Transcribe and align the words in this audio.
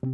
Skal 0.00 0.08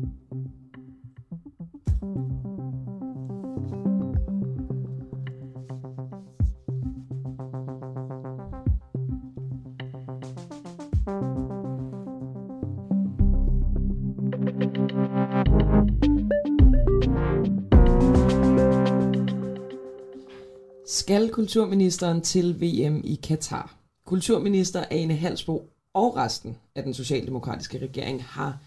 kulturministeren 21.31 22.21
til 22.21 22.61
VM 22.61 23.01
i 23.05 23.21
Katar? 23.23 23.75
Kulturminister 24.07 24.85
Ane 24.91 25.17
Halsbo 25.17 25.71
og 25.95 26.17
resten 26.17 26.57
af 26.75 26.83
den 26.83 26.95
socialdemokratiske 26.95 27.79
regering 27.79 28.25
har 28.25 28.59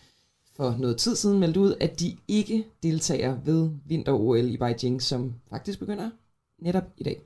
for 0.60 0.76
noget 0.80 0.98
tid 0.98 1.16
siden 1.16 1.40
meldt 1.40 1.58
ud, 1.58 1.76
at 1.80 2.00
de 2.00 2.18
ikke 2.28 2.66
deltager 2.84 3.38
ved 3.46 3.70
vinter-OL 3.86 4.50
i 4.50 4.58
Beijing, 4.58 5.02
som 5.02 5.34
faktisk 5.50 5.80
begynder 5.80 6.10
netop 6.62 6.84
i 6.98 7.04
dag. 7.04 7.22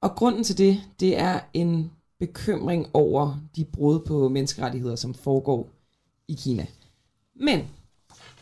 Og 0.00 0.10
grunden 0.10 0.44
til 0.44 0.58
det, 0.58 0.80
det 1.00 1.18
er 1.18 1.40
en 1.54 1.90
bekymring 2.18 2.86
over 2.94 3.36
de 3.56 3.64
brud 3.64 4.00
på 4.00 4.28
menneskerettigheder, 4.28 4.96
som 4.96 5.14
foregår 5.14 5.68
i 6.28 6.34
Kina. 6.34 6.66
Men 7.34 7.68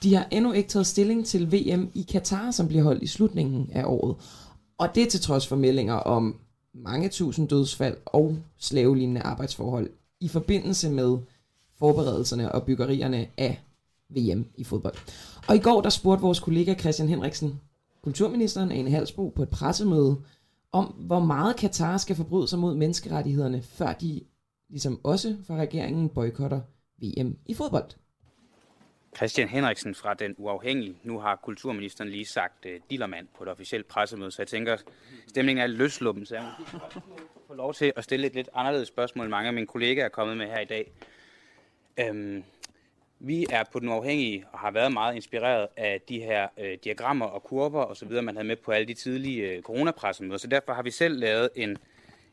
de 0.02 0.14
har 0.14 0.28
endnu 0.30 0.52
ikke 0.52 0.68
taget 0.68 0.86
stilling 0.86 1.26
til 1.26 1.52
VM 1.52 1.90
i 1.94 2.02
Katar, 2.02 2.50
som 2.50 2.68
bliver 2.68 2.82
holdt 2.82 3.02
i 3.02 3.06
slutningen 3.06 3.70
af 3.72 3.84
året. 3.84 4.16
Og 4.78 4.94
det 4.94 5.08
til 5.08 5.20
trods 5.20 5.46
for 5.46 5.56
meldinger 5.56 5.94
om 5.94 6.36
mange 6.74 7.08
tusind 7.08 7.48
dødsfald 7.48 7.96
og 8.06 8.36
slavelignende 8.58 9.20
arbejdsforhold 9.20 9.90
i 10.20 10.28
forbindelse 10.28 10.90
med 10.90 11.18
forberedelserne 11.78 12.52
og 12.52 12.62
byggerierne 12.62 13.26
af 13.36 13.60
VM 14.10 14.46
i 14.56 14.64
fodbold. 14.64 14.94
Og 15.48 15.56
i 15.56 15.58
går 15.58 15.80
der 15.80 15.90
spurgte 15.90 16.22
vores 16.22 16.40
kollega 16.40 16.74
Christian 16.74 17.08
Henriksen, 17.08 17.60
kulturministeren 18.02 18.72
Ane 18.72 18.90
Halsbo, 18.90 19.28
på 19.28 19.42
et 19.42 19.50
pressemøde, 19.50 20.16
om 20.72 20.84
hvor 20.84 21.20
meget 21.20 21.56
Katar 21.56 21.96
skal 21.96 22.16
forbryde 22.16 22.48
sig 22.48 22.58
mod 22.58 22.74
menneskerettighederne, 22.74 23.62
før 23.62 23.92
de 23.92 24.20
ligesom 24.70 25.00
også 25.04 25.36
fra 25.46 25.56
regeringen 25.56 26.08
boykotter 26.08 26.60
VM 27.02 27.36
i 27.46 27.54
fodbold. 27.54 27.90
Christian 29.16 29.48
Henriksen 29.48 29.94
fra 29.94 30.14
Den 30.14 30.34
Uafhængige. 30.38 30.96
Nu 31.02 31.18
har 31.18 31.36
kulturministeren 31.36 32.10
lige 32.10 32.26
sagt 32.26 32.66
uh, 32.66 32.72
dillermand 32.90 33.26
på 33.36 33.42
et 33.42 33.48
officielt 33.48 33.88
pressemøde, 33.88 34.30
så 34.30 34.42
jeg 34.42 34.48
tænker, 34.48 34.76
stemningen 35.26 35.62
er 35.62 35.66
løsluppen, 35.66 36.26
så 36.26 36.34
jeg 36.34 36.52
få 37.46 37.54
lov 37.54 37.74
til 37.74 37.92
at 37.96 38.04
stille 38.04 38.26
et 38.26 38.34
lidt 38.34 38.48
anderledes 38.54 38.88
spørgsmål, 38.88 39.24
end 39.24 39.30
mange 39.30 39.48
af 39.48 39.54
mine 39.54 39.66
kollegaer 39.66 40.04
er 40.04 40.08
kommet 40.08 40.36
med 40.36 40.46
her 40.46 40.60
i 40.60 40.64
dag. 40.64 40.92
Øhm, 42.00 42.44
vi 43.20 43.46
er 43.50 43.64
på 43.72 43.78
Den 43.78 43.88
Uafhængige 43.88 44.44
og 44.52 44.58
har 44.58 44.70
været 44.70 44.92
meget 44.92 45.14
inspireret 45.14 45.68
af 45.76 46.00
de 46.08 46.20
her 46.20 46.48
uh, 46.56 46.64
diagrammer 46.84 47.26
og 47.26 47.42
kurver 47.42 47.84
osv., 47.84 48.22
man 48.22 48.36
havde 48.36 48.48
med 48.48 48.56
på 48.56 48.72
alle 48.72 48.88
de 48.88 48.94
tidlige 48.94 49.58
uh, 49.58 49.62
coronapressemøder, 49.62 50.38
så 50.38 50.46
derfor 50.46 50.72
har 50.72 50.82
vi 50.82 50.90
selv 50.90 51.18
lavet 51.18 51.50
en, 51.56 51.78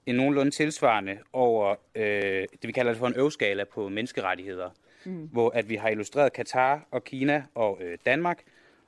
en 0.05 0.15
nogenlunde 0.15 0.51
tilsvarende 0.51 1.17
over 1.33 1.75
uh, 1.95 2.01
det, 2.01 2.63
vi 2.63 2.71
kalder 2.71 2.91
det 2.91 2.99
for 2.99 3.07
en 3.07 3.15
øvskala 3.15 3.63
på 3.63 3.89
menneskerettigheder– 3.89 4.69
mm. 5.05 5.29
hvor 5.31 5.49
at 5.49 5.69
vi 5.69 5.75
har 5.75 5.89
illustreret 5.89 6.33
Katar 6.33 6.87
og 6.91 7.03
Kina 7.03 7.43
og 7.55 7.79
øh, 7.81 7.97
Danmark. 8.05 8.43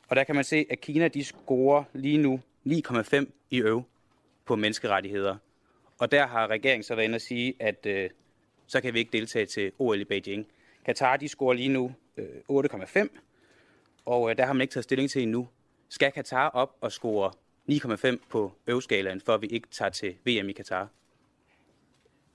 Og 0.08 0.16
der 0.16 0.23
kan 0.23 0.36
man 0.36 0.44
se, 0.44 0.66
at 0.70 0.81
Kina 0.81 1.08
de 1.08 1.23
scorer 1.23 1.84
lige 1.94 2.18
nu 2.18 2.42
9,5 2.68 3.25
i 3.50 3.62
øv 3.62 3.84
på 4.45 4.56
menneskerettigheder. 4.56 5.36
Og 6.00 6.12
der 6.12 6.28
har 6.28 6.48
regeringen 6.48 6.84
så 6.84 6.95
været 6.95 7.06
inde 7.06 7.16
og 7.16 7.22
sige, 7.22 7.53
at 7.59 7.86
øh, 7.86 8.09
så 8.68 8.81
kan 8.81 8.94
vi 8.94 9.00
ikke 9.00 9.12
deltage 9.12 9.45
til 9.45 9.72
OL 9.80 10.02
i 10.02 10.03
Beijing. 10.03 10.48
Katar 10.88 11.17
de 11.17 11.27
scorer 11.27 11.53
lige 11.53 11.69
nu 11.69 11.91
øh, 12.17 12.25
8,5, 12.52 13.07
og 14.05 14.30
øh, 14.30 14.38
der 14.38 14.45
har 14.45 14.53
man 14.53 14.61
ikke 14.61 14.71
taget 14.71 14.83
stilling 14.83 15.09
til 15.09 15.21
endnu. 15.21 15.47
Skal 15.89 16.11
Katar 16.11 16.49
op 16.49 16.75
og 16.81 16.91
score 16.91 17.31
9,5 17.71 18.17
på 18.29 18.52
øvskalaen, 18.67 19.21
for 19.21 19.33
at 19.33 19.41
vi 19.41 19.47
ikke 19.47 19.67
tager 19.71 19.89
til 19.89 20.16
VM 20.25 20.49
i 20.49 20.52
Katar? 20.52 20.88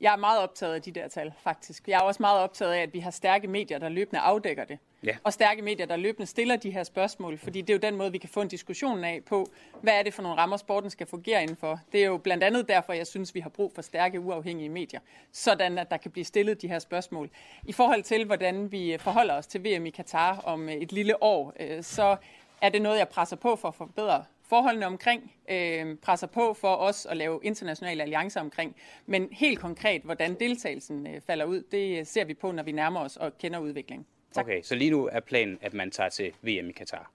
Jeg 0.03 0.13
er 0.13 0.17
meget 0.17 0.41
optaget 0.41 0.75
af 0.75 0.83
de 0.83 0.91
der 0.91 1.09
tal, 1.09 1.33
faktisk. 1.43 1.89
Jeg 1.89 1.97
er 1.97 2.01
også 2.01 2.23
meget 2.23 2.41
optaget 2.41 2.73
af, 2.73 2.83
at 2.83 2.95
vi 2.95 2.99
har 2.99 3.11
stærke 3.11 3.49
medier, 3.49 3.79
der 3.79 3.89
løbende 3.89 4.21
afdækker 4.21 4.65
det. 4.65 4.79
Ja. 5.05 5.17
Og 5.25 5.33
stærke 5.33 5.63
medier, 5.63 5.87
der 5.87 5.97
løbende 5.97 6.27
stiller 6.27 6.57
de 6.57 6.71
her 6.71 6.85
spørgsmål, 6.85 7.39
fordi 7.39 7.61
det 7.61 7.71
er 7.71 7.75
jo 7.75 7.81
den 7.91 7.97
måde, 7.97 8.13
vi 8.13 8.19
kan 8.19 8.29
få 8.29 8.41
en 8.41 8.49
diskussion 8.49 9.05
af 9.05 9.21
på, 9.27 9.47
hvad 9.81 9.99
er 9.99 10.03
det 10.03 10.15
for 10.15 10.23
nogle 10.23 10.39
rammer, 10.39 10.57
sporten 10.57 10.91
skal 10.91 11.07
fungere 11.07 11.43
indenfor. 11.43 11.81
Det 11.93 12.03
er 12.03 12.07
jo 12.07 12.17
blandt 12.17 12.45
andet 12.45 12.69
derfor, 12.69 12.93
jeg 12.93 13.07
synes, 13.07 13.35
vi 13.35 13.41
har 13.41 13.49
brug 13.49 13.73
for 13.75 13.83
stærke, 13.83 14.21
uafhængige 14.21 14.69
medier, 14.69 15.01
sådan 15.33 15.79
at 15.79 15.91
der 15.91 15.97
kan 15.97 16.11
blive 16.11 16.25
stillet 16.25 16.63
de 16.63 16.69
her 16.69 16.79
spørgsmål. 16.79 17.31
I 17.65 17.73
forhold 17.73 18.03
til, 18.03 18.25
hvordan 18.25 18.73
vi 18.73 18.97
forholder 19.01 19.35
os 19.35 19.47
til 19.47 19.65
VM 19.65 19.87
i 19.87 19.91
Katar 19.91 20.39
om 20.45 20.69
et 20.69 20.93
lille 20.93 21.23
år, 21.23 21.53
øh, 21.61 21.83
så 21.83 22.17
er 22.61 22.69
det 22.69 22.83
noget, 22.83 22.99
jeg 22.99 23.09
presser 23.09 23.37
på 23.37 23.57
for 23.57 23.69
at 23.69 23.75
forbedre 23.75 24.25
forholdene 24.53 24.87
omkring, 24.87 25.33
øh, 25.51 25.97
presser 25.97 26.27
på 26.27 26.55
for 26.55 26.75
os 26.77 27.07
at 27.07 27.17
lave 27.17 27.41
internationale 27.43 28.03
alliancer 28.03 28.41
omkring. 28.41 28.77
Men 29.07 29.29
helt 29.33 29.59
konkret, 29.59 30.03
hvordan 30.03 30.35
deltagelsen 30.35 31.07
øh, 31.07 31.21
falder 31.21 31.45
ud, 31.45 31.63
det 31.71 32.07
ser 32.07 32.25
vi 32.25 32.35
på, 32.35 32.53
når 32.53 32.63
vi 32.63 32.73
nærmer 32.73 33.01
os 33.01 33.17
og 33.17 33.39
kender 33.39 33.59
udviklingen. 33.59 34.07
Tak. 34.33 34.45
Okay, 34.45 34.63
så 34.63 34.75
lige 34.75 34.91
nu 34.91 35.09
er 35.13 35.21
planen, 35.21 35.59
at 35.63 35.75
man 35.75 35.91
tager 35.91 36.09
til 36.09 36.33
VM 36.43 36.69
i 36.69 36.73
Katar. 36.73 37.11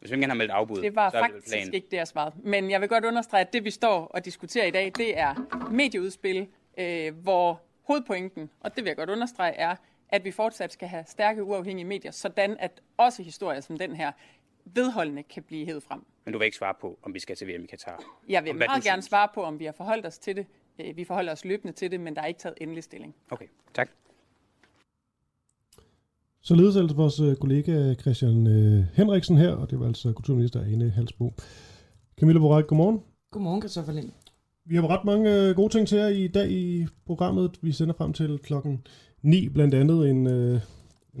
Hvis 0.00 0.10
vi 0.10 0.16
ikke 0.16 0.26
har 0.26 0.34
meldt 0.34 0.52
afbud, 0.52 0.82
det 0.82 0.96
var 0.96 1.10
så 1.10 1.18
faktisk 1.18 1.46
det 1.46 1.74
ikke 1.74 1.88
det, 1.90 1.96
jeg 1.96 2.08
svarede. 2.08 2.34
Men 2.42 2.70
jeg 2.70 2.80
vil 2.80 2.88
godt 2.88 3.04
understrege, 3.04 3.40
at 3.40 3.52
det 3.52 3.64
vi 3.64 3.70
står 3.70 4.04
og 4.04 4.24
diskuterer 4.24 4.66
i 4.66 4.70
dag, 4.70 4.92
det 4.96 5.18
er 5.18 5.34
medieudspil, 5.70 6.48
øh, 6.78 7.14
hvor 7.22 7.60
hovedpointen, 7.82 8.50
og 8.60 8.76
det 8.76 8.84
vil 8.84 8.90
jeg 8.90 8.96
godt 8.96 9.10
understrege, 9.10 9.52
er, 9.52 9.76
at 10.08 10.24
vi 10.24 10.30
fortsat 10.30 10.72
skal 10.72 10.88
have 10.88 11.04
stærke 11.06 11.44
uafhængige 11.44 11.86
medier, 11.86 12.10
sådan 12.10 12.56
at 12.58 12.80
også 12.96 13.22
historier 13.22 13.60
som 13.60 13.78
den 13.78 13.96
her 13.96 14.12
vedholdende 14.64 15.22
kan 15.22 15.42
blive 15.42 15.66
hævet 15.66 15.82
frem. 15.82 16.04
Men 16.24 16.32
du 16.32 16.38
vil 16.38 16.44
ikke 16.44 16.56
svare 16.56 16.74
på, 16.80 16.98
om 17.02 17.14
vi 17.14 17.18
skal 17.18 17.36
til 17.36 17.48
VM 17.48 17.64
i 17.64 17.66
Katar? 17.66 18.04
Jeg 18.28 18.44
vil 18.44 18.50
om, 18.50 18.56
meget 18.56 18.70
gerne 18.70 19.02
synes. 19.02 19.04
svare 19.04 19.28
på, 19.34 19.42
om 19.42 19.58
vi 19.58 19.64
har 19.64 19.72
forholdt 19.72 20.06
os 20.06 20.18
til 20.18 20.36
det. 20.36 20.46
Øh, 20.80 20.96
vi 20.96 21.04
forholder 21.04 21.32
os 21.32 21.44
løbende 21.44 21.72
til 21.72 21.90
det, 21.90 22.00
men 22.00 22.14
der 22.14 22.22
er 22.22 22.26
ikke 22.26 22.40
taget 22.40 22.54
endelig 22.60 22.84
stilling. 22.84 23.14
Okay, 23.30 23.46
tak. 23.74 23.88
Således 26.42 26.76
altså 26.76 26.96
vores 26.96 27.20
øh, 27.20 27.36
kollega 27.36 27.94
Christian 27.94 28.46
øh, 28.46 28.84
Henriksen 28.94 29.36
her, 29.36 29.50
og 29.50 29.70
det 29.70 29.80
var 29.80 29.86
altså 29.86 30.12
kulturminister 30.12 30.60
Ane 30.60 30.90
Halsbo. 30.90 31.32
Camilla 32.20 32.40
Borek, 32.40 32.66
godmorgen. 32.66 33.00
Godmorgen, 33.30 33.62
Christoffer 33.62 33.92
Lind. 33.92 34.12
Vi 34.64 34.76
har 34.76 34.90
ret 34.90 35.04
mange 35.04 35.54
gode 35.54 35.72
ting 35.72 35.88
til 35.88 35.98
jer 35.98 36.08
i 36.08 36.28
dag 36.28 36.50
i 36.50 36.86
programmet. 37.06 37.58
Vi 37.62 37.72
sender 37.72 37.94
frem 37.94 38.12
til 38.12 38.38
klokken 38.38 38.86
9, 39.22 39.48
blandt 39.48 39.74
andet 39.74 40.10
en, 40.10 40.26
en 40.26 40.60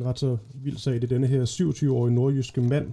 ret 0.04 0.18
så 0.18 0.36
vild 0.54 0.76
sag. 0.76 0.94
Det 0.94 1.04
er 1.04 1.08
denne 1.08 1.26
her 1.26 1.44
27-årige 1.44 2.14
nordjyske 2.14 2.60
mand, 2.60 2.92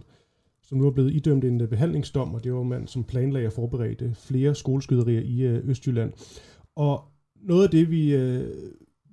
som 0.72 0.78
nu 0.78 0.88
er 0.88 0.92
blevet 0.92 1.14
idømt 1.14 1.44
en 1.44 1.62
øh, 1.62 1.70
behandlingsdom, 1.70 2.34
og 2.34 2.44
det 2.44 2.54
var 2.54 2.62
en 2.62 2.70
mand, 2.70 2.88
som 2.88 3.04
planlagde 3.04 3.48
og 3.48 3.54
forberedte 3.54 4.14
flere 4.16 4.56
skoleskyderier 4.56 5.22
i 5.22 5.42
øh, 5.42 5.70
Østjylland. 5.70 6.14
Og 6.76 7.04
noget 7.36 7.64
af 7.64 7.70
det, 7.70 7.92
vi, 7.92 8.16
øh, 8.16 8.56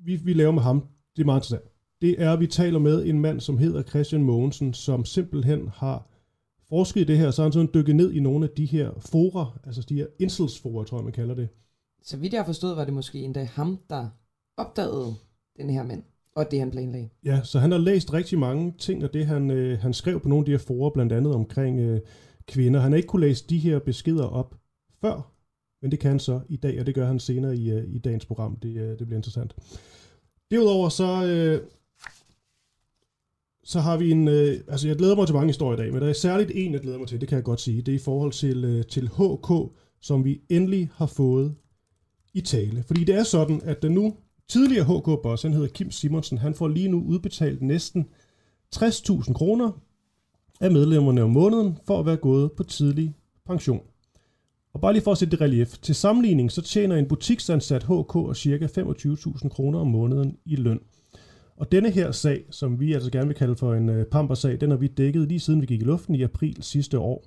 vi, 0.05 0.17
vi 0.17 0.33
laver 0.33 0.53
med 0.53 0.63
ham, 0.63 0.87
det 1.17 1.23
er 1.23 1.27
meget 1.27 1.39
interessant. 1.39 1.71
Det 2.01 2.23
er, 2.23 2.33
at 2.33 2.41
vi 2.41 2.47
taler 2.47 2.79
med 2.79 3.07
en 3.07 3.21
mand, 3.21 3.41
som 3.41 3.59
hedder 3.59 3.83
Christian 3.83 4.23
Mogensen, 4.23 4.75
som 4.75 5.05
simpelthen 5.05 5.69
har 5.69 6.09
forsket 6.69 7.01
i 7.01 7.05
det 7.05 7.19
her, 7.19 7.31
så 7.31 7.43
har 7.43 7.47
han 7.47 7.53
sådan 7.53 7.71
dykket 7.75 7.97
ned 7.97 8.13
i 8.13 8.21
nogle 8.21 8.45
af 8.45 8.51
de 8.57 8.65
her 8.65 8.91
fora, 8.99 9.59
altså 9.65 9.83
de 9.83 9.95
her 9.95 10.07
incelsfora, 10.19 10.85
tror 10.85 10.99
jeg, 10.99 11.05
man 11.05 11.13
kalder 11.13 11.35
det. 11.35 11.49
Så 12.03 12.17
vidt 12.17 12.33
jeg 12.33 12.41
har 12.41 12.47
forstået, 12.47 12.77
var 12.77 12.85
det 12.85 12.95
måske 12.95 13.19
endda 13.19 13.45
ham, 13.45 13.79
der 13.91 14.09
opdagede 14.57 15.15
den 15.57 15.71
her 15.71 15.83
mand. 15.83 16.03
Og 16.39 16.51
det 16.51 16.59
han 16.59 16.71
planlagde. 16.71 17.09
Ja, 17.25 17.41
så 17.45 17.59
han 17.59 17.71
har 17.71 17.79
læst 17.79 18.13
rigtig 18.13 18.39
mange 18.39 18.75
ting, 18.79 19.05
og 19.05 19.15
det 19.15 19.27
han, 19.27 19.51
øh, 19.51 19.79
han 19.79 19.95
skrev 19.95 20.21
på 20.21 20.29
nogle 20.29 20.43
af 20.43 20.45
de 20.45 20.51
her 20.51 20.59
forer, 20.59 20.91
blandt 20.91 21.13
andet 21.13 21.35
omkring 21.35 21.81
øh, 21.81 22.01
kvinder. 22.47 22.81
Han 22.81 22.93
har 22.93 22.97
ikke 22.97 23.07
kunne 23.07 23.27
læse 23.27 23.45
de 23.49 23.59
her 23.59 23.79
beskeder 23.79 24.25
op 24.25 24.55
før, 25.01 25.33
men 25.83 25.91
det 25.91 25.99
kan 25.99 26.11
han 26.11 26.19
så 26.19 26.41
i 26.49 26.57
dag, 26.57 26.81
og 26.81 26.87
det 26.87 26.95
gør 26.95 27.07
han 27.07 27.21
senere 27.21 27.57
i, 27.57 27.71
øh, 27.71 27.85
i 27.95 27.99
dagens 27.99 28.27
program. 28.27 28.57
Det, 28.57 28.77
øh, 28.77 28.99
det 28.99 29.07
bliver 29.07 29.17
interessant. 29.17 29.57
Derudover 30.51 30.89
så, 30.89 31.27
øh, 31.27 31.61
så 33.65 33.81
har 33.81 33.97
vi 33.97 34.11
en, 34.11 34.29
øh, 34.29 34.61
altså 34.69 34.89
jeg 34.89 34.97
glæder 34.97 35.17
mig 35.17 35.27
til 35.27 35.35
mange 35.35 35.49
historier 35.49 35.79
i 35.79 35.83
dag, 35.83 35.93
men 35.93 36.03
der 36.03 36.09
er 36.09 36.13
særligt 36.13 36.51
en, 36.55 36.73
jeg 36.73 36.81
glæder 36.81 36.99
mig 36.99 37.09
til, 37.09 37.21
det 37.21 37.29
kan 37.29 37.37
jeg 37.37 37.45
godt 37.45 37.61
sige. 37.61 37.83
Det 37.83 37.93
er 37.93 37.97
i 37.97 38.05
forhold 38.05 38.33
til, 38.33 38.65
øh, 38.65 38.85
til 38.85 39.09
HK, 39.09 39.51
som 40.01 40.25
vi 40.25 40.41
endelig 40.49 40.91
har 40.95 41.07
fået 41.07 41.55
i 42.35 42.41
tale. 42.41 42.83
Fordi 42.87 43.05
det 43.05 43.15
er 43.15 43.23
sådan, 43.23 43.61
at 43.65 43.83
den 43.83 43.93
nu 43.93 44.15
Tidligere 44.49 44.85
HK-boss, 44.85 45.43
han 45.43 45.53
hedder 45.53 45.69
Kim 45.69 45.91
Simonsen, 45.91 46.39
han 46.39 46.55
får 46.55 46.69
lige 46.69 46.89
nu 46.89 47.03
udbetalt 47.03 47.63
næsten 47.63 48.09
60.000 48.77 49.33
kroner 49.33 49.71
af 50.61 50.71
medlemmerne 50.71 51.23
om 51.23 51.31
måneden 51.31 51.79
for 51.87 52.01
at 52.01 52.07
være 52.07 52.17
gået 52.17 52.53
på 52.53 52.63
tidlig 52.63 53.15
pension. 53.47 53.81
Og 54.73 54.81
bare 54.81 54.93
lige 54.93 55.03
for 55.03 55.13
at 55.13 55.19
sætte 55.19 55.33
det 55.33 55.41
relief. 55.41 55.79
Til 55.79 55.95
sammenligning 55.95 56.53
så 56.53 56.63
tjener 56.63 56.97
en 56.97 57.09
butiksansat 57.09 57.83
HK 57.83 58.37
ca. 58.37 58.67
25.000 58.81 59.49
kroner 59.49 59.79
om 59.79 59.87
måneden 59.87 60.37
i 60.45 60.57
løn. 60.57 60.81
Og 61.57 61.73
denne 61.73 61.91
her 61.91 62.13
sag, 62.13 62.45
som 62.51 62.81
vi 62.81 62.93
altså 62.93 63.11
gerne 63.11 63.27
vil 63.27 63.37
kalde 63.37 63.57
for 63.57 63.75
en 63.75 63.89
øh, 63.89 64.07
pampersag, 64.07 64.61
den 64.61 64.71
har 64.71 64.79
vi 64.79 64.87
dækket 64.87 65.29
lige 65.29 65.41
siden 65.41 65.61
vi 65.61 65.67
gik 65.67 65.81
i 65.81 65.85
luften 65.85 66.15
i 66.15 66.23
april 66.23 66.63
sidste 66.63 66.99
år. 66.99 67.25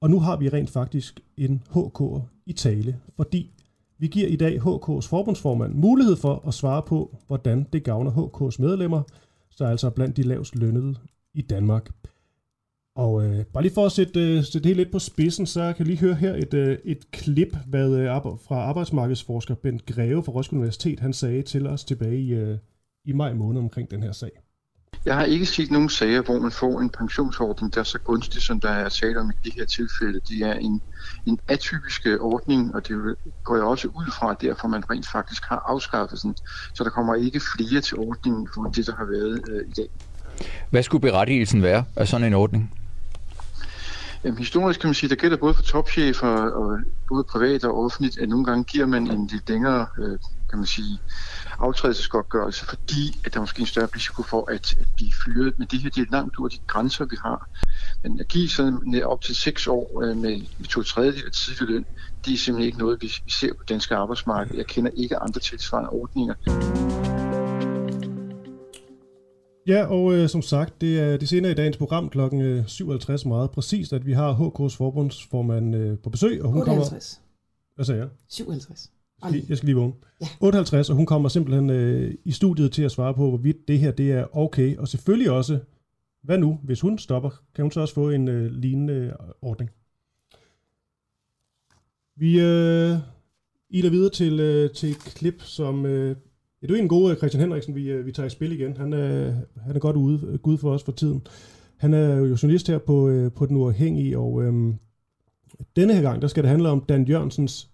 Og 0.00 0.10
nu 0.10 0.20
har 0.20 0.36
vi 0.36 0.48
rent 0.48 0.70
faktisk 0.70 1.20
en 1.36 1.62
HK 1.70 2.00
i 2.46 2.52
tale, 2.52 3.00
fordi 3.16 3.52
vi 3.98 4.06
giver 4.06 4.28
i 4.28 4.36
dag 4.36 4.56
HK's 4.56 5.08
forbundsformand 5.08 5.74
mulighed 5.74 6.16
for 6.16 6.48
at 6.48 6.54
svare 6.54 6.82
på, 6.82 7.16
hvordan 7.26 7.66
det 7.72 7.84
gavner 7.84 8.10
HK's 8.10 8.56
medlemmer, 8.62 9.02
så 9.50 9.64
altså 9.64 9.90
blandt 9.90 10.16
de 10.16 10.22
lavest 10.22 10.56
lønnede 10.56 10.94
i 11.34 11.42
Danmark. 11.42 11.90
Og 12.96 13.24
øh, 13.24 13.44
bare 13.44 13.62
lige 13.62 13.74
for 13.74 13.86
at 13.86 13.92
sætte, 13.92 14.20
øh, 14.20 14.44
sætte 14.44 14.68
det 14.68 14.76
lidt 14.76 14.92
på 14.92 14.98
spidsen, 14.98 15.46
så 15.46 15.60
kan 15.60 15.78
jeg 15.78 15.86
lige 15.86 15.98
høre 15.98 16.14
her 16.14 16.34
et, 16.34 16.54
øh, 16.54 16.78
et 16.84 17.10
klip 17.10 17.56
hvad, 17.66 17.90
øh, 17.90 18.06
fra 18.46 18.56
arbejdsmarkedsforsker 18.56 19.54
Bent 19.54 19.86
Greve 19.86 20.24
fra 20.24 20.32
Roskilde 20.32 20.60
Universitet. 20.60 21.00
Han 21.00 21.12
sagde 21.12 21.42
til 21.42 21.66
os 21.66 21.84
tilbage 21.84 22.20
i, 22.20 22.34
øh, 22.34 22.58
i 23.04 23.12
maj 23.12 23.34
måned 23.34 23.60
omkring 23.60 23.90
den 23.90 24.02
her 24.02 24.12
sag. 24.12 24.30
Jeg 25.04 25.16
har 25.16 25.24
ikke 25.24 25.46
set 25.46 25.70
nogen 25.70 25.88
sager, 25.88 26.22
hvor 26.22 26.38
man 26.38 26.50
får 26.50 26.80
en 26.80 26.90
pensionsordning, 26.90 27.74
der 27.74 27.80
er 27.80 27.84
så 27.84 27.98
gunstig, 27.98 28.42
som 28.42 28.60
der 28.60 28.68
er 28.68 28.88
tale 28.88 29.20
om 29.20 29.30
i 29.30 29.48
de 29.48 29.52
her 29.56 29.64
tilfælde. 29.64 30.20
Det 30.28 30.40
er 30.42 30.52
en, 30.52 30.80
en 31.26 31.38
atypisk 31.48 32.06
ordning, 32.20 32.74
og 32.74 32.88
det 32.88 33.16
går 33.44 33.54
jeg 33.54 33.64
også 33.64 33.88
ud 33.88 34.12
fra, 34.18 34.34
derfor 34.40 34.68
man 34.68 34.90
rent 34.90 35.08
faktisk 35.08 35.42
har 35.44 35.62
afskaffet 35.66 36.22
den. 36.22 36.36
Så 36.74 36.84
der 36.84 36.90
kommer 36.90 37.14
ikke 37.14 37.40
flere 37.56 37.80
til 37.80 37.96
ordningen 37.98 38.48
for 38.54 38.62
det, 38.62 38.86
der 38.86 38.96
har 38.96 39.04
været 39.04 39.42
øh, 39.48 39.68
i 39.68 39.72
dag. 39.76 39.88
Hvad 40.70 40.82
skulle 40.82 41.00
berettigelsen 41.00 41.62
være 41.62 41.84
af 41.96 42.08
sådan 42.08 42.26
en 42.26 42.34
ordning? 42.34 42.74
Jamen, 44.24 44.38
historisk 44.38 44.80
kan 44.80 44.88
man 44.88 44.94
sige, 44.94 45.10
der 45.10 45.16
gælder 45.16 45.36
både 45.36 45.54
for 45.54 45.62
topchefer 45.62 46.28
og 46.28 46.78
både 47.08 47.24
privat 47.24 47.64
og 47.64 47.84
offentligt, 47.84 48.18
at 48.18 48.28
nogle 48.28 48.44
gange 48.44 48.64
giver 48.64 48.86
man 48.86 49.06
en 49.06 49.26
lidt 49.26 49.48
længere 49.48 49.86
øh, 49.98 50.18
kan 50.50 50.58
man 50.58 50.66
sige, 50.66 50.98
aftrædelsesgodtgørelse, 51.58 52.66
fordi 52.66 53.20
at 53.24 53.32
der 53.32 53.38
er 53.38 53.42
måske 53.42 53.60
en 53.60 53.66
større 53.66 53.88
risiko 53.94 54.22
for 54.22 54.50
at, 54.50 54.74
at 54.80 54.86
blive 54.96 55.12
fyret. 55.24 55.58
Men 55.58 55.68
det 55.70 55.80
her 55.80 55.90
det 55.90 56.00
er 56.00 56.12
langt 56.12 56.36
ud 56.36 56.46
af 56.46 56.50
de 56.50 56.58
grænser, 56.66 57.04
vi 57.04 57.16
har. 57.24 57.48
Men 58.02 58.20
at 58.20 58.28
give 58.28 58.48
sådan 58.48 59.02
op 59.04 59.20
til 59.22 59.36
seks 59.36 59.66
år 59.66 60.02
øh, 60.02 60.16
med, 60.16 60.40
med 60.58 60.66
to 60.66 60.82
tredjedel 60.82 61.26
af 61.26 61.32
tidlig 61.32 61.68
løn, 61.68 61.84
det 62.24 62.34
er 62.34 62.38
simpelthen 62.38 62.66
ikke 62.66 62.78
noget, 62.78 63.02
vi, 63.02 63.12
vi 63.24 63.30
ser 63.30 63.54
på 63.54 63.64
danske 63.68 63.94
arbejdsmarked. 63.94 64.56
Jeg 64.56 64.66
kender 64.66 64.90
ikke 64.96 65.16
andre 65.16 65.40
tilsvarende 65.40 65.90
ordninger. 65.90 66.34
Ja, 69.66 69.84
og 69.86 70.14
øh, 70.14 70.28
som 70.28 70.42
sagt, 70.42 70.80
det 70.80 71.00
er 71.00 71.16
det 71.16 71.28
senere 71.28 71.52
i 71.52 71.54
dagens 71.54 71.76
program 71.76 72.08
kl. 72.08 72.18
57 72.66 73.24
øh, 73.24 73.28
meget 73.28 73.50
præcist, 73.50 73.92
at 73.92 74.06
vi 74.06 74.12
har 74.12 74.34
HK's 74.34 74.76
forbundsformand 74.76 75.76
øh, 75.76 75.98
på 75.98 76.10
besøg, 76.10 76.42
og 76.42 76.48
hun 76.48 76.60
58. 76.60 76.88
kommer... 76.88 77.28
Hvad 77.74 77.84
sagde 77.84 78.00
jeg? 78.00 78.08
57. 78.28 78.90
Jeg 79.22 79.30
skal, 79.30 79.44
jeg 79.48 79.56
skal 79.56 79.66
lige 79.66 79.76
vågne. 79.76 79.92
Ja. 80.20 80.26
58, 80.40 80.90
og 80.90 80.96
hun 80.96 81.06
kommer 81.06 81.28
simpelthen 81.28 81.70
øh, 81.70 82.14
i 82.24 82.32
studiet 82.32 82.72
til 82.72 82.82
at 82.82 82.90
svare 82.90 83.14
på, 83.14 83.28
hvorvidt 83.28 83.68
det 83.68 83.78
her 83.78 83.90
det 83.90 84.12
er 84.12 84.36
okay, 84.36 84.76
og 84.76 84.88
selvfølgelig 84.88 85.30
også, 85.30 85.58
hvad 86.22 86.38
nu, 86.38 86.58
hvis 86.62 86.80
hun 86.80 86.98
stopper, 86.98 87.30
kan 87.54 87.62
hun 87.62 87.70
så 87.72 87.80
også 87.80 87.94
få 87.94 88.10
en 88.10 88.28
øh, 88.28 88.52
lignende 88.52 88.94
øh, 88.94 89.12
ordning. 89.42 89.70
Vi 92.16 92.40
øh, 92.40 92.96
iler 93.70 93.90
videre 93.90 94.10
til, 94.10 94.40
øh, 94.40 94.70
til 94.70 94.90
et 94.90 94.98
klip, 94.98 95.42
som 95.42 95.86
øh, 95.86 96.16
Ja, 96.62 96.66
det 96.66 96.74
er 96.74 96.82
en 96.82 96.88
god 96.88 97.10
øh, 97.10 97.16
Christian 97.16 97.40
Henriksen, 97.40 97.74
vi, 97.74 97.90
øh, 97.90 98.06
vi 98.06 98.12
tager 98.12 98.26
i 98.26 98.30
spil 98.30 98.52
igen. 98.52 98.76
Han 98.76 98.92
er, 98.92 99.34
han 99.60 99.76
er 99.76 99.80
godt 99.80 99.96
ude, 99.96 100.26
øh, 100.26 100.38
gud 100.38 100.58
for 100.58 100.70
os 100.70 100.82
for 100.82 100.92
tiden. 100.92 101.26
Han 101.76 101.94
er 101.94 102.16
jo 102.16 102.36
journalist 102.42 102.68
her 102.68 102.78
på, 102.78 103.28
på 103.36 103.46
Den 103.46 103.56
Uafhængige, 103.56 104.18
og 104.18 104.42
øhm, 104.42 104.74
denne 105.76 105.94
her 105.94 106.02
gang, 106.02 106.22
der 106.22 106.28
skal 106.28 106.42
det 106.42 106.50
handle 106.50 106.68
om 106.68 106.84
Dan 106.88 107.04
Jørgensens 107.04 107.70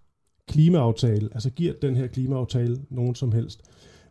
klimaaftale. 0.49 1.29
Altså 1.33 1.51
giver 1.51 1.73
den 1.83 1.97
her 1.97 2.07
klimaaftale 2.07 2.79
nogen 2.91 3.15
som 3.15 3.33
helst 3.33 3.61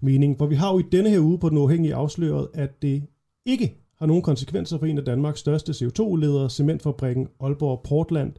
mening? 0.02 0.38
For 0.38 0.46
vi 0.46 0.56
har 0.56 0.74
jo 0.74 0.80
i 0.80 0.84
denne 0.92 1.10
her 1.10 1.20
uge 1.20 1.40
på 1.40 1.50
Den 1.50 1.58
Uafhængige 1.58 1.96
afsløret, 1.96 2.48
at 2.54 2.82
det 2.82 3.04
ikke 3.46 3.76
har 4.00 4.06
nogen 4.06 4.24
konsekvenser 4.24 4.78
for 4.78 4.86
en 4.86 4.98
af 4.98 5.06
Danmarks 5.06 5.40
største 5.40 5.72
CO2-ledere, 5.72 6.50
cementfabrikken 6.50 7.28
Aalborg 7.40 7.82
Portland, 7.84 8.34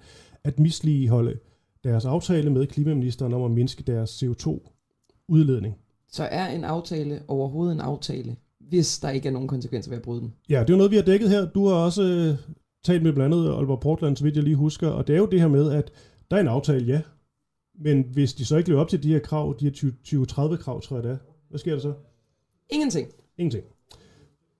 at 0.44 0.58
misligeholde 0.58 1.38
deres 1.84 2.04
aftale 2.04 2.50
med 2.50 2.66
klimaministeren 2.66 3.34
om 3.34 3.42
at 3.42 3.50
mindske 3.50 3.82
deres 3.82 4.22
CO2-udledning 4.22 5.74
så 6.14 6.24
er 6.24 6.46
en 6.46 6.64
aftale 6.64 7.20
overhovedet 7.28 7.72
en 7.72 7.80
aftale, 7.80 8.36
hvis 8.60 8.98
der 8.98 9.10
ikke 9.10 9.28
er 9.28 9.32
nogen 9.32 9.48
konsekvenser 9.48 9.90
ved 9.90 9.98
at 9.98 10.02
bryde 10.02 10.20
den. 10.20 10.32
Ja, 10.48 10.60
det 10.60 10.70
er 10.70 10.74
jo 10.74 10.76
noget, 10.76 10.90
vi 10.90 10.96
har 10.96 11.02
dækket 11.02 11.30
her. 11.30 11.46
Du 11.46 11.66
har 11.66 11.74
også 11.74 12.02
øh, 12.02 12.36
talt 12.84 13.02
med 13.02 13.12
blandt 13.12 13.34
andet 13.34 13.50
Aalborg 13.52 13.80
Portland, 13.80 14.16
så 14.16 14.24
vidt 14.24 14.36
jeg 14.36 14.44
lige 14.44 14.56
husker, 14.56 14.88
og 14.88 15.06
det 15.06 15.14
er 15.14 15.18
jo 15.18 15.26
det 15.26 15.40
her 15.40 15.48
med, 15.48 15.72
at 15.72 15.90
der 16.30 16.36
er 16.36 16.40
en 16.40 16.48
aftale, 16.48 16.86
ja, 16.86 17.00
men 17.78 18.02
hvis 18.12 18.34
de 18.34 18.44
så 18.44 18.56
ikke 18.56 18.68
lever 18.68 18.80
op 18.80 18.88
til 18.88 19.02
de 19.02 19.12
her 19.12 19.18
krav, 19.18 19.56
de 19.60 19.64
her 19.64 20.52
20-30 20.52 20.56
krav, 20.56 20.80
tror 20.80 20.96
jeg 20.96 21.04
det 21.04 21.12
er, 21.12 21.16
hvad 21.48 21.58
sker 21.58 21.72
der 21.72 21.80
så? 21.80 21.92
Ingenting. 22.70 23.08
Ingenting. 23.38 23.64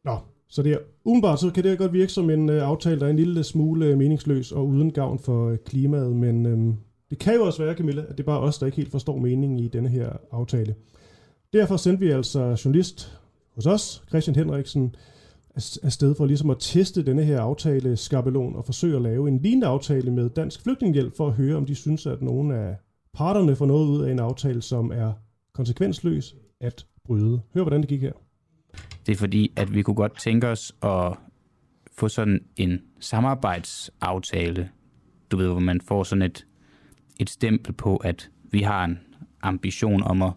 Nå, 0.04 0.18
så 0.48 0.62
det 0.62 0.72
er 0.72 0.78
umiddelbart, 1.04 1.40
så 1.40 1.50
kan 1.50 1.64
det 1.64 1.78
godt 1.78 1.92
virke 1.92 2.12
som 2.12 2.30
en 2.30 2.48
øh, 2.48 2.68
aftale, 2.68 3.00
der 3.00 3.06
er 3.06 3.10
en 3.10 3.16
lille 3.16 3.44
smule 3.44 3.86
øh, 3.86 3.98
meningsløs 3.98 4.52
og 4.52 4.66
uden 4.66 4.92
gavn 4.92 5.18
for 5.18 5.48
øh, 5.48 5.58
klimaet, 5.58 6.16
men 6.16 6.46
øh, 6.46 6.74
det 7.10 7.18
kan 7.18 7.34
jo 7.34 7.46
også 7.46 7.62
være, 7.62 7.74
Camilla, 7.74 8.02
at 8.02 8.08
det 8.08 8.20
er 8.20 8.26
bare 8.26 8.40
os, 8.40 8.58
der 8.58 8.66
ikke 8.66 8.76
helt 8.76 8.90
forstår 8.90 9.16
meningen 9.16 9.58
i 9.58 9.68
denne 9.68 9.88
her 9.88 10.12
aftale. 10.32 10.74
Derfor 11.52 11.76
sendte 11.76 12.04
vi 12.04 12.10
altså 12.10 12.60
journalist 12.64 13.18
hos 13.54 13.66
os, 13.66 14.02
Christian 14.08 14.36
Henriksen, 14.36 14.94
afsted 15.82 16.14
for 16.14 16.26
ligesom 16.26 16.50
at 16.50 16.56
teste 16.60 17.06
denne 17.06 17.24
her 17.24 17.40
aftale 17.40 17.96
skabelon 17.96 18.56
og 18.56 18.64
forsøge 18.64 18.96
at 18.96 19.02
lave 19.02 19.28
en 19.28 19.38
lignende 19.38 19.66
aftale 19.66 20.10
med 20.10 20.30
Dansk 20.30 20.62
Flygtninghjælp 20.62 21.16
for 21.16 21.26
at 21.26 21.32
høre, 21.32 21.56
om 21.56 21.66
de 21.66 21.74
synes, 21.74 22.06
at 22.06 22.22
nogle 22.22 22.56
af 22.56 22.76
parterne 23.14 23.56
får 23.56 23.66
noget 23.66 23.86
ud 23.86 24.04
af 24.04 24.12
en 24.12 24.18
aftale, 24.18 24.62
som 24.62 24.92
er 24.92 25.12
konsekvensløs 25.54 26.34
at 26.60 26.86
bryde. 27.04 27.40
Hør, 27.54 27.62
hvordan 27.62 27.80
det 27.80 27.88
gik 27.88 28.00
her. 28.00 28.12
Det 29.06 29.12
er 29.12 29.16
fordi, 29.16 29.52
at 29.56 29.74
vi 29.74 29.82
kunne 29.82 29.96
godt 29.96 30.18
tænke 30.18 30.48
os 30.48 30.72
at 30.82 31.12
få 31.92 32.08
sådan 32.08 32.44
en 32.56 32.82
samarbejdsaftale, 33.00 34.70
du 35.30 35.36
ved, 35.36 35.46
hvor 35.46 35.58
man 35.58 35.80
får 35.80 36.02
sådan 36.02 36.22
et, 36.22 36.46
et 37.20 37.30
stempel 37.30 37.72
på, 37.72 37.96
at 37.96 38.30
vi 38.50 38.62
har 38.62 38.84
en 38.84 38.98
ambition 39.42 40.02
om 40.02 40.22
at 40.22 40.32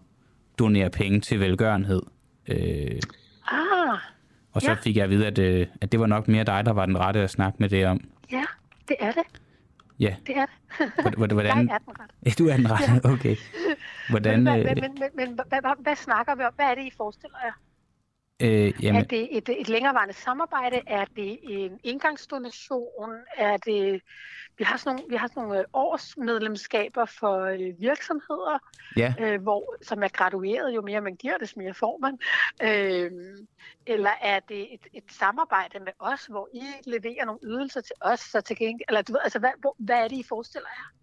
donere 0.58 0.90
penge 0.90 1.20
til 1.20 1.40
velgørenhed. 1.40 2.02
Øh, 2.48 3.00
ah, 3.46 3.98
og 4.52 4.62
så 4.62 4.70
ja. 4.70 4.74
fik 4.74 4.96
jeg 4.96 5.04
at 5.04 5.10
vide, 5.10 5.26
at, 5.26 5.38
øh, 5.38 5.66
at 5.80 5.92
det 5.92 6.00
var 6.00 6.06
nok 6.06 6.28
mere 6.28 6.44
dig, 6.44 6.66
der 6.66 6.72
var 6.72 6.86
den 6.86 6.98
rette 6.98 7.20
at 7.20 7.30
snakke 7.30 7.56
med 7.60 7.68
det 7.68 7.86
om. 7.86 8.00
Ja, 8.32 8.44
det 8.88 8.96
er 9.00 9.12
det. 9.12 9.22
Ja. 10.00 10.16
Det 10.26 10.36
er 10.36 10.46
det. 10.46 11.14
Hvordan, 11.16 11.68
jeg 11.68 11.74
er 11.74 11.78
den. 11.78 11.96
Ja, 12.26 12.30
du 12.38 12.48
er 12.48 12.56
den 12.56 12.70
rette, 12.70 13.08
okay. 13.08 13.36
Hvordan, 14.10 14.44
men, 14.44 14.64
men, 14.64 14.78
men, 14.80 14.94
men, 14.98 15.10
men 15.14 15.34
hvad, 15.34 15.60
hvad, 15.60 15.82
hvad 15.82 15.96
snakker 15.96 16.34
vi 16.34 16.42
om? 16.42 16.52
Hvad 16.54 16.66
er 16.66 16.74
det, 16.74 16.84
I 16.84 16.90
forestiller 16.96 17.38
jer? 17.44 17.52
Øh, 18.42 18.84
jamen... 18.84 19.00
Er 19.00 19.06
det 19.06 19.36
et, 19.36 19.48
et 19.48 19.68
længerevarende 19.68 20.14
samarbejde? 20.14 20.80
Er 20.86 21.04
det 21.16 21.38
en 21.42 21.80
indgangsdonation? 21.84 23.14
Er 23.36 23.56
det 23.56 24.02
vi 24.58 24.64
har 24.64 24.76
sådan 24.76 24.96
nogle, 24.96 25.10
vi 25.10 25.16
har 25.16 25.28
sådan 25.28 25.42
nogle 25.42 25.58
øh, 25.58 25.64
årsmedlemskaber 25.72 27.04
for 27.04 27.44
øh, 27.44 27.80
virksomheder, 27.80 28.58
ja. 28.96 29.14
øh, 29.20 29.42
hvor, 29.42 29.74
som 29.82 30.02
er 30.02 30.08
gradueret. 30.08 30.74
Jo 30.74 30.82
mere 30.82 31.00
man 31.00 31.16
giver, 31.16 31.38
des 31.38 31.56
mere 31.56 31.74
får 31.74 31.98
man. 32.02 32.18
Øh, 32.62 33.10
eller 33.86 34.10
er 34.22 34.40
det 34.48 34.74
et, 34.74 34.80
et 34.94 35.04
samarbejde 35.10 35.78
med 35.80 35.92
os, 35.98 36.26
hvor 36.26 36.48
I 36.54 36.62
leverer 36.86 37.24
nogle 37.24 37.40
ydelser 37.44 37.80
til 37.80 37.94
os, 38.00 38.20
så 38.20 38.40
til 38.40 38.56
gengæld, 38.56 38.88
eller 38.88 39.02
du 39.02 39.12
ved, 39.12 39.20
altså, 39.24 39.38
hvad, 39.38 39.50
hvor, 39.60 39.76
hvad 39.78 39.96
er 39.96 40.08
det, 40.08 40.16
I 40.16 40.24
forestiller 40.28 40.68
jer? 40.78 40.94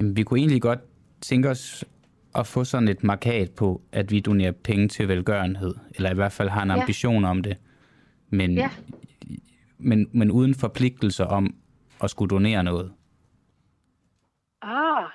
Jamen, 0.00 0.16
vi 0.16 0.22
kunne 0.22 0.40
egentlig 0.40 0.62
godt 0.62 0.80
tænke 1.20 1.50
os 1.50 1.84
at 2.34 2.46
få 2.46 2.64
sådan 2.64 2.88
et 2.88 3.04
markat 3.04 3.50
på, 3.50 3.82
at 3.92 4.10
vi 4.10 4.20
donerer 4.20 4.52
penge 4.52 4.88
til 4.88 5.08
velgørenhed, 5.08 5.74
eller 5.94 6.10
i 6.10 6.14
hvert 6.14 6.32
fald 6.32 6.48
har 6.48 6.62
en 6.62 6.70
ja. 6.70 6.80
ambition 6.80 7.24
om 7.24 7.42
det, 7.42 7.56
men, 8.28 8.54
ja. 8.54 8.70
men, 9.78 10.08
men 10.12 10.30
uden 10.30 10.54
forpligtelser 10.54 11.24
om 11.24 11.54
at 12.02 12.10
skulle 12.10 12.30
donere 12.30 12.64
noget. 12.64 12.94
Ah, 14.62 15.10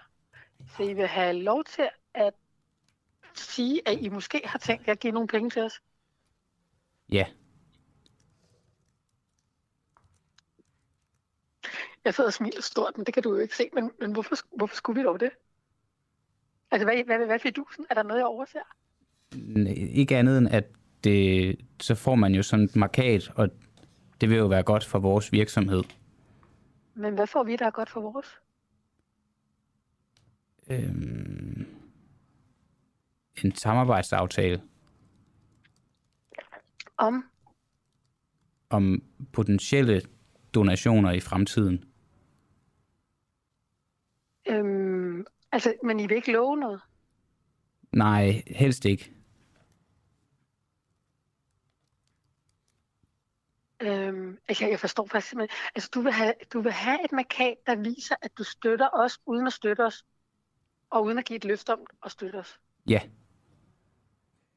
så 0.77 0.83
I 0.83 0.93
vil 0.93 1.07
have 1.07 1.33
lov 1.33 1.63
til 1.63 1.89
at 2.13 2.33
sige, 3.33 3.81
at 3.87 3.97
I 4.01 4.09
måske 4.09 4.41
har 4.45 4.59
tænkt 4.59 4.87
at 4.87 4.99
give 4.99 5.13
nogle 5.13 5.27
penge 5.27 5.49
til 5.49 5.61
os? 5.61 5.81
Ja. 7.11 7.25
Jeg 12.05 12.13
sidder 12.13 12.27
og 12.27 12.33
smiler 12.33 12.61
stort, 12.61 12.97
men 12.97 13.05
det 13.05 13.13
kan 13.13 13.23
du 13.23 13.33
jo 13.33 13.39
ikke 13.39 13.55
se. 13.55 13.69
Men, 13.73 13.91
men 13.99 14.11
hvorfor, 14.11 14.35
hvorfor 14.57 14.75
skulle 14.75 15.01
vi 15.01 15.05
dog 15.05 15.19
det? 15.19 15.29
Altså, 16.71 16.85
hvad, 16.85 17.03
hvad, 17.05 17.25
hvad, 17.25 17.51
du? 17.51 17.65
Er 17.89 17.93
der 17.93 18.03
noget, 18.03 18.19
jeg 18.19 18.27
overser? 18.27 18.59
Ikke 19.75 20.17
andet 20.17 20.37
end, 20.37 20.47
at 20.49 20.65
det, 21.03 21.55
så 21.81 21.95
får 21.95 22.15
man 22.15 22.35
jo 22.35 22.43
sådan 22.43 22.65
et 22.65 22.75
markat, 22.75 23.31
og 23.35 23.49
det 24.21 24.29
vil 24.29 24.37
jo 24.37 24.45
være 24.45 24.63
godt 24.63 24.85
for 24.85 24.99
vores 24.99 25.31
virksomhed. 25.31 25.83
Men 26.95 27.13
hvad 27.13 27.27
får 27.27 27.43
vi, 27.43 27.55
der 27.55 27.65
er 27.65 27.71
godt 27.71 27.89
for 27.89 28.01
vores? 28.01 28.39
Øhm, 30.69 31.65
en 33.43 33.55
samarbejdsaftale. 33.55 34.61
Om? 36.97 37.25
Om 38.69 39.03
potentielle 39.33 40.01
donationer 40.53 41.11
i 41.11 41.19
fremtiden. 41.19 41.83
Øhm, 44.49 45.25
altså, 45.51 45.73
men 45.83 45.99
I 45.99 46.07
vil 46.07 46.15
ikke 46.15 46.31
love 46.31 46.57
noget? 46.57 46.81
Nej, 47.91 48.43
helst 48.47 48.85
ikke. 48.85 49.11
Øhm, 53.81 54.37
altså, 54.47 54.67
jeg 54.67 54.79
forstår 54.79 55.07
faktisk 55.11 55.29
simpelthen. 55.29 55.57
Altså, 55.75 55.89
du 55.93 56.01
vil, 56.01 56.11
have, 56.11 56.33
du 56.53 56.61
vil 56.61 56.71
have 56.71 57.05
et 57.05 57.11
markat, 57.11 57.55
der 57.65 57.75
viser, 57.75 58.15
at 58.21 58.31
du 58.37 58.43
støtter 58.43 58.89
os, 58.93 59.19
uden 59.25 59.47
at 59.47 59.53
støtte 59.53 59.85
os, 59.85 60.05
og 60.89 61.03
uden 61.03 61.17
at 61.17 61.25
give 61.25 61.37
et 61.37 61.45
løfte 61.45 61.73
om 61.73 61.79
at 62.05 62.11
støtte 62.11 62.35
os. 62.35 62.59
Ja. 62.89 62.99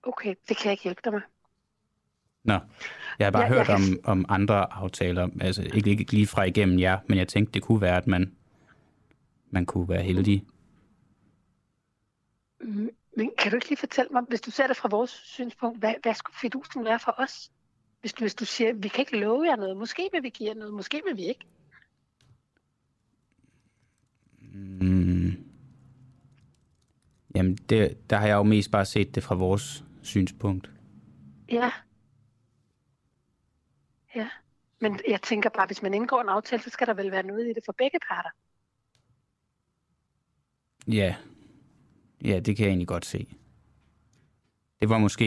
Okay, 0.02 0.34
det 0.48 0.56
kan 0.56 0.64
jeg 0.64 0.72
ikke 0.72 0.82
hjælpe 0.82 1.00
dig 1.04 1.12
med. 1.12 1.20
Nå, 2.44 2.58
jeg 3.18 3.26
har 3.26 3.30
bare 3.30 3.42
ja, 3.42 3.48
hørt 3.48 3.68
om, 3.68 3.80
om 4.04 4.24
andre 4.28 4.72
aftaler, 4.72 5.28
altså 5.40 5.62
ikke, 5.74 5.90
ikke 5.90 6.12
lige 6.12 6.26
fra 6.26 6.42
igennem 6.42 6.78
jer, 6.78 6.98
men 7.08 7.18
jeg 7.18 7.28
tænkte, 7.28 7.52
det 7.52 7.62
kunne 7.62 7.80
være, 7.80 7.96
at 7.96 8.06
man, 8.06 8.36
man 9.50 9.66
kunne 9.66 9.88
være 9.88 10.02
heldig. 10.02 10.46
Mm, 12.60 12.90
men 13.16 13.30
kan 13.38 13.50
du 13.50 13.56
ikke 13.56 13.68
lige 13.68 13.78
fortælle 13.78 14.08
mig, 14.12 14.22
hvis 14.28 14.40
du 14.40 14.50
ser 14.50 14.66
det 14.66 14.76
fra 14.76 14.88
vores 14.88 15.10
synspunkt, 15.10 15.78
hvad, 15.78 15.94
hvad 16.02 16.14
skulle 16.14 16.36
fidusen 16.36 16.84
være 16.84 16.98
for 16.98 17.14
os? 17.18 17.50
Hvis 18.00 18.12
du, 18.12 18.24
hvis 18.24 18.34
du 18.34 18.44
siger, 18.44 18.72
vi 18.72 18.88
kan 18.88 19.00
ikke 19.00 19.18
love 19.18 19.44
jer 19.44 19.56
noget, 19.56 19.76
måske 19.76 20.08
vil 20.12 20.22
vi 20.22 20.28
give 20.28 20.48
jer 20.48 20.54
noget, 20.54 20.74
måske 20.74 21.02
vil 21.06 21.16
vi 21.16 21.24
ikke. 21.24 21.46
Mm. 24.52 25.48
Jamen, 27.34 27.54
det, 27.54 28.10
der 28.10 28.16
har 28.16 28.26
jeg 28.26 28.34
jo 28.34 28.42
mest 28.42 28.70
bare 28.70 28.84
set 28.84 29.14
det 29.14 29.22
fra 29.22 29.34
vores 29.34 29.84
synspunkt. 30.02 30.70
Ja. 31.50 31.70
Ja. 34.14 34.28
Men 34.80 35.00
jeg 35.08 35.22
tænker 35.22 35.50
bare, 35.50 35.66
hvis 35.66 35.82
man 35.82 35.94
indgår 35.94 36.20
en 36.20 36.28
aftale, 36.28 36.62
så 36.62 36.70
skal 36.70 36.86
der 36.86 36.94
vel 36.94 37.10
være 37.10 37.22
noget 37.22 37.46
i 37.46 37.52
det 37.52 37.64
for 37.64 37.72
begge 37.72 37.98
parter. 38.08 38.30
Ja. 40.88 41.16
Ja, 42.24 42.40
det 42.40 42.56
kan 42.56 42.64
jeg 42.64 42.70
egentlig 42.70 42.88
godt 42.88 43.06
se. 43.06 43.36
Det 44.80 44.88
var 44.88 44.98
måske 44.98 45.24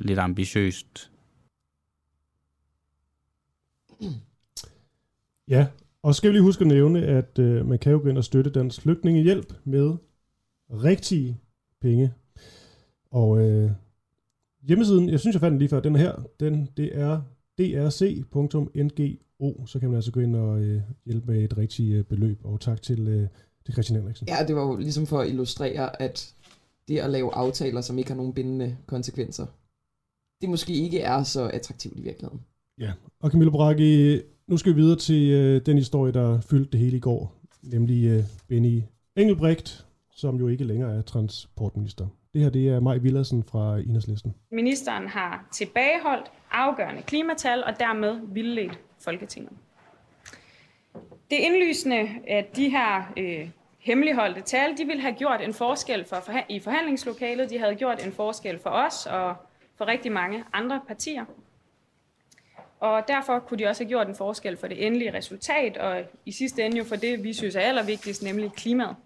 lidt 0.00 0.18
ambitiøst. 0.18 1.10
Ja, 5.48 5.66
og 6.02 6.14
skal 6.14 6.30
vi 6.30 6.34
lige 6.34 6.42
huske 6.42 6.60
at 6.60 6.66
nævne, 6.66 7.02
at 7.02 7.38
øh, 7.38 7.66
man 7.66 7.78
kan 7.78 7.92
jo 7.92 7.98
gå 7.98 8.08
ind 8.08 8.18
og 8.18 8.24
støtte 8.24 8.50
Dansk 8.50 8.80
Flygtningehjælp 8.80 9.54
med 9.64 9.96
rigtige 10.70 11.40
penge. 11.80 12.12
Og 13.10 13.40
øh, 13.40 13.70
hjemmesiden, 14.62 15.08
jeg 15.08 15.20
synes 15.20 15.34
jeg 15.34 15.40
fandt 15.40 15.52
den 15.52 15.58
lige 15.58 15.68
før, 15.68 15.80
den 15.80 15.96
her, 15.96 16.24
den, 16.40 16.68
det 16.76 16.98
er 16.98 17.22
drc.ngo, 17.58 19.66
så 19.66 19.78
kan 19.78 19.88
man 19.88 19.96
altså 19.96 20.12
gå 20.12 20.20
ind 20.20 20.36
og 20.36 20.60
øh, 20.60 20.82
hjælpe 21.04 21.32
med 21.32 21.44
et 21.44 21.58
rigtigt 21.58 21.94
øh, 21.94 22.04
beløb. 22.04 22.44
Og 22.44 22.60
tak 22.60 22.82
til, 22.82 23.08
øh, 23.08 23.28
til 23.64 23.74
Christian 23.74 24.00
Henriksen. 24.00 24.28
Ja, 24.28 24.46
det 24.46 24.56
var 24.56 24.62
jo 24.62 24.76
ligesom 24.76 25.06
for 25.06 25.20
at 25.20 25.28
illustrere, 25.28 26.02
at 26.02 26.34
det 26.88 26.98
at 26.98 27.10
lave 27.10 27.34
aftaler, 27.34 27.80
som 27.80 27.98
ikke 27.98 28.10
har 28.10 28.16
nogen 28.16 28.34
bindende 28.34 28.76
konsekvenser, 28.86 29.46
det 30.40 30.48
måske 30.48 30.72
ikke 30.72 31.00
er 31.00 31.22
så 31.22 31.48
attraktivt 31.48 31.98
i 31.98 32.02
virkeligheden. 32.02 32.40
Ja, 32.78 32.92
og 33.20 33.30
Camilla 33.30 33.50
Bragi, 33.50 34.20
nu 34.46 34.56
skal 34.56 34.72
vi 34.72 34.80
videre 34.80 34.98
til 34.98 35.30
øh, 35.30 35.66
den 35.66 35.76
historie, 35.76 36.12
der 36.12 36.40
fyldte 36.40 36.72
det 36.72 36.80
hele 36.80 36.96
i 36.96 37.00
går, 37.00 37.36
nemlig 37.62 38.04
øh, 38.04 38.22
Benny 38.48 38.82
Engelbrecht, 39.16 39.86
som 40.10 40.36
jo 40.36 40.48
ikke 40.48 40.64
længere 40.64 40.94
er 40.94 41.02
transportminister. 41.02 42.06
Det 42.34 42.42
her 42.42 42.50
det 42.50 42.68
er 42.68 42.80
Maj 42.80 42.96
Villersen 42.96 43.44
fra 43.44 43.78
Enhedslisten. 43.78 44.34
Ministeren 44.52 45.08
har 45.08 45.48
tilbageholdt 45.52 46.30
afgørende 46.50 47.02
klimatal 47.02 47.64
og 47.64 47.80
dermed 47.80 48.20
vildledt 48.32 48.80
Folketinget. 49.04 49.52
Det 51.30 51.42
er 51.42 51.46
indlysende, 51.46 52.08
at 52.28 52.56
de 52.56 52.70
her 52.70 53.12
øh, 53.16 53.48
hemmeligholdte 53.78 54.40
tal, 54.40 54.78
de 54.78 54.84
ville 54.84 55.02
have 55.02 55.14
gjort 55.14 55.40
en 55.40 55.54
forskel 55.54 56.04
for, 56.04 56.16
for, 56.26 56.32
i 56.48 56.60
forhandlingslokalet. 56.60 57.50
De 57.50 57.58
havde 57.58 57.74
gjort 57.74 58.06
en 58.06 58.12
forskel 58.12 58.58
for 58.58 58.70
os 58.70 59.06
og 59.06 59.34
for 59.76 59.86
rigtig 59.86 60.12
mange 60.12 60.44
andre 60.52 60.80
partier. 60.88 61.24
Og 62.80 63.02
derfor 63.08 63.38
kunne 63.38 63.58
de 63.58 63.66
også 63.66 63.84
have 63.84 63.88
gjort 63.88 64.08
en 64.08 64.14
forskel 64.14 64.56
for 64.56 64.66
det 64.66 64.86
endelige 64.86 65.14
resultat, 65.14 65.76
og 65.76 66.02
i 66.26 66.32
sidste 66.32 66.62
ende 66.62 66.78
jo 66.78 66.84
for 66.84 66.96
det, 66.96 67.24
vi 67.24 67.32
synes 67.32 67.54
er 67.54 67.60
allervigtigst, 67.60 68.22
nemlig 68.22 68.52
klimaet. 68.52 68.96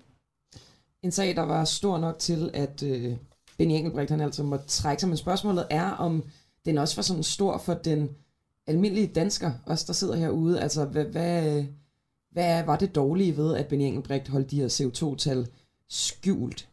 En 1.03 1.13
sag, 1.13 1.37
der 1.37 1.43
var 1.43 1.65
stor 1.65 1.99
nok 1.99 2.19
til, 2.19 2.51
at 2.55 2.83
øh, 2.83 3.17
Benny 3.59 3.73
Engelbrecht 3.73 4.11
han 4.11 4.21
altså 4.21 4.43
måtte 4.43 4.67
trække 4.67 5.01
sig, 5.01 5.09
men 5.09 5.17
spørgsmålet 5.17 5.67
er, 5.71 5.91
om 5.91 6.25
den 6.65 6.79
også 6.79 6.97
var 6.97 7.03
sådan 7.03 7.23
stor 7.23 7.59
for 7.59 7.75
den 7.75 8.11
almindelige 8.67 9.07
dansker, 9.07 9.51
os 9.67 9.85
der 9.85 9.93
sidder 9.93 10.17
herude. 10.17 10.61
Altså, 10.61 10.85
hvad, 10.85 11.05
hvad, 11.05 11.65
hvad 12.31 12.65
var 12.65 12.77
det 12.77 12.95
dårlige 12.95 13.37
ved, 13.37 13.57
at 13.57 13.69
Benny 13.69 13.83
Engelbrecht 13.83 14.29
holdt 14.29 14.51
de 14.51 14.61
her 14.61 14.69
CO2-tal 14.69 15.49
skjult? 15.89 16.69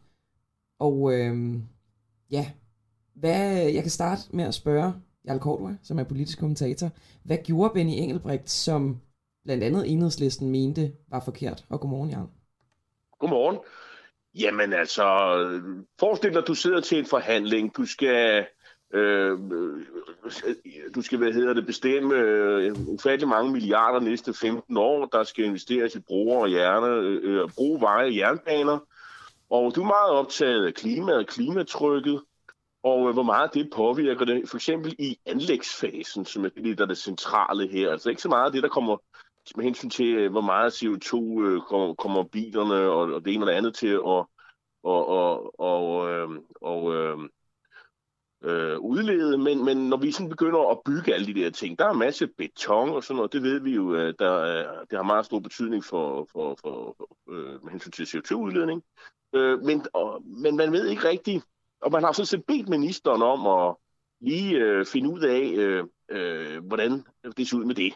Og 0.78 1.12
øh, 1.12 1.54
ja, 2.30 2.50
hvad, 3.14 3.56
jeg 3.56 3.82
kan 3.82 3.90
starte 3.90 4.22
med 4.30 4.44
at 4.44 4.54
spørge 4.54 4.92
Jarl 5.26 5.38
Kortua, 5.38 5.76
som 5.82 5.98
er 5.98 6.04
politisk 6.04 6.38
kommentator. 6.38 6.90
Hvad 7.24 7.38
gjorde 7.44 7.74
Benny 7.74 7.92
Engelbrecht, 7.92 8.50
som 8.50 9.00
blandt 9.44 9.64
andet 9.64 9.92
enhedslisten 9.92 10.50
mente 10.50 10.92
var 11.08 11.20
forkert? 11.20 11.64
Og 11.68 11.80
godmorgen, 11.80 12.10
Jarl. 12.10 12.28
Godmorgen. 13.18 13.58
Jamen 14.34 14.72
altså, 14.72 15.04
forestil 16.00 16.30
dig, 16.30 16.38
at 16.38 16.48
du 16.48 16.54
sidder 16.54 16.80
til 16.80 16.98
en 16.98 17.06
forhandling. 17.06 17.76
Du 17.76 17.86
skal, 17.86 18.46
øh, 18.94 19.38
du 20.94 21.02
skal 21.02 21.18
hvad 21.18 21.32
hedder 21.32 21.54
det, 21.54 21.66
bestemme 21.66 22.14
øh, 22.14 22.74
ufattelig 22.88 23.28
mange 23.28 23.52
milliarder 23.52 24.00
næste 24.00 24.34
15 24.34 24.76
år. 24.76 25.06
Der 25.06 25.22
skal 25.22 25.44
investeres 25.44 25.94
i 25.94 26.00
broer 26.00 26.42
og 26.42 26.48
hjerne, 26.48 26.86
øh, 26.86 27.42
øh 27.42 27.48
bro, 27.56 27.76
veje 27.80 28.06
og 28.06 28.16
jernbaner. 28.16 28.78
Og 29.50 29.74
du 29.74 29.82
er 29.82 29.86
meget 29.86 30.10
optaget 30.10 30.66
af 30.66 30.74
klimaet, 30.74 31.26
klimatrykket 31.26 32.20
og 32.82 33.08
øh, 33.08 33.12
hvor 33.12 33.22
meget 33.22 33.54
det 33.54 33.70
påvirker 33.74 34.24
det, 34.24 34.48
for 34.48 34.56
eksempel 34.56 34.94
i 34.98 35.18
anlægsfasen, 35.26 36.24
som 36.24 36.44
er 36.44 36.48
det, 36.48 36.78
der 36.78 36.84
er 36.84 36.88
det 36.88 36.98
centrale 36.98 37.68
her. 37.68 37.90
Altså 37.90 38.10
ikke 38.10 38.22
så 38.22 38.28
meget 38.28 38.52
det, 38.52 38.62
der 38.62 38.68
kommer 38.68 38.96
med 39.56 39.64
hensyn 39.64 39.90
til, 39.90 40.14
øh, 40.14 40.30
hvor 40.30 40.40
meget 40.40 40.72
CO2 40.72 41.42
øh, 41.42 41.60
kommer, 41.60 41.94
kommer 41.94 42.24
bilerne 42.24 42.74
og, 42.74 43.12
og 43.14 43.24
det 43.24 43.34
ene 43.34 43.44
og 43.44 43.46
det 43.46 43.56
andet 43.56 43.74
til 43.74 43.88
at 43.88 44.26
og, 44.84 45.08
og, 45.08 45.60
og, 45.60 46.10
øh, 46.10 46.28
og 46.60 46.94
øh, 46.94 47.18
øh, 48.44 48.78
udlede, 48.78 49.38
men, 49.38 49.64
men 49.64 49.88
når 49.88 49.96
vi 49.96 50.12
sådan 50.12 50.28
begynder 50.28 50.70
at 50.70 50.78
bygge 50.84 51.14
alle 51.14 51.26
de 51.26 51.34
der 51.34 51.50
ting, 51.50 51.78
der 51.78 51.88
er 51.88 51.92
masse 51.92 52.26
beton 52.26 52.90
og 52.90 53.04
sådan 53.04 53.16
noget, 53.16 53.32
det 53.32 53.42
ved 53.42 53.60
vi 53.60 53.74
jo, 53.74 53.94
at 53.94 54.14
der, 54.18 54.64
det 54.90 54.98
har 54.98 55.02
meget 55.02 55.26
stor 55.26 55.40
betydning 55.40 55.84
for, 55.84 56.28
for, 56.32 56.58
for, 56.60 56.94
for 56.98 57.32
øh, 57.32 57.64
med 57.64 57.70
hensyn 57.70 57.90
til 57.90 58.04
CO2-udledning. 58.04 58.82
Øh, 59.34 59.58
men, 59.58 59.86
og, 59.92 60.22
men 60.24 60.56
man 60.56 60.72
ved 60.72 60.86
ikke 60.86 61.08
rigtigt, 61.08 61.44
og 61.82 61.92
man 61.92 62.02
har 62.02 62.12
sådan 62.12 62.26
set 62.26 62.44
bedt 62.46 62.68
ministeren 62.68 63.22
om 63.22 63.46
at 63.46 63.76
lige 64.20 64.56
øh, 64.56 64.86
finde 64.86 65.08
ud 65.10 65.20
af, 65.20 65.40
øh, 65.40 65.84
øh, 66.08 66.64
hvordan 66.64 67.04
det 67.36 67.48
ser 67.48 67.56
ud 67.56 67.64
med 67.64 67.74
det. 67.74 67.94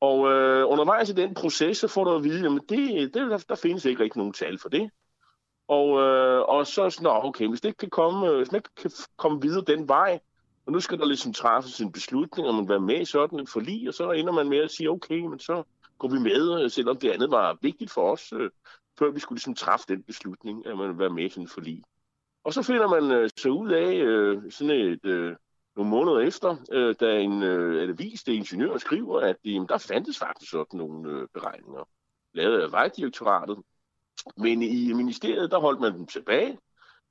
Og 0.00 0.32
øh, 0.32 0.68
undervejs 0.68 1.10
i 1.10 1.12
den 1.12 1.34
proces, 1.34 1.78
så 1.78 1.88
får 1.88 2.04
du 2.04 2.10
at 2.10 2.24
vide, 2.24 2.46
at 2.46 2.62
det, 2.68 3.14
det, 3.14 3.30
der, 3.30 3.44
der 3.48 3.54
findes 3.54 3.84
ikke 3.84 4.02
rigtig 4.02 4.18
nogen 4.18 4.32
tal 4.32 4.58
for 4.58 4.68
det. 4.68 4.90
Og, 5.68 6.00
øh, 6.00 6.40
og 6.40 6.66
så 6.66 6.90
sådan, 6.90 7.06
okay, 7.10 7.48
hvis 7.48 7.60
det 7.60 7.68
ikke 7.68 7.78
kan 7.78 7.90
komme, 7.90 8.28
øh, 8.28 8.36
hvis 8.36 8.52
man 8.52 8.58
ikke 8.58 8.74
kan 8.76 8.90
komme 9.16 9.42
videre 9.42 9.64
den 9.66 9.88
vej, 9.88 10.20
og 10.66 10.72
nu 10.72 10.80
skal 10.80 10.98
der 10.98 11.06
ligesom 11.06 11.32
træffes 11.32 11.80
en 11.80 11.92
beslutning, 11.92 12.48
om 12.48 12.54
man 12.54 12.68
være 12.68 12.80
med 12.80 13.00
i 13.00 13.04
sådan 13.04 13.40
et 13.40 13.48
forlig, 13.48 13.88
og 13.88 13.94
så 13.94 14.10
ender 14.10 14.32
man 14.32 14.48
med 14.48 14.58
at 14.58 14.70
sige, 14.70 14.90
okay, 14.90 15.20
men 15.20 15.38
så 15.38 15.62
går 15.98 16.08
vi 16.08 16.18
med, 16.18 16.62
øh, 16.62 16.70
selvom 16.70 16.96
det 16.96 17.10
andet 17.10 17.30
var 17.30 17.58
vigtigt 17.62 17.90
for 17.90 18.12
os, 18.12 18.32
øh, 18.32 18.50
før 18.98 19.10
vi 19.10 19.20
skulle 19.20 19.36
ligesom 19.36 19.54
træffe 19.54 19.84
den 19.88 20.02
beslutning, 20.02 20.66
at 20.66 20.78
man 20.78 20.88
vil 20.88 20.98
være 20.98 21.10
med 21.10 21.24
i 21.24 21.28
sådan 21.28 21.44
et 21.44 21.50
forlig. 21.50 21.82
Og 22.44 22.54
så 22.54 22.62
finder 22.62 22.88
man 22.88 23.10
øh, 23.10 23.30
så 23.36 23.48
ud 23.48 23.70
af, 23.70 23.94
øh, 23.94 24.52
sådan 24.52 24.70
et, 24.70 25.04
øh, 25.04 25.36
nogle 25.76 25.90
måneder 25.90 26.18
efter, 26.18 26.56
øh, 26.72 26.94
da 27.00 27.20
en 27.20 27.42
øh, 27.42 27.88
aviste 27.88 28.34
ingeniør 28.34 28.76
skriver, 28.76 29.20
at 29.20 29.36
øh, 29.46 29.68
der 29.68 29.78
fandtes 29.78 30.18
faktisk 30.18 30.50
sådan 30.50 30.78
nogle 30.78 31.10
øh, 31.10 31.28
beregninger, 31.34 31.88
lavet 32.34 32.60
af 32.60 32.72
Vejdirektoratet. 32.72 33.58
Men 34.36 34.62
i 34.62 34.92
ministeriet, 34.92 35.50
der 35.50 35.58
holdt 35.58 35.80
man 35.80 35.94
dem 35.94 36.06
tilbage, 36.06 36.58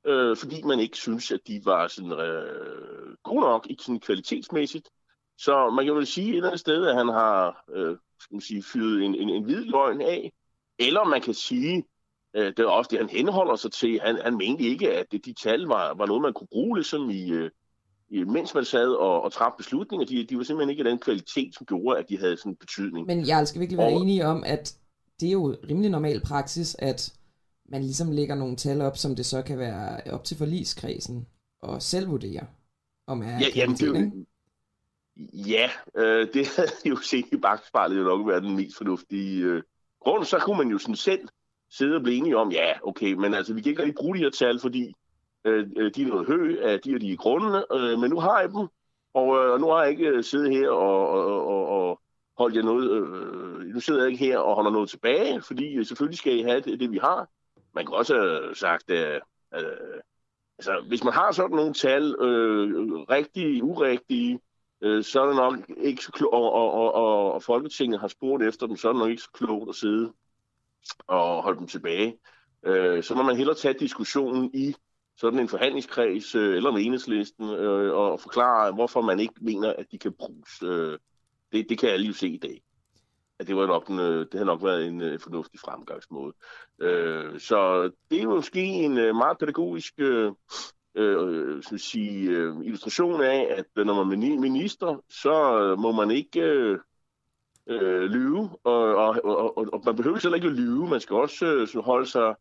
øh, 0.05 0.37
fordi 0.37 0.61
man 0.61 0.79
ikke 0.79 0.97
synes, 0.97 1.31
at 1.31 1.39
de 1.47 1.61
var 1.65 1.87
sådan 1.87 2.11
øh, 2.11 3.15
gode 3.23 3.41
nok, 3.41 3.67
ikke 3.69 3.83
sådan 3.83 3.99
kvalitetsmæssigt. 3.99 4.89
Så 5.37 5.69
man 5.69 5.85
kan 5.85 5.95
vel 5.95 6.07
sige 6.07 6.29
et 6.29 6.35
eller 6.35 6.47
andet 6.47 6.59
sted, 6.59 6.87
at 6.87 6.95
han 6.95 7.07
har 7.07 7.63
øh, 7.69 7.97
skal 8.19 8.35
man 8.35 8.41
sige, 8.41 8.63
fyret 8.63 9.03
en, 9.03 9.15
en, 9.15 9.29
en 9.29 9.43
hvid 9.43 9.65
løgn 9.65 10.01
af. 10.01 10.33
Eller 10.79 11.03
man 11.03 11.21
kan 11.21 11.33
sige, 11.33 11.83
Øh, 12.37 12.45
det 12.45 12.59
er 12.59 12.65
også 12.65 12.87
det, 12.91 12.99
han 12.99 13.09
henholder 13.09 13.55
sig 13.55 13.71
til. 13.71 13.99
Han, 14.03 14.19
han 14.23 14.37
mente 14.37 14.63
ikke, 14.63 14.93
at 14.93 15.05
de 15.25 15.33
tal 15.33 15.61
var, 15.61 15.93
var 15.93 16.05
noget, 16.05 16.21
man 16.21 16.33
kunne 16.33 16.47
bruge 16.51 16.77
ligesom 16.77 17.09
i, 17.09 17.31
øh, 17.31 17.49
i, 18.09 18.23
mens 18.23 18.53
man 18.53 18.65
sad 18.65 18.89
og, 18.89 19.23
og 19.23 19.31
træffede 19.31 19.57
beslutninger. 19.57 20.05
De, 20.05 20.23
de 20.23 20.37
var 20.37 20.43
simpelthen 20.43 20.69
ikke 20.69 20.83
af 20.83 20.89
den 20.89 20.99
kvalitet, 20.99 21.55
som 21.55 21.65
gjorde, 21.65 21.99
at 21.99 22.05
de 22.09 22.19
havde 22.19 22.37
sådan 22.37 22.51
en 22.51 22.55
betydning. 22.55 23.07
Men 23.07 23.27
jeg 23.27 23.47
skal 23.47 23.59
virkelig 23.59 23.77
være 23.77 23.93
og, 23.93 24.01
enige 24.01 24.25
om, 24.25 24.43
at 24.45 24.75
det 25.19 25.27
er 25.27 25.31
jo 25.31 25.55
rimelig 25.69 25.89
normal 25.91 26.21
praksis, 26.21 26.75
at 26.79 27.13
man 27.69 27.81
ligesom 27.81 28.11
lægger 28.11 28.35
nogle 28.35 28.55
tal 28.55 28.81
op, 28.81 28.97
som 28.97 29.15
det 29.15 29.25
så 29.25 29.41
kan 29.41 29.59
være 29.59 30.13
op 30.13 30.23
til 30.23 30.37
forligskredsen 30.37 31.27
og 31.61 31.81
selv 31.81 32.09
vurdere, 32.09 32.45
om 33.07 33.21
er 33.21 33.39
ja, 33.39 33.47
jamen, 33.55 33.75
det, 33.75 34.25
Ja, 35.33 35.69
øh, 35.95 36.27
det 36.33 36.47
havde 36.55 36.71
jo 36.85 36.95
set 36.95 37.25
i 37.31 37.37
bagspejlet 37.37 37.97
jo 37.97 38.03
nok 38.03 38.27
været 38.27 38.43
den 38.43 38.55
mest 38.55 38.77
fornuftige 38.77 39.43
øh, 39.43 39.63
grund. 40.01 40.25
Så 40.25 40.39
kunne 40.39 40.57
man 40.57 40.67
jo 40.67 40.77
sådan 40.77 40.95
selv 40.95 41.27
sidde 41.71 41.95
og 41.95 42.03
blive 42.03 42.17
enige 42.17 42.37
om, 42.37 42.51
ja, 42.51 42.73
okay, 42.83 43.13
men 43.13 43.33
altså, 43.33 43.53
vi 43.53 43.61
kan 43.61 43.69
ikke 43.69 43.81
rigtig 43.81 43.95
bruge 43.95 44.17
de 44.17 44.23
her 44.23 44.29
tal, 44.29 44.59
fordi 44.59 44.93
øh, 45.45 45.67
øh 45.77 45.91
de 45.95 46.01
er 46.01 46.07
noget 46.07 46.27
hø 46.27 46.57
af 46.61 46.79
de 46.79 46.95
og 46.95 47.01
de 47.01 47.17
grunde, 47.17 47.65
øh, 47.73 47.99
men 47.99 48.09
nu 48.09 48.19
har 48.19 48.39
jeg 48.39 48.49
dem, 48.49 48.67
og 49.13 49.37
øh, 49.37 49.59
nu 49.59 49.67
har 49.67 49.81
jeg 49.81 49.91
ikke 49.91 50.07
øh, 50.07 50.23
siddet 50.23 50.51
her 50.51 50.69
og, 50.69 51.09
og, 51.09 51.47
og, 51.47 51.67
og 51.67 52.01
holdt 52.37 52.55
jer 52.55 52.61
noget, 52.61 52.91
øh, 52.91 53.73
nu 53.73 53.79
sidder 53.79 54.01
jeg 54.01 54.11
ikke 54.11 54.25
her 54.25 54.37
og 54.37 54.55
holder 54.55 54.71
noget 54.71 54.89
tilbage, 54.89 55.41
fordi 55.41 55.75
øh, 55.75 55.85
selvfølgelig 55.85 56.17
skal 56.17 56.39
I 56.39 56.41
have 56.41 56.61
det, 56.61 56.79
det 56.79 56.91
vi 56.91 56.97
har. 56.97 57.29
Man 57.75 57.85
kan 57.85 57.95
også 57.95 58.15
have 58.15 58.55
sagt, 58.55 58.89
øh, 58.89 59.19
øh, 59.55 60.01
altså, 60.57 60.83
hvis 60.87 61.03
man 61.03 61.13
har 61.13 61.31
sådan 61.31 61.55
nogle 61.55 61.73
tal, 61.73 62.15
øh, 62.19 62.91
rigtige, 62.91 63.63
urigtige, 63.63 64.39
øh, 64.81 65.03
så 65.03 65.21
er 65.21 65.27
det 65.27 65.35
nok 65.35 65.55
ikke 65.77 66.03
så 66.03 66.11
klogt, 66.11 66.33
og, 66.33 66.51
og, 66.51 66.71
og, 66.71 66.93
og, 66.93 67.33
og 67.33 67.43
Folketinget 67.43 67.99
har 67.99 68.07
spurgt 68.07 68.43
efter 68.43 68.67
dem, 68.67 68.75
så 68.75 68.87
er 68.87 68.93
det 68.93 68.99
nok 68.99 69.09
ikke 69.09 69.21
så 69.21 69.31
klogt 69.33 69.69
at 69.69 69.75
sidde 69.75 70.13
og 71.07 71.43
holde 71.43 71.59
dem 71.59 71.67
tilbage. 71.67 72.17
Øh, 72.65 73.03
så 73.03 73.15
må 73.15 73.23
man 73.23 73.37
hellere 73.37 73.55
tage 73.55 73.73
diskussionen 73.79 74.51
i 74.53 74.75
sådan 75.17 75.39
en 75.39 75.49
forhandlingskreds 75.49 76.35
øh, 76.35 76.55
eller 76.55 76.71
med 76.71 76.81
enhedslisten 76.81 77.49
øh, 77.49 77.93
og 77.93 78.19
forklare, 78.19 78.71
hvorfor 78.71 79.01
man 79.01 79.19
ikke 79.19 79.33
mener, 79.41 79.73
at 79.77 79.85
de 79.91 79.97
kan 79.97 80.13
bruges. 80.13 80.63
Øh, 80.63 80.97
det, 81.51 81.69
det 81.69 81.79
kan 81.79 81.89
jeg 81.89 81.99
lige 81.99 82.13
se 82.13 82.27
i 82.27 82.37
dag. 82.37 82.61
At 83.39 83.47
det, 83.47 83.55
var 83.55 83.67
nok 83.67 83.87
en, 83.87 83.99
øh, 83.99 84.25
det 84.31 84.37
har 84.39 84.45
nok 84.45 84.63
været 84.63 84.87
en 84.87 85.01
øh, 85.01 85.19
fornuftig 85.19 85.59
fremgangsmåde. 85.59 86.33
Øh, 86.81 87.39
så 87.39 87.91
det 88.11 88.21
er 88.21 88.27
måske 88.27 88.61
en 88.61 88.97
øh, 88.97 89.15
meget 89.15 89.37
pædagogisk 89.37 89.93
øh, 89.97 90.31
øh, 90.95 91.63
skal 91.63 91.79
sige, 91.79 92.29
øh, 92.29 92.55
illustration 92.63 93.21
af, 93.21 93.47
at 93.57 93.85
når 93.85 94.03
man 94.03 94.23
er 94.23 94.39
minister, 94.39 95.03
så 95.09 95.59
øh, 95.59 95.79
må 95.79 95.91
man 95.91 96.11
ikke 96.11 96.41
øh, 96.41 96.79
øh, 97.67 98.01
lyve, 98.01 98.49
og, 98.63 98.95
og, 98.95 99.57
og, 99.57 99.67
og 99.73 99.81
man 99.85 99.95
behøver 99.95 100.19
heller 100.23 100.35
ikke 100.35 100.47
at 100.47 100.53
lyve, 100.53 100.87
man 100.87 100.99
skal 100.99 101.15
også 101.15 101.45
øh, 101.45 101.83
holde 101.83 102.05
sig 102.05 102.35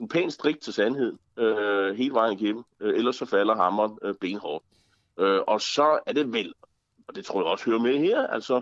en 0.00 0.08
pæn 0.08 0.30
strik 0.30 0.60
til 0.60 0.72
sandhed 0.72 1.12
øh, 1.36 1.96
hele 1.96 2.14
vejen 2.14 2.38
igennem, 2.38 2.64
øh, 2.80 2.96
ellers 2.96 3.16
så 3.16 3.26
falder 3.26 3.56
hammeren 3.56 3.98
øh, 4.02 4.14
benhårdt. 4.20 4.64
Øh, 5.18 5.40
og 5.46 5.60
så 5.60 5.98
er 6.06 6.12
det 6.12 6.32
vel, 6.32 6.54
og 7.08 7.14
det 7.14 7.24
tror 7.24 7.40
jeg 7.40 7.46
også 7.46 7.64
hører 7.64 7.80
med 7.80 7.98
her, 7.98 8.26
altså 8.26 8.60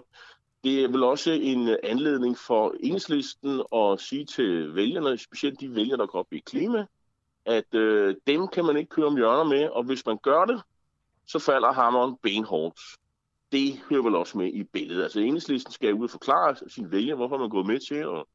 det 0.65 0.85
er 0.85 0.89
vel 0.89 1.03
også 1.03 1.31
en 1.31 1.77
anledning 1.83 2.39
for 2.39 2.75
enhedslisten 2.81 3.63
at 3.75 4.01
sige 4.01 4.25
til 4.25 4.75
vælgerne, 4.75 5.19
specielt 5.19 5.61
de 5.61 5.75
vælgere, 5.75 5.99
der 5.99 6.07
går 6.07 6.19
op 6.19 6.33
i 6.33 6.39
klima, 6.39 6.87
at 7.45 7.75
øh, 7.75 8.15
dem 8.27 8.49
kan 8.49 8.65
man 8.65 8.77
ikke 8.77 8.89
køre 8.89 9.07
om 9.07 9.17
hjørner 9.17 9.45
med, 9.45 9.69
og 9.69 9.83
hvis 9.83 10.07
man 10.07 10.19
gør 10.19 10.45
det, 10.45 10.63
så 11.27 11.39
falder 11.39 11.73
hammeren 11.73 12.17
benhårdt. 12.23 12.81
Det 13.53 13.81
hører 13.91 14.03
vel 14.03 14.15
også 14.15 14.39
med 14.39 14.53
i 14.53 14.65
billedet. 14.65 15.03
Altså 15.03 15.21
enhedslisten 15.21 15.73
skal 15.73 15.95
ud 15.95 16.05
og 16.05 16.11
forklare 16.11 16.57
sin 16.69 16.93
vælger, 16.93 17.15
hvorfor 17.15 17.37
man 17.37 17.45
er 17.45 17.51
gået 17.51 17.67
med 17.67 17.81
til, 17.89 18.07
og, 18.07 18.29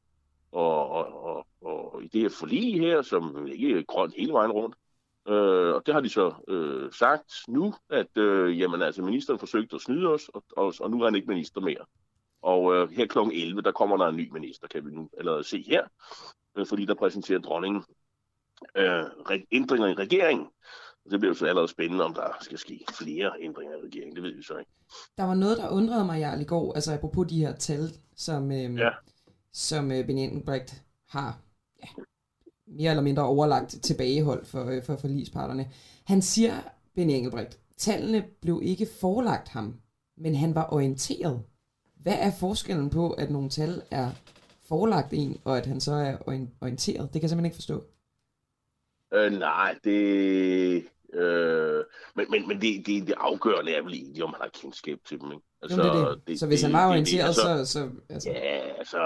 og, 0.52 0.88
og, 0.88 1.24
og, 1.24 1.46
og 1.60 2.04
i 2.04 2.08
det 2.08 2.20
her 2.20 2.28
forlig 2.28 2.80
her, 2.80 3.02
som 3.02 3.46
ikke 3.46 3.78
er 3.78 3.82
grønt 3.82 4.14
hele 4.16 4.32
vejen 4.32 4.52
rundt. 4.52 4.76
Øh, 5.28 5.74
og 5.74 5.86
det 5.86 5.94
har 5.94 6.00
de 6.00 6.08
så 6.08 6.34
øh, 6.48 6.92
sagt 6.92 7.32
nu, 7.48 7.74
at 7.90 8.16
øh, 8.16 8.60
jamen, 8.60 8.82
altså, 8.82 9.02
ministeren 9.02 9.38
forsøgte 9.38 9.76
at 9.76 9.82
snyde 9.82 10.06
os, 10.06 10.28
og, 10.28 10.44
og, 10.56 10.74
og 10.80 10.90
nu 10.90 11.00
er 11.00 11.04
han 11.04 11.14
ikke 11.14 11.28
minister 11.28 11.60
mere. 11.60 11.84
Og 12.42 12.74
øh, 12.74 12.90
her 12.90 13.06
kl. 13.06 13.18
11, 13.18 13.62
der 13.62 13.72
kommer 13.72 13.96
der 13.96 14.06
en 14.06 14.16
ny 14.16 14.30
minister, 14.32 14.68
kan 14.68 14.86
vi 14.86 14.90
nu 14.90 15.10
allerede 15.18 15.44
se 15.44 15.64
her, 15.68 15.84
øh, 16.56 16.66
fordi 16.66 16.84
der 16.84 16.94
præsenterer 16.94 17.38
dronningen 17.38 17.84
øh, 18.76 19.04
ændringer 19.52 19.88
i 19.88 19.94
regeringen. 19.94 20.46
Og 21.04 21.10
det 21.10 21.20
bliver 21.20 21.30
jo 21.30 21.34
så 21.34 21.46
allerede 21.46 21.68
spændende, 21.68 22.04
om 22.04 22.14
der 22.14 22.36
skal 22.40 22.58
ske 22.58 22.84
flere 22.98 23.32
ændringer 23.40 23.76
i 23.76 23.86
regeringen. 23.86 24.16
Det 24.16 24.22
ved 24.22 24.34
vi 24.34 24.42
så 24.42 24.56
ikke. 24.56 24.70
Der 25.18 25.24
var 25.24 25.34
noget, 25.34 25.58
der 25.58 25.68
undrede 25.68 26.04
mig, 26.04 26.20
Jarl, 26.20 26.40
i 26.40 26.44
går, 26.44 26.74
altså 26.74 26.92
apropos 26.92 27.26
de 27.28 27.38
her 27.38 27.56
tal, 27.56 27.92
som, 28.16 28.52
øh, 28.52 28.74
ja. 28.74 28.90
som 29.52 29.92
øh, 29.92 30.06
Benjamin 30.06 30.44
Brecht 30.44 30.82
har 31.08 31.38
ja, 31.82 31.88
mere 32.66 32.90
eller 32.90 33.02
mindre 33.02 33.22
overlagt 33.22 33.68
tilbagehold 33.82 34.44
for, 34.44 34.64
øh, 34.64 34.82
for 34.82 34.96
forlisparterne. 34.96 35.70
Han 36.04 36.22
siger, 36.22 36.54
Ben 36.94 37.10
Engelbrecht, 37.10 37.58
tallene 37.76 38.24
blev 38.40 38.60
ikke 38.62 38.86
forelagt 39.00 39.48
ham, 39.48 39.80
men 40.16 40.34
han 40.34 40.54
var 40.54 40.72
orienteret. 40.72 41.42
Hvad 42.02 42.16
er 42.18 42.30
forskellen 42.40 42.90
på, 42.90 43.10
at 43.10 43.30
nogle 43.30 43.48
tal 43.48 43.82
er 43.90 44.10
forelagt 44.68 45.12
en, 45.12 45.40
og 45.44 45.58
at 45.58 45.66
han 45.66 45.80
så 45.80 45.92
er 45.92 46.16
orienteret? 46.60 47.02
Det 47.02 47.12
kan 47.12 47.22
jeg 47.22 47.30
simpelthen 47.30 47.44
ikke 47.44 47.54
forstå. 47.54 47.84
Øh, 49.14 49.32
nej, 49.32 49.78
det... 49.84 50.84
Øh, 51.14 51.84
men 52.14 52.26
men, 52.30 52.48
men 52.48 52.60
det, 52.60 52.86
det, 52.86 53.06
det 53.06 53.14
afgørende 53.16 53.72
er 53.72 53.82
vel 53.82 53.94
egentlig, 53.94 54.24
om 54.24 54.30
man 54.30 54.40
har 54.40 54.48
kendskab 54.48 54.98
til 55.08 55.20
dem. 55.20 55.32
Ikke? 55.32 55.44
Altså, 55.62 55.82
det 55.82 55.92
det. 55.92 56.28
det, 56.28 56.40
så 56.40 56.46
hvis 56.46 56.60
det, 56.60 56.70
han 56.70 56.80
var 56.80 56.90
orienteret, 56.90 57.26
altså, 57.26 57.42
så... 57.42 57.64
så 57.64 57.90
altså. 58.08 58.30
Ja, 58.30 58.60
altså... 58.78 58.98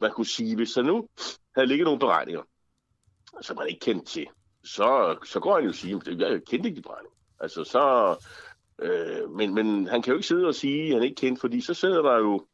Man 0.00 0.10
kunne 0.10 0.26
sige, 0.26 0.56
hvis 0.56 0.72
der 0.72 0.82
nu 0.82 1.08
havde 1.54 1.68
ligget 1.68 1.84
nogle 1.84 2.00
beregninger, 2.00 2.42
som 3.40 3.56
man 3.56 3.68
ikke 3.68 3.80
kendte 3.80 4.06
til, 4.06 4.26
så, 4.64 5.16
så 5.24 5.40
går 5.40 5.54
han 5.54 5.62
jo 5.64 5.68
og 5.68 5.74
sige, 5.74 6.00
at 6.06 6.20
jeg 6.20 6.40
kendte 6.46 6.68
ikke 6.68 6.76
de 6.76 6.82
beregninger. 6.82 7.16
Altså, 7.40 7.64
så... 7.64 8.16
Øh, 8.82 9.30
men, 9.30 9.54
men 9.54 9.86
han 9.86 10.02
kan 10.02 10.10
jo 10.10 10.16
ikke 10.16 10.28
sidde 10.28 10.46
og 10.46 10.54
sige, 10.54 10.86
at 10.86 10.94
han 10.94 11.02
ikke 11.02 11.20
kendte, 11.20 11.40
fordi 11.40 11.60
så 11.60 11.74
sidder 11.74 12.02
der 12.02 12.18
jo 12.18 12.46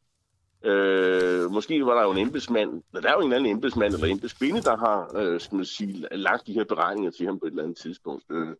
Øh, 0.67 1.51
måske 1.51 1.85
var 1.85 1.95
der 1.95 2.03
jo 2.03 2.11
en 2.11 2.17
embedsmand, 2.17 2.83
der 2.93 3.09
er 3.09 3.13
jo 3.13 3.25
en 3.27 3.33
anden 3.33 3.51
embedsmand 3.51 3.93
eller 3.93 4.07
embedskvinde, 4.07 4.61
der 4.61 4.77
har 4.77 5.11
øh, 5.15 5.39
skal 5.39 5.55
man 5.55 5.65
sige, 5.65 6.07
lagt 6.11 6.47
de 6.47 6.53
her 6.53 6.63
beregninger 6.63 7.11
til 7.11 7.25
ham 7.25 7.39
på 7.39 7.45
et 7.45 7.51
eller 7.51 7.63
andet 7.63 7.77
tidspunkt. 7.77 8.23
Øh, 8.31 8.55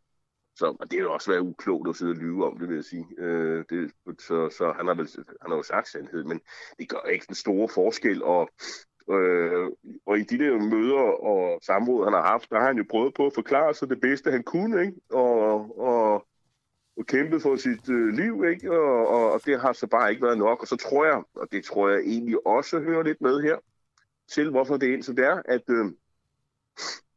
så 0.55 0.75
og 0.79 0.91
det 0.91 0.97
er 0.97 1.01
jo 1.01 1.13
også 1.13 1.31
været 1.31 1.41
uklogt 1.41 1.89
at 1.89 1.95
sidde 1.95 2.11
og 2.11 2.15
lyve 2.15 2.45
om, 2.45 2.59
det 2.59 2.69
vil 2.69 2.75
jeg 2.75 2.83
sige. 2.83 3.05
Øh, 3.17 3.65
det, 3.69 3.91
så, 4.19 4.49
så 4.57 4.73
han 4.77 4.87
har, 4.87 4.93
vel, 4.93 5.09
han 5.41 5.49
har 5.51 5.55
jo 5.55 5.63
sagt 5.63 5.87
sandhed, 5.87 6.23
men 6.23 6.41
det 6.79 6.89
gør 6.89 7.09
ikke 7.11 7.25
den 7.27 7.35
store 7.35 7.69
forskel. 7.69 8.23
Og, 8.23 8.49
øh, 9.11 9.67
og 10.05 10.19
i 10.19 10.23
de 10.23 10.37
der 10.37 10.69
møder 10.75 11.05
og 11.31 11.59
samråd, 11.61 12.03
han 12.03 12.13
har 12.13 12.21
haft, 12.21 12.49
der 12.49 12.59
har 12.59 12.67
han 12.67 12.77
jo 12.77 12.85
prøvet 12.89 13.13
på 13.13 13.25
at 13.25 13.33
forklare 13.33 13.73
sig 13.73 13.89
det 13.89 14.01
bedste, 14.01 14.31
han 14.31 14.43
kunne. 14.43 14.81
Ikke? 14.81 14.97
Og 15.09 15.79
og 15.79 16.27
kæmpet 17.03 17.41
for 17.41 17.55
sit 17.55 17.89
øh, 17.89 18.07
liv, 18.07 18.45
ikke? 18.45 18.71
Og, 18.71 19.07
og, 19.07 19.31
og 19.31 19.41
det 19.45 19.61
har 19.61 19.73
så 19.73 19.87
bare 19.87 20.11
ikke 20.11 20.25
været 20.25 20.37
nok. 20.37 20.61
Og 20.61 20.67
så 20.67 20.75
tror 20.75 21.05
jeg, 21.05 21.23
og 21.35 21.47
det 21.51 21.63
tror 21.63 21.89
jeg 21.89 21.99
egentlig 21.99 22.47
også 22.47 22.79
hører 22.79 23.03
lidt 23.03 23.21
med 23.21 23.41
her, 23.41 23.57
til 24.27 24.49
hvorfor 24.49 24.77
det 24.77 24.89
er 24.89 24.93
indtil 24.93 25.17
der, 25.17 25.41
at, 25.45 25.63
øh, 25.69 25.85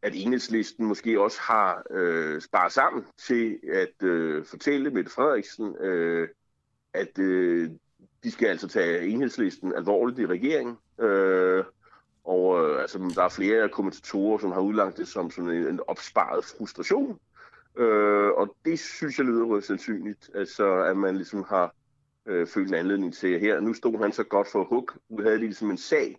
at 0.03 0.13
enhedslisten 0.15 0.87
måske 0.87 1.21
også 1.21 1.41
har 1.41 1.83
øh, 1.91 2.41
sparet 2.41 2.73
sammen 2.73 3.05
til 3.27 3.59
at 3.73 4.03
øh, 4.03 4.45
fortælle 4.45 4.91
Mette 4.91 5.11
Frederiksen, 5.11 5.77
øh, 5.81 6.29
at 6.95 7.19
øh, 7.19 7.71
de 8.25 8.31
skal 8.31 8.49
altså 8.49 8.69
tage 8.69 9.07
enhedslisten 9.07 9.75
alvorligt 9.75 10.19
i 10.19 10.27
regeringen. 10.27 10.77
Øh, 11.01 11.65
og 12.25 12.71
øh, 12.71 12.81
altså, 12.81 13.13
der 13.15 13.23
er 13.23 13.29
flere 13.29 13.69
kommentatorer, 13.69 14.39
som 14.39 14.53
har 14.53 14.61
udlagt 14.61 14.97
det 14.97 15.09
som 15.09 15.31
sådan 15.31 15.51
en, 15.51 15.67
en 15.67 15.81
opsparet 15.87 16.45
frustration 16.45 17.19
Øh, 17.77 18.31
og 18.31 18.57
det 18.65 18.79
synes 18.79 19.19
jeg 19.19 19.27
lyder 19.27 19.61
sandsynligt, 19.61 20.31
altså 20.35 20.83
at 20.83 20.97
man 20.97 21.17
ligesom 21.17 21.45
har 21.49 21.75
øh, 22.27 22.47
følt 22.47 22.69
en 22.69 22.75
anledning 22.75 23.15
til 23.15 23.41
her. 23.41 23.61
Nu 23.61 23.75
stod 23.75 24.03
han 24.03 24.13
så 24.13 24.25
godt 24.25 24.49
for 24.53 24.65
hug. 24.65 24.91
Nu 25.09 25.23
havde 25.23 25.37
de 25.37 25.41
ligesom 25.41 25.71
en 25.71 25.79
sag, 25.79 26.17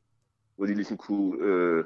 hvor 0.56 0.66
de 0.66 0.74
ligesom 0.76 0.98
kunne 0.98 1.46
øh, 1.46 1.84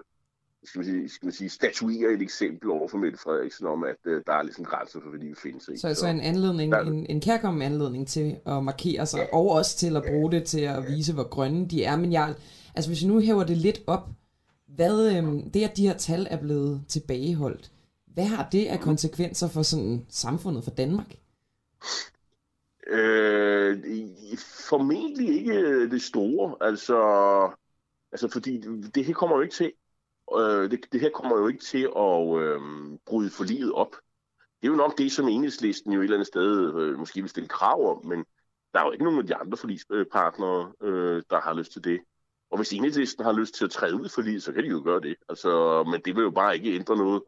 skal 0.67 0.79
man 0.79 0.85
sige, 0.85 1.09
skal 1.09 1.25
man 1.25 1.33
sige, 1.33 1.49
statuere 1.49 2.13
et 2.13 2.21
eksempel 2.21 2.69
over 2.69 2.87
for 2.87 2.97
Mette 2.97 3.17
Frederiksen 3.17 3.67
om, 3.67 3.83
at 3.83 3.95
øh, 4.05 4.23
der 4.27 4.33
er 4.33 4.43
ligesom 4.43 4.65
grænser 4.65 4.99
for, 5.01 5.09
hvad 5.09 5.19
de 5.19 5.25
vil 5.25 5.35
finde 5.35 5.61
sig 5.65 5.73
i. 5.73 5.77
Så, 5.77 5.93
så 5.93 6.07
en 6.07 6.21
anledning, 6.21 6.71
der, 6.71 6.79
en, 6.79 7.05
en 7.09 7.21
kærkommen 7.21 7.61
anledning 7.61 8.07
til 8.07 8.35
at 8.45 8.63
markere 8.63 9.05
sig, 9.05 9.17
ja. 9.17 9.37
og 9.37 9.49
også 9.49 9.77
til 9.77 9.95
at 9.97 10.03
bruge 10.03 10.31
det 10.31 10.43
til 10.43 10.61
at 10.61 10.83
vise, 10.87 11.13
hvor 11.13 11.29
grønne 11.29 11.67
de 11.67 11.83
er. 11.83 11.95
Men 11.95 12.11
jeg, 12.11 12.35
altså 12.75 12.89
hvis 12.89 13.03
vi 13.03 13.07
nu 13.07 13.19
hæver 13.19 13.43
det 13.43 13.57
lidt 13.57 13.79
op, 13.87 14.09
hvad, 14.67 15.17
øh, 15.17 15.23
det 15.53 15.63
at 15.63 15.77
de 15.77 15.87
her 15.87 15.97
tal 15.97 16.27
er 16.29 16.37
blevet 16.37 16.83
tilbageholdt, 16.87 17.71
hvad 18.15 18.25
har 18.25 18.49
det 18.49 18.65
af 18.65 18.79
konsekvenser 18.79 19.49
for 19.49 19.61
sådan 19.61 20.05
samfundet 20.09 20.63
for 20.63 20.71
Danmark? 20.71 21.15
Øh, 22.87 23.77
formentlig 24.69 25.29
ikke 25.39 25.89
det 25.89 26.01
store. 26.01 26.55
Altså, 26.61 26.97
altså 28.11 28.27
fordi 28.27 28.61
det 28.95 29.05
her 29.05 29.13
kommer 29.13 29.35
jo 29.35 29.41
ikke 29.41 29.55
til 29.55 29.71
øh, 30.37 30.71
det, 30.71 30.85
det 30.91 31.01
her 31.01 31.09
kommer 31.09 31.37
jo 31.37 31.47
ikke 31.47 31.63
til 31.63 31.89
at 31.95 32.41
øh, 32.41 32.59
bryde 33.05 33.29
forliget 33.29 33.71
op. 33.71 33.95
Det 34.61 34.67
er 34.67 34.71
jo 34.71 34.77
nok 34.77 34.97
det, 34.97 35.11
som 35.11 35.27
enhedslisten 35.27 35.93
jo 35.93 35.99
et 35.99 36.03
eller 36.03 36.17
andet 36.17 36.27
sted 36.27 36.75
øh, 36.75 36.99
måske 36.99 37.21
vil 37.21 37.29
stille 37.29 37.49
krav 37.49 37.97
om, 37.97 38.05
men 38.05 38.25
der 38.73 38.79
er 38.79 38.85
jo 38.85 38.91
ikke 38.91 39.03
nogen 39.03 39.19
af 39.19 39.27
de 39.27 39.35
andre 39.35 39.57
forligspartnere, 39.57 40.71
øh, 40.81 41.23
der 41.29 41.41
har 41.41 41.53
lyst 41.53 41.71
til 41.71 41.83
det. 41.83 41.99
Og 42.51 42.57
hvis 42.57 42.73
enhedslisten 42.73 43.25
har 43.25 43.33
lyst 43.33 43.55
til 43.55 43.65
at 43.65 43.71
træde 43.71 43.95
ud 43.95 44.05
i 44.05 44.09
forliget, 44.09 44.43
så 44.43 44.51
kan 44.53 44.63
de 44.63 44.69
jo 44.69 44.81
gøre 44.85 45.01
det. 45.01 45.15
Altså, 45.29 45.83
men 45.83 46.01
det 46.05 46.15
vil 46.15 46.23
jo 46.23 46.31
bare 46.31 46.55
ikke 46.57 46.75
ændre 46.75 46.97
noget 46.97 47.23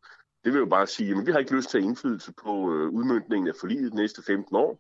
det 0.48 0.54
vil 0.54 0.60
jo 0.60 0.66
bare 0.66 0.88
sige, 0.88 1.12
at 1.12 1.28
vi 1.28 1.32
har 1.32 1.40
ikke 1.40 1.56
lyst 1.56 1.70
til 1.70 1.78
at 1.78 1.84
indflydelse 1.84 2.34
på 2.44 2.74
øh, 2.74 2.90
udmyndningen 2.90 3.48
af 3.48 3.54
forliget 3.60 3.92
de 3.92 3.98
næste 3.98 4.24
15 4.24 4.56
år. 4.56 4.80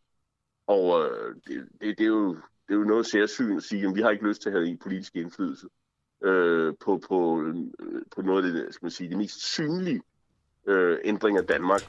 Og 0.68 1.06
øh, 1.06 1.36
det, 1.48 1.68
det, 1.82 1.98
det, 1.98 2.04
er 2.04 2.08
jo, 2.08 2.34
det 2.34 2.74
er 2.74 2.76
jo 2.76 2.84
noget 2.84 3.06
særsyn 3.06 3.58
at 3.58 3.64
sige, 3.64 3.88
at 3.88 3.96
vi 3.96 4.02
har 4.02 4.10
ikke 4.10 4.28
lyst 4.28 4.42
til 4.42 4.50
at 4.50 4.56
have 4.56 4.68
en 4.68 4.78
politisk 4.78 5.16
indflydelse 5.16 5.68
øh, 6.24 6.74
på, 6.80 7.02
på, 7.08 7.42
øh, 7.42 7.56
på 8.16 8.22
noget 8.22 8.46
af 8.46 8.52
det, 8.52 8.74
skal 8.74 8.86
man 8.86 8.92
sige, 8.92 9.10
det 9.10 9.18
mest 9.18 9.54
synlige 9.54 10.02
øh, 10.68 10.98
ændring 11.04 11.38
af 11.38 11.46
Danmark. 11.46 11.82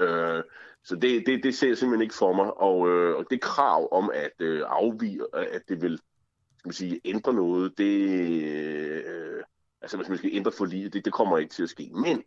Øh, 0.00 0.42
så 0.84 0.96
det, 0.96 1.26
det, 1.26 1.42
det 1.42 1.54
ser 1.54 1.68
jeg 1.68 1.78
simpelthen 1.78 2.02
ikke 2.02 2.14
for 2.14 2.32
mig. 2.32 2.60
Og, 2.60 2.88
øh, 2.88 3.16
og 3.16 3.26
det 3.30 3.40
krav 3.40 3.88
om 3.92 4.10
at 4.14 4.32
øh, 4.40 4.62
afvige, 4.66 5.20
at 5.34 5.62
det 5.68 5.82
vil 5.82 6.00
skal 6.58 6.68
man 6.68 6.72
sige, 6.72 7.00
ændre 7.04 7.34
noget, 7.34 7.78
det, 7.78 8.42
øh, 8.44 9.42
altså 9.82 9.96
hvis 9.96 10.08
man 10.08 10.18
skal 10.18 10.30
ændre 10.32 10.52
forliget, 10.52 10.92
det, 10.92 11.04
det 11.04 11.12
kommer 11.12 11.38
ikke 11.38 11.54
til 11.54 11.62
at 11.62 11.68
ske. 11.68 11.90
Men 11.94 12.24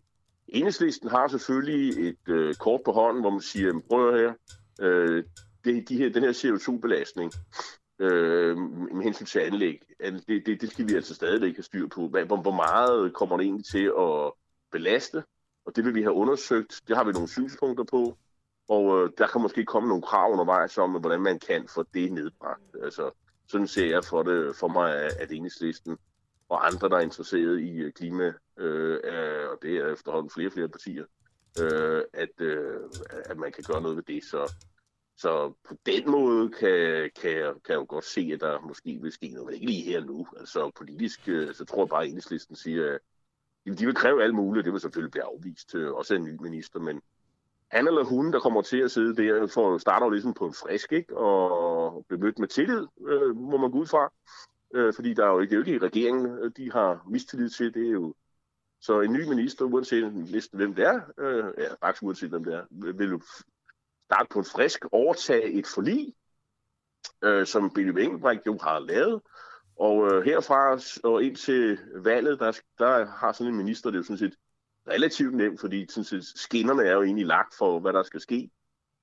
Enhedslisten 0.52 1.10
har 1.10 1.28
selvfølgelig 1.28 2.10
et 2.10 2.30
øh, 2.30 2.56
kort 2.56 2.82
på 2.86 2.92
hånden, 2.92 3.24
hvor 3.24 3.30
man 3.30 3.42
siger, 3.42 3.80
prøv 3.90 4.18
her, 4.18 4.34
øh, 4.82 5.24
det, 5.66 5.90
de 5.90 5.98
her, 5.98 6.10
den 6.10 6.24
her 6.24 6.32
CO2-belastning 6.32 7.32
øh, 8.00 8.58
med 8.58 9.04
hensyn 9.04 9.26
til 9.26 9.40
anlæg, 9.40 9.82
det, 10.00 10.46
det, 10.46 10.62
det 10.62 10.72
skal 10.72 10.88
vi 10.88 10.96
altså 10.96 11.16
stadigvæk 11.16 11.56
have 11.56 11.64
styr 11.64 11.88
på. 11.88 12.08
Hvor, 12.08 12.42
hvor 12.42 12.56
meget 12.56 13.14
kommer 13.14 13.38
det 13.38 13.44
egentlig 13.44 13.66
til 13.66 13.92
at 14.00 14.32
belaste? 14.72 15.24
Og 15.66 15.76
det 15.76 15.86
vil 15.86 15.96
vi 15.96 16.02
have 16.02 16.14
undersøgt. 16.14 16.82
Det 16.88 16.98
har 16.98 17.04
vi 17.04 17.12
nogle 17.12 17.30
synspunkter 17.30 17.84
på. 17.84 18.18
Og 18.68 19.04
øh, 19.04 19.10
der 19.18 19.28
kan 19.28 19.42
måske 19.42 19.66
komme 19.66 19.90
nogle 19.90 20.04
krav 20.04 20.32
undervejs 20.32 20.78
om, 20.78 20.92
hvordan 20.92 21.22
man 21.22 21.40
kan 21.40 21.68
få 21.68 21.84
det 21.94 22.12
nedbragt. 22.12 22.76
Altså, 22.84 23.12
sådan 23.48 23.68
ser 23.68 23.88
jeg 23.88 24.04
for, 24.04 24.24
det, 24.24 24.56
for 24.56 24.68
mig, 24.68 24.96
at 25.20 25.32
enhedslisten 25.32 25.98
og 26.52 26.68
andre, 26.68 26.90
der 26.90 26.98
er 26.98 27.02
interesseret 27.02 27.60
i 27.60 27.78
øh, 27.78 27.94
klima, 27.94 28.34
øh, 28.58 29.00
og 29.52 29.58
det 29.62 29.78
er 29.78 29.94
efterhånden 29.94 30.30
flere 30.30 30.48
og 30.48 30.54
flere 30.54 30.70
partier, 30.70 31.06
øh, 31.62 32.04
at, 32.14 32.42
øh, 32.42 32.80
at 33.26 33.38
man 33.38 33.52
kan 33.52 33.64
gøre 33.68 33.82
noget 33.82 33.98
ved 33.98 34.04
det. 34.04 34.24
Så, 34.24 34.54
så 35.18 35.54
på 35.68 35.76
den 35.86 36.12
måde 36.12 36.50
kan, 36.50 37.12
kan, 37.22 37.32
jeg, 37.32 37.54
kan 37.54 37.74
jeg 37.74 37.76
jo 37.76 37.86
godt 37.90 38.06
se, 38.06 38.32
at 38.34 38.40
der 38.40 38.60
måske 38.60 39.00
vil 39.02 39.12
ske 39.12 39.28
noget, 39.28 39.46
men 39.46 39.54
ikke 39.54 39.66
lige 39.66 39.84
her 39.84 40.06
nu. 40.06 40.28
Altså 40.40 40.72
politisk, 40.76 41.30
øh, 41.30 41.54
så 41.54 41.66
tror 41.66 41.84
jeg 41.84 41.90
bare, 41.90 42.04
at 42.04 42.08
enhedslisten 42.08 42.56
siger, 42.56 42.94
at 43.66 43.80
de 43.80 43.86
vil 43.86 43.96
kræve 43.96 44.24
alt 44.24 44.36
muligt, 44.36 44.66
det 44.66 44.74
vil 44.74 44.82
selvfølgelig 44.82 45.12
blive 45.12 45.26
afvist, 45.26 45.76
øh, 45.76 45.94
også 45.94 46.14
af 46.14 46.18
en 46.18 46.26
ny 46.26 46.38
minister, 46.42 46.80
men 46.80 47.02
han 47.68 47.88
eller 47.88 48.04
hun, 48.04 48.34
der 48.34 48.40
kommer 48.40 48.62
til 48.62 48.78
at 48.78 48.92
sidde 48.92 49.24
der, 49.24 49.48
får, 49.48 49.78
starter 49.78 50.06
jo 50.06 50.10
ligesom 50.10 50.34
på 50.34 50.46
en 50.46 50.54
frisk, 50.54 50.92
ikke? 50.92 51.18
og 51.18 52.06
bliver 52.08 52.22
mødt 52.22 52.40
med 52.40 52.48
tillid, 52.48 52.88
øh, 53.08 53.36
må 53.36 53.58
man 53.58 53.72
gå 53.72 53.78
ud 53.78 53.86
fra. 53.86 54.12
Øh, 54.74 54.94
fordi 54.94 55.14
der 55.14 55.26
er 55.26 55.30
jo 55.30 55.40
ikke, 55.40 55.50
det 55.50 55.62
er 55.62 55.72
jo 55.72 55.74
ikke 55.74 55.86
regeringen, 55.86 56.26
øh, 56.26 56.52
de 56.58 56.72
har 56.72 57.06
mistillid 57.10 57.50
til. 57.50 57.74
Det 57.74 57.88
er 57.88 57.92
jo 57.92 58.16
så 58.82 59.02
en 59.02 59.14
ny 59.14 59.28
minister, 59.28 59.66
uanset 59.66 60.14
næsten 60.14 60.58
hvem 60.58 60.76
det 60.76 60.86
er, 60.86 61.02
øh, 61.18 61.54
ja, 61.58 61.74
faktisk 61.74 62.04
uanset 62.04 62.30
hvem 62.30 62.44
det 62.44 62.54
er, 62.54 62.66
vil 62.94 63.10
jo 63.10 63.22
starte 64.06 64.28
på 64.32 64.40
en 64.40 64.46
frisk, 64.46 64.86
overtage 64.92 65.52
et 65.52 65.68
forlig, 65.68 66.14
øh, 67.24 67.46
som 67.46 67.74
Billy 67.74 68.00
Engelbrecht 68.00 68.46
jo 68.46 68.58
har 68.62 68.80
lavet. 68.80 69.22
Og 69.76 70.08
øh, 70.08 70.24
herfra 70.24 70.80
og 71.04 71.24
ind 71.24 71.36
til 71.36 71.80
valget, 71.96 72.40
der, 72.40 72.60
der 72.80 73.06
har 73.06 73.32
sådan 73.32 73.54
en 73.54 73.58
minister, 73.58 73.90
det 73.90 73.96
er 73.96 74.00
jo 74.00 74.04
sådan 74.04 74.18
set 74.18 74.36
relativt 74.88 75.36
nemt, 75.36 75.60
fordi 75.60 75.86
sådan 75.90 76.04
set, 76.04 76.24
skinnerne 76.24 76.84
er 76.84 76.94
jo 76.94 77.04
egentlig 77.04 77.26
lagt 77.26 77.54
for, 77.58 77.80
hvad 77.80 77.94
der 77.94 78.04
skal 78.04 78.20
ske. 78.20 78.52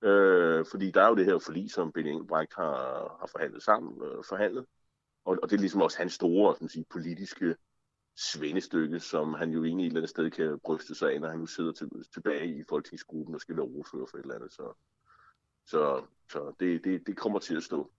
Øh, 0.03 0.65
fordi 0.71 0.91
der 0.91 1.03
er 1.03 1.09
jo 1.09 1.15
det 1.15 1.25
her 1.25 1.39
forlig, 1.39 1.71
som 1.71 1.93
Benny 1.93 2.09
Engelbrecht 2.09 2.55
har, 2.55 2.75
har 3.21 3.29
forhandlet 3.33 3.63
sammen, 3.63 4.03
øh, 4.03 4.25
forhandlet. 4.25 4.67
Og, 5.29 5.39
og 5.43 5.51
det 5.51 5.57
er 5.57 5.61
ligesom 5.61 5.83
også 5.83 5.99
hans 5.99 6.13
store 6.13 6.55
sådan 6.55 6.69
sige, 6.69 6.85
politiske 6.91 7.55
svendestykke, 8.17 9.01
som 9.01 9.35
han 9.35 9.51
jo 9.51 9.65
egentlig 9.65 9.87
et 9.87 9.91
eller 9.91 10.01
andet 10.01 10.11
sted 10.11 10.31
kan 10.31 10.59
bryste 10.65 10.95
sig 10.95 11.13
af, 11.13 11.21
når 11.21 11.29
han 11.29 11.39
nu 11.39 11.47
sidder 11.47 11.73
til, 11.73 11.89
tilbage 12.13 12.59
i 12.59 12.63
folketingsgruppen 12.69 13.35
og 13.35 13.41
skal 13.41 13.57
være 13.57 13.65
ordfører 13.65 14.07
for 14.11 14.19
et 14.19 14.23
eller 14.23 14.35
andet. 14.35 14.53
Så, 14.53 14.63
så, 15.67 16.03
så 16.33 16.53
det, 16.61 16.85
det, 16.85 17.07
det 17.07 17.17
kommer 17.17 17.39
til 17.39 17.57
at 17.57 17.63
stå. 17.63 17.91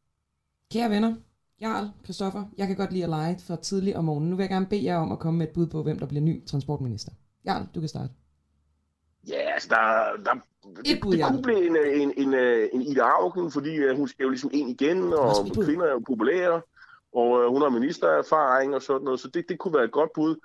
Kære 0.71 0.89
venner, 0.89 1.15
Jarl, 1.61 1.85
Christoffer, 2.03 2.45
jeg 2.57 2.67
kan 2.67 2.75
godt 2.75 2.91
lide 2.91 3.03
at 3.03 3.09
lege 3.09 3.39
for 3.47 3.55
tidligt 3.55 3.95
om 3.95 4.05
morgenen. 4.05 4.29
Nu 4.29 4.35
vil 4.35 4.43
jeg 4.43 4.49
gerne 4.49 4.67
bede 4.67 4.83
jer 4.83 4.97
om 4.97 5.11
at 5.11 5.19
komme 5.19 5.37
med 5.37 5.47
et 5.47 5.53
bud 5.53 5.67
på, 5.67 5.83
hvem 5.83 5.99
der 5.99 6.07
bliver 6.07 6.21
ny 6.21 6.45
transportminister. 6.45 7.11
Jarl, 7.45 7.67
du 7.75 7.79
kan 7.79 7.89
starte. 7.89 8.13
Ja, 9.27 9.53
altså, 9.53 9.69
der, 9.69 10.23
der, 10.23 10.33
det, 10.85 10.99
bud, 11.01 11.17
det 11.17 11.25
kunne 11.25 11.41
blive 11.41 11.67
en, 11.67 11.77
en, 12.01 12.13
en, 12.17 12.33
en 12.73 12.81
Ida 12.81 13.01
Augen, 13.01 13.51
fordi 13.51 13.93
hun 13.95 14.07
skal 14.07 14.23
jo 14.23 14.29
ligesom 14.29 14.49
ind 14.53 14.69
igen, 14.69 15.13
og 15.13 15.31
kvinder 15.53 15.85
er 15.85 15.91
jo 15.91 15.99
populære, 15.99 16.61
og 17.13 17.43
øh, 17.43 17.49
hun 17.49 17.61
har 17.61 17.69
ministererfaring 17.69 18.75
og 18.75 18.81
sådan 18.81 19.01
noget, 19.01 19.19
så 19.19 19.27
det, 19.27 19.49
det 19.49 19.59
kunne 19.59 19.73
være 19.73 19.83
et 19.83 19.91
godt 19.91 20.13
bud. 20.13 20.35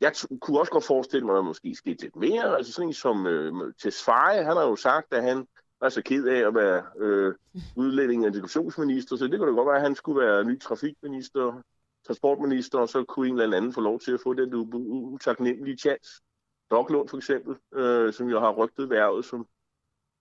Jeg 0.00 0.12
kunne 0.40 0.60
også 0.60 0.72
godt 0.72 0.84
forestille 0.84 1.26
mig, 1.26 1.32
at 1.32 1.36
der 1.36 1.42
måske 1.42 1.74
skete 1.74 2.02
lidt 2.02 2.16
mere. 2.16 2.56
Altså 2.56 2.72
sådan 2.72 2.88
en 2.88 2.94
som 2.94 3.26
øh, 3.26 3.74
Tesfaye, 3.82 4.44
han 4.44 4.56
har 4.56 4.62
jo 4.62 4.76
sagt, 4.76 5.12
at 5.12 5.22
han 5.22 5.46
var 5.80 5.88
så 5.88 6.02
ked 6.02 6.26
af 6.26 6.46
at 6.46 6.54
være 6.54 6.82
øh, 6.98 7.34
udlænding 7.76 8.22
og 8.22 8.26
integrationsminister, 8.26 9.16
så 9.16 9.26
det 9.26 9.38
kunne 9.38 9.50
da 9.50 9.54
godt 9.56 9.66
være, 9.66 9.76
at 9.76 9.82
han 9.82 9.94
skulle 9.94 10.20
være 10.20 10.44
ny 10.44 10.60
trafikminister, 10.60 11.62
transportminister, 12.06 12.78
og 12.78 12.88
så 12.88 13.04
kunne 13.04 13.28
en 13.28 13.40
eller 13.40 13.56
anden 13.56 13.72
få 13.72 13.80
lov 13.80 14.00
til 14.00 14.12
at 14.12 14.20
få 14.20 14.34
den 14.34 14.54
utaknemmelige 14.84 15.78
chance. 15.78 16.22
Doklund 16.70 17.08
for 17.08 17.16
eksempel, 17.16 17.56
øh, 17.74 18.12
som 18.12 18.28
jo 18.28 18.40
har 18.40 18.52
rygtet 18.52 18.90
værvet 18.90 19.24
som, 19.24 19.46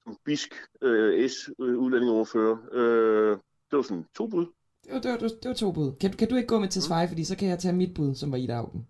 som 0.04 0.18
bisk 0.26 0.54
øh, 0.82 1.30
S-udlændingoverfører. 1.30 2.58
Øh, 2.72 3.32
øh, 3.32 3.38
det 3.72 3.78
var 3.78 3.82
sådan 3.82 4.06
to 4.16 4.28
bud. 4.28 4.46
Det 4.84 4.94
var, 4.94 5.00
det 5.00 5.12
var, 5.12 5.18
det 5.18 5.46
var 5.46 5.54
to 5.54 5.72
bud. 5.72 5.92
Kan, 6.00 6.12
kan 6.12 6.30
du 6.30 6.36
ikke 6.36 6.48
gå 6.48 6.60
med 6.60 6.68
til 6.68 6.82
Svej, 6.82 7.06
mm. 7.06 7.10
fordi 7.10 7.24
så 7.24 7.36
kan 7.36 7.48
jeg 7.50 7.60
tage 7.60 7.74
mit 7.74 7.94
bud, 7.94 8.16
som 8.16 8.32
var 8.32 8.38
Ida 8.38 8.54
Augen. 8.54 8.88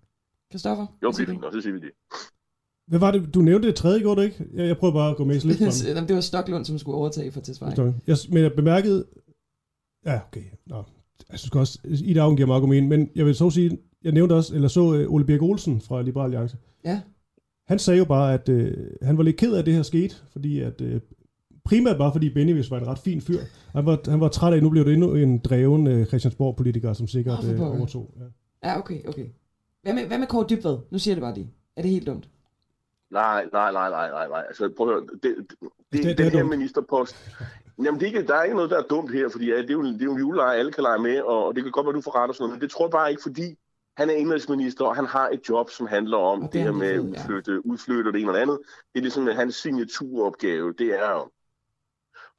Kristoffer? 0.52 0.86
Jo, 1.04 1.12
det 1.12 1.20
er 1.20 1.26
fint, 1.26 1.44
så 1.54 1.62
siger 1.62 1.74
vi 1.74 1.80
det. 1.80 1.92
Hvad 2.88 3.00
var 3.00 3.12
det? 3.12 3.34
Du 3.34 3.42
nævnte 3.42 3.68
det 3.68 3.76
tredje, 3.76 4.00
gjorde 4.00 4.22
du 4.22 4.26
ikke? 4.26 4.46
Jeg, 4.54 4.68
jeg 4.68 4.78
prøver 4.78 4.94
bare 4.94 5.12
at 5.12 5.18
gå 5.18 5.24
med 5.24 5.40
lidt 5.40 5.58
frem. 5.58 6.06
det 6.08 6.16
var 6.16 6.22
Stoklund, 6.22 6.66
som 6.66 6.78
skulle 6.78 6.98
overtage 6.98 7.32
for 7.32 7.42
Tesfaye. 7.42 7.94
Jeg, 8.08 8.18
men 8.30 8.44
jeg 8.44 8.54
bemærkede... 8.54 9.06
Ja, 10.06 10.20
okay. 10.28 10.44
Nå. 10.68 10.84
Jeg 11.32 11.40
synes 11.40 11.56
også, 11.56 11.80
Ida 11.84 12.20
Augen 12.20 12.36
giver 12.36 12.48
meget 12.48 12.62
god 12.62 12.70
mening, 12.70 12.88
men 12.88 13.10
jeg 13.16 13.26
vil 13.26 13.36
så 13.36 13.50
sige, 13.50 13.78
jeg 14.04 14.12
nævnte 14.12 14.34
også, 14.34 14.56
eller 14.56 14.68
så 14.68 14.82
uh, 14.82 15.14
Ole 15.14 15.26
Birk 15.26 15.42
Olsen 15.42 15.82
fra 15.82 16.02
Liberal 16.02 16.26
Alliance. 16.26 16.58
Ja. 16.86 17.02
Han 17.68 17.80
sagde 17.80 17.98
jo 17.98 18.06
bare, 18.06 18.34
at 18.34 18.50
uh, 18.50 18.72
han 19.02 19.18
var 19.18 19.24
lidt 19.24 19.38
ked 19.38 19.54
af, 19.54 19.60
at 19.60 19.66
det 19.66 19.74
her 19.74 19.84
skete, 19.84 20.16
fordi 20.32 20.60
at, 20.60 20.82
uh, 20.82 20.88
primært 21.66 21.98
bare 21.98 22.12
fordi 22.12 22.34
Benny 22.34 22.64
var 22.70 22.78
en 22.78 22.88
ret 22.88 23.00
fin 23.00 23.22
fyr. 23.22 23.40
Han 23.72 23.86
var, 23.86 24.10
han 24.10 24.20
var 24.20 24.28
træt 24.28 24.54
af, 24.54 24.58
at 24.58 24.64
nu 24.64 24.70
blev 24.70 24.86
det 24.86 24.94
endnu 24.94 25.16
en 25.16 25.40
dreven 25.40 25.88
uh, 25.88 26.06
Christiansborg-politiker, 26.06 26.94
som 26.94 27.08
sikkert 27.08 27.44
uh, 27.44 27.78
overtog. 27.78 28.14
Ja. 28.20 28.70
ja, 28.70 28.80
okay, 28.80 29.08
okay. 29.08 29.26
Hvad 29.84 29.94
med, 29.94 30.08
hvad 30.08 30.18
med 30.18 30.28
Kåre 30.28 30.46
Dybvad? 30.50 30.78
Nu 30.92 31.00
siger 31.00 31.16
det 31.16 31.22
bare 31.22 31.36
det. 31.36 31.50
Er 31.76 31.82
det 31.82 31.92
helt 31.92 32.08
dumt? 32.08 32.30
Nej, 33.12 33.46
nej, 33.54 33.72
nej, 33.72 33.90
nej, 33.90 34.10
nej, 34.10 34.28
nej. 34.28 34.44
Altså, 34.48 34.70
prøv 34.78 34.88
at 34.88 34.94
høre. 34.94 35.04
Det, 35.24 35.36
det, 35.94 36.04
det, 36.04 36.04
det, 36.04 36.18
den 36.18 36.32
her 36.32 36.44
ministerpost, 36.44 37.16
jamen, 37.84 38.00
det 38.00 38.04
er 38.04 38.08
ikke, 38.08 38.28
der 38.28 38.36
er 38.36 38.44
ikke 38.44 38.56
noget, 38.56 38.72
der 38.72 38.78
er 38.78 38.88
dumt 38.90 39.14
her, 39.14 39.30
fordi 39.30 39.46
ja, 39.50 39.58
det, 39.58 39.70
er 39.70 39.74
jo, 39.74 39.84
det 39.84 40.02
er 40.02 40.06
jo 40.06 40.12
en 40.12 40.20
juleleje, 40.20 40.60
alle 40.60 40.72
kan 40.72 40.84
lege 40.84 41.00
med, 41.00 41.22
og 41.22 41.56
det 41.56 41.64
kan 41.64 41.72
godt 41.72 41.86
være, 41.86 41.96
du 41.96 42.02
får 42.02 42.16
ret 42.16 42.30
og 42.30 42.36
sådan 42.36 42.44
noget, 42.44 42.56
men 42.56 42.62
det 42.62 42.72
tror 42.72 42.86
jeg 42.86 42.92
bare 42.92 43.10
ikke, 43.10 43.22
fordi 43.22 43.58
han 43.98 44.10
er 44.10 44.14
indrigsminister, 44.14 44.86
og 44.86 44.96
han 44.96 45.06
har 45.06 45.30
et 45.30 45.50
job, 45.50 45.70
som 45.70 45.88
handler 45.88 46.18
om 46.18 46.42
det, 46.42 46.54
det 46.54 46.62
her 46.62 46.72
med 46.72 46.88
at 46.88 47.00
udflytte, 47.00 47.52
ja. 47.52 47.58
udflytte 47.58 48.08
og 48.08 48.14
det 48.14 48.22
ene 48.22 48.30
eller 48.30 48.42
andet. 48.42 48.60
Det 48.94 49.00
er 49.00 49.02
ligesom 49.02 49.28
hans 49.28 49.56
signaturopgave, 49.56 50.74
det 50.78 50.88
er 51.00 51.32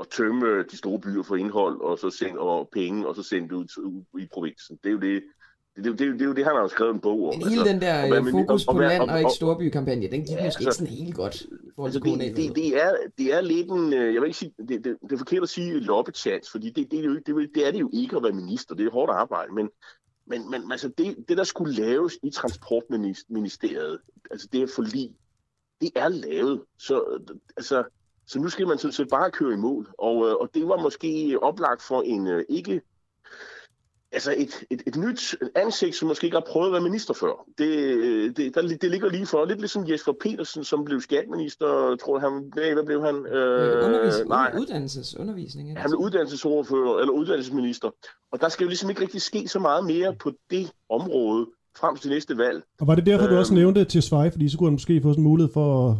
at 0.02 0.08
tømme 0.16 0.62
de 0.62 0.76
store 0.76 1.00
byer 1.00 1.22
for 1.22 1.36
indhold, 1.36 1.80
og 1.80 1.98
så 1.98 2.10
sende 2.10 2.38
og 2.38 2.68
penge, 2.72 3.08
og 3.08 3.16
så 3.16 3.22
sende 3.22 3.48
det 3.48 3.54
ud, 3.54 4.02
i 4.20 4.26
provinsen. 4.32 4.78
Det 4.82 4.88
er 4.88 4.92
jo 4.92 4.98
det, 4.98 5.22
det, 5.76 5.84
det, 5.84 5.98
det, 5.98 6.12
det 6.12 6.22
er 6.22 6.26
jo 6.26 6.32
det, 6.32 6.44
han 6.44 6.56
har 6.56 6.68
skrevet 6.68 6.94
en 6.94 7.00
bog 7.00 7.28
om. 7.28 7.38
Men 7.38 7.48
hele 7.48 7.60
altså, 7.60 7.72
den 7.72 7.80
der 7.80 8.18
og, 8.20 8.26
fokus 8.30 8.66
og, 8.66 8.74
på 8.74 8.80
og, 8.80 8.88
land 8.88 9.02
og, 9.02 9.08
og, 9.08 9.12
og 9.14 9.18
ikke 9.18 9.30
storby-kampagne, 9.30 10.10
den 10.10 10.20
gik 10.20 10.30
ja, 10.30 10.44
måske 10.44 10.44
altså, 10.44 10.60
ikke 10.60 10.72
sådan 10.72 10.94
helt 11.04 11.14
godt. 11.14 11.46
Altså, 11.84 12.00
det, 12.00 12.36
det, 12.36 12.56
det, 12.56 12.82
er, 12.82 12.90
det 13.18 13.34
er 13.34 13.40
lidt 13.40 13.70
en, 13.70 13.92
øh, 13.92 14.14
jeg 14.14 14.20
vil 14.20 14.26
ikke 14.26 14.38
sige, 14.38 14.54
det, 14.58 14.84
det, 14.84 14.96
det 15.02 15.12
er 15.12 15.18
forkert 15.18 15.42
at 15.42 15.48
sige 15.48 15.80
loppechance, 15.80 16.50
fordi 16.50 16.70
det, 16.70 16.90
det, 16.90 17.04
det, 17.04 17.26
det, 17.26 17.50
det 17.54 17.66
er 17.66 17.70
det 17.70 17.80
jo 17.80 17.90
ikke 17.92 18.16
at 18.16 18.22
være 18.22 18.32
minister, 18.32 18.74
det 18.74 18.86
er 18.86 18.90
hårdt 18.90 19.12
arbejde, 19.12 19.54
men, 19.54 19.68
men, 20.26 20.50
men 20.50 20.72
altså 20.72 20.88
det, 20.98 21.16
det, 21.28 21.36
der 21.36 21.44
skulle 21.44 21.74
laves 21.74 22.18
i 22.22 22.30
transportministeriet, 22.30 23.98
altså 24.30 24.48
det 24.52 24.62
er 24.62 24.66
forlig, 24.74 25.10
det 25.80 25.90
er 25.94 26.08
lavet. 26.08 26.62
Så, 26.78 27.22
altså, 27.56 27.84
så 28.32 28.38
nu 28.40 28.48
skal 28.48 28.66
man 28.66 28.78
sådan 28.78 28.92
set 28.92 29.08
bare 29.08 29.30
køre 29.30 29.52
i 29.52 29.56
mål, 29.56 29.88
og, 29.98 30.28
øh, 30.28 30.34
og 30.34 30.50
det 30.54 30.68
var 30.68 30.82
måske 30.82 31.38
oplagt 31.42 31.82
for 31.82 32.02
en 32.02 32.26
øh, 32.26 32.44
ikke 32.48 32.82
altså 34.12 34.34
et, 34.36 34.64
et, 34.70 34.82
et 34.86 34.96
nyt 34.96 35.36
ansigt, 35.54 35.96
som 35.96 36.08
måske 36.08 36.24
ikke 36.24 36.36
har 36.36 36.46
prøvet 36.48 36.66
at 36.66 36.72
være 36.72 36.82
minister 36.82 37.14
før. 37.14 37.46
Det, 37.58 38.36
det, 38.36 38.54
der, 38.54 38.62
det 38.62 38.90
ligger 38.90 39.10
lige 39.10 39.26
for. 39.26 39.44
Lidt 39.44 39.58
ligesom 39.58 39.90
Jesper 39.90 40.12
Petersen, 40.20 40.64
som 40.64 40.84
blev 40.84 41.00
skatminister, 41.00 41.96
tror 42.04 42.18
jeg, 42.18 42.30
han, 42.30 42.52
nej, 42.56 42.74
hvad 42.74 42.84
blev 42.84 43.04
han? 43.04 43.26
Øh, 43.26 43.84
Undervis, 43.84 44.14
nej, 44.28 44.54
uddannelsesundervisning. 44.60 45.80
Han 45.80 45.90
blev 45.90 46.00
uddannelsesordfører, 46.00 46.98
eller 46.98 47.12
uddannelsesminister. 47.12 47.90
Og 48.32 48.40
der 48.40 48.48
skal 48.48 48.64
jo 48.64 48.68
ligesom 48.68 48.90
ikke 48.90 49.02
rigtig 49.02 49.22
ske 49.22 49.48
så 49.48 49.58
meget 49.58 49.84
mere 49.84 50.14
på 50.14 50.32
det 50.50 50.72
område 50.88 51.46
frem 51.76 51.96
til 51.96 52.10
næste 52.10 52.38
valg. 52.38 52.62
Og 52.80 52.86
var 52.86 52.94
det 52.94 53.06
derfor, 53.06 53.26
du 53.26 53.36
også 53.36 53.52
øhm. 53.52 53.58
nævnte 53.58 53.84
til 53.84 54.02
Svej, 54.02 54.30
fordi 54.30 54.48
så 54.48 54.58
kunne 54.58 54.66
han 54.66 54.72
måske 54.72 55.02
få 55.02 55.08
sådan 55.08 55.24
en 55.24 55.28
mulighed 55.28 55.52
for 55.52 55.90
at 55.90 55.96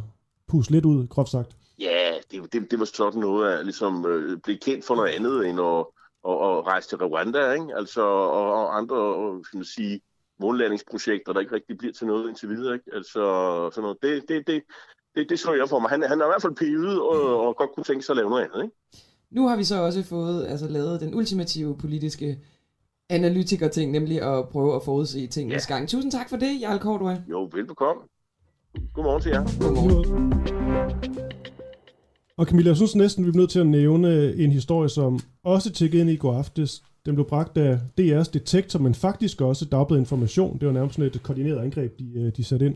puste 0.49 0.73
lidt 0.73 0.85
ud, 0.85 1.07
groft 1.09 1.31
sagt? 1.31 1.57
Ja, 1.83 2.15
det, 2.31 2.53
det, 2.53 2.71
det 2.71 2.79
var 2.79 2.85
sådan 2.85 3.21
noget 3.21 3.53
at 3.53 3.65
ligesom 3.65 4.07
øh, 4.07 4.39
blive 4.39 4.59
kendt 4.59 4.85
for 4.85 4.95
noget 4.95 5.11
andet, 5.11 5.47
end 5.49 5.61
at 5.61 5.87
og, 6.25 6.39
og 6.39 6.67
rejse 6.67 6.89
til 6.89 6.99
Rwanda, 6.99 7.53
ikke? 7.53 7.77
Altså, 7.77 8.03
og, 8.03 8.53
og 8.53 8.77
andre, 8.77 8.97
skal 9.45 9.57
man 9.57 9.65
sige, 9.65 10.01
månlandingsprojekter, 10.41 11.33
der 11.33 11.41
ikke 11.41 11.55
rigtig 11.55 11.79
bliver 11.79 11.93
til 11.93 12.07
noget 12.07 12.29
indtil 12.29 12.49
videre, 12.49 12.75
ikke? 12.75 12.91
Altså, 12.93 13.23
sådan 13.73 13.83
noget. 13.83 13.99
Det, 14.03 14.29
det, 14.29 14.47
det, 14.47 14.63
det, 15.15 15.29
det 15.29 15.39
så 15.39 15.53
jeg 15.53 15.69
for 15.69 15.79
mig. 15.79 15.91
Han, 15.91 16.03
han 16.03 16.21
er 16.21 16.25
i 16.25 16.29
hvert 16.29 16.43
fald 16.43 16.55
pivet 16.55 17.01
og, 17.01 17.47
og 17.47 17.57
godt 17.57 17.71
kunne 17.75 17.85
tænke 17.85 18.03
sig 18.07 18.13
at 18.13 18.17
lave 18.17 18.31
noget 18.31 18.45
andet, 18.45 18.63
ikke? 18.65 18.77
Nu 19.31 19.49
har 19.49 19.57
vi 19.57 19.65
så 19.65 19.83
også 19.83 20.05
fået 20.05 20.47
altså, 20.47 20.69
lavet 20.69 21.01
den 21.01 21.15
ultimative 21.15 21.79
politiske 21.79 22.39
analytiker-ting, 23.11 23.93
nemlig 23.93 24.23
at 24.23 24.49
prøve 24.49 24.77
at 24.77 24.83
forudse 24.85 25.27
tingens 25.27 25.71
ja. 25.71 25.75
gang. 25.75 25.89
Tusind 25.89 26.13
tak 26.13 26.29
for 26.29 26.37
det, 26.37 26.61
Jarl 26.61 26.79
Kortua. 26.79 27.23
Jo, 27.31 27.51
velbekomme. 27.53 28.03
Godmorgen 28.95 29.23
til 29.23 29.31
jer. 29.31 29.45
Godmorgen. 29.61 31.22
Og 32.39 32.47
Camilla, 32.47 32.69
jeg 32.69 32.77
synes 32.77 32.97
næsten, 32.97 33.25
vi 33.25 33.31
er 33.31 33.37
nødt 33.37 33.51
til 33.51 33.59
at 33.59 33.67
nævne 33.67 34.09
øh, 34.09 34.45
en 34.45 34.53
historie, 34.53 34.89
som 34.89 35.21
også 35.45 35.73
tækkede 35.73 36.01
ind 36.01 36.11
i 36.11 36.17
går 36.17 36.35
aftes. 36.35 36.83
Den 37.07 37.15
blev 37.15 37.29
bragt 37.29 37.59
af 37.59 37.79
DR's 38.01 38.31
detektor, 38.33 38.79
men 38.79 38.95
faktisk 38.95 39.41
også 39.41 39.65
Dagbladet 39.65 40.01
Information. 40.01 40.59
Det 40.59 40.67
var 40.67 40.73
nærmest 40.75 40.97
sådan 40.97 41.11
et 41.15 41.23
koordineret 41.23 41.59
angreb, 41.59 41.99
de, 41.99 42.13
øh, 42.17 42.33
de 42.37 42.45
satte 42.45 42.67
ind. 42.67 42.75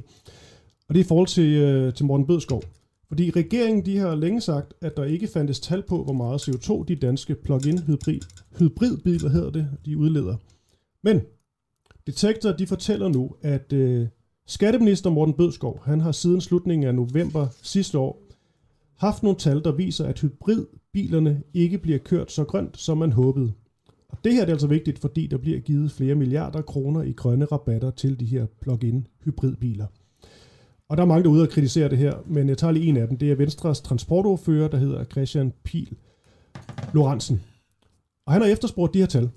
Og 0.89 0.95
det 0.95 1.01
er 1.01 1.05
i 1.05 1.09
forhold 1.09 1.27
til, 1.27 1.55
øh, 1.55 1.95
til 1.95 2.07
Morten 2.07 2.27
Bødskov. 2.27 2.63
Fordi 3.09 3.31
regeringen 3.31 3.87
de 3.87 3.99
har 3.99 4.15
længe 4.15 4.41
sagt, 4.41 4.75
at 4.83 4.97
der 4.97 5.05
ikke 5.05 5.27
fandtes 5.27 5.61
tal 5.61 5.83
på, 5.83 6.05
hvor 6.05 6.13
meget 6.13 6.49
CO2 6.49 6.85
de 6.85 6.95
danske 6.95 7.35
plug-in 7.35 7.79
hybrid, 7.79 8.21
hybridbiler 8.59 9.29
hedder 9.29 9.51
det, 9.51 9.69
de 9.85 9.99
udleder. 9.99 10.37
Men 11.03 11.21
Detektor 12.07 12.53
de 12.53 12.67
fortæller 12.67 13.09
nu, 13.09 13.31
at 13.43 13.73
øh, 13.73 14.07
skatteminister 14.47 15.11
Morten 15.11 15.35
Bødskov, 15.35 15.81
han 15.85 16.01
har 16.01 16.13
siden 16.13 16.41
slutningen 16.41 16.89
af 16.89 16.95
november 16.95 17.47
sidste 17.63 17.99
år 17.99 18.26
haft 18.97 19.23
nogle 19.23 19.39
tal, 19.39 19.65
der 19.65 19.73
viser, 19.73 20.05
at 20.05 20.21
hybridbilerne 20.21 21.43
ikke 21.55 21.79
bliver 21.79 21.99
kørt 21.99 22.33
så 22.33 22.45
grønt, 22.45 22.79
som 22.79 22.99
man 22.99 23.13
håbede. 23.13 23.53
Og 24.09 24.19
det 24.25 24.33
her 24.33 24.43
er 24.47 24.51
altså 24.51 24.67
vigtigt, 24.67 24.99
fordi 24.99 25.27
der 25.27 25.37
bliver 25.37 25.61
givet 25.61 25.93
flere 25.93 26.15
milliarder 26.15 26.63
kroner 26.63 27.03
i 27.03 27.13
grønne 27.13 27.45
rabatter 27.45 27.91
til 27.91 28.21
de 28.21 28.25
her 28.25 28.47
plug-in 28.61 29.07
hybridbiler. 29.25 29.87
Og 30.89 30.97
der 30.97 31.03
er 31.03 31.07
mange 31.07 31.25
derude 31.25 31.43
at 31.43 31.51
kritisere 31.51 31.89
det 31.89 31.99
her, 31.99 32.15
men 32.27 32.49
jeg 32.49 32.59
tager 32.59 32.73
lige 32.73 32.87
en 32.87 32.97
af 32.97 33.09
dem. 33.09 33.19
Det 33.19 33.31
er 33.31 33.35
Venstres 33.35 33.81
transportordfører, 33.81 34.69
der 34.69 34.79
hedder 34.79 35.05
Christian 35.05 35.53
Pil 35.65 35.97
Lorentzen. 36.95 37.43
Og 38.27 38.33
han 38.33 38.43
har 38.43 38.49
efterspurgt 38.49 38.95
de 38.95 38.99
her 38.99 39.07
tal, 39.07 39.31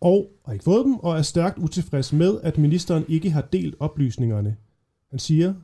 og 0.00 0.30
har 0.44 0.52
ikke 0.52 0.64
fået 0.64 0.84
dem, 0.84 0.94
og 0.94 1.18
er 1.18 1.22
stærkt 1.22 1.58
utilfreds 1.58 2.12
med, 2.12 2.40
at 2.42 2.58
ministeren 2.58 3.04
ikke 3.08 3.30
har 3.30 3.42
delt 3.52 3.74
oplysningerne. 3.80 4.56
Han 5.10 5.18
siger 5.18 5.54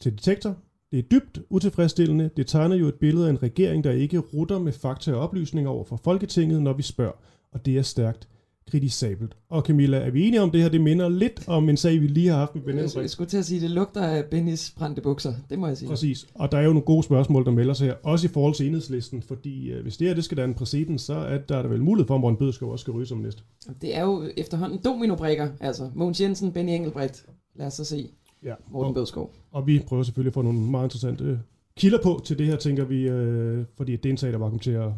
til 0.00 0.12
Detektor, 0.12 0.56
det 0.90 0.98
er 0.98 1.02
dybt 1.02 1.40
utilfredsstillende. 1.50 2.30
Det 2.36 2.46
tegner 2.46 2.76
jo 2.76 2.88
et 2.88 2.94
billede 2.94 3.26
af 3.26 3.30
en 3.30 3.42
regering, 3.42 3.84
der 3.84 3.90
ikke 3.90 4.18
rutter 4.18 4.58
med 4.58 4.72
fakta 4.72 5.12
og 5.12 5.20
oplysninger 5.20 5.70
over 5.70 5.84
for 5.84 5.96
Folketinget, 6.04 6.62
når 6.62 6.72
vi 6.72 6.82
spørger, 6.82 7.12
og 7.52 7.66
det 7.66 7.78
er 7.78 7.82
stærkt 7.82 8.28
kritisabelt. 8.70 9.36
Og 9.48 9.62
Camilla, 9.62 9.98
er 9.98 10.10
vi 10.10 10.26
enige 10.26 10.42
om 10.42 10.50
det 10.50 10.62
her? 10.62 10.68
Det 10.68 10.80
minder 10.80 11.08
lidt 11.08 11.48
om 11.48 11.68
en 11.68 11.76
sag, 11.76 12.00
vi 12.00 12.06
lige 12.06 12.28
har 12.28 12.36
haft 12.36 12.54
med 12.54 12.62
Ben 12.62 12.78
Jeg 12.78 13.10
skulle 13.10 13.30
til 13.30 13.36
at 13.36 13.44
sige, 13.44 13.60
det 13.60 13.70
lugter 13.70 14.02
af 14.02 14.24
Bennys 14.24 14.70
brændte 14.70 15.02
bukser. 15.02 15.34
Det 15.50 15.58
må 15.58 15.66
jeg 15.66 15.76
sige. 15.76 15.88
Præcis. 15.88 16.26
Og 16.34 16.52
der 16.52 16.58
er 16.58 16.62
jo 16.62 16.68
nogle 16.68 16.84
gode 16.84 17.02
spørgsmål, 17.02 17.44
der 17.44 17.50
melder 17.50 17.74
sig 17.74 17.86
her. 17.86 17.94
Også 18.02 18.26
i 18.26 18.30
forhold 18.30 18.54
til 18.54 18.66
enhedslisten. 18.66 19.22
Fordi 19.22 19.70
øh, 19.70 19.82
hvis 19.82 19.96
det 19.96 20.06
her 20.06 20.14
det 20.14 20.24
skal 20.24 20.36
danne 20.36 20.54
præcedens, 20.54 21.02
så 21.02 21.14
er 21.14 21.38
der, 21.38 21.56
er 21.56 21.62
der 21.62 21.68
vel 21.68 21.82
mulighed 21.82 22.06
for, 22.06 22.14
at 22.14 22.20
Morten 22.20 22.38
Bødskov 22.38 22.72
også 22.72 22.82
skal 22.82 22.92
ryge 22.92 23.06
som 23.06 23.18
næste. 23.18 23.42
Det 23.82 23.96
er 23.96 24.02
jo 24.02 24.24
efterhånden 24.36 24.80
dominobrikker. 24.84 25.48
Altså 25.60 25.90
Mogens 25.94 26.20
Jensen, 26.20 26.52
Benny 26.52 26.70
Engelbrecht. 26.70 27.26
Lad 27.54 27.66
os 27.66 27.74
så 27.74 27.84
se. 27.84 28.10
Ja. 28.44 28.54
Morten 28.70 28.94
Bødskov. 28.94 29.34
Og 29.50 29.66
vi 29.66 29.84
prøver 29.88 30.02
selvfølgelig 30.02 30.30
at 30.30 30.34
få 30.34 30.42
nogle 30.42 30.60
meget 30.60 30.84
interessante 30.84 31.40
kilder 31.76 32.02
på 32.02 32.22
til 32.24 32.38
det 32.38 32.46
her, 32.46 32.56
tænker 32.56 32.84
vi. 32.84 33.08
Øh, 33.08 33.64
fordi 33.76 33.96
det 33.96 34.06
er 34.06 34.10
en 34.10 34.16
sag, 34.16 34.32
der 34.32 34.38
var 34.38 34.46
kommet 34.46 34.62
til 34.62 34.70
at 34.70 34.92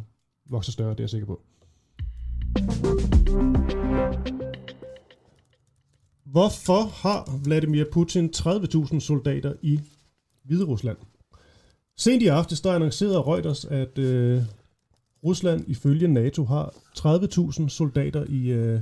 vokse 0.51 0.73
større, 0.73 0.91
det 0.91 1.01
er 1.01 1.03
jeg 1.03 1.11
sikker 1.11 1.27
på. 1.27 1.41
Hvorfor 6.25 6.83
har 6.83 7.41
Vladimir 7.45 7.85
Putin 7.93 8.31
30.000 8.37 9.01
soldater 9.01 9.53
i 9.63 9.81
Hvide 10.45 10.65
Rusland? 10.65 10.97
Sent 11.97 12.23
i 12.23 12.27
aftes 12.27 12.61
der 12.61 12.73
annoncerede 12.73 13.21
Reuters, 13.21 13.65
at 13.65 13.99
øh, 13.99 14.43
Rusland 15.25 15.65
ifølge 15.69 16.09
NATO 16.09 16.45
har 16.45 16.75
30.000 16.99 17.69
soldater 17.69 18.25
i, 18.29 18.51
øh, 18.51 18.81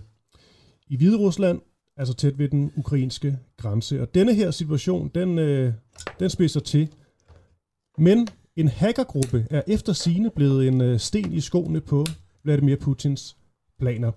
i 0.89 0.97
Hvide 0.97 1.19
Rusland, 1.19 1.61
altså 2.01 2.15
tæt 2.15 2.39
ved 2.39 2.49
den 2.49 2.73
ukrainske 2.77 3.39
grænse. 3.57 4.03
Og 4.03 4.15
denne 4.15 4.35
her 4.35 4.51
situation, 4.51 5.11
den, 5.15 5.39
øh, 5.39 5.73
den 6.21 6.31
spidser 6.31 6.61
til. 6.61 6.89
Men 7.99 8.29
en 8.57 8.69
hackergruppe 8.69 9.47
er 9.51 9.63
efter 9.67 9.93
sine 9.93 10.31
blevet 10.31 10.69
en 10.69 10.81
øh, 10.81 11.01
sten 11.01 11.33
i 11.33 11.41
skoene 11.41 11.81
på 11.81 12.07
Vladimir 12.45 12.77
Putins 12.77 13.37
planer. 13.79 14.13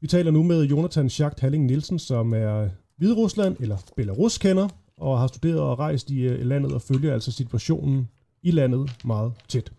Vi 0.00 0.06
taler 0.06 0.30
nu 0.30 0.42
med 0.42 0.64
Jonathan 0.64 1.10
Schacht 1.10 1.40
Halling 1.40 1.64
Nielsen, 1.64 1.98
som 1.98 2.34
er 2.34 2.68
Hvide 2.96 3.14
Rusland 3.14 3.56
eller 3.60 3.76
Belarus 3.96 4.38
kender 4.38 4.68
og 4.96 5.18
har 5.18 5.26
studeret 5.26 5.60
og 5.60 5.78
rejst 5.78 6.10
i 6.10 6.20
øh, 6.20 6.46
landet 6.46 6.72
og 6.72 6.82
følger 6.82 7.14
altså 7.14 7.32
situationen 7.32 8.08
i 8.42 8.50
landet 8.50 8.90
meget 9.04 9.32
tæt. 9.48 9.72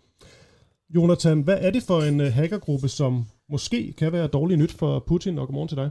Jonathan, 0.90 1.42
hvad 1.42 1.58
er 1.62 1.72
det 1.72 1.84
for 1.84 2.02
en 2.02 2.22
øh, 2.22 2.34
hackergruppe, 2.34 2.88
som 2.88 3.26
måske 3.50 3.94
kan 3.98 4.12
være 4.12 4.28
dårlig 4.28 4.58
nyt 4.58 4.72
for 4.72 5.04
Putin, 5.08 5.38
og 5.38 5.48
godmorgen 5.48 5.68
til 5.68 5.78
dig? 5.78 5.90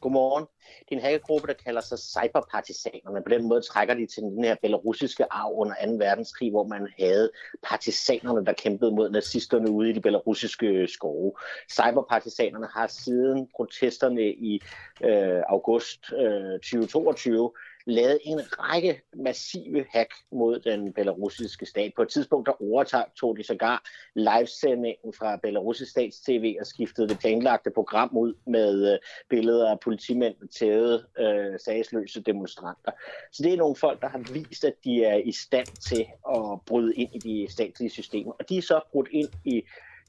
Godmorgen. 0.00 0.46
Det 0.80 0.92
er 0.92 0.96
en 0.96 1.02
hackergruppe, 1.02 1.46
der 1.46 1.52
kalder 1.64 1.80
sig 1.80 1.98
cyberpartisanerne. 1.98 3.22
På 3.22 3.28
den 3.28 3.48
måde 3.48 3.60
trækker 3.60 3.94
de 3.94 4.06
til 4.06 4.22
den 4.22 4.44
her 4.44 4.56
belarusiske 4.62 5.24
arv 5.30 5.52
under 5.54 5.74
2. 5.86 5.92
verdenskrig, 5.92 6.50
hvor 6.50 6.66
man 6.66 6.88
havde 6.98 7.30
partisanerne, 7.62 8.46
der 8.46 8.52
kæmpede 8.52 8.90
mod 8.90 9.10
nazisterne 9.10 9.70
ude 9.70 9.90
i 9.90 9.92
de 9.92 10.00
belarusiske 10.00 10.66
øh, 10.66 10.88
skove. 10.88 11.32
Cyberpartisanerne 11.70 12.66
har 12.66 12.86
siden 12.86 13.48
protesterne 13.56 14.22
i 14.22 14.62
øh, 15.04 15.42
august 15.48 16.12
øh, 16.12 16.52
2022 16.52 17.50
lavet 17.86 18.18
en 18.24 18.40
række 18.58 19.00
massive 19.16 19.84
hack 19.90 20.10
mod 20.32 20.60
den 20.60 20.92
belarusiske 20.92 21.66
stat. 21.66 21.92
På 21.96 22.02
et 22.02 22.08
tidspunkt 22.08 22.46
der 22.46 22.62
overtog 22.62 23.36
de 23.36 23.42
sågar 23.42 23.82
livesendingen 24.14 25.12
fra 25.12 25.36
belarusisk 25.36 25.90
stats 25.90 26.20
tv 26.20 26.56
og 26.60 26.66
skiftede 26.66 27.08
det 27.08 27.18
planlagte 27.18 27.70
program 27.70 28.16
ud 28.16 28.34
med 28.46 28.92
øh, 28.92 28.98
billeder 29.30 29.70
af 29.70 29.80
politimænd 29.80 30.34
med 30.40 30.48
tævede 30.48 31.06
øh, 31.18 31.58
sagsløse 31.64 32.22
demonstranter. 32.22 32.92
Så 33.32 33.42
det 33.42 33.52
er 33.52 33.56
nogle 33.56 33.76
folk, 33.76 34.02
der 34.02 34.08
har 34.08 34.32
vist, 34.32 34.64
at 34.64 34.74
de 34.84 35.04
er 35.04 35.16
i 35.16 35.32
stand 35.32 35.66
til 35.66 36.06
at 36.34 36.60
bryde 36.66 36.94
ind 36.94 37.14
i 37.14 37.18
de 37.18 37.52
statslige 37.52 37.90
systemer. 37.90 38.32
Og 38.32 38.48
de 38.48 38.56
er 38.58 38.62
så 38.62 38.80
brudt 38.92 39.08
ind 39.12 39.28
i 39.44 39.62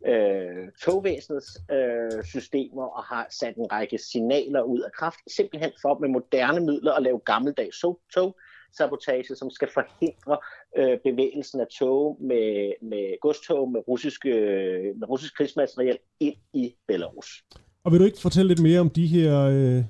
øh, 0.08 0.68
togvæsenets 0.82 1.58
øh, 1.72 2.24
systemer 2.24 2.84
og 2.84 3.04
har 3.04 3.28
sat 3.30 3.56
en 3.56 3.72
række 3.72 3.98
signaler 3.98 4.62
ud 4.62 4.80
af 4.80 4.92
kraft, 4.92 5.20
simpelthen 5.28 5.72
for 5.82 6.00
med 6.00 6.10
moderne 6.10 6.60
midler 6.60 6.94
at 6.94 7.04
lave 7.04 7.20
gammeldags 7.20 7.80
tog, 8.14 8.36
sabotage, 8.78 9.36
som 9.36 9.50
skal 9.50 9.68
forhindre 9.74 10.38
øh, 10.78 11.00
bevægelsen 11.04 11.60
af 11.60 11.68
tog 11.68 12.18
med, 12.22 12.74
med 12.82 13.20
godstog 13.22 13.72
med, 13.72 13.82
russiske, 13.88 14.30
øh, 14.30 15.00
med 15.00 15.10
russisk 15.10 15.38
krigsmateriel 15.38 15.98
ind 16.20 16.36
i 16.54 16.76
Belarus. 16.88 17.44
Og 17.84 17.92
vil 17.92 18.00
du 18.00 18.06
ikke 18.06 18.22
fortælle 18.22 18.48
lidt 18.48 18.62
mere 18.62 18.80
om 18.80 18.90
de 18.90 19.08
her, 19.08 19.42
øh, 19.42 19.84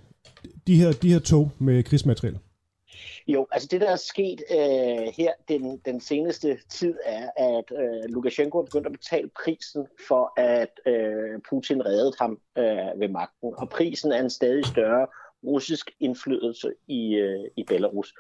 de 0.67 0.75
her, 0.75 0.91
de 1.01 1.13
her 1.13 1.19
tog 1.19 1.51
med 1.60 1.84
krigsmateriel? 1.84 2.39
Jo, 3.27 3.47
altså 3.51 3.67
det, 3.71 3.81
der 3.81 3.91
er 3.91 3.95
sket 3.95 4.43
øh, 4.51 5.13
her 5.17 5.33
den, 5.47 5.77
den 5.77 6.01
seneste 6.01 6.57
tid, 6.69 6.95
er, 7.05 7.29
at 7.37 7.71
øh, 7.71 8.09
Lukashenko 8.09 8.59
er 8.59 8.65
begyndt 8.65 8.85
at 8.87 8.91
betale 8.91 9.29
prisen 9.43 9.87
for, 10.07 10.39
at 10.39 10.79
øh, 10.85 11.41
Putin 11.49 11.85
reddede 11.85 12.13
ham 12.19 12.39
øh, 12.57 12.99
ved 12.99 13.07
magten. 13.07 13.53
Og 13.57 13.69
prisen 13.69 14.11
er 14.11 14.19
en 14.19 14.29
stadig 14.29 14.65
større 14.65 15.07
russisk 15.45 15.91
indflydelse 15.99 16.73
i, 16.87 17.15
øh, 17.15 17.45
i 17.57 17.63
Belarus. 17.63 18.13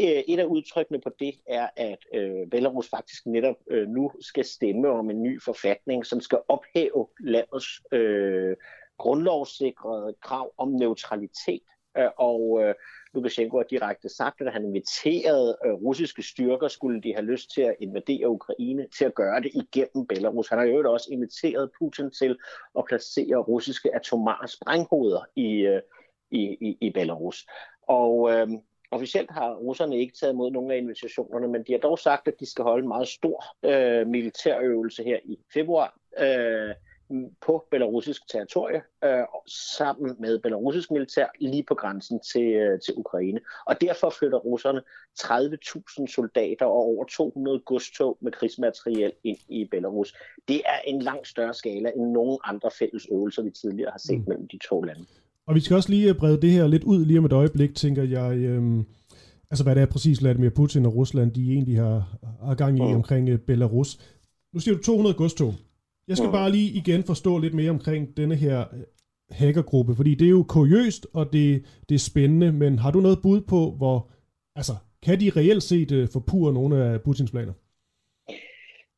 Øh, 0.00 0.22
et 0.28 0.38
af 0.38 0.44
udtrykkene 0.44 1.00
på 1.00 1.10
det 1.18 1.34
er, 1.46 1.68
at 1.76 1.98
øh, 2.14 2.46
Belarus 2.50 2.88
faktisk 2.88 3.26
netop 3.26 3.56
øh, 3.70 3.88
nu 3.88 4.12
skal 4.20 4.44
stemme 4.44 4.88
om 4.88 5.10
en 5.10 5.22
ny 5.22 5.42
forfatning, 5.42 6.06
som 6.06 6.20
skal 6.20 6.38
ophæve 6.48 7.06
landets 7.20 7.80
øh, 7.92 8.56
grundlovssikrede 8.98 10.14
krav 10.22 10.52
om 10.58 10.68
neutralitet. 10.68 11.62
Øh, 11.98 12.10
og 12.16 12.60
øh, 12.62 12.74
Lukashenko 13.14 13.56
har 13.56 13.64
direkte 13.64 14.08
sagt, 14.08 14.40
at 14.40 14.52
han 14.52 14.64
inviterede 14.64 15.58
øh, 15.66 15.72
russiske 15.72 16.22
styrker, 16.22 16.68
skulle 16.68 17.02
de 17.02 17.14
have 17.14 17.24
lyst 17.24 17.54
til 17.54 17.62
at 17.62 17.76
invadere 17.80 18.28
Ukraine, 18.28 18.86
til 18.98 19.04
at 19.04 19.14
gøre 19.14 19.40
det 19.40 19.50
igennem 19.54 20.06
Belarus. 20.06 20.48
Han 20.48 20.58
har 20.58 20.66
jo 20.66 20.92
også 20.92 21.08
inviteret 21.12 21.70
Putin 21.78 22.10
til 22.10 22.38
at 22.78 22.84
placere 22.88 23.36
russiske 23.36 23.94
atomare 23.94 24.48
sprænghoveder 24.48 25.24
i, 25.36 25.50
øh, 25.52 25.82
i, 26.30 26.42
i, 26.60 26.78
i 26.80 26.90
Belarus. 26.90 27.46
Og 27.88 28.32
øh, 28.32 28.48
officielt 28.90 29.30
har 29.30 29.54
russerne 29.54 29.98
ikke 29.98 30.14
taget 30.20 30.32
imod 30.32 30.50
nogen 30.50 30.70
af 30.70 30.76
invitationerne, 30.76 31.48
men 31.48 31.62
de 31.62 31.72
har 31.72 31.78
dog 31.78 31.98
sagt, 31.98 32.28
at 32.28 32.34
de 32.40 32.50
skal 32.50 32.64
holde 32.64 32.82
en 32.82 32.88
meget 32.88 33.08
stor 33.08 33.44
øh, 33.62 34.06
militærøvelse 34.06 35.04
her 35.04 35.18
i 35.24 35.38
februar. 35.54 35.98
Øh, 36.18 36.74
på 37.46 37.64
belarusisk 37.70 38.28
territorie 38.32 38.80
øh, 39.04 39.24
sammen 39.46 40.16
med 40.20 40.38
belarusisk 40.38 40.90
militær 40.90 41.26
lige 41.40 41.64
på 41.68 41.74
grænsen 41.74 42.20
til, 42.32 42.42
øh, 42.42 42.80
til 42.80 42.94
Ukraine. 42.96 43.40
Og 43.66 43.80
derfor 43.80 44.10
flytter 44.18 44.38
russerne 44.38 44.80
30.000 45.20 46.14
soldater 46.14 46.66
og 46.66 46.72
over 46.72 47.04
200 47.04 47.58
godstog 47.58 48.18
med 48.20 48.32
krigsmateriel 48.32 49.12
ind 49.24 49.38
i 49.48 49.64
Belarus. 49.70 50.14
Det 50.48 50.56
er 50.66 50.80
en 50.86 51.02
langt 51.02 51.28
større 51.28 51.54
skala 51.54 51.90
end 51.96 52.10
nogen 52.10 52.38
andre 52.44 52.70
fælles 52.78 53.06
øvelser, 53.12 53.42
vi 53.42 53.50
tidligere 53.50 53.90
har 53.90 53.98
set 53.98 54.18
mm. 54.18 54.24
mellem 54.28 54.48
de 54.48 54.58
to 54.68 54.82
lande. 54.82 55.04
Og 55.46 55.54
vi 55.54 55.60
skal 55.60 55.76
også 55.76 55.90
lige 55.90 56.14
brede 56.14 56.40
det 56.40 56.50
her 56.50 56.66
lidt 56.66 56.84
ud 56.84 57.04
lige 57.04 57.18
om 57.18 57.24
et 57.24 57.32
øjeblik, 57.32 57.74
tænker 57.74 58.02
jeg. 58.02 58.36
Øhm, 58.36 58.84
altså 59.50 59.64
hvad 59.64 59.74
det 59.74 59.82
er 59.82 59.86
præcis 59.86 60.20
Vladimir 60.20 60.50
Putin 60.50 60.86
og 60.86 60.94
Rusland, 60.94 61.32
de 61.32 61.52
egentlig 61.52 61.76
har, 61.76 62.18
har 62.42 62.54
gang 62.54 62.78
i 62.78 62.82
mm. 62.82 62.94
omkring 62.94 63.28
øh, 63.28 63.38
Belarus. 63.38 63.98
Nu 64.52 64.60
siger 64.60 64.76
du 64.76 64.82
200 64.82 65.16
godstog. 65.16 65.54
Jeg 66.08 66.16
skal 66.16 66.30
bare 66.30 66.50
lige 66.50 66.70
igen 66.70 67.04
forstå 67.04 67.38
lidt 67.38 67.54
mere 67.54 67.70
omkring 67.70 68.16
denne 68.16 68.34
her 68.34 68.60
øh, 68.60 68.80
hackergruppe, 69.30 69.96
fordi 69.96 70.14
det 70.14 70.24
er 70.24 70.30
jo 70.30 70.44
kuriøst, 70.48 71.06
og 71.14 71.32
det, 71.32 71.64
det 71.88 71.94
er 71.94 71.98
spændende, 71.98 72.52
men 72.52 72.78
har 72.78 72.90
du 72.90 73.00
noget 73.00 73.22
bud 73.22 73.40
på, 73.40 73.70
hvor, 73.70 74.10
altså, 74.56 74.72
kan 75.02 75.20
de 75.20 75.30
reelt 75.36 75.62
set 75.62 75.92
uh, 75.92 76.08
forpure 76.12 76.52
nogle 76.52 76.84
af 76.84 77.02
Putins 77.02 77.30
planer? 77.30 77.52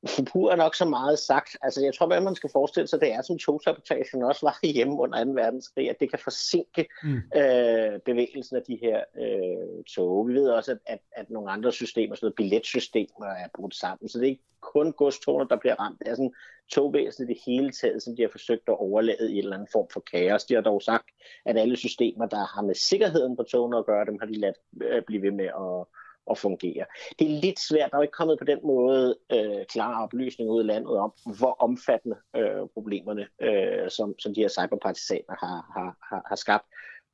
Forpur 0.08 0.50
er 0.50 0.56
nok 0.56 0.74
så 0.74 0.84
meget 0.84 1.18
sagt. 1.18 1.56
Altså, 1.62 1.84
jeg 1.84 1.94
tror, 1.94 2.06
at 2.06 2.22
man 2.22 2.34
skal 2.34 2.50
forestille 2.52 2.86
sig, 2.86 3.00
det 3.00 3.12
er 3.12 3.22
som 3.22 3.38
togsabotagen 3.38 4.22
også 4.22 4.46
var 4.46 4.58
hjemme 4.74 5.00
under 5.00 5.24
2. 5.24 5.30
verdenskrig, 5.30 5.90
at 5.90 5.96
det 6.00 6.10
kan 6.10 6.18
forsinke 6.18 6.88
mm. 7.02 7.16
øh, 7.36 8.00
bevægelsen 8.04 8.56
af 8.56 8.62
de 8.62 8.78
her 8.82 9.00
øh, 9.20 9.84
tog. 9.94 10.28
Vi 10.28 10.34
ved 10.34 10.48
også, 10.48 10.70
at, 10.72 10.78
at, 10.86 10.98
at 11.12 11.30
nogle 11.30 11.50
andre 11.50 11.72
systemer, 11.72 12.14
sådan 12.14 12.24
noget 12.24 12.34
billetsystemer, 12.34 13.26
er 13.26 13.48
brudt 13.54 13.74
sammen. 13.74 14.08
Så 14.08 14.18
det 14.18 14.24
er 14.24 14.30
ikke 14.30 14.44
kun 14.60 14.92
godstogene, 14.92 15.48
der 15.48 15.56
bliver 15.56 15.74
ramt. 15.74 15.98
Det 15.98 16.08
er 16.08 16.14
sådan 16.14 16.34
togvæsenet 16.72 17.30
i 17.30 17.32
det 17.32 17.42
hele 17.46 17.70
taget, 17.70 18.02
som 18.02 18.16
de 18.16 18.22
har 18.22 18.28
forsøgt 18.32 18.68
at 18.68 18.78
overlade 18.78 19.32
i 19.32 19.32
en 19.32 19.38
eller 19.38 19.56
anden 19.56 19.68
form 19.72 19.86
for 19.92 20.00
kaos. 20.00 20.44
De 20.44 20.54
har 20.54 20.60
dog 20.60 20.82
sagt, 20.82 21.06
at 21.46 21.58
alle 21.58 21.76
systemer, 21.76 22.26
der 22.26 22.54
har 22.54 22.62
med 22.62 22.74
sikkerheden 22.74 23.36
på 23.36 23.42
togene 23.42 23.78
at 23.78 23.86
gøre, 23.86 24.04
dem 24.04 24.18
har 24.20 24.26
de 24.26 24.40
ladt 24.40 24.56
øh, 24.82 25.02
blive 25.02 25.22
ved 25.22 25.30
med 25.30 25.46
at 25.46 25.86
at 26.30 26.38
fungere. 26.38 26.84
Det 27.18 27.24
er 27.26 27.40
lidt 27.40 27.60
svært, 27.60 27.90
der 27.90 27.98
er 27.98 28.02
ikke 28.02 28.12
kommet 28.12 28.38
på 28.38 28.44
den 28.44 28.58
måde 28.64 29.16
øh, 29.32 29.64
klare 29.68 30.02
oplysninger 30.02 30.52
ud 30.54 30.64
i 30.64 30.66
landet 30.66 30.96
om, 30.98 31.12
hvor 31.38 31.56
omfattende 31.60 32.16
øh, 32.36 32.68
problemerne, 32.74 33.26
øh, 33.42 33.90
som, 33.90 34.14
som 34.18 34.34
de 34.34 34.40
her 34.40 34.48
cyberpartisaner 34.48 35.36
har, 35.44 35.58
har, 35.74 35.96
har, 36.10 36.22
har 36.28 36.36
skabt, 36.36 36.66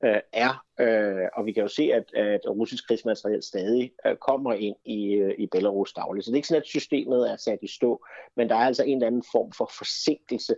øh, 0.03 0.21
er. 0.33 0.65
Øh, 0.79 1.27
og 1.33 1.45
vi 1.45 1.51
kan 1.51 1.63
jo 1.63 1.67
se, 1.67 1.83
at, 1.93 2.13
at 2.13 2.41
russisk 2.49 2.87
krigsmateriel 2.87 3.43
stadig 3.43 3.91
øh, 4.05 4.15
kommer 4.15 4.53
ind 4.53 4.75
i, 4.85 5.13
øh, 5.13 5.33
i 5.37 5.47
Belarus 5.47 5.93
dagligt. 5.93 6.25
Så 6.25 6.31
det 6.31 6.35
er 6.35 6.37
ikke 6.37 6.47
sådan, 6.47 6.61
at 6.61 6.67
systemet 6.67 7.31
er 7.31 7.37
sat 7.37 7.59
i 7.61 7.67
stå, 7.67 8.05
men 8.35 8.49
der 8.49 8.55
er 8.55 8.65
altså 8.65 8.83
en 8.83 8.97
eller 8.97 9.07
anden 9.07 9.23
form 9.31 9.51
for 9.51 9.71
forsinkelse 9.77 10.55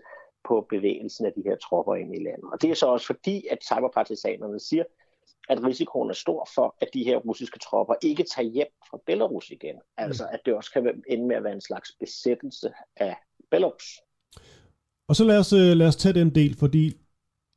på 0.47 0.67
bevægelsen 0.69 1.25
af 1.25 1.33
de 1.33 1.43
her 1.45 1.55
tropper 1.55 1.95
ind 1.95 2.15
i 2.15 2.23
landet. 2.23 2.49
Og 2.53 2.61
det 2.61 2.69
er 2.69 2.73
så 2.75 2.85
også 2.85 3.05
fordi, 3.05 3.47
at 3.51 3.63
cyberpartisanerne 3.63 4.59
siger, 4.59 4.83
at 5.49 5.63
risikoen 5.63 6.09
er 6.09 6.13
stor 6.13 6.49
for, 6.55 6.75
at 6.81 6.89
de 6.93 7.03
her 7.03 7.17
russiske 7.17 7.59
tropper 7.59 7.95
ikke 8.01 8.23
tager 8.23 8.49
hjem 8.49 8.67
fra 8.89 8.99
Belarus 9.05 9.49
igen. 9.49 9.75
Altså 9.97 10.27
at 10.31 10.39
det 10.45 10.53
også 10.53 10.71
kan 10.71 11.03
ende 11.07 11.27
med 11.27 11.35
at 11.35 11.43
være 11.43 11.53
en 11.53 11.61
slags 11.61 11.91
besættelse 11.99 12.71
af 12.95 13.15
Belarus. 13.51 14.01
Og 15.07 15.15
så 15.15 15.23
lad 15.23 15.39
os, 15.39 15.53
øh, 15.53 15.77
lad 15.77 15.87
os 15.87 15.95
tage 15.95 16.13
den 16.13 16.35
del, 16.35 16.57
fordi 16.57 16.97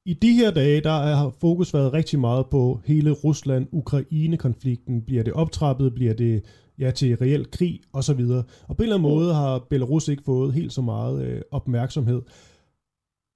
i 0.06 0.14
de 0.14 0.32
her 0.32 0.50
dage, 0.50 0.80
der 0.80 0.90
har 0.90 1.34
fokus 1.40 1.74
været 1.74 1.92
rigtig 1.92 2.20
meget 2.20 2.46
på 2.50 2.80
hele 2.84 3.10
Rusland-Ukraine-konflikten. 3.10 5.02
Bliver 5.02 5.22
det 5.22 5.32
optrappet? 5.32 5.94
Bliver 5.94 6.14
det 6.14 6.44
ja, 6.78 6.90
til 6.90 7.16
reel 7.16 7.50
krig? 7.50 7.80
Og 7.92 8.04
så 8.04 8.14
videre. 8.14 8.44
Og 8.68 8.76
på 8.76 8.82
en 8.82 8.84
eller 8.84 8.96
anden 8.96 9.10
måde 9.10 9.34
har 9.34 9.66
Belarus 9.70 10.08
ikke 10.08 10.22
fået 10.22 10.54
helt 10.54 10.72
så 10.72 10.82
meget 10.82 11.24
øh, 11.24 11.42
opmærksomhed. 11.50 12.22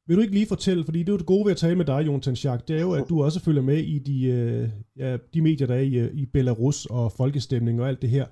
Vil 0.09 0.17
du 0.17 0.23
ikke 0.23 0.35
lige 0.35 0.47
fortælle, 0.47 0.85
fordi 0.85 0.99
det 0.99 1.09
er 1.09 1.13
jo 1.13 1.19
det 1.19 1.27
gode 1.27 1.45
ved 1.45 1.53
at 1.53 1.57
tale 1.57 1.77
med 1.77 1.85
dig, 1.85 2.07
Jon 2.07 2.21
Tanchak, 2.21 2.69
det 2.69 2.77
er 2.77 2.81
jo, 2.81 2.93
at 2.93 3.09
du 3.09 3.23
også 3.23 3.41
følger 3.41 3.63
med 3.63 3.79
i 3.79 3.99
de, 3.99 4.25
øh, 4.25 4.69
ja, 4.97 5.17
de 5.35 5.41
medier, 5.43 5.67
der 5.67 5.75
er 5.75 5.81
i, 5.81 6.11
i 6.13 6.27
Belarus 6.27 6.87
og 6.87 7.13
folkestemning 7.13 7.81
og 7.81 7.89
alt 7.89 8.03
det 8.03 8.11
her. 8.11 8.27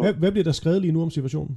Hvad, 0.00 0.12
hvad 0.12 0.30
bliver 0.30 0.44
der 0.44 0.52
skrevet 0.52 0.80
lige 0.80 0.92
nu 0.92 1.02
om 1.02 1.10
situationen? 1.10 1.56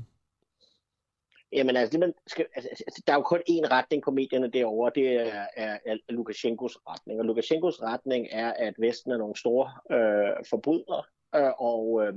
Jamen 1.51 1.75
altså, 1.75 1.91
det 1.91 1.99
man 1.99 2.13
skal, 2.27 2.45
altså, 2.55 2.69
altså, 2.69 2.83
altså, 2.87 3.03
der 3.07 3.13
er 3.13 3.17
jo 3.17 3.23
kun 3.23 3.41
én 3.49 3.71
retning 3.71 4.03
på 4.03 4.11
medierne 4.11 4.51
derovre, 4.51 4.91
det 4.95 5.13
er, 5.13 5.45
er, 5.55 5.77
er 5.85 5.97
Lukashenkos 6.09 6.77
retning. 6.87 7.19
Og 7.19 7.25
Lukashenkos 7.25 7.81
retning 7.81 8.27
er, 8.31 8.53
at 8.53 8.73
Vesten 8.79 9.11
er 9.11 9.17
nogle 9.17 9.35
store 9.35 9.71
øh, 9.91 10.45
forbrydere, 10.49 11.03
øh, 11.35 11.51
og 11.57 12.03
øh, 12.03 12.13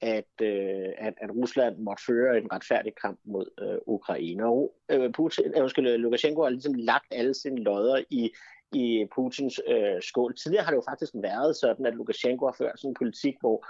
at, 0.00 0.42
øh, 0.42 0.88
at, 0.98 1.14
at 1.16 1.30
Rusland 1.30 1.78
måtte 1.78 2.04
føre 2.04 2.38
en 2.38 2.52
retfærdig 2.52 2.92
kamp 3.02 3.20
mod 3.24 3.46
øh, 3.60 3.78
Ukraine. 3.86 4.46
Og 4.46 4.74
øh, 4.88 5.12
Putin, 5.12 5.44
øh, 5.44 5.62
undskyld, 5.62 5.96
Lukashenko 5.96 6.42
har 6.42 6.50
ligesom 6.50 6.74
lagt 6.74 7.06
alle 7.10 7.34
sine 7.34 7.62
lodder 7.62 8.02
i, 8.10 8.30
i 8.72 9.06
Putins 9.14 9.60
øh, 9.68 10.02
skål. 10.02 10.36
Tidligere 10.36 10.64
har 10.64 10.70
det 10.70 10.76
jo 10.76 10.90
faktisk 10.90 11.12
været 11.14 11.56
sådan, 11.56 11.86
at 11.86 11.94
Lukashenko 11.94 12.46
har 12.46 12.56
ført 12.58 12.80
sådan 12.80 12.90
en 12.90 12.94
politik, 12.94 13.34
hvor 13.40 13.66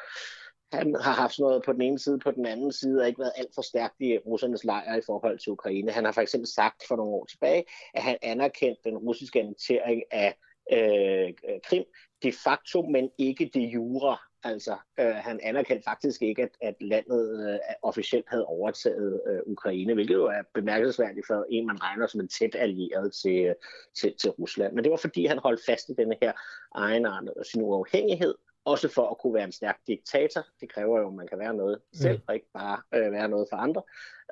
han 0.73 0.95
har 1.01 1.13
haft 1.13 1.35
sådan 1.35 1.49
noget 1.49 1.63
på 1.65 1.73
den 1.73 1.83
ene 1.83 1.99
side, 1.99 2.19
på 2.19 2.31
den 2.31 2.47
anden 2.47 2.73
side, 2.73 3.01
og 3.01 3.09
ikke 3.09 3.21
været 3.21 3.33
alt 3.37 3.55
for 3.55 3.63
stærkt 3.63 3.95
i 4.01 4.19
russernes 4.19 4.65
lejr 4.65 4.97
i 4.97 5.03
forhold 5.07 5.39
til 5.39 5.53
Ukraine. 5.53 5.93
Han 5.93 6.05
har 6.05 6.13
for 6.13 6.21
eksempel 6.21 6.49
sagt 6.49 6.83
for 6.89 6.97
nogle 6.97 7.13
år 7.13 7.25
tilbage, 7.25 7.65
at 7.95 8.03
han 8.03 8.17
anerkendte 8.23 8.83
den 8.85 8.99
russiske 8.99 9.41
annektering 9.41 10.03
af 10.11 10.37
øh, 10.73 11.35
Krim 11.65 11.85
de 12.23 12.33
facto, 12.33 12.83
men 12.83 13.11
ikke 13.19 13.51
de 13.55 13.61
jure. 13.61 14.17
Altså, 14.45 14.77
øh, 15.01 15.15
han 15.15 15.41
anerkendte 15.43 15.85
faktisk 15.85 16.23
ikke, 16.23 16.43
at, 16.43 16.51
at 16.61 16.75
landet 16.81 17.51
øh, 17.53 17.59
officielt 17.83 18.25
havde 18.29 18.47
overtaget 18.47 19.21
øh, 19.27 19.41
Ukraine, 19.47 19.95
hvilket 19.95 20.15
jo 20.15 20.27
er 20.27 20.43
bemærkelsesværdigt 20.55 21.27
for 21.27 21.47
en, 21.51 21.67
man 21.67 21.83
regner 21.83 22.07
som 22.07 22.21
en 22.21 22.29
tæt 22.29 22.55
allieret 22.55 23.13
til, 23.13 23.45
øh, 23.45 23.55
til, 23.97 24.15
til 24.21 24.31
Rusland. 24.31 24.75
Men 24.75 24.85
det 24.85 24.91
var 24.91 24.97
fordi, 24.97 25.27
han 25.27 25.39
holdt 25.39 25.61
fast 25.67 25.89
i 25.89 25.93
denne 25.93 26.17
her 26.23 26.33
egen 26.75 27.07
sin 27.53 27.63
uafhængighed, 27.63 28.35
også 28.71 28.89
for 28.89 29.11
at 29.11 29.19
kunne 29.19 29.35
være 29.35 29.45
en 29.45 29.53
stærk 29.53 29.79
diktator. 29.87 30.47
Det 30.61 30.73
kræver 30.73 31.01
jo, 31.01 31.09
at 31.09 31.15
man 31.15 31.27
kan 31.27 31.39
være 31.39 31.55
noget 31.55 31.79
selv, 31.93 32.21
og 32.27 32.35
ikke 32.35 32.51
bare 32.55 32.83
øh, 32.95 33.13
være 33.13 33.29
noget 33.29 33.47
for 33.51 33.57
andre. 33.57 33.83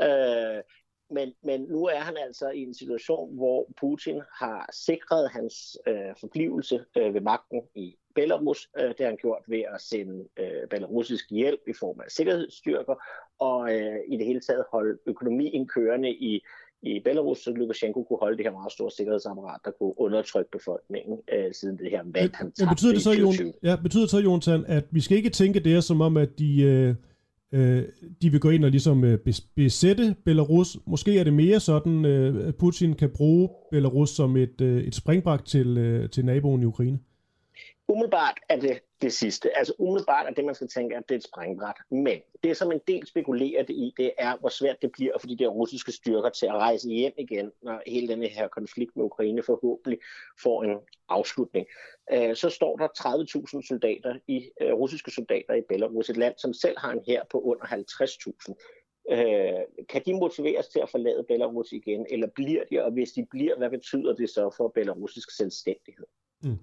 Øh, 0.02 0.62
men, 1.10 1.32
men 1.42 1.60
nu 1.60 1.84
er 1.84 1.98
han 1.98 2.16
altså 2.16 2.50
i 2.50 2.62
en 2.62 2.74
situation, 2.74 3.36
hvor 3.36 3.68
Putin 3.80 4.22
har 4.32 4.68
sikret 4.72 5.30
hans 5.30 5.78
øh, 5.86 6.14
forblivelse 6.20 6.84
øh, 6.96 7.14
ved 7.14 7.20
magten 7.20 7.62
i 7.74 7.96
Belarus. 8.14 8.68
Øh, 8.78 8.88
det 8.88 9.00
har 9.00 9.06
han 9.06 9.16
gjort 9.16 9.42
ved 9.48 9.62
at 9.74 9.80
sende 9.80 10.28
øh, 10.36 10.68
belarusisk 10.70 11.30
hjælp 11.30 11.60
i 11.68 11.72
form 11.72 12.00
af 12.00 12.10
sikkerhedsstyrker, 12.10 12.94
og 13.38 13.74
øh, 13.74 13.98
i 14.08 14.16
det 14.16 14.26
hele 14.26 14.40
taget 14.40 14.64
holde 14.72 14.98
økonomien 15.06 15.68
kørende 15.68 16.10
i 16.10 16.44
i 16.82 17.00
Belarus, 17.04 17.38
så 17.38 17.52
Lukashenko 17.52 18.02
kunne 18.02 18.18
holde 18.20 18.36
det 18.36 18.46
her 18.46 18.52
meget 18.52 18.72
store 18.72 18.90
sikkerhedsapparat, 18.90 19.60
der 19.64 19.70
kunne 19.70 20.00
undertrykke 20.00 20.50
befolkningen 20.50 21.18
øh, 21.34 21.54
siden 21.54 21.78
det 21.78 21.90
her 21.90 22.02
valg, 22.04 22.36
han 22.36 22.52
tabte 22.52 22.70
betyder 22.74 22.92
det 22.92 23.02
så, 23.02 23.12
Jon, 23.12 23.34
ja, 23.62 23.76
betyder 23.82 24.02
det 24.02 24.10
så, 24.10 24.18
Jonathan, 24.18 24.64
at 24.66 24.84
vi 24.90 25.00
skal 25.00 25.16
ikke 25.16 25.30
tænke 25.30 25.60
det 25.60 25.84
som 25.84 26.00
om, 26.00 26.16
at 26.16 26.38
de, 26.38 26.62
øh, 26.62 26.94
øh, 27.52 27.84
de 28.22 28.30
vil 28.30 28.40
gå 28.40 28.50
ind 28.50 28.64
og 28.64 28.70
ligesom 28.70 29.04
øh, 29.04 29.18
besætte 29.56 30.16
Belarus. 30.24 30.78
Måske 30.86 31.18
er 31.18 31.24
det 31.24 31.32
mere 31.32 31.60
sådan, 31.60 32.04
øh, 32.04 32.48
at 32.48 32.56
Putin 32.56 32.94
kan 32.94 33.10
bruge 33.10 33.48
Belarus 33.70 34.10
som 34.10 34.36
et, 34.36 34.60
øh, 34.60 34.82
et 34.82 34.94
springbræk 34.94 35.44
til, 35.44 35.78
øh, 35.78 36.10
til 36.10 36.24
naboen 36.24 36.62
i 36.62 36.64
Ukraine. 36.64 36.98
Umiddelbart 37.88 38.38
er 38.48 38.60
det 38.60 38.80
det 39.02 39.12
sidste. 39.12 39.58
Altså 39.58 39.72
umiddelbart 39.78 40.26
er 40.26 40.30
det, 40.30 40.44
man 40.44 40.54
skal 40.54 40.68
tænke, 40.68 40.96
at 40.96 41.02
det 41.08 41.14
er 41.14 41.18
et 41.18 41.24
springbræt. 41.24 41.76
Men 41.90 42.20
det, 42.42 42.56
som 42.56 42.72
en 42.72 42.80
del 42.88 43.06
spekulerer 43.06 43.62
det 43.62 43.74
i, 43.74 43.94
det 43.96 44.12
er, 44.18 44.36
hvor 44.36 44.48
svært 44.48 44.82
det 44.82 44.92
bliver 44.92 45.18
for 45.18 45.26
de 45.26 45.36
der 45.36 45.48
russiske 45.48 45.92
styrker 45.92 46.28
til 46.28 46.46
at 46.46 46.52
rejse 46.52 46.88
hjem 46.88 47.12
igen, 47.18 47.52
når 47.62 47.82
hele 47.86 48.08
den 48.08 48.22
her 48.22 48.48
konflikt 48.48 48.96
med 48.96 49.04
Ukraine 49.04 49.42
forhåbentlig 49.42 49.98
får 50.42 50.64
en 50.64 50.78
afslutning. 51.08 51.66
Øh, 52.12 52.36
så 52.36 52.50
står 52.50 52.76
der 52.76 52.88
30.000 53.58 53.68
soldater 53.68 54.18
i 54.26 54.50
øh, 54.60 54.72
russiske 54.72 55.10
soldater 55.10 55.54
i 55.54 55.62
Belarus, 55.68 56.10
et 56.10 56.16
land, 56.16 56.34
som 56.38 56.52
selv 56.52 56.78
har 56.78 56.92
en 56.92 57.02
her 57.06 57.24
på 57.30 57.40
under 57.40 57.64
50.000. 57.64 58.54
Øh, 59.10 59.86
kan 59.88 60.02
de 60.06 60.14
motiveres 60.14 60.68
til 60.68 60.80
at 60.80 60.90
forlade 60.90 61.24
Belarus 61.28 61.72
igen, 61.72 62.06
eller 62.10 62.26
bliver 62.34 62.64
de, 62.70 62.84
og 62.84 62.92
hvis 62.92 63.12
de 63.12 63.26
bliver, 63.30 63.56
hvad 63.58 63.70
betyder 63.70 64.14
det 64.14 64.30
så 64.30 64.54
for 64.56 64.68
belarusisk 64.68 65.36
selvstændighed? 65.36 66.06
Mm. 66.42 66.58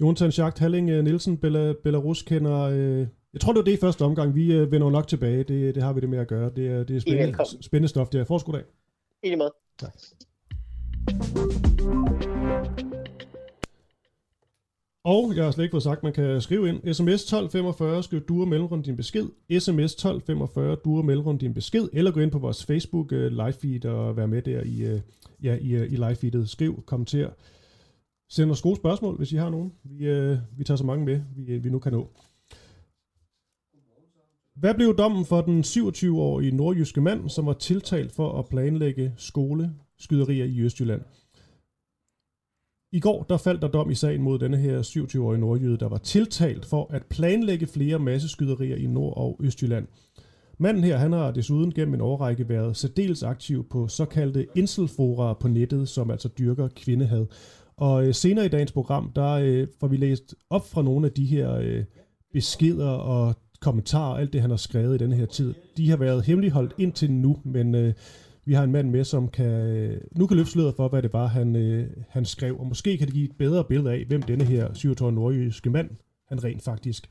Jonathan 0.00 0.32
Schacht, 0.32 0.58
Halling 0.58 0.90
øh, 0.90 1.04
Nielsen, 1.04 1.36
Belarus 1.82 2.22
kender... 2.22 2.60
Øh, 2.60 3.06
jeg 3.32 3.40
tror, 3.40 3.52
det 3.52 3.58
var 3.58 3.64
det 3.64 3.72
i 3.72 3.80
første 3.80 4.02
omgang. 4.02 4.34
Vi 4.34 4.52
øh, 4.52 4.72
vender 4.72 4.90
nok 4.90 5.08
tilbage. 5.08 5.38
Det, 5.38 5.74
det 5.74 5.82
har 5.82 5.92
vi 5.92 6.00
det 6.00 6.08
med 6.08 6.18
at 6.18 6.28
gøre. 6.28 6.50
Det 6.56 6.66
er, 6.66 6.84
det 6.84 6.96
er 6.96 7.00
spændende, 7.00 7.62
spændende 7.62 7.88
stof. 7.88 8.08
Det 8.08 8.20
er 8.20 8.24
forskud 8.24 8.54
af. 8.54 8.62
I 9.22 9.26
lige 9.26 9.36
måde. 9.36 9.52
Tak. 9.78 9.94
Og 15.04 15.32
jeg 15.36 15.44
har 15.44 15.50
slet 15.50 15.64
ikke 15.64 15.72
fået 15.72 15.82
sagt, 15.82 16.02
man 16.02 16.12
kan 16.12 16.40
skrive 16.40 16.68
ind. 16.68 16.76
SMS 16.76 17.22
1245, 17.22 18.02
skriv 18.02 18.20
du 18.20 18.40
og 18.40 18.48
mellemrum 18.48 18.82
din 18.82 18.96
besked. 18.96 19.26
SMS 19.60 19.92
1245, 19.92 20.76
du 20.84 20.98
og 20.98 21.04
mellemrum 21.04 21.38
din 21.38 21.54
besked. 21.54 21.88
Eller 21.92 22.10
gå 22.10 22.20
ind 22.20 22.30
på 22.30 22.38
vores 22.38 22.64
Facebook 22.64 23.12
uh, 23.12 23.18
live 23.18 23.52
feed 23.52 23.84
og 23.84 24.16
være 24.16 24.28
med 24.28 24.42
der 24.42 24.60
i, 24.60 24.94
uh, 24.94 25.00
ja, 25.42 25.56
i, 25.60 25.76
uh, 25.76 25.82
i 25.92 25.96
live 25.96 26.14
feedet. 26.14 26.50
Skriv, 26.50 26.82
kommenter. 26.86 27.30
Send 28.30 28.50
os 28.50 28.62
gode 28.62 28.76
spørgsmål, 28.76 29.16
hvis 29.16 29.32
I 29.32 29.36
har 29.36 29.50
nogen. 29.50 29.72
Vi, 29.84 30.06
øh, 30.06 30.38
vi 30.56 30.64
tager 30.64 30.76
så 30.76 30.84
mange 30.84 31.04
med, 31.04 31.20
vi, 31.36 31.52
øh, 31.52 31.64
vi 31.64 31.70
nu 31.70 31.78
kan 31.78 31.92
nå. 31.92 32.10
Hvad 34.54 34.74
blev 34.74 34.96
dommen 34.98 35.24
for 35.24 35.40
den 35.40 35.60
27-årige 35.60 36.56
nordjyske 36.56 37.00
mand, 37.00 37.28
som 37.28 37.46
var 37.46 37.52
tiltalt 37.52 38.12
for 38.12 38.38
at 38.38 38.48
planlægge 38.48 39.14
skoleskyderier 39.16 40.44
i 40.44 40.60
Østjylland? 40.60 41.02
I 42.92 43.00
går 43.00 43.22
der 43.22 43.36
faldt 43.36 43.62
der 43.62 43.68
dom 43.68 43.90
i 43.90 43.94
sagen 43.94 44.22
mod 44.22 44.38
denne 44.38 44.56
her 44.56 44.82
27-årige 44.82 45.40
nordjyde, 45.40 45.76
der 45.76 45.88
var 45.88 45.98
tiltalt 45.98 46.66
for 46.66 46.86
at 46.90 47.06
planlægge 47.06 47.66
flere 47.66 47.98
masseskyderier 47.98 48.76
i 48.76 48.86
Nord- 48.86 49.16
og 49.16 49.40
Østjylland. 49.40 49.86
Manden 50.58 50.84
her 50.84 50.96
han 50.96 51.12
har 51.12 51.30
desuden 51.30 51.72
gennem 51.74 51.94
en 51.94 52.00
årrække 52.00 52.48
været 52.48 52.76
særdeles 52.76 53.22
aktiv 53.22 53.68
på 53.68 53.88
såkaldte 53.88 54.46
inselfora 54.54 55.32
på 55.32 55.48
nettet, 55.48 55.88
som 55.88 56.10
altså 56.10 56.28
dyrker 56.28 56.68
kvindehad. 56.76 57.26
Og 57.76 58.06
øh, 58.06 58.14
senere 58.14 58.44
i 58.44 58.48
dagens 58.48 58.72
program, 58.72 59.12
der 59.16 59.30
øh, 59.30 59.66
får 59.80 59.86
vi 59.86 59.96
læst 59.96 60.34
op 60.50 60.68
fra 60.70 60.82
nogle 60.82 61.06
af 61.06 61.12
de 61.12 61.24
her 61.24 61.54
øh, 61.54 61.84
beskeder 62.32 62.88
og 62.88 63.34
kommentarer, 63.60 64.16
alt 64.16 64.32
det 64.32 64.40
han 64.40 64.50
har 64.50 64.56
skrevet 64.56 64.94
i 64.94 64.98
denne 64.98 65.16
her 65.16 65.26
tid. 65.26 65.54
De 65.76 65.90
har 65.90 65.96
været 65.96 66.24
hemmeligholdt 66.24 66.74
indtil 66.78 67.12
nu, 67.12 67.36
men 67.44 67.74
øh, 67.74 67.94
vi 68.44 68.52
har 68.52 68.64
en 68.64 68.72
mand 68.72 68.90
med, 68.90 69.04
som 69.04 69.28
kan, 69.28 69.46
øh, 69.46 70.00
nu 70.16 70.26
kan 70.26 70.36
løfte 70.36 70.52
sløret 70.52 70.74
for, 70.76 70.88
hvad 70.88 71.02
det 71.02 71.12
var, 71.12 71.26
han, 71.26 71.56
øh, 71.56 71.86
han 72.08 72.24
skrev. 72.24 72.60
Og 72.60 72.66
måske 72.66 72.98
kan 72.98 73.06
det 73.06 73.14
give 73.14 73.24
et 73.24 73.36
bedre 73.38 73.64
billede 73.64 73.92
af, 73.92 74.04
hvem 74.08 74.22
denne 74.22 74.44
her 74.44 74.74
27 74.74 75.12
nordjyske 75.12 75.70
mand, 75.70 75.90
han 76.28 76.44
rent 76.44 76.62
faktisk 76.62 77.08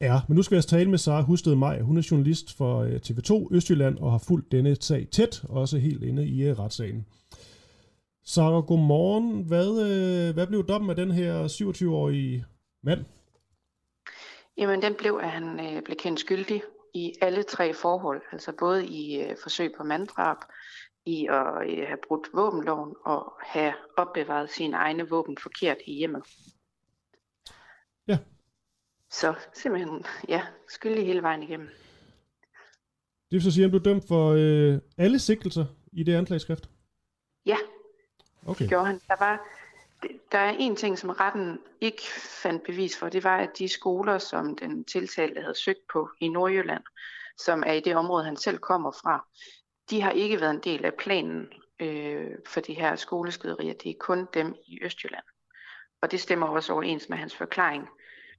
er. 0.00 0.20
Men 0.28 0.36
nu 0.36 0.42
skal 0.42 0.54
jeg 0.54 0.58
altså 0.58 0.70
tale 0.70 0.90
med 0.90 0.98
Sara 0.98 1.22
Husted 1.22 1.54
Maj. 1.54 1.80
Hun 1.80 1.96
er 1.96 2.08
journalist 2.10 2.56
for 2.56 2.80
øh, 2.80 3.00
TV2 3.06 3.48
Østjylland 3.50 3.98
og 3.98 4.10
har 4.10 4.18
fulgt 4.18 4.52
denne 4.52 4.76
sag 4.80 5.08
tæt, 5.12 5.42
også 5.48 5.78
helt 5.78 6.02
inde 6.02 6.26
i 6.26 6.42
øh, 6.42 6.58
retssagen. 6.58 7.06
Sarah, 8.28 8.66
godmorgen. 8.66 9.46
Hvad, 9.46 9.68
øh, 9.68 10.34
hvad 10.34 10.46
blev 10.46 10.66
dommen 10.66 10.90
af 10.90 10.96
den 10.96 11.10
her 11.10 11.48
27-årige 11.48 12.44
mand? 12.82 13.04
Jamen, 14.56 14.82
den 14.82 14.94
blev, 14.94 15.20
at 15.22 15.30
han 15.30 15.60
øh, 15.60 15.82
blev 15.82 15.96
kendt 15.96 16.20
skyldig 16.20 16.62
i 16.94 17.12
alle 17.20 17.42
tre 17.42 17.74
forhold. 17.74 18.22
Altså 18.32 18.52
både 18.58 18.86
i 18.86 19.22
øh, 19.22 19.36
forsøg 19.42 19.72
på 19.76 19.84
manddrab, 19.84 20.36
i 21.06 21.26
at 21.30 21.68
øh, 21.68 21.86
have 21.86 21.98
brudt 22.08 22.28
våbenloven 22.34 22.94
og 23.04 23.32
have 23.42 23.72
opbevaret 23.96 24.50
sine 24.50 24.76
egne 24.76 25.08
våben 25.08 25.36
forkert 25.42 25.76
i 25.86 25.94
hjemmet. 25.94 26.22
Ja. 28.08 28.18
Så 29.10 29.34
simpelthen, 29.54 30.04
ja, 30.28 30.42
skyldig 30.68 31.06
hele 31.06 31.22
vejen 31.22 31.42
igennem. 31.42 31.68
Det 33.30 33.32
vil 33.32 33.42
så 33.42 33.50
sige, 33.50 33.64
at 33.64 33.72
du 33.72 33.78
er 33.78 33.82
dømt 33.82 34.08
for 34.08 34.32
øh, 34.38 34.78
alle 34.98 35.18
sigtelser 35.18 35.66
i 35.92 36.02
det 36.02 36.14
anklageskrift? 36.14 36.70
Ja, 37.46 37.56
okay. 38.46 38.58
det 38.58 38.68
gjorde 38.68 38.86
han. 38.86 39.00
Der, 39.08 39.16
var, 39.18 39.46
der 40.32 40.38
er 40.38 40.56
en 40.58 40.76
ting, 40.76 40.98
som 40.98 41.10
retten 41.10 41.58
ikke 41.80 42.02
fandt 42.42 42.62
bevis 42.62 42.98
for. 42.98 43.08
Det 43.08 43.24
var, 43.24 43.36
at 43.36 43.50
de 43.58 43.68
skoler, 43.68 44.18
som 44.18 44.56
den 44.56 44.84
tiltalte 44.84 45.40
havde 45.40 45.58
søgt 45.58 45.88
på 45.92 46.10
i 46.20 46.28
Nordjylland, 46.28 46.82
som 47.38 47.62
er 47.66 47.72
i 47.72 47.80
det 47.80 47.96
område, 47.96 48.24
han 48.24 48.36
selv 48.36 48.58
kommer 48.58 48.90
fra, 48.90 49.26
de 49.90 50.00
har 50.00 50.10
ikke 50.10 50.40
været 50.40 50.50
en 50.50 50.60
del 50.60 50.84
af 50.84 50.94
planen 50.94 51.48
øh, 51.80 52.30
for 52.46 52.60
de 52.60 52.74
her 52.74 52.96
skoleskyderier. 52.96 53.74
Det 53.74 53.90
er 53.90 53.94
kun 54.00 54.28
dem 54.34 54.54
i 54.66 54.78
Østjylland. 54.82 55.24
Og 56.00 56.10
det 56.10 56.20
stemmer 56.20 56.46
også 56.46 56.72
overens 56.72 57.08
med 57.08 57.18
hans 57.18 57.36
forklaring 57.36 57.88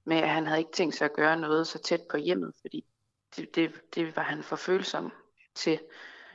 med, 0.04 0.16
at 0.16 0.28
han 0.28 0.46
havde 0.46 0.60
ikke 0.60 0.72
tænkt 0.72 0.94
sig 0.94 1.04
at 1.04 1.12
gøre 1.12 1.40
noget 1.40 1.66
så 1.66 1.78
tæt 1.78 2.00
på 2.10 2.16
hjemmet, 2.16 2.52
fordi 2.60 2.84
det, 3.36 3.54
det, 3.54 3.80
det 3.94 4.16
var 4.16 4.22
han 4.22 4.42
for 4.42 4.56
følsom 4.56 5.12
til 5.54 5.80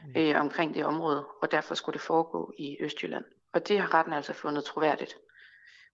mm. 0.06 0.22
øh, 0.22 0.42
omkring 0.42 0.76
det 0.76 0.86
område, 0.86 1.26
og 1.42 1.52
derfor 1.52 1.76
skulle 1.76 1.94
det 1.94 2.02
foregå 2.02 2.54
i 2.58 2.78
Østjylland. 2.80 3.26
Og 3.54 3.68
det 3.68 3.80
har 3.80 3.94
retten 3.94 4.14
altså 4.14 4.34
fundet 4.34 4.64
troværdigt. 4.64 5.16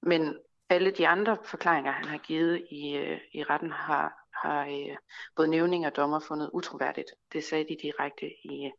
Men 0.02 0.38
alle 0.70 0.92
de 0.92 1.08
andre 1.08 1.38
forklaringer, 1.46 1.92
han 1.92 2.06
har 2.06 2.18
givet 2.18 2.66
i, 2.72 2.96
øh, 2.96 3.20
i 3.34 3.44
retten, 3.44 3.72
har, 3.72 4.14
har 4.44 4.66
øh, 4.66 4.98
både 5.36 5.48
nævning 5.48 5.86
og 5.86 5.96
dommer 5.96 6.20
fundet 6.20 6.50
utroværdigt. 6.54 7.12
Det 7.34 7.44
sagde 7.44 7.66
de 7.70 7.78
direkte 7.82 8.26
i, 8.26 8.72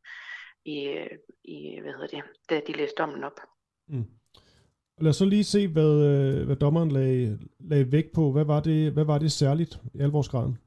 i, 0.64 0.99
i 1.45 1.81
hvad 1.81 1.93
hedder 1.93 2.07
det, 2.07 2.22
da 2.51 2.61
de 2.66 2.72
læste 2.72 2.95
dommen 2.99 3.24
op. 3.24 3.41
Mm. 3.89 4.05
Lad 4.99 5.11
os 5.11 5.16
så 5.16 5.24
lige 5.24 5.45
se, 5.45 5.68
hvad, 5.68 5.93
øh, 6.07 6.47
hvad 6.47 6.57
dommeren 6.57 6.93
lagde, 6.93 7.39
lagde 7.61 7.93
vægt 7.93 8.12
på. 8.14 8.33
Hvad 8.33 8.45
var, 8.45 8.61
det, 8.61 8.93
hvad 8.93 9.05
var 9.05 9.18
det 9.18 9.33
særligt 9.33 9.78
i 9.95 10.01
alvorsgraden? 10.01 10.59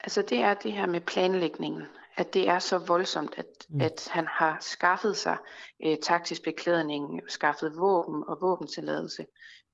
Altså 0.00 0.22
det 0.22 0.38
er 0.38 0.54
det 0.54 0.72
her 0.72 0.86
med 0.86 1.00
planlægningen, 1.00 1.82
at 2.16 2.34
det 2.34 2.48
er 2.48 2.58
så 2.58 2.78
voldsomt, 2.78 3.34
at, 3.36 3.46
mm. 3.68 3.80
at 3.80 4.08
han 4.10 4.26
har 4.26 4.58
skaffet 4.60 5.16
sig 5.16 5.38
øh, 5.84 5.96
taktisk 6.02 6.42
beklædning, 6.42 7.20
skaffet 7.28 7.76
våben 7.76 8.24
og 8.28 8.38
våbentilladelse, 8.40 9.26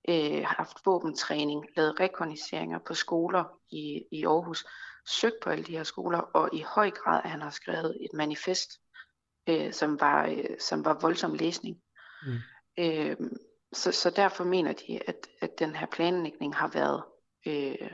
øh, 0.09 0.45
haft 0.47 0.77
våbentræning, 0.87 1.67
lavet 1.77 2.01
rekogniseringer 2.01 2.79
på 2.79 2.95
skoler 2.95 3.45
i, 3.71 4.05
i 4.13 4.25
Aarhus, 4.25 4.65
søgt 5.07 5.41
på 5.43 5.51
alle 5.51 5.65
de 5.65 5.77
her 5.77 5.85
skoler, 5.85 6.19
og 6.19 6.49
i 6.53 6.61
høj 6.61 6.91
grad 6.91 7.21
at 7.25 7.31
han 7.31 7.41
har 7.41 7.51
skrevet 7.51 7.97
et 8.01 8.11
manifest, 8.15 8.71
øh, 9.49 9.73
som, 9.73 10.01
var, 10.01 10.27
øh, 10.27 10.59
som 10.61 10.85
var 10.85 10.99
voldsom 11.01 11.35
læsning. 11.35 11.77
Mm. 12.27 12.39
Øh, 12.79 13.17
så, 13.73 13.93
så 13.93 14.11
derfor 14.11 14.45
mener 14.45 14.73
de, 14.73 15.01
at, 15.09 15.29
at 15.41 15.59
den 15.59 15.77
her 15.77 15.87
planlægning 15.87 16.57
har 16.57 16.69
været, 16.69 17.03
øh, 17.47 17.91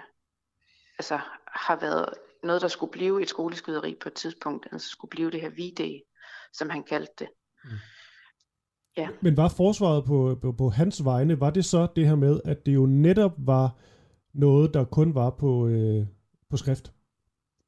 altså, 0.99 1.20
har 1.46 1.76
været 1.76 2.14
noget, 2.43 2.62
der 2.62 2.68
skulle 2.68 2.93
blive 2.93 3.22
et 3.22 3.28
skoleskyderi 3.28 3.97
på 4.03 4.09
et 4.09 4.14
tidspunkt, 4.14 4.68
altså 4.72 4.89
skulle 4.89 5.11
blive 5.11 5.30
det 5.30 5.41
her 5.41 5.51
V-Day, 5.51 6.01
som 6.53 6.70
han 6.70 6.82
kaldte 6.82 7.12
det. 7.18 7.28
Mm. 7.64 7.70
Ja. 8.97 9.09
Men 9.20 9.36
var 9.36 9.49
forsvaret 9.49 10.05
på, 10.05 10.39
på, 10.43 10.53
på 10.53 10.68
hans 10.68 11.05
vegne, 11.05 11.41
var 11.41 11.51
det 11.51 11.64
så 11.64 11.89
det 11.97 12.07
her 12.07 12.14
med, 12.14 12.41
at 12.45 12.66
det 12.66 12.74
jo 12.74 12.86
netop 12.86 13.32
var 13.39 13.76
noget, 14.32 14.74
der 14.74 14.84
kun 14.84 15.14
var 15.14 15.30
på, 15.30 15.68
øh, 15.68 16.07
på 16.51 16.57
skrift? 16.57 16.93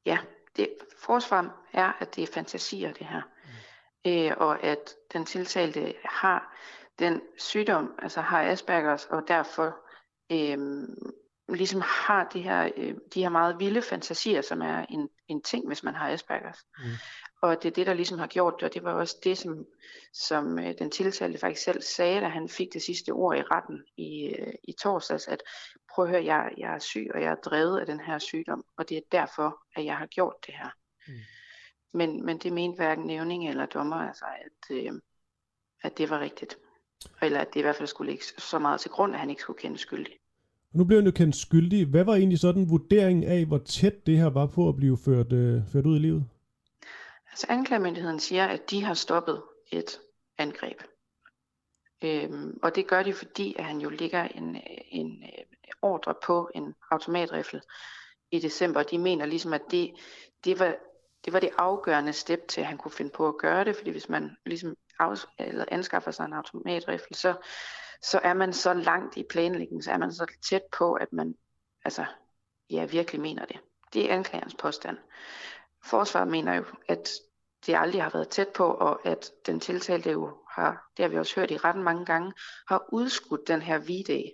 Ja, 0.07 0.19
det, 0.57 0.69
forsvar 0.99 1.67
er, 1.73 1.93
at 2.01 2.17
det 2.17 2.23
er 2.23 2.33
fantasier, 2.35 2.93
det 2.93 3.07
her. 3.07 3.23
Mm. 4.05 4.11
Øh, 4.11 4.33
og 4.37 4.65
at 4.65 4.95
den 5.13 5.25
tiltalte 5.25 5.95
har 6.05 6.57
den 6.99 7.21
sygdom, 7.39 7.95
altså 7.99 8.21
har 8.21 8.43
Aspergers, 8.43 9.05
og 9.05 9.23
derfor 9.29 9.77
øh, 10.33 10.59
ligesom 11.55 11.81
har 11.81 12.29
de 12.33 12.43
her, 12.43 12.71
øh, 12.77 12.95
de 13.15 13.23
her 13.23 13.29
meget 13.29 13.59
vilde 13.59 13.83
fantasier, 13.83 14.43
som 14.43 14.63
er 14.63 14.87
en, 14.91 15.09
en 15.29 15.43
ting, 15.43 15.67
hvis 15.67 15.83
man 15.83 15.95
har 15.95 16.09
Aspergers. 16.09 16.59
Mm. 16.79 16.85
Og 17.43 17.63
det 17.63 17.69
er 17.69 17.75
det, 17.75 17.87
der 17.87 17.95
ligesom 17.95 18.19
har 18.19 18.27
gjort 18.27 18.55
det, 18.57 18.63
og 18.63 18.75
det 18.75 18.85
var 18.85 18.93
også 18.93 19.17
det, 19.25 19.39
som, 19.39 19.67
som 20.13 20.59
øh, 20.59 20.75
den 20.79 20.91
tiltalte 20.91 21.39
faktisk 21.39 21.65
selv 21.65 21.83
sagde, 21.83 22.21
da 22.21 22.29
han 22.29 22.49
fik 22.49 22.73
det 22.73 22.83
sidste 22.83 23.11
ord 23.11 23.37
i 23.37 23.43
retten 23.43 23.85
i, 23.97 24.35
øh, 24.39 24.53
i 24.65 24.73
torsdags, 24.73 25.29
at 25.29 25.43
prøv 25.95 26.05
at 26.05 26.11
høre, 26.11 26.25
jeg, 26.25 26.51
jeg 26.57 26.75
er 26.75 26.79
syg, 26.79 27.11
og 27.15 27.23
jeg 27.23 27.31
er 27.31 27.35
drevet 27.35 27.81
af 27.81 27.87
den 27.87 28.01
her 28.01 28.19
sygdom, 28.19 28.65
og 28.77 28.89
det 28.89 28.97
er 28.97 29.03
derfor, 29.13 29.63
at 29.77 29.85
jeg 29.85 29.97
har 29.97 30.07
gjort 30.07 30.35
det 30.47 30.55
her. 30.55 30.71
Mm. 31.09 31.15
Men, 31.93 32.27
men 32.27 32.39
det 32.39 32.53
mente 32.53 32.77
hverken 32.77 33.07
nævning 33.07 33.49
eller 33.49 33.67
dommer, 33.67 33.97
altså, 33.97 34.25
at, 34.25 34.77
øh, 34.77 34.93
at 35.83 35.99
det 35.99 36.11
var 36.11 36.21
rigtigt. 36.21 36.59
Eller 37.23 37.41
at 37.41 37.55
det 37.55 37.61
i 37.61 37.63
hvert 37.63 37.77
fald 37.77 37.89
skulle 37.89 38.11
ligge 38.11 38.25
så 38.25 38.59
meget 38.59 38.81
til 38.81 38.91
grund, 38.91 39.15
at 39.15 39.21
han 39.21 39.31
ikke 39.31 39.43
skulle 39.43 39.59
kende 39.59 39.79
skyldig. 39.79 40.19
Og 40.73 40.79
Nu 40.79 40.85
blev 40.85 40.99
han 40.99 41.07
jo 41.07 41.13
kendt 41.13 41.37
skyldig. 41.37 41.87
Hvad 41.87 42.05
var 42.05 42.15
egentlig 42.15 42.39
sådan 42.39 42.71
vurderingen 42.71 43.25
af, 43.25 43.45
hvor 43.47 43.59
tæt 43.59 44.07
det 44.07 44.19
her 44.19 44.31
var 44.31 44.47
på 44.47 44.69
at 44.69 44.77
blive 44.77 44.99
ført, 45.05 45.33
øh, 45.33 45.63
ført 45.73 45.87
ud 45.87 45.97
i 45.97 45.99
livet? 45.99 46.25
Altså 47.31 47.47
anklagemyndigheden 47.49 48.21
siger, 48.21 48.47
at 48.47 48.71
de 48.71 48.85
har 48.85 48.95
stoppet 48.95 49.43
et 49.73 50.01
angreb. 50.39 50.83
Øhm, 52.05 52.59
og 52.63 52.75
det 52.75 52.87
gør 52.87 53.03
de, 53.03 53.13
fordi 53.13 53.55
at 53.59 53.65
han 53.65 53.81
jo 53.81 53.89
ligger 53.89 54.23
en, 54.25 54.57
en 54.89 55.23
øh, 55.23 55.45
ordre 55.83 56.15
på 56.27 56.51
en 56.55 56.75
automatrifle 56.91 57.61
i 58.31 58.39
december. 58.39 58.83
De 58.83 58.99
mener 58.99 59.27
ligesom, 59.27 59.53
at 59.53 59.63
det, 59.71 59.91
det, 60.45 60.59
var, 60.59 60.77
det 61.25 61.33
var 61.33 61.41
det 61.41 61.51
afgørende 61.59 62.13
step 62.13 62.49
til, 62.49 62.61
at 62.61 62.67
han 62.67 62.79
kunne 62.79 62.93
finde 62.93 63.11
på 63.15 63.29
at 63.29 63.39
gøre 63.39 63.65
det. 63.65 63.77
Fordi 63.77 63.91
hvis 63.91 64.09
man 64.09 64.31
ligesom 64.47 64.77
af, 64.99 65.15
eller 65.39 65.65
anskaffer 65.69 66.11
sig 66.11 66.25
en 66.25 66.33
automatrifle, 66.33 67.17
så, 67.17 67.35
så 68.03 68.21
er 68.23 68.35
man 68.35 68.53
så 68.53 68.75
langt 68.75 69.17
i 69.17 69.23
planlægningen, 69.31 69.83
så 69.83 69.93
er 69.93 69.99
man 69.99 70.13
så 70.13 70.27
tæt 70.49 70.63
på, 70.79 70.93
at 70.93 71.13
man 71.13 71.35
altså, 71.85 72.05
ja, 72.71 72.85
virkelig 72.85 73.21
mener 73.21 73.45
det. 73.45 73.57
Det 73.93 74.11
er 74.11 74.15
anklagerens 74.15 74.55
påstand. 74.55 74.99
Forsvaret 75.85 76.29
mener 76.29 76.55
jo, 76.55 76.65
at 76.89 77.11
det 77.67 77.77
aldrig 77.77 78.03
har 78.03 78.11
været 78.11 78.29
tæt 78.29 78.49
på, 78.49 78.65
og 78.65 79.07
at 79.07 79.33
den 79.47 79.61
tiltalte 79.61 80.11
jo 80.11 80.37
har, 80.51 80.91
det 80.97 81.03
har 81.03 81.11
vi 81.11 81.19
også 81.19 81.41
hørt 81.41 81.51
i 81.51 81.57
retten 81.57 81.83
mange 81.85 82.05
gange, 82.05 82.33
har 82.69 82.85
udskudt 82.93 83.49
den 83.49 83.63
her 83.63 83.79
viddag 83.79 84.33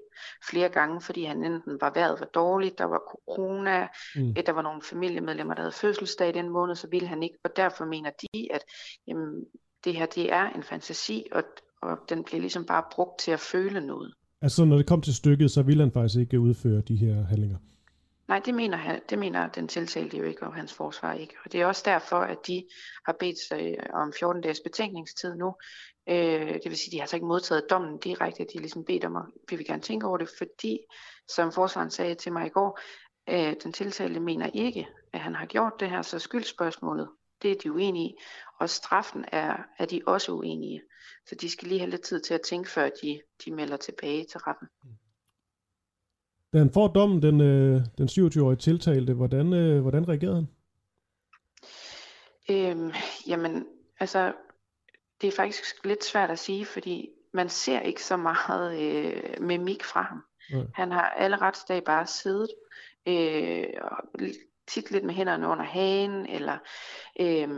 flere 0.49 0.69
gange, 0.69 1.01
fordi 1.01 1.25
han 1.25 1.45
enten 1.45 1.81
var 1.81 1.91
vejret 1.91 2.21
var 2.21 2.27
dårligt, 2.27 2.79
der 2.79 2.85
var 2.85 2.99
corona, 2.99 3.89
mm. 4.17 4.35
der 4.35 4.53
var 4.53 4.62
nogle 4.62 4.83
familiemedlemmer, 4.83 5.55
der 5.55 5.62
havde 5.62 5.73
fødselsdag 5.73 6.35
den 6.35 6.49
måned, 6.49 6.75
så 6.75 6.89
ville 6.89 7.09
han 7.09 7.23
ikke, 7.23 7.39
og 7.45 7.57
derfor 7.57 7.85
mener 7.85 8.11
de, 8.11 8.53
at 8.53 8.64
jamen, 9.07 9.45
det 9.85 9.95
her 9.95 10.07
det 10.07 10.33
er 10.33 10.51
en 10.51 10.62
fantasi, 10.62 11.27
og, 11.33 11.45
og 11.87 11.99
den 12.09 12.24
bliver 12.24 12.41
ligesom 12.41 12.64
bare 12.64 12.84
brugt 12.93 13.18
til 13.18 13.30
at 13.30 13.41
føle 13.41 13.87
noget. 13.87 14.14
Altså 14.43 14.64
når 14.64 14.76
det 14.76 14.87
kom 14.87 15.03
til 15.03 15.14
stykket, 15.14 15.51
så 15.51 15.62
ville 15.62 15.82
han 15.82 15.93
faktisk 15.93 16.20
ikke 16.20 16.41
udføre 16.41 16.80
de 16.80 16.97
her 16.97 17.24
handlinger? 17.24 17.59
Nej, 18.28 18.41
det 18.45 18.55
mener, 18.55 18.76
han, 18.76 19.01
det 19.11 19.18
mener 19.18 19.49
den 19.49 19.68
tiltalte 19.68 20.16
jo 20.16 20.24
ikke, 20.24 20.47
og 20.47 20.55
hans 20.55 20.74
forsvar 20.74 21.12
ikke. 21.12 21.34
Og 21.45 21.53
det 21.53 21.61
er 21.61 21.66
også 21.66 21.82
derfor, 21.84 22.16
at 22.16 22.39
de 22.47 22.64
har 23.07 23.16
bedt 23.20 23.39
sig 23.49 23.76
om 23.95 24.12
14 24.18 24.43
dages 24.43 24.61
betænkningstid 24.61 25.34
nu. 25.34 25.55
Øh, 26.09 26.55
det 26.55 26.64
vil 26.64 26.76
sige, 26.76 26.89
at 26.89 26.93
de 26.93 26.97
har 26.97 27.03
altså 27.03 27.16
ikke 27.16 27.26
modtaget 27.26 27.70
dommen 27.70 27.99
direkte, 27.99 28.43
de 28.43 28.49
har 28.55 28.61
ligesom 28.61 28.84
bedt 28.84 29.05
om, 29.05 29.16
at 29.16 29.22
vi 29.51 29.57
vil 29.57 29.66
gerne 29.66 29.82
tænke 29.82 30.07
over 30.07 30.16
det, 30.16 30.28
fordi, 30.39 30.78
som 31.28 31.53
forsvaren 31.53 31.91
sagde 31.91 32.14
til 32.14 32.32
mig 32.32 32.47
i 32.47 32.51
går, 32.51 32.80
øh, 33.28 33.55
den 33.62 33.72
tiltalte 33.72 34.20
mener 34.20 34.51
ikke, 34.55 34.89
at 35.12 35.20
han 35.20 35.34
har 35.34 35.47
gjort 35.47 35.72
det 35.80 35.91
her, 35.91 36.03
så 36.03 36.18
skyldspørgsmålet, 36.18 37.09
det 37.43 37.51
er 37.51 37.55
de 37.62 37.72
uenige 37.72 38.09
i, 38.09 38.14
og 38.61 38.70
straffen 38.70 39.24
er, 39.32 39.57
er 39.78 39.87
de 39.87 40.01
også 40.07 40.32
uenige. 40.32 40.82
Så 41.26 41.34
de 41.34 41.51
skal 41.51 41.68
lige 41.68 41.78
have 41.78 41.91
lidt 41.91 42.03
tid 42.03 42.20
til 42.20 42.34
at 42.34 42.41
tænke, 42.41 42.70
før 42.70 42.91
de, 43.03 43.20
de 43.45 43.51
melder 43.51 43.76
tilbage 43.76 44.24
til 44.24 44.41
retten. 44.41 44.68
Da 46.53 46.59
han 46.59 46.72
får 46.72 46.89
dommen, 46.89 47.22
den, 47.22 47.41
øh, 47.41 47.80
den 47.99 48.09
27-årige 48.09 48.57
tiltalte, 48.57 49.14
hvordan, 49.14 49.53
øh, 49.53 49.80
hvordan 49.80 50.09
reagerede 50.09 50.34
han? 50.34 50.49
Øhm, 52.51 52.93
jamen, 53.26 53.66
altså, 54.01 54.32
det 55.20 55.28
er 55.28 55.32
faktisk 55.37 55.84
lidt 55.84 56.05
svært 56.05 56.30
at 56.30 56.39
sige, 56.39 56.64
fordi 56.64 57.09
man 57.34 57.49
ser 57.49 57.80
ikke 57.80 58.05
så 58.05 58.16
meget 58.16 58.80
øh, 58.80 59.41
mimik 59.41 59.84
fra 59.84 60.03
ham. 60.03 60.22
Ja. 60.51 60.64
Han 60.74 60.93
har 60.93 61.09
alle 61.11 61.37
retsdage 61.37 61.80
bare 61.80 62.07
siddet, 62.07 62.49
øh, 63.09 63.66
og 63.82 63.97
tit 64.67 64.91
lidt 64.91 65.05
med 65.05 65.14
hænderne 65.14 65.49
under 65.49 65.64
hagen, 65.64 66.27
eller 66.27 66.59
øh, 67.21 67.49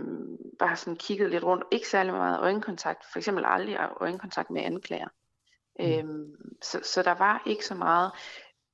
bare 0.59 0.77
sådan 0.77 0.97
kigget 0.97 1.31
lidt 1.31 1.45
rundt. 1.45 1.65
Ikke 1.71 1.89
særlig 1.89 2.13
meget 2.13 2.41
øjenkontakt, 2.41 3.05
for 3.13 3.19
eksempel 3.19 3.45
aldrig 3.47 3.79
øjenkontakt 4.01 4.51
med 4.51 4.63
anklager. 4.63 5.09
Mm. 5.79 5.85
Øh, 5.85 6.27
så, 6.63 6.81
så 6.83 7.03
der 7.03 7.15
var 7.15 7.43
ikke 7.47 7.67
så 7.67 7.75
meget 7.75 8.13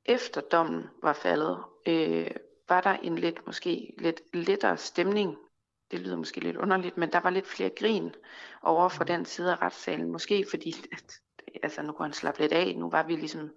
efter 0.05 0.41
dommen 0.41 0.85
var 1.03 1.13
faldet, 1.13 1.59
øh, 1.87 2.31
var 2.69 2.81
der 2.81 2.93
en 2.93 3.19
lidt, 3.19 3.47
måske 3.47 3.95
lidt 3.99 4.21
lettere 4.33 4.77
stemning. 4.77 5.37
Det 5.91 6.01
lyder 6.01 6.17
måske 6.17 6.41
lidt 6.41 6.57
underligt, 6.57 6.97
men 6.97 7.13
der 7.13 7.21
var 7.21 7.31
lidt 7.31 7.47
flere 7.47 7.71
grin 7.79 8.15
over 8.63 8.89
for 8.89 9.05
den 9.05 9.25
side 9.25 9.53
af 9.53 9.63
retssalen. 9.63 10.13
Måske 10.13 10.47
fordi, 10.51 10.75
at, 10.93 11.13
altså 11.63 11.83
nu 11.83 11.93
kunne 11.93 12.07
han 12.07 12.13
slappe 12.13 12.41
lidt 12.41 12.53
af, 12.53 12.75
nu 12.77 12.91
var 12.91 13.03
vi 13.03 13.17
ligesom, 13.17 13.51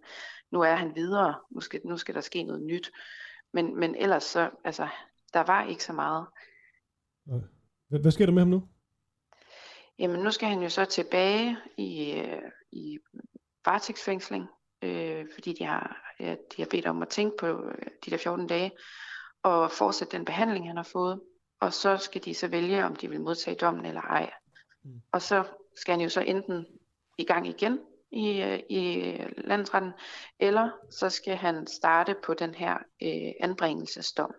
nu 0.51 0.61
er 0.61 0.75
han 0.75 0.95
videre, 0.95 1.35
nu 1.51 1.61
skal, 1.61 1.81
nu 1.85 1.97
skal 1.97 2.15
der 2.15 2.21
ske 2.21 2.43
noget 2.43 2.61
nyt. 2.61 2.91
Men, 3.57 3.79
men 3.79 3.95
ellers 3.95 4.23
så, 4.23 4.49
altså, 4.63 4.87
der 5.33 5.43
var 5.43 5.63
ikke 5.63 5.83
så 5.83 5.93
meget. 5.93 6.25
Hvad, 7.89 7.99
hvad 7.99 8.11
sker 8.11 8.25
der 8.25 8.33
med 8.33 8.41
ham 8.41 8.49
nu? 8.49 8.67
Jamen 9.99 10.19
nu 10.19 10.31
skal 10.31 10.49
han 10.49 10.61
jo 10.61 10.69
så 10.69 10.85
tilbage 10.85 11.57
i, 11.77 12.11
øh, 12.11 12.41
i 12.71 12.99
varetægtsfængsling 13.65 14.47
øh, 14.81 15.25
fordi 15.33 15.53
de 15.53 15.63
har, 15.63 16.13
ja, 16.19 16.31
de 16.31 16.61
har 16.61 16.67
bedt 16.71 16.85
om 16.85 17.01
at 17.01 17.07
tænke 17.09 17.37
på 17.37 17.47
øh, 17.47 17.87
de 18.05 18.11
der 18.11 18.17
14 18.17 18.47
dage, 18.47 18.71
og 19.43 19.71
fortsætte 19.71 20.17
den 20.17 20.25
behandling, 20.25 20.67
han 20.67 20.77
har 20.77 20.89
fået. 20.91 21.21
Og 21.59 21.73
så 21.73 21.97
skal 21.97 22.25
de 22.25 22.33
så 22.33 22.47
vælge, 22.47 22.85
om 22.85 22.95
de 22.95 23.09
vil 23.09 23.21
modtage 23.21 23.55
dommen 23.55 23.85
eller 23.85 24.01
ej. 24.01 24.31
Mm. 24.83 25.01
Og 25.11 25.21
så 25.21 25.43
skal 25.75 25.91
han 25.91 26.01
jo 26.01 26.09
så 26.09 26.21
enten 26.21 26.65
i 27.17 27.23
gang 27.23 27.47
igen 27.47 27.79
i, 28.11 28.41
øh, 28.41 28.59
i 28.69 29.13
landsretten, 29.47 29.91
eller 30.39 30.69
så 30.89 31.09
skal 31.09 31.35
han 31.35 31.67
starte 31.67 32.15
på 32.25 32.33
den 32.39 32.53
her 32.53 32.73
øh, 33.03 33.31
anbringelsesdom. 33.39 34.33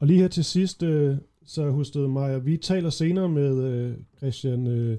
Og 0.00 0.06
lige 0.06 0.20
her 0.20 0.28
til 0.28 0.44
sidst, 0.44 0.82
øh, 0.82 1.16
så 1.46 1.70
hustede 1.70 2.08
Maja, 2.08 2.38
vi 2.38 2.56
taler 2.56 2.90
senere 2.90 3.28
med 3.28 3.64
øh, 3.64 3.96
Christian 4.18 4.66
øh, 4.66 4.98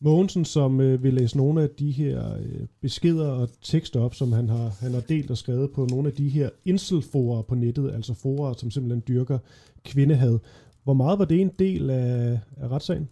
Mogensen, 0.00 0.44
som 0.44 0.80
øh, 0.80 1.02
vil 1.02 1.14
læse 1.14 1.36
nogle 1.36 1.62
af 1.62 1.70
de 1.70 1.90
her 1.90 2.36
øh, 2.36 2.66
beskeder 2.80 3.28
og 3.28 3.48
tekster 3.62 4.00
op, 4.00 4.14
som 4.14 4.32
han 4.32 4.48
har, 4.48 4.68
han 4.80 4.94
har 4.94 5.00
delt 5.00 5.30
og 5.30 5.36
skrevet 5.36 5.72
på 5.72 5.86
nogle 5.90 6.08
af 6.08 6.14
de 6.14 6.28
her 6.28 6.50
inselforer 6.64 7.42
på 7.42 7.54
nettet, 7.54 7.94
altså 7.94 8.14
forer, 8.14 8.52
som 8.52 8.70
simpelthen 8.70 9.02
dyrker 9.08 9.38
kvindehad. 9.84 10.38
Hvor 10.84 10.94
meget 10.94 11.18
var 11.18 11.24
det 11.24 11.40
en 11.40 11.52
del 11.58 11.90
af, 11.90 12.40
af 12.56 12.68
retssagen? 12.68 13.08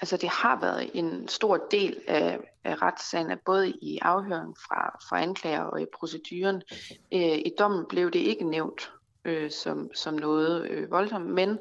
Altså 0.00 0.16
det 0.16 0.28
har 0.28 0.60
været 0.60 0.90
en 0.94 1.28
stor 1.28 1.56
del 1.70 2.00
af, 2.08 2.38
af 2.64 2.82
retssagen, 2.82 3.38
både 3.44 3.70
i 3.70 3.98
afhøringen 4.02 4.56
fra, 4.56 4.98
fra 5.08 5.22
anklager 5.22 5.62
og 5.62 5.82
i 5.82 5.86
proceduren. 5.98 6.62
Øh, 7.12 7.38
I 7.38 7.52
dommen 7.58 7.86
blev 7.88 8.10
det 8.10 8.18
ikke 8.18 8.44
nævnt 8.44 8.92
øh, 9.24 9.50
som, 9.50 9.90
som 9.94 10.14
noget 10.14 10.70
øh, 10.70 10.90
voldsomt, 10.90 11.26
men 11.26 11.58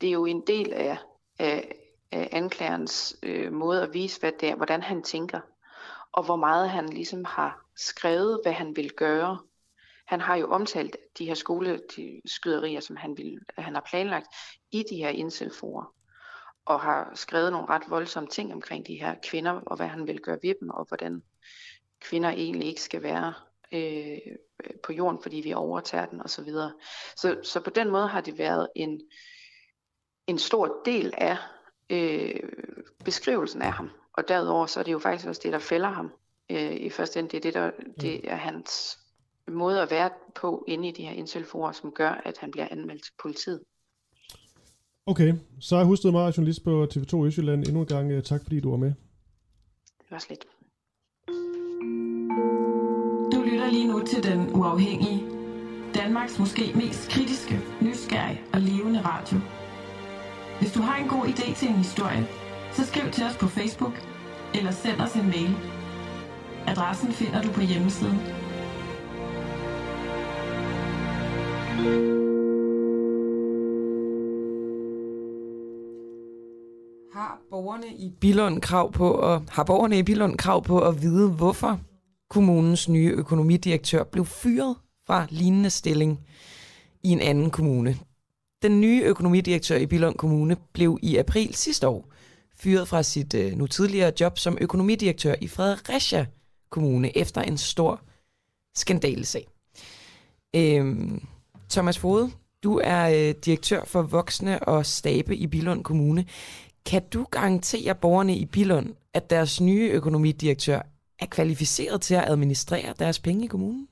det 0.00 0.08
er 0.08 0.12
jo 0.12 0.26
en 0.26 0.42
del 0.46 0.72
af, 0.72 0.98
af, 1.38 1.74
af 2.12 2.28
anklagerens 2.32 3.16
øh, 3.22 3.52
måde 3.52 3.82
at 3.82 3.94
vise, 3.94 4.20
hvad 4.20 4.32
det 4.40 4.48
er, 4.48 4.54
hvordan 4.54 4.82
han 4.82 5.02
tænker, 5.02 5.40
og 6.12 6.24
hvor 6.24 6.36
meget 6.36 6.70
han 6.70 6.88
ligesom 6.88 7.24
har 7.24 7.64
skrevet, 7.76 8.40
hvad 8.42 8.52
han 8.52 8.76
vil 8.76 8.92
gøre. 8.92 9.38
Han 10.06 10.20
har 10.20 10.36
jo 10.36 10.50
omtalt 10.50 10.96
de 11.18 11.26
her 11.26 11.34
skoleskyderier, 11.34 12.80
som 12.80 12.96
han, 12.96 13.16
vil, 13.16 13.38
han 13.58 13.74
har 13.74 13.86
planlagt 13.90 14.26
i 14.70 14.84
de 14.90 14.96
her 14.96 15.08
indselforer 15.08 15.94
og 16.64 16.80
har 16.80 17.12
skrevet 17.14 17.52
nogle 17.52 17.68
ret 17.68 17.82
voldsomme 17.88 18.28
ting 18.28 18.52
omkring 18.52 18.86
de 18.86 18.94
her 18.94 19.14
kvinder, 19.22 19.52
og 19.52 19.76
hvad 19.76 19.86
han 19.86 20.06
vil 20.06 20.20
gøre 20.20 20.38
ved 20.42 20.54
dem, 20.60 20.70
og 20.70 20.84
hvordan 20.88 21.22
kvinder 22.00 22.30
egentlig 22.30 22.68
ikke 22.68 22.82
skal 22.82 23.02
være 23.02 23.34
øh, 23.72 24.18
på 24.82 24.92
jorden, 24.92 25.22
fordi 25.22 25.36
vi 25.36 25.52
overtager 25.52 26.06
den 26.06 26.20
osv. 26.20 26.44
Så, 26.44 26.70
så, 27.16 27.36
så 27.42 27.60
på 27.60 27.70
den 27.70 27.90
måde 27.90 28.08
har 28.08 28.20
det 28.20 28.38
været 28.38 28.68
en, 28.76 29.00
en 30.26 30.38
stor 30.38 30.82
del 30.84 31.14
af 31.18 31.36
øh, 31.90 32.40
beskrivelsen 33.04 33.62
af 33.62 33.72
ham. 33.72 33.90
Og 34.12 34.28
derudover 34.28 34.66
så 34.66 34.80
er 34.80 34.84
det 34.84 34.92
jo 34.92 34.98
faktisk 34.98 35.28
også 35.28 35.40
det, 35.44 35.52
der 35.52 35.58
fælder 35.58 35.88
ham 35.88 36.12
øh, 36.50 36.72
i 36.72 36.90
første 36.90 37.18
ende. 37.18 37.30
Det 37.30 37.36
er, 37.36 37.40
det, 37.40 37.54
der, 37.54 37.70
det 38.00 38.30
er 38.30 38.36
hans 38.36 38.98
måde 39.48 39.82
at 39.82 39.90
være 39.90 40.10
på 40.34 40.64
inde 40.68 40.88
i 40.88 40.92
de 40.92 41.04
her 41.04 41.12
inselforer, 41.12 41.72
som 41.72 41.92
gør, 41.92 42.10
at 42.10 42.38
han 42.38 42.50
bliver 42.50 42.68
anmeldt 42.70 43.04
til 43.04 43.12
politiet. 43.22 43.62
Okay, 45.06 45.34
så 45.60 45.76
er 45.76 45.84
Husted 45.84 46.10
Mara, 46.10 46.32
journalist 46.36 46.64
på 46.64 46.86
TV2 46.94 47.24
Østjylland. 47.24 47.66
Endnu 47.66 47.80
en 47.80 47.86
gang 47.86 48.24
tak, 48.24 48.42
fordi 48.42 48.60
du 48.60 48.70
var 48.70 48.76
med. 48.76 48.92
Det 49.98 50.10
var 50.10 50.18
slet. 50.18 50.44
Du 53.32 53.42
lytter 53.50 53.70
lige 53.70 53.88
nu 53.88 54.02
til 54.06 54.22
Den 54.22 54.54
Uafhængige. 54.54 55.22
Danmarks 55.94 56.38
måske 56.38 56.72
mest 56.74 57.10
kritiske, 57.10 57.60
nysgerrige 57.80 58.40
og 58.52 58.60
levende 58.60 59.00
radio. 59.00 59.38
Hvis 60.60 60.72
du 60.72 60.80
har 60.80 60.96
en 60.96 61.08
god 61.08 61.24
idé 61.24 61.54
til 61.54 61.68
en 61.68 61.74
historie, 61.74 62.26
så 62.72 62.86
skriv 62.86 63.10
til 63.12 63.24
os 63.24 63.36
på 63.36 63.46
Facebook 63.46 63.94
eller 64.54 64.70
send 64.70 65.00
os 65.00 65.14
en 65.14 65.26
mail. 65.26 65.56
Adressen 66.66 67.12
finder 67.12 67.42
du 67.42 67.52
på 67.52 67.60
hjemmesiden. 67.60 68.18
Har 77.32 77.40
borgerne 77.50 77.86
i 77.86 78.10
Billund 78.20 78.60
krav 78.60 78.92
på 78.92 79.18
at, 79.18 79.42
har 79.48 79.64
borgerne 79.64 79.98
i 79.98 80.02
Billund 80.02 80.38
krav 80.38 80.64
på 80.64 80.80
at 80.80 81.02
vide, 81.02 81.30
hvorfor 81.30 81.80
kommunens 82.30 82.88
nye 82.88 83.10
økonomidirektør 83.10 84.04
blev 84.04 84.26
fyret 84.26 84.76
fra 85.06 85.26
lignende 85.30 85.70
stilling 85.70 86.20
i 87.02 87.08
en 87.08 87.20
anden 87.20 87.50
kommune. 87.50 87.96
Den 88.62 88.80
nye 88.80 89.02
økonomidirektør 89.02 89.76
i 89.76 89.86
Billund 89.86 90.14
Kommune 90.14 90.56
blev 90.72 90.98
i 91.02 91.16
april 91.16 91.54
sidste 91.54 91.88
år 91.88 92.12
fyret 92.56 92.88
fra 92.88 93.02
sit 93.02 93.34
øh, 93.34 93.52
nu 93.52 93.66
tidligere 93.66 94.12
job 94.20 94.38
som 94.38 94.58
økonomidirektør 94.60 95.34
i 95.40 95.48
Fredericia 95.48 96.26
Kommune 96.70 97.18
efter 97.18 97.42
en 97.42 97.58
stor 97.58 98.00
skandalesag. 98.74 99.46
Øhm, 100.56 101.26
Thomas 101.70 101.98
Fode, 101.98 102.30
du 102.62 102.80
er 102.84 103.08
øh, 103.08 103.34
direktør 103.44 103.84
for 103.84 104.02
voksne 104.02 104.62
og 104.62 104.86
stabe 104.86 105.36
i 105.36 105.46
Billund 105.46 105.84
Kommune. 105.84 106.26
Kan 106.86 107.02
du 107.08 107.24
garantere 107.24 107.94
borgerne 107.94 108.36
i 108.36 108.46
Billund, 108.46 108.94
at 109.14 109.30
deres 109.30 109.60
nye 109.60 109.90
økonomidirektør 109.90 110.80
er 111.18 111.26
kvalificeret 111.26 112.00
til 112.00 112.14
at 112.14 112.28
administrere 112.28 112.94
deres 112.98 113.18
penge 113.20 113.44
i 113.44 113.48
kommunen? 113.48 113.88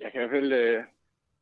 Jeg 0.00 0.12
kan 0.12 0.20
i 0.20 0.26
hvert 0.26 0.42
fald 0.42 0.52
øh, 0.52 0.84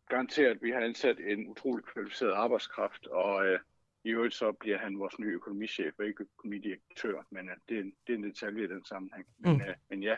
garantere, 0.09 0.51
at 0.51 0.59
vi 0.63 0.71
har 0.71 0.81
ansat 0.81 1.17
en 1.27 1.47
utrolig 1.47 1.85
kvalificeret 1.85 2.33
arbejdskraft, 2.33 3.07
og 3.07 3.47
øh, 3.47 3.59
i 4.05 4.09
øvrigt 4.09 4.35
så 4.35 4.53
bliver 4.53 4.79
han 4.79 4.99
vores 4.99 5.19
nye 5.19 5.35
økonomichef 5.35 5.95
og 5.99 6.05
ikke 6.07 6.25
økonomidirektør, 6.37 7.27
men 7.31 7.49
øh, 7.49 7.57
det, 7.69 7.77
er 7.77 7.81
en, 7.81 7.93
det 8.07 8.13
er 8.13 8.17
en 8.17 8.25
detalje 8.25 8.65
i 8.65 8.69
den 8.69 8.85
sammenhæng. 8.85 9.27
Men, 9.39 9.53
mm. 9.53 9.61
øh, 9.61 9.75
men 9.91 10.03
ja, 10.03 10.17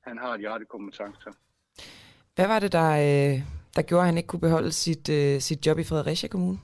han 0.00 0.18
har 0.18 0.36
de 0.36 0.48
rette 0.50 0.66
kompetencer. 0.66 1.32
Hvad 2.34 2.46
var 2.46 2.58
det, 2.58 2.72
der, 2.72 2.90
øh, 2.90 3.40
der 3.76 3.82
gjorde, 3.82 4.02
at 4.02 4.06
han 4.06 4.16
ikke 4.16 4.26
kunne 4.26 4.40
beholde 4.40 4.72
sit, 4.72 5.08
øh, 5.08 5.40
sit 5.40 5.66
job 5.66 5.78
i 5.78 5.84
Fredericia 5.84 6.28
Kommune? 6.28 6.58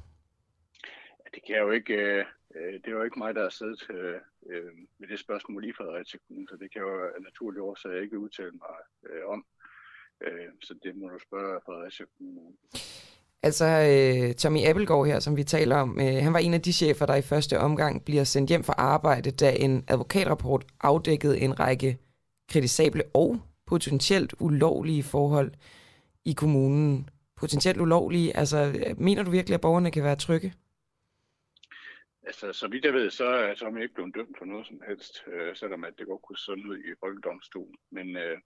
Det 1.34 1.42
kan 1.46 1.54
jeg 1.54 1.62
jo 1.62 1.70
ikke... 1.70 1.94
Øh, 2.54 2.72
det 2.72 2.86
er 2.86 2.90
jo 2.90 3.02
ikke 3.02 3.18
mig, 3.18 3.34
der 3.34 3.42
har 3.42 3.48
siddet 3.48 3.90
øh, 3.90 4.20
øh 4.50 4.72
med 4.98 5.08
det 5.08 5.18
spørgsmål 5.18 5.64
i 5.64 5.72
Fredericia 5.72 6.18
Kommune, 6.26 6.48
så 6.48 6.56
det 6.56 6.72
kan 6.72 6.82
jo 6.82 7.04
af 7.04 7.22
naturlige 7.22 7.62
årsager 7.62 8.00
ikke 8.00 8.18
udtale 8.18 8.50
mig 8.50 8.76
øh, 9.10 9.24
om. 9.28 9.44
Øh, 10.20 10.48
så 10.60 10.74
det 10.82 10.96
må 10.96 11.08
du 11.08 11.18
spørge 11.18 11.60
Fredericia 11.66 12.06
Kommune 12.16 12.56
Altså 13.42 13.64
øh, 13.64 14.34
Tommy 14.34 14.58
Appelgaard 14.68 15.06
her, 15.06 15.20
som 15.20 15.36
vi 15.36 15.44
taler 15.44 15.76
om, 15.76 16.00
øh, 16.00 16.14
han 16.22 16.32
var 16.32 16.38
en 16.38 16.54
af 16.54 16.62
de 16.62 16.72
chefer, 16.72 17.06
der 17.06 17.14
i 17.14 17.22
første 17.22 17.58
omgang 17.58 18.04
bliver 18.04 18.24
sendt 18.24 18.48
hjem 18.48 18.64
fra 18.64 18.74
arbejde, 18.76 19.30
da 19.30 19.52
en 19.52 19.84
advokatrapport 19.88 20.64
afdækkede 20.80 21.40
en 21.40 21.60
række 21.60 21.98
kritisable 22.50 23.02
og 23.14 23.40
potentielt 23.66 24.34
ulovlige 24.40 25.02
forhold 25.02 25.52
i 26.24 26.32
kommunen. 26.32 27.08
Potentielt 27.36 27.80
ulovlige, 27.80 28.36
altså 28.36 28.72
øh, 28.74 29.00
mener 29.00 29.22
du 29.22 29.30
virkelig, 29.30 29.54
at 29.54 29.60
borgerne 29.60 29.90
kan 29.90 30.04
være 30.04 30.16
trygge? 30.16 30.52
Altså, 32.26 32.52
så 32.52 32.68
vidt 32.68 32.84
jeg 32.84 32.94
ved, 32.94 33.10
så 33.10 33.24
er 33.24 33.54
Tommy 33.54 33.82
ikke 33.82 33.94
blevet 33.94 34.14
dømt 34.14 34.38
for 34.38 34.44
noget 34.44 34.66
som 34.66 34.82
helst, 34.86 35.24
øh, 35.26 35.56
selvom 35.56 35.84
at 35.84 35.94
det 35.98 36.06
godt 36.06 36.22
kunne 36.22 36.38
sådan 36.38 36.66
ud 36.66 36.78
i 36.78 36.94
folkedomstolen. 37.00 37.76
Men 37.90 38.16
øh, 38.16 38.38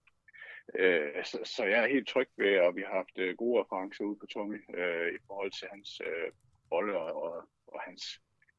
Øh, 0.75 1.25
så, 1.25 1.37
så 1.55 1.63
jeg 1.63 1.79
er 1.83 1.93
helt 1.95 2.07
tryg 2.07 2.29
ved, 2.37 2.53
at 2.67 2.75
vi 2.75 2.81
har 2.87 2.95
haft 2.95 3.17
øh, 3.17 3.37
gode 3.37 3.61
referencer 3.61 4.03
ude 4.03 4.19
på 4.19 4.25
Tommy 4.25 4.59
øh, 4.79 5.07
i 5.17 5.19
forhold 5.27 5.51
til 5.59 5.67
hans 5.71 6.01
øh, 6.07 6.27
rolle 6.71 6.97
og, 6.97 7.23
og, 7.23 7.33
og 7.67 7.79
hans 7.81 8.03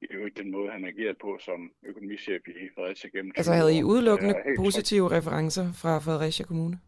i 0.03 0.07
øvrigt 0.11 0.37
den 0.37 0.51
måde, 0.51 0.71
han 0.71 0.85
agerede 0.85 1.19
på 1.21 1.39
som 1.41 1.73
økonomichef 1.83 2.49
i 2.49 2.69
Fredericia 2.75 3.11
gennem 3.11 3.33
Altså 3.37 3.53
havde 3.53 3.79
I 3.79 3.83
udelukkende 3.83 4.35
positive 4.57 5.09
tryg. 5.09 5.17
referencer 5.17 5.73
fra 5.73 5.99
Fredericia 5.99 6.47
Kommune? 6.47 6.81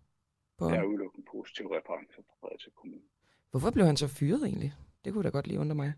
På 0.58 0.64
ja, 0.70 0.82
udelukkende 0.82 1.26
positive 1.32 1.76
referencer 1.78 2.22
fra 2.26 2.34
Fredericia 2.40 2.72
Kommune. 2.76 3.02
Hvorfor 3.50 3.70
blev 3.70 3.86
han 3.86 3.96
så 3.96 4.08
fyret 4.08 4.42
egentlig? 4.44 4.72
Det 5.04 5.12
kunne 5.12 5.24
da 5.24 5.28
godt 5.28 5.46
lige 5.46 5.60
undre 5.60 5.74
mig. 5.74 5.92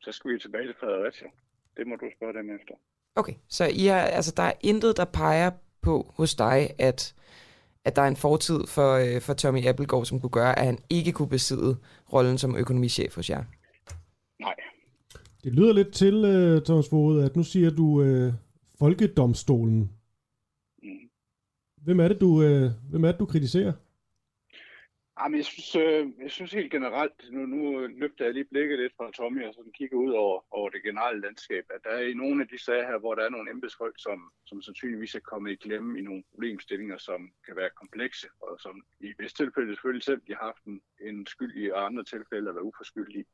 Så 0.00 0.12
skal 0.12 0.32
vi 0.32 0.38
tilbage 0.38 0.66
til 0.66 0.74
Fredericia. 0.80 1.28
Det 1.76 1.86
må 1.86 1.96
du 1.96 2.06
spørge 2.16 2.32
dem 2.38 2.50
efter. 2.60 2.74
Okay, 3.14 3.34
så 3.48 3.64
I 3.64 3.86
er, 3.86 3.96
altså, 3.96 4.32
der 4.36 4.42
er 4.42 4.52
intet, 4.60 4.96
der 4.96 5.04
peger 5.04 5.50
på 5.82 6.12
hos 6.16 6.34
dig, 6.34 6.70
at 6.78 7.14
at 7.86 7.96
der 7.96 8.02
er 8.02 8.08
en 8.08 8.16
fortid 8.16 8.66
for, 8.66 8.92
øh, 8.94 9.20
for 9.20 9.34
Tommy 9.34 9.66
Appelgaard, 9.66 10.04
som 10.04 10.20
kunne 10.20 10.30
gøre, 10.30 10.58
at 10.58 10.66
han 10.66 10.78
ikke 10.90 11.12
kunne 11.12 11.28
besidde 11.28 11.76
rollen 12.12 12.38
som 12.38 12.56
økonomichef 12.56 13.14
hos 13.14 13.30
jer? 13.30 13.44
Nej. 14.40 14.54
Det 15.44 15.52
lyder 15.54 15.72
lidt 15.72 15.94
til, 15.94 16.14
uh, 16.14 16.62
Thomas 16.62 16.88
Fode, 16.88 17.24
at 17.24 17.36
nu 17.36 17.42
siger 17.42 17.70
du 17.70 17.84
uh, 17.84 18.32
Folkedomstolen. 18.78 19.90
Mm. 20.82 20.88
Hvem 21.82 22.00
er 22.00 22.08
det, 22.08 22.20
du, 22.20 22.28
uh, 22.28 22.70
hvem 22.90 23.04
er 23.04 23.10
det, 23.12 23.20
du 23.20 23.26
kritiserer? 23.26 23.72
Jamen, 25.20 25.36
jeg, 25.36 25.44
synes, 25.44 25.76
øh, 25.76 26.06
jeg 26.20 26.30
synes 26.30 26.52
helt 26.52 26.70
generelt, 26.70 27.30
nu, 27.30 27.46
nu 27.46 27.86
løfter 27.86 28.24
jeg 28.24 28.34
lige 28.34 28.44
blikket 28.44 28.78
lidt 28.78 28.92
fra 28.96 29.10
Tommy 29.10 29.46
og 29.46 29.54
sådan 29.54 29.72
kigger 29.72 29.96
ud 29.96 30.12
over, 30.12 30.44
over 30.50 30.70
det 30.70 30.82
generelle 30.82 31.20
landskab, 31.20 31.64
at 31.70 31.80
der 31.84 31.90
er 31.90 32.00
i 32.00 32.14
nogle 32.14 32.42
af 32.42 32.48
de 32.48 32.58
sager 32.58 32.86
her, 32.86 32.98
hvor 32.98 33.14
der 33.14 33.24
er 33.24 33.28
nogle 33.28 33.50
embedsfolk, 33.50 33.94
som, 33.98 34.32
som 34.46 34.62
sandsynligvis 34.62 35.14
er 35.14 35.20
kommet 35.20 35.52
i 35.52 35.54
klemme 35.54 35.98
i 35.98 36.02
nogle 36.02 36.22
problemstillinger, 36.30 36.98
som 36.98 37.32
kan 37.46 37.56
være 37.56 37.70
komplekse, 37.70 38.28
og 38.40 38.60
som 38.60 38.84
i 39.00 39.12
visse 39.18 39.36
tilfælde 39.36 39.74
selvfølgelig 39.74 40.04
selv 40.04 40.20
de 40.26 40.34
har 40.34 40.44
haft 40.44 40.64
en, 40.64 40.82
en 41.00 41.26
skyld 41.26 41.56
i, 41.56 41.70
og 41.70 41.86
andre 41.86 42.04
tilfælde 42.04 42.50
er 42.50 42.60
uforskyldige. 42.60 43.24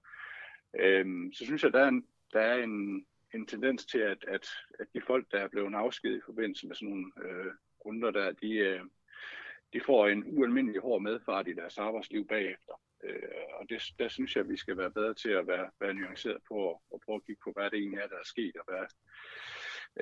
Øhm, 0.81 1.33
så 1.33 1.45
synes 1.45 1.63
jeg, 1.63 1.73
der 1.73 1.81
er 1.81 1.89
en, 1.89 2.07
der 2.33 2.41
er 2.41 2.63
en, 2.63 3.07
en 3.35 3.47
tendens 3.47 3.87
til, 3.87 3.99
at, 3.99 4.25
at, 4.29 4.47
at 4.79 4.87
de 4.95 5.01
folk, 5.01 5.33
der 5.33 5.39
er 5.39 5.49
blevet 5.49 5.75
afskedet 5.75 6.17
i 6.17 6.27
forbindelse 6.27 6.67
med 6.67 6.77
sådan 6.77 6.89
nogle 6.89 7.13
øh, 7.25 7.53
runder 7.85 8.11
der, 8.11 8.33
de, 8.33 8.55
øh, 8.55 8.81
de 9.73 9.81
får 9.87 10.09
en 10.09 10.25
ualmindelig 10.39 10.81
hård 10.81 11.03
medfart 11.03 11.49
i 11.49 11.55
deres 11.55 11.79
arbejdsliv 11.79 12.27
bagefter. 12.27 12.75
Øh, 13.05 13.45
og 13.59 13.67
det, 13.71 13.83
der 13.99 14.09
synes 14.09 14.37
jeg, 14.37 14.45
at 14.45 14.51
vi 14.51 14.57
skal 14.57 14.77
være 14.77 14.91
bedre 14.91 15.15
til 15.15 15.31
at 15.41 15.47
være, 15.47 15.67
være 15.81 15.95
nuanceret 15.95 16.41
på 16.49 16.59
og 16.93 17.01
prøve 17.05 17.17
at 17.17 17.27
kigge 17.27 17.43
på, 17.45 17.53
hvad 17.57 17.71
det 17.71 17.79
egentlig 17.79 18.01
er, 18.05 18.09
der 18.09 18.21
er 18.25 18.33
sket, 18.35 18.57
og 18.61 18.65
hvad, 18.69 18.85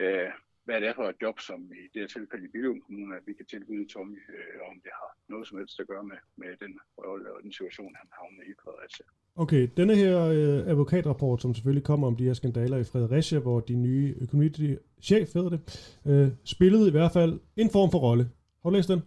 øh, 0.03 0.31
hvad 0.65 0.81
det 0.81 0.89
er 0.89 0.95
for 0.95 1.09
et 1.09 1.23
job, 1.23 1.37
som 1.41 1.61
i 1.83 1.85
det 1.93 2.01
her 2.03 2.11
tilfælde 2.17 2.45
i 2.49 2.53
Billund 2.55 2.81
Kommune, 2.83 3.17
at 3.17 3.23
vi 3.27 3.33
kan 3.33 3.47
tilbyde 3.47 3.87
Tommy, 3.93 4.21
øh, 4.37 4.59
om 4.71 4.77
det 4.85 4.93
har 5.01 5.11
noget 5.33 5.49
som 5.49 5.59
helst 5.59 5.81
at 5.81 5.87
gøre 5.93 6.05
med, 6.11 6.21
med 6.37 6.51
den 6.65 6.73
rolle 6.99 7.27
og 7.35 7.43
den 7.43 7.53
situation, 7.53 7.93
han 8.01 8.09
havner 8.19 8.43
i 8.51 8.55
Fredericia. 8.63 9.07
Okay, 9.37 9.69
denne 9.77 9.95
her 10.03 10.17
øh, 10.39 10.71
advokatrapport, 10.73 11.43
som 11.43 11.55
selvfølgelig 11.55 11.85
kommer 11.85 12.07
om 12.07 12.17
de 12.17 12.25
her 12.25 12.35
skandaler 12.35 12.77
i 12.77 12.85
Fredericia, 12.85 13.39
hvor 13.39 13.61
de 13.61 13.75
nye 13.75 14.15
økonomichef, 14.21 15.29
hedder 15.35 15.51
det, 15.57 15.61
øh, 16.07 16.29
spillede 16.45 16.89
i 16.89 16.91
hvert 16.91 17.13
fald 17.13 17.41
en 17.57 17.71
form 17.71 17.91
for 17.91 17.99
rolle. 17.99 18.25
Har 18.63 18.71
du 18.71 18.77
læst 18.77 18.89
den? 18.89 19.03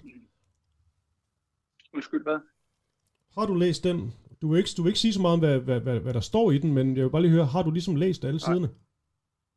Undskyld, 1.94 2.24
hvad? 2.24 2.40
Har 3.38 3.46
du 3.46 3.54
læst 3.54 3.84
den? 3.84 4.14
Du 4.42 4.52
vil 4.52 4.58
ikke, 4.58 4.70
du 4.78 4.82
vil 4.84 4.90
ikke 4.90 5.00
sige 5.00 5.14
så 5.14 5.22
meget 5.22 5.34
om, 5.34 5.40
hvad, 5.40 5.60
hvad, 5.60 5.80
hvad, 5.80 6.00
hvad 6.00 6.14
der 6.14 6.20
står 6.20 6.52
i 6.52 6.58
den, 6.58 6.74
men 6.74 6.98
jeg 6.98 7.04
vil 7.04 7.12
bare 7.12 7.22
lige 7.22 7.32
høre, 7.32 7.46
har 7.46 7.64
du 7.64 7.72
ligesom 7.72 7.96
læst 7.96 8.26
alle 8.26 8.40
siderne? 8.40 8.70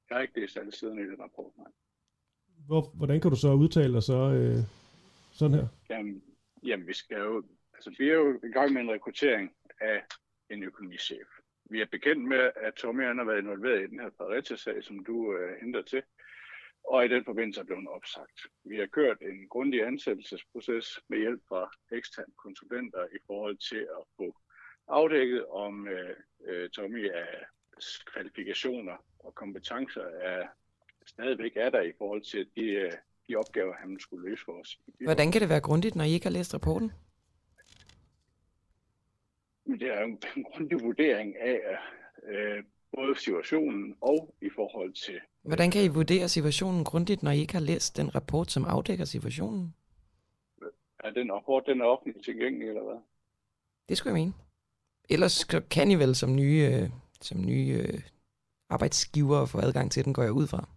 Jeg 0.09 0.17
har 0.17 0.23
ikke 0.23 0.41
læst 0.41 0.57
alle 0.57 0.73
siderne 0.73 1.01
i 1.03 1.05
den 1.05 1.21
rapport, 1.21 1.53
nej. 1.57 1.73
Hvor, 2.67 2.83
hvordan 2.95 3.21
kan 3.21 3.31
du 3.31 3.37
så 3.37 3.53
udtale 3.53 3.93
dig 3.93 4.03
så 4.03 4.19
øh, 4.39 4.59
sådan 5.33 5.57
her? 5.59 5.67
Jamen, 5.91 6.23
jamen, 6.67 6.87
vi 6.87 6.95
skal 6.95 7.19
jo, 7.19 7.43
altså 7.75 7.91
vi 7.99 8.09
er 8.09 8.15
jo 8.15 8.41
i 8.45 8.53
gang 8.53 8.73
med 8.73 8.81
en 8.83 8.91
rekruttering 8.91 9.53
af 9.81 10.05
en 10.51 10.63
økonomichef. 10.63 11.29
Vi 11.71 11.81
er 11.81 11.87
bekendt 11.91 12.25
med, 12.25 12.51
at 12.57 12.75
Tommy 12.75 13.07
han 13.07 13.19
har 13.19 13.25
været 13.25 13.39
involveret 13.39 13.83
i 13.83 13.91
den 13.91 14.01
her 14.01 14.11
Fredericia-sag, 14.19 14.85
som 14.85 15.05
du 15.05 15.33
øh, 15.37 15.61
henter 15.61 15.83
til, 15.83 16.03
og 16.87 17.05
i 17.05 17.09
den 17.09 17.25
forbindelse 17.25 17.61
er 17.61 17.65
blevet 17.65 17.89
opsagt. 17.89 18.39
Vi 18.65 18.77
har 18.77 18.87
kørt 18.87 19.21
en 19.21 19.49
grundig 19.49 19.87
ansættelsesproces 19.87 21.01
med 21.09 21.19
hjælp 21.19 21.43
fra 21.49 21.71
eksterne 21.93 22.33
konsulenter 22.37 23.05
i 23.05 23.19
forhold 23.27 23.57
til 23.71 23.83
at 23.99 24.05
få 24.17 24.37
afdækket, 24.89 25.47
om 25.47 25.89
øh, 25.89 26.17
øh, 26.47 26.71
Tommy 26.71 27.11
er 27.15 27.27
kvalifikationer 28.13 28.97
og 29.19 29.35
kompetencer 29.35 30.05
er 30.05 30.49
stadigvæk 31.07 31.53
er 31.57 31.71
der 31.71 31.81
i 31.81 31.93
forhold 31.99 32.23
til 32.23 32.49
de, 32.57 32.63
øh, 32.63 32.93
de 33.29 33.37
opgaver, 33.37 33.75
han 33.75 34.01
skulle 34.01 34.29
løse 34.29 34.45
for 34.45 34.61
os. 34.61 34.79
Hvordan 35.01 35.33
kan 35.33 35.41
det 35.41 35.49
være 35.49 35.61
grundigt, 35.61 35.97
når 35.97 36.05
I 36.05 36.13
ikke 36.13 36.27
har 36.27 36.31
læst 36.31 36.55
rapporten? 36.55 36.93
Det 39.67 39.83
er 39.83 40.01
jo 40.01 40.07
en 40.07 40.45
grundig 40.45 40.81
vurdering 40.81 41.37
af 41.37 41.79
øh, 42.29 42.65
både 42.97 43.19
situationen 43.19 43.97
og 44.01 44.35
i 44.41 44.51
forhold 44.51 44.93
til... 44.93 45.21
Hvordan 45.47 45.71
kan 45.71 45.85
I 45.85 45.89
vurdere 45.89 46.29
situationen 46.29 46.85
grundigt, 46.85 47.23
når 47.23 47.31
I 47.31 47.39
ikke 47.39 47.53
har 47.53 47.61
læst 47.61 47.97
den 47.97 48.15
rapport, 48.15 48.51
som 48.51 48.65
afdækker 48.65 49.05
situationen? 49.05 49.75
Er 50.99 51.11
den 51.11 51.33
rapport 51.33 51.65
den 51.67 51.81
er 51.81 51.85
offentligt 51.85 52.25
tilgængelig, 52.25 52.69
eller 52.69 52.83
hvad? 52.83 52.97
Det 53.89 53.99
skulle 53.99 54.15
jeg 54.15 54.21
mene. 54.21 54.33
Ellers 55.09 55.45
kan 55.45 55.91
I 55.91 55.95
vel 55.95 56.15
som 56.15 56.37
nye, 56.37 56.71
øh, 56.73 56.91
som 57.21 57.41
nye 57.45 57.85
øh, 57.89 58.01
arbejdsgiver 58.69 59.47
få 59.47 59.59
adgang 59.59 59.93
til 59.93 60.05
den, 60.05 60.15
går 60.15 60.23
jeg 60.23 60.33
ud 60.33 60.47
fra. 60.47 60.69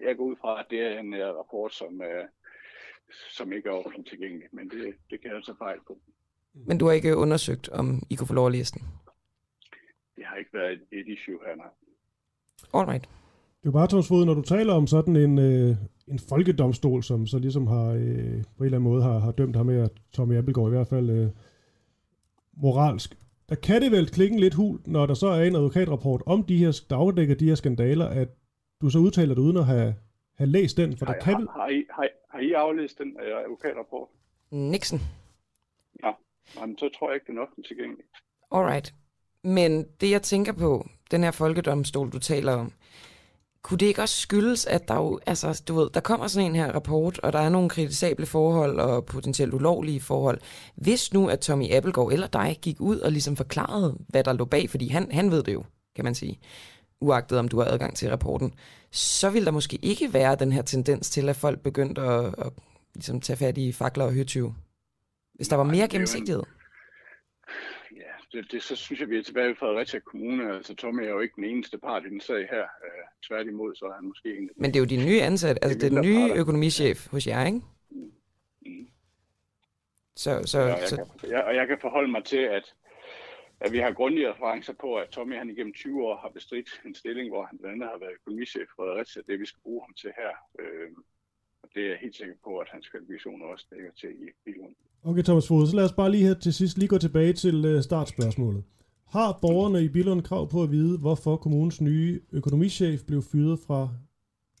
Jeg 0.00 0.16
går 0.16 0.24
ud 0.24 0.36
fra, 0.40 0.60
at 0.60 0.66
det 0.70 0.80
er 0.80 1.00
en 1.00 1.14
uh, 1.14 1.20
rapport, 1.20 1.74
som, 1.74 2.02
som 3.30 3.52
ikke 3.52 3.68
er 3.68 3.72
offentligt 3.72 4.08
tilgængelig, 4.08 4.48
men 4.52 4.70
det, 4.70 4.94
det 5.10 5.20
kan 5.20 5.30
jeg 5.30 5.40
så 5.42 5.54
fejl 5.58 5.78
på. 5.86 5.98
Men 6.54 6.78
du 6.78 6.86
har 6.86 6.92
ikke 6.92 7.16
undersøgt, 7.16 7.68
om 7.68 8.02
I 8.10 8.14
kunne 8.14 8.26
få 8.26 8.34
lov 8.34 8.46
at 8.46 8.52
læse 8.52 8.74
den? 8.74 8.82
Det 10.16 10.24
har 10.24 10.36
ikke 10.36 10.52
været 10.52 10.80
et 10.92 11.08
issue 11.08 11.38
her, 11.46 11.56
nej. 11.56 11.68
Alright. 12.74 13.08
Det 13.66 13.70
er 13.70 13.78
bare, 13.78 13.88
Thomas 13.88 14.08
Fod, 14.08 14.24
når 14.24 14.34
du 14.34 14.42
taler 14.42 14.74
om 14.74 14.86
sådan 14.86 15.16
en, 15.16 15.38
øh, 15.38 15.76
en 16.08 16.18
folkedomstol, 16.28 17.02
som 17.02 17.26
så 17.26 17.38
ligesom 17.38 17.66
har 17.66 17.86
øh, 17.86 18.42
på 18.56 18.62
en 18.62 18.64
eller 18.64 18.78
anden 18.78 18.80
måde 18.80 19.02
har, 19.02 19.18
har 19.18 19.32
dømt 19.32 19.56
ham 19.56 19.66
med, 19.66 19.82
at 19.82 19.90
Tommy 20.12 20.36
Appelgaard 20.38 20.68
i 20.68 20.70
hvert 20.70 20.88
fald 20.88 21.10
øh, 21.10 21.28
moralsk, 22.52 23.18
der 23.48 23.54
kan 23.54 23.82
det 23.82 23.92
vel 23.92 24.10
klikke 24.10 24.40
lidt 24.40 24.54
hul, 24.54 24.78
når 24.86 25.06
der 25.06 25.14
så 25.14 25.26
er 25.26 25.42
en 25.42 25.56
advokatrapport 25.56 26.22
om 26.26 26.44
de 26.44 26.56
her, 26.56 26.80
der 26.90 26.96
afdækker 26.96 27.34
de 27.34 27.48
her 27.48 27.54
skandaler, 27.54 28.06
at 28.06 28.28
du 28.80 28.90
så 28.90 28.98
udtaler 28.98 29.34
det 29.34 29.42
uden 29.42 29.56
at 29.56 29.66
have, 29.66 29.94
have 30.34 30.50
læst 30.50 30.76
den, 30.76 30.96
for 30.96 31.06
har, 31.06 31.12
der 31.12 31.20
kan 31.20 31.34
har, 31.34 31.60
har, 31.60 31.68
I, 31.68 31.84
har, 31.90 32.08
har 32.30 32.38
I 32.38 32.52
aflæst 32.52 32.98
den 32.98 33.16
uh, 33.16 33.44
advokatrapport? 33.44 34.08
Nixon. 34.50 35.00
Ja, 36.04 36.12
Jamen, 36.60 36.78
så 36.78 36.88
tror 36.98 37.10
jeg 37.10 37.14
ikke, 37.14 37.26
den 37.26 37.38
er 37.38 37.42
offentligt 37.42 37.68
tilgængelig. 37.68 38.04
Alright. 38.52 38.94
Men 39.42 39.86
det, 40.00 40.10
jeg 40.10 40.22
tænker 40.22 40.52
på, 40.52 40.86
den 41.10 41.24
her 41.24 41.30
folkedomstol, 41.30 42.10
du 42.10 42.18
taler 42.18 42.52
om, 42.52 42.72
kunne 43.66 43.78
det 43.78 43.86
ikke 43.86 44.02
også 44.02 44.20
skyldes, 44.20 44.66
at 44.66 44.88
der 44.88 44.94
jo, 44.94 45.20
altså, 45.26 45.62
du 45.68 45.74
ved, 45.74 45.90
der 45.94 46.00
kommer 46.00 46.26
sådan 46.26 46.50
en 46.50 46.56
her 46.56 46.72
rapport, 46.72 47.18
og 47.18 47.32
der 47.32 47.38
er 47.38 47.48
nogle 47.48 47.68
kritisable 47.68 48.26
forhold 48.26 48.80
og 48.80 49.04
potentielt 49.04 49.54
ulovlige 49.54 50.00
forhold. 50.00 50.40
Hvis 50.74 51.12
nu, 51.12 51.28
at 51.28 51.40
Tommy 51.40 51.72
Appelgaard 51.72 52.12
eller 52.12 52.26
dig 52.26 52.58
gik 52.62 52.80
ud 52.80 52.98
og 52.98 53.12
ligesom 53.12 53.36
forklarede, 53.36 53.96
hvad 54.08 54.24
der 54.24 54.32
lå 54.32 54.44
bag, 54.44 54.70
fordi 54.70 54.88
han, 54.88 55.12
han 55.12 55.30
ved 55.30 55.42
det 55.42 55.54
jo, 55.54 55.64
kan 55.96 56.04
man 56.04 56.14
sige, 56.14 56.38
uagtet 57.00 57.38
om 57.38 57.48
du 57.48 57.58
har 57.58 57.66
adgang 57.66 57.96
til 57.96 58.10
rapporten, 58.10 58.54
så 58.92 59.30
vil 59.30 59.44
der 59.44 59.50
måske 59.50 59.78
ikke 59.82 60.12
være 60.12 60.36
den 60.36 60.52
her 60.52 60.62
tendens 60.62 61.10
til, 61.10 61.28
at 61.28 61.36
folk 61.36 61.60
begyndte 61.60 62.00
at, 62.00 62.34
at 62.38 62.52
ligesom 62.94 63.20
tage 63.20 63.36
fat 63.36 63.58
i 63.58 63.72
fakler 63.72 64.04
og 64.04 64.12
hyrtyve. 64.12 64.54
Hvis 65.34 65.48
der 65.48 65.56
var 65.56 65.64
mere 65.64 65.88
gennemsigtighed. 65.88 66.42
Det, 68.36 68.52
det, 68.52 68.62
så 68.62 68.76
synes 68.76 69.00
jeg, 69.00 69.10
vi 69.10 69.18
er 69.18 69.22
tilbage 69.22 69.50
i 69.50 69.54
Fredericia 69.54 70.00
Kommune. 70.00 70.54
Altså, 70.54 70.74
Tommy 70.74 71.02
er 71.02 71.08
jo 71.08 71.20
ikke 71.20 71.36
den 71.36 71.44
eneste 71.44 71.78
part 71.78 72.02
i 72.06 72.08
den 72.08 72.20
sag 72.20 72.48
her. 72.50 72.62
Uh, 72.62 73.04
tværtimod, 73.28 73.74
så 73.74 73.84
er 73.84 73.94
han 73.94 74.04
måske 74.04 74.38
en 74.38 74.50
Men 74.56 74.70
det 74.70 74.76
er 74.76 74.80
jo 74.80 74.86
din 74.86 75.06
nye 75.06 75.22
ansat, 75.22 75.58
altså 75.62 75.78
det 75.78 75.86
er 75.86 76.00
den 76.00 76.10
nye 76.10 76.32
økonomichef 76.34 77.06
hos 77.10 77.26
jer, 77.26 77.46
ikke? 77.46 77.60
Mm. 77.90 78.88
Så, 80.16 80.42
så, 80.44 80.60
ja, 80.60 80.74
og, 80.74 80.80
jeg 80.80 80.88
så... 80.88 80.96
Kan, 81.20 81.30
jeg, 81.30 81.44
og 81.44 81.54
jeg 81.54 81.66
kan 81.66 81.78
forholde 81.80 82.10
mig 82.10 82.24
til, 82.24 82.42
at, 82.58 82.74
at 83.60 83.72
vi 83.72 83.78
har 83.78 83.92
grundige 83.92 84.30
referencer 84.30 84.72
på, 84.72 84.96
at 84.96 85.08
Tommy 85.08 85.38
han 85.38 85.50
igennem 85.50 85.72
20 85.72 86.06
år 86.06 86.16
har 86.16 86.28
bestridt 86.28 86.80
en 86.84 86.94
stilling, 86.94 87.28
hvor 87.28 87.44
han 87.44 87.58
blandt 87.58 87.74
andet 87.74 87.88
har 87.88 87.98
været 87.98 88.12
økonomichef 88.12 88.62
i 88.62 88.76
Fredericia. 88.76 89.22
Det 89.28 89.40
vi 89.40 89.46
skal 89.46 89.60
bruge 89.62 89.82
ham 89.86 89.94
til 89.94 90.12
her. 90.16 90.32
Øh, 90.58 90.90
og 91.66 91.72
det 91.74 91.82
er 91.84 91.88
jeg 91.88 91.98
helt 92.00 92.16
sikker 92.16 92.34
på, 92.44 92.58
at 92.58 92.68
hans 92.74 92.88
kvalifikationer 92.88 93.44
også 93.46 93.66
dækker 93.70 93.92
til 94.00 94.10
i 94.10 94.26
Bilund. 94.44 94.74
Okay, 95.04 95.22
Thomas 95.22 95.48
Fod, 95.48 95.66
så 95.66 95.76
lad 95.76 95.84
os 95.84 95.92
bare 96.00 96.10
lige 96.10 96.26
her 96.28 96.34
til 96.34 96.54
sidst 96.54 96.78
lige 96.78 96.88
gå 96.88 96.98
tilbage 96.98 97.32
til 97.32 97.64
øh, 97.64 97.82
startspørgsmålet. 97.82 98.64
Har 99.16 99.38
borgerne 99.42 99.84
i 99.84 99.88
Billund 99.88 100.22
krav 100.22 100.50
på 100.50 100.62
at 100.62 100.70
vide, 100.70 100.98
hvorfor 100.98 101.36
kommunens 101.36 101.80
nye 101.80 102.20
økonomichef 102.32 103.00
blev 103.06 103.22
fyret 103.32 103.58
fra 103.66 103.80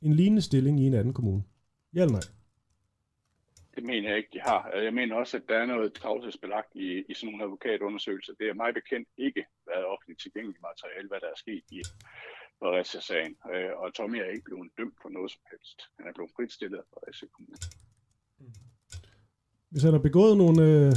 en 0.02 0.12
lignende 0.12 0.42
stilling 0.42 0.80
i 0.80 0.86
en 0.86 0.94
anden 0.94 1.14
kommune? 1.14 1.42
Ja 1.94 2.00
eller 2.00 2.12
nej? 2.18 2.26
Det 3.74 3.84
mener 3.84 4.08
jeg 4.08 4.18
ikke, 4.18 4.34
de 4.36 4.40
har. 4.40 4.60
Jeg 4.86 4.94
mener 4.94 5.14
også, 5.16 5.36
at 5.36 5.48
der 5.48 5.58
er 5.58 5.66
noget 5.66 5.94
tavshedsbelagt 6.02 6.72
i, 6.74 6.88
i 7.10 7.14
sådan 7.14 7.26
nogle 7.30 7.44
advokatundersøgelser. 7.44 8.32
Det 8.40 8.46
er 8.48 8.54
mig 8.54 8.74
bekendt 8.74 9.08
ikke 9.26 9.44
været 9.70 9.86
offentligt 9.92 10.20
tilgængeligt 10.20 10.62
materiale, 10.68 11.08
hvad 11.08 11.20
der 11.20 11.30
er 11.34 11.38
sket 11.44 11.64
i 11.70 11.82
Fredericia-sagen. 12.58 13.36
Øh, 13.52 13.70
og 13.76 13.94
Tommy 13.94 14.16
er 14.16 14.30
ikke 14.34 14.44
blevet 14.44 14.70
dømt 14.78 14.96
for 15.02 15.08
noget 15.08 15.30
som 15.30 15.42
helst. 15.50 15.78
Han 15.98 16.06
er 16.08 16.12
blevet 16.12 16.30
fritstillet 16.36 16.78
af 16.78 16.84
Fredericia 16.92 17.28
Kommune. 17.28 17.56
Hvis 19.70 19.82
han 19.82 19.92
har 19.92 20.00
begået 20.00 20.36
nogle, 20.36 20.62
øh, 20.62 20.92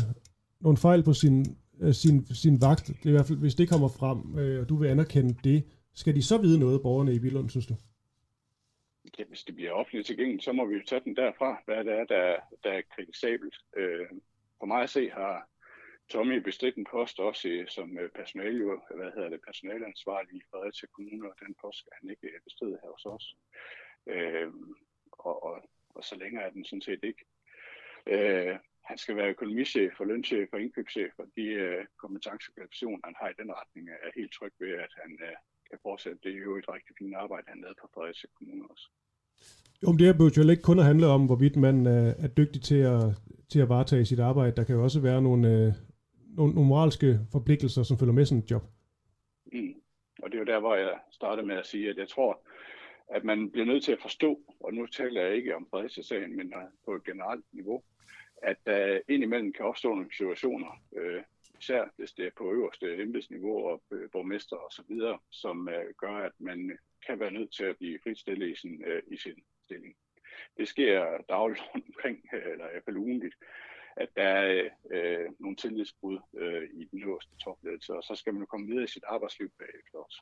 nogle 0.60 0.78
fejl 0.78 1.04
på 1.04 1.14
sin, 1.14 1.58
øh, 1.82 1.94
sin, 1.94 2.26
sin 2.26 2.62
vagt, 2.62 2.88
det 2.88 3.06
er 3.06 3.10
i 3.10 3.12
hvert 3.12 3.26
fald, 3.26 3.40
hvis 3.40 3.56
det 3.56 3.70
kommer 3.70 3.88
frem, 3.88 4.40
øh, 4.40 4.62
og 4.62 4.70
du 4.70 4.76
vil 4.76 4.88
anerkende 4.88 5.34
det, 5.44 5.64
skal 5.94 6.16
de 6.16 6.24
så 6.24 6.38
vide 6.38 6.60
noget, 6.60 6.82
borgerne 6.82 7.14
i 7.14 7.20
Billund, 7.20 7.50
synes 7.50 7.68
du? 7.68 7.76
Ja, 9.20 9.24
hvis 9.24 9.44
det 9.44 9.56
bliver 9.56 9.72
offentligt 9.72 10.08
tilgængeligt, 10.08 10.44
så 10.44 10.52
må 10.52 10.66
vi 10.66 10.76
jo 10.76 10.82
tage 10.88 11.02
den 11.06 11.16
derfra, 11.16 11.62
hvad 11.66 11.84
det 11.86 11.94
er, 11.94 12.06
der, 12.06 12.36
der 12.64 12.72
er 12.72 12.82
kritisabelt. 12.96 13.56
Øh, 13.78 14.08
for 14.60 14.66
mig 14.66 14.84
at 14.84 14.90
se 14.90 15.10
har 15.10 15.50
Tommy 16.12 16.38
bestridt 16.50 16.76
en 16.76 16.88
post 16.92 17.20
også 17.20 17.48
i, 17.48 17.66
som 17.68 17.98
øh, 17.98 18.10
personale, 18.20 18.64
øh, 18.64 18.98
hvad 18.98 19.12
hedder 19.16 19.30
det, 19.30 19.42
personalansvarlig 19.48 20.36
i 20.38 20.48
Fredericia 20.52 20.88
Kommune, 20.96 21.30
og 21.30 21.36
den 21.44 21.56
post 21.62 21.78
skal 21.80 21.94
han 22.00 22.10
ikke 22.10 22.30
bestride 22.44 22.80
her 22.84 22.92
hos 22.96 23.06
os. 23.16 23.26
Øh, 24.14 24.52
og, 25.12 25.44
og, 25.44 25.56
og 25.96 26.04
så 26.04 26.16
længe 26.22 26.42
er 26.42 26.50
den 26.50 26.66
sådan 26.66 26.88
set 26.88 27.04
ikke. 27.04 27.24
Øh, 28.14 28.56
han 28.90 28.98
skal 28.98 29.16
være 29.16 29.34
økonomichef 29.36 30.00
og 30.00 30.08
lønchef 30.08 30.50
og 30.54 30.62
indkøbschef, 30.62 31.14
og 31.18 31.28
de 31.38 31.46
øh, 31.64 31.86
kompetencekvalifikationer, 32.02 33.00
han 33.08 33.16
har 33.20 33.30
i 33.30 33.40
den 33.42 33.50
retning, 33.60 33.90
er 33.90 34.12
helt 34.20 34.34
tryg 34.34 34.54
ved, 34.60 34.74
at 34.86 34.94
han 35.02 35.12
øh, 35.28 35.36
kan 35.70 35.80
fortsætte 35.82 36.20
det 36.24 36.34
jo 36.46 36.58
et 36.58 36.70
rigtig 36.76 36.94
fint 37.00 37.16
arbejde, 37.16 37.46
han 37.48 37.62
lavede 37.62 37.80
på 37.82 37.88
Fredericia 37.94 38.30
Kommune 38.38 38.64
også. 38.72 38.88
Jo, 39.82 39.88
men 39.90 40.00
det 40.00 40.08
her 40.08 40.18
bør 40.18 40.30
jo 40.38 40.50
ikke 40.50 40.70
kun 40.70 40.80
at 40.80 40.90
handle 40.92 41.08
om, 41.08 41.26
hvorvidt 41.26 41.56
man 41.56 41.88
øh, 41.88 42.12
er 42.26 42.32
dygtig 42.40 42.62
til 42.62 42.82
at, 42.96 43.04
til 43.52 43.60
at 43.60 43.70
varetage 43.70 44.06
sit 44.06 44.20
arbejde. 44.20 44.56
Der 44.56 44.64
kan 44.64 44.76
jo 44.76 44.84
også 44.84 45.00
være 45.02 45.22
nogle, 45.22 45.44
øh, 45.54 45.74
nogle, 46.38 46.54
nogle 46.54 46.68
moralske 46.68 47.20
forpligtelser, 47.32 47.84
som 47.84 47.98
følger 47.98 48.14
med 48.14 48.26
sådan 48.26 48.44
et 48.44 48.52
job. 48.52 48.64
Mm. 49.54 49.74
Og 50.24 50.32
det 50.32 50.36
er 50.36 50.40
jo 50.40 50.46
der, 50.54 50.60
hvor 50.60 50.76
jeg 50.76 51.00
startede 51.12 51.48
med 51.48 51.56
at 51.56 51.66
sige, 51.66 51.90
at 51.90 51.98
jeg 51.98 52.08
tror, 52.08 52.42
at 53.10 53.24
man 53.24 53.52
bliver 53.52 53.66
nødt 53.66 53.84
til 53.84 53.92
at 53.92 54.02
forstå, 54.02 54.40
og 54.60 54.74
nu 54.74 54.86
taler 54.86 55.22
jeg 55.22 55.36
ikke 55.36 55.56
om 55.56 55.68
Fredericia-sagen, 55.72 56.38
men 56.38 56.48
øh, 56.48 56.64
på 56.86 56.96
et 56.96 57.04
generelt 57.04 57.46
niveau, 57.52 57.84
at 58.44 58.58
der 58.66 59.00
indimellem 59.10 59.54
kan 59.54 59.66
opstå 59.66 59.90
nogle 59.90 60.14
situationer, 60.14 60.84
øh, 60.96 61.24
især 61.60 61.84
hvis 61.96 62.12
det 62.12 62.26
er 62.26 62.32
på 62.38 62.52
øverste 62.52 63.02
embedsniveau 63.02 63.68
og 63.68 63.84
øh, 63.92 64.10
borgmester 64.12 64.56
og 64.56 64.72
så 64.72 64.84
videre, 64.88 65.20
som 65.32 65.70
øh, 65.70 65.94
gør, 65.98 66.14
at 66.14 66.32
man 66.40 66.78
kan 67.08 67.20
være 67.20 67.32
nødt 67.32 67.54
til 67.54 67.64
at 67.64 67.78
blive 67.78 68.00
fritstillet 68.04 68.50
i 68.50 68.56
sin, 68.56 68.84
øh, 68.86 69.02
i 69.08 69.18
sin 69.18 69.44
stilling. 69.66 69.96
det 70.58 70.68
sker 70.68 71.18
dagligt 71.30 71.62
omkring, 71.88 72.18
øh, 72.34 72.52
eller 72.52 72.68
i 72.68 72.72
hvert 72.72 72.86
fald 72.86 72.98
ugenligt, 72.98 73.36
at 74.00 74.10
der 74.16 74.24
er 74.24 74.70
øh, 74.94 75.26
nogle 75.40 75.56
tillidsbrud 75.56 76.18
øh, 76.38 76.64
i 76.74 76.84
den 76.92 77.04
øverste 77.04 77.32
topledelse, 77.44 77.94
og 77.94 78.04
så 78.04 78.14
skal 78.16 78.34
man 78.34 78.42
jo 78.42 78.46
komme 78.46 78.68
videre 78.68 78.84
i 78.84 78.88
sit 78.96 79.04
arbejdsliv 79.08 79.50
bagefter 79.60 79.98
også. 80.06 80.22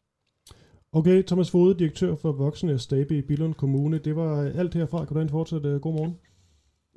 Okay, 0.91 1.23
Thomas 1.23 1.51
Fode, 1.51 1.79
direktør 1.79 2.15
for 2.15 2.31
Voksne 2.31 2.79
Stabe 2.79 3.17
i 3.17 3.21
Billund 3.21 3.53
Kommune. 3.53 3.97
Det 3.97 4.15
var 4.15 4.41
alt 4.59 4.73
herfra. 4.73 5.05
Kan 5.05 5.13
du 5.13 5.19
have 5.19 5.29
fortsat 5.29 5.65
uh, 5.65 5.81
god 5.81 5.93
morgen? 5.93 6.19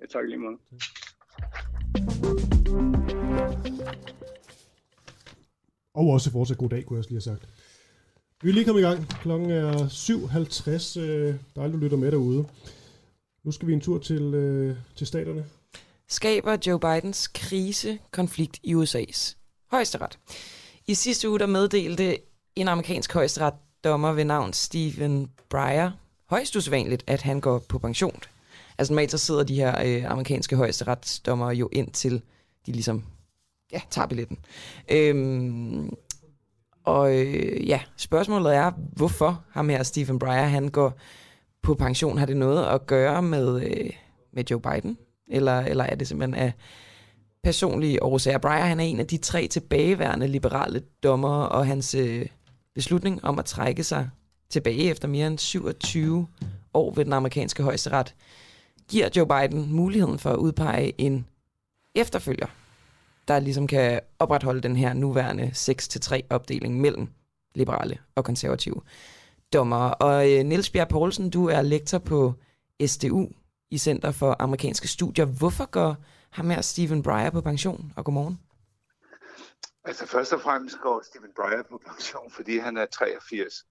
Ja, 0.01 0.07
tak 0.07 0.25
lige 0.29 0.39
meget. 0.39 0.59
Og 5.95 6.07
også 6.07 6.33
fortsat 6.33 6.59
god 6.59 6.69
dag, 6.69 6.85
kunne 6.85 6.97
jeg 6.97 6.99
også 6.99 7.11
lige 7.11 7.23
have 7.25 7.37
sagt. 7.37 7.43
Vi 8.43 8.49
er 8.49 8.53
lige 8.53 8.65
kommet 8.65 8.83
i 8.83 8.85
gang. 8.85 9.09
Klokken 9.23 9.51
er 9.51 9.73
7.50. 9.73 11.01
Øh, 11.01 11.35
dejligt, 11.57 11.75
du 11.75 11.85
lytter 11.85 11.97
med 11.97 12.11
derude. 12.13 12.45
Nu 13.45 13.51
skal 13.53 13.69
vi 13.69 13.73
en 13.73 13.81
tur 13.81 13.99
til, 13.99 14.35
øh, 14.35 14.77
til 14.97 15.07
staterne. 15.07 15.45
Skaber 16.11 16.57
Joe 16.67 16.81
Bidens 16.81 17.29
krise 17.29 17.99
konflikt 18.11 18.61
i 18.63 18.75
USA's 18.75 19.37
højesteret. 19.71 20.19
I 20.87 20.95
sidste 20.95 21.31
uge 21.31 21.39
der 21.39 21.47
meddelte 21.47 22.19
en 22.57 22.69
amerikansk 22.69 23.13
højesteret 23.13 23.55
dommer 23.85 24.13
ved 24.13 24.25
navn 24.25 24.53
Stephen 24.53 25.31
Breyer 25.49 25.91
højst 26.31 26.57
usædvanligt, 26.57 27.05
at 27.07 27.23
han 27.23 27.41
går 27.41 27.59
på 27.59 27.79
pension. 27.79 28.21
Altså 28.79 28.93
normalt 28.93 29.11
så 29.11 29.19
sidder 29.19 29.43
de 29.43 29.55
her 29.55 29.83
øh, 29.85 30.11
amerikanske 30.11 30.57
højesteretsdommer 30.57 31.53
jo 31.53 31.69
ind 31.73 31.91
til 31.91 32.23
de 32.67 32.73
ligesom 32.73 33.05
ja, 33.73 33.81
tager 33.91 34.07
billetten. 34.07 34.39
Øhm, 34.89 35.91
og 36.85 37.17
øh, 37.17 37.69
ja, 37.69 37.81
spørgsmålet 37.97 38.55
er, 38.55 38.71
hvorfor 38.71 39.45
ham 39.51 39.69
her 39.69 39.83
Stephen 39.83 40.19
Breyer, 40.19 40.47
han 40.47 40.69
går 40.69 40.99
på 41.63 41.75
pension. 41.75 42.19
Har 42.19 42.27
det 42.27 42.37
noget 42.37 42.67
at 42.67 42.87
gøre 42.87 43.23
med, 43.23 43.63
øh, 43.63 43.91
med 44.33 44.45
Joe 44.51 44.61
Biden? 44.61 44.99
Eller, 45.31 45.61
eller 45.61 45.85
er 45.85 45.95
det 45.95 46.09
simpelthen 46.09 46.43
af 46.43 46.53
personlige 47.43 48.03
årsager? 48.03 48.39
Breyer, 48.39 48.65
han 48.65 48.81
er 48.81 48.85
en 48.85 49.01
af 49.01 49.07
de 49.07 49.17
tre 49.17 49.47
tilbageværende 49.47 50.29
liberale 50.29 50.83
dommer, 51.03 51.43
og 51.43 51.67
hans 51.67 51.95
øh, 51.95 52.27
beslutning 52.75 53.25
om 53.25 53.39
at 53.39 53.45
trække 53.45 53.85
sig 53.85 54.11
tilbage 54.51 54.91
efter 54.91 55.09
mere 55.09 55.27
end 55.27 55.39
27 55.39 56.27
år 56.75 56.95
ved 56.95 57.05
den 57.05 57.13
amerikanske 57.13 57.63
højesteret, 57.63 58.15
giver 58.89 59.09
Joe 59.17 59.27
Biden 59.27 59.73
muligheden 59.73 60.19
for 60.19 60.31
at 60.31 60.37
udpege 60.37 61.01
en 61.01 61.27
efterfølger 61.95 62.47
der 63.31 63.39
ligesom 63.39 63.67
kan 63.67 64.01
opretholde 64.19 64.61
den 64.61 64.77
her 64.77 64.93
nuværende 64.93 65.51
6-3 65.55 66.21
opdeling 66.31 66.81
mellem 66.81 67.09
liberale 67.55 67.99
og 68.15 68.25
konservative 68.25 68.81
dommer. 69.53 69.77
Og 69.77 70.33
øh, 70.33 70.45
Niels 70.45 70.71
Bjerg 70.71 70.89
Poulsen, 70.89 71.31
du 71.31 71.49
er 71.49 71.63
lektor 71.63 71.99
på 71.99 72.35
SDU 72.87 73.29
i 73.71 73.79
Center 73.79 74.13
for 74.13 74.37
Amerikanske 74.39 74.89
Studier. 74.89 75.25
Hvorfor 75.25 75.67
går 75.71 75.97
ham 76.31 76.51
her 76.51 76.61
Stephen 76.61 77.03
Breyer 77.03 77.31
på 77.31 77.41
pension? 77.41 77.93
Og 77.97 78.05
godmorgen. 78.05 78.41
Altså 79.85 80.07
først 80.07 80.33
og 80.33 80.41
fremmest 80.41 80.81
går 80.81 81.03
Stephen 81.03 81.33
Breyer 81.37 81.63
på 81.63 81.81
pension, 81.87 82.31
fordi 82.31 82.59
han 82.59 82.77
er 82.77 82.87
83. 82.87 83.67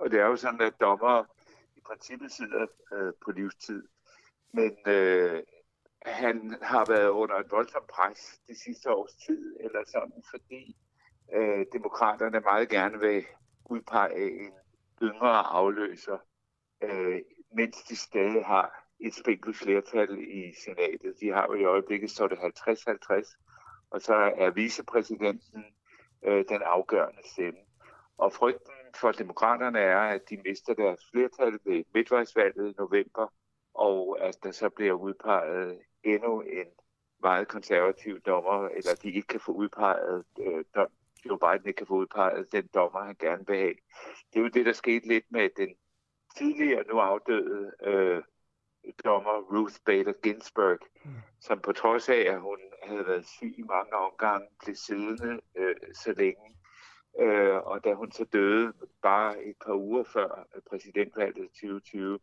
Og 0.00 0.10
det 0.10 0.20
er 0.20 0.26
jo 0.26 0.36
sådan, 0.36 0.60
at 0.60 0.72
dommer 0.80 1.24
i 1.76 1.80
princippet 1.86 2.32
sidder 2.32 2.66
øh, 2.92 3.12
på 3.24 3.30
livstid. 3.30 3.82
Men 4.52 4.76
øh, 4.86 5.42
han 6.06 6.56
har 6.62 6.84
været 6.88 7.08
under 7.08 7.36
et 7.36 7.50
voldsomt 7.50 7.86
pres 7.86 8.40
de 8.48 8.62
sidste 8.64 8.90
års 8.90 9.14
tid, 9.14 9.56
eller 9.60 9.80
sådan, 9.86 10.22
fordi 10.30 10.76
øh, 11.34 11.66
demokraterne 11.72 12.40
meget 12.40 12.68
gerne 12.68 12.98
vil 12.98 13.24
udpege 13.64 14.40
en 14.40 14.52
yngre 15.02 15.42
afløser, 15.46 16.18
øh, 16.82 17.20
mens 17.52 17.76
de 17.82 17.96
stadig 17.96 18.44
har 18.46 18.79
et 19.00 19.14
spinkelt 19.14 19.56
flertal 19.56 20.18
i 20.18 20.54
senatet. 20.64 21.20
De 21.20 21.28
har 21.28 21.46
jo 21.46 21.54
i 21.54 21.64
øjeblikket 21.64 22.10
så 22.10 22.28
det 22.28 22.38
50-50, 22.38 23.90
og 23.90 24.00
så 24.00 24.14
er 24.14 24.50
vicepræsidenten 24.50 25.64
øh, 26.24 26.44
den 26.48 26.62
afgørende 26.62 27.22
stemme. 27.24 27.60
Og 28.18 28.32
frygten 28.32 28.72
for 28.96 29.12
demokraterne 29.12 29.78
er, 29.78 29.98
at 30.00 30.30
de 30.30 30.42
mister 30.44 30.74
deres 30.74 31.00
flertal 31.12 31.58
ved 31.64 31.84
midtvejsvalget 31.94 32.70
i 32.70 32.74
november, 32.78 33.32
og 33.74 34.18
at 34.20 34.36
der 34.42 34.50
så 34.50 34.68
bliver 34.68 34.92
udpeget 34.92 35.78
endnu 36.04 36.40
en 36.40 36.66
meget 37.22 37.48
konservativ 37.48 38.20
dommer, 38.20 38.68
eller 38.68 38.94
de 39.02 39.10
ikke 39.10 39.28
kan 39.28 39.40
få 39.40 39.52
udpeget, 39.52 40.24
øh, 40.40 40.64
Joe 41.26 41.38
Biden 41.38 41.66
ikke 41.66 41.78
kan 41.78 41.86
få 41.86 41.94
udpeget 41.94 42.52
den 42.52 42.68
dommer, 42.74 43.00
han 43.04 43.16
gerne 43.20 43.46
vil 43.46 43.56
have. 43.56 43.74
Det 44.32 44.38
er 44.38 44.40
jo 44.40 44.48
det, 44.48 44.66
der 44.66 44.72
skete 44.72 45.08
lidt 45.08 45.24
med 45.30 45.50
den 45.56 45.74
tidligere 46.36 46.84
nu 46.88 46.98
afdøde 46.98 47.72
øh, 47.82 48.22
dommer 49.04 49.36
Ruth 49.52 49.74
Bader 49.86 50.12
Ginsburg, 50.22 50.78
mm. 51.04 51.10
som 51.40 51.60
på 51.60 51.72
trods 51.72 52.08
af, 52.08 52.24
at 52.28 52.40
hun 52.40 52.58
havde 52.82 53.06
været 53.06 53.26
syg 53.26 53.54
i 53.58 53.62
mange 53.62 53.92
omgange, 53.92 54.48
blev 54.64 54.74
siddende 54.74 55.40
øh, 55.56 55.74
så 55.94 56.12
længe. 56.12 56.56
Øh, 57.20 57.56
og 57.56 57.84
da 57.84 57.94
hun 57.94 58.12
så 58.12 58.24
døde 58.24 58.72
bare 59.02 59.44
et 59.44 59.56
par 59.66 59.74
uger 59.74 60.04
før 60.04 60.46
præsidentvalget 60.70 61.50
2020, 61.50 62.18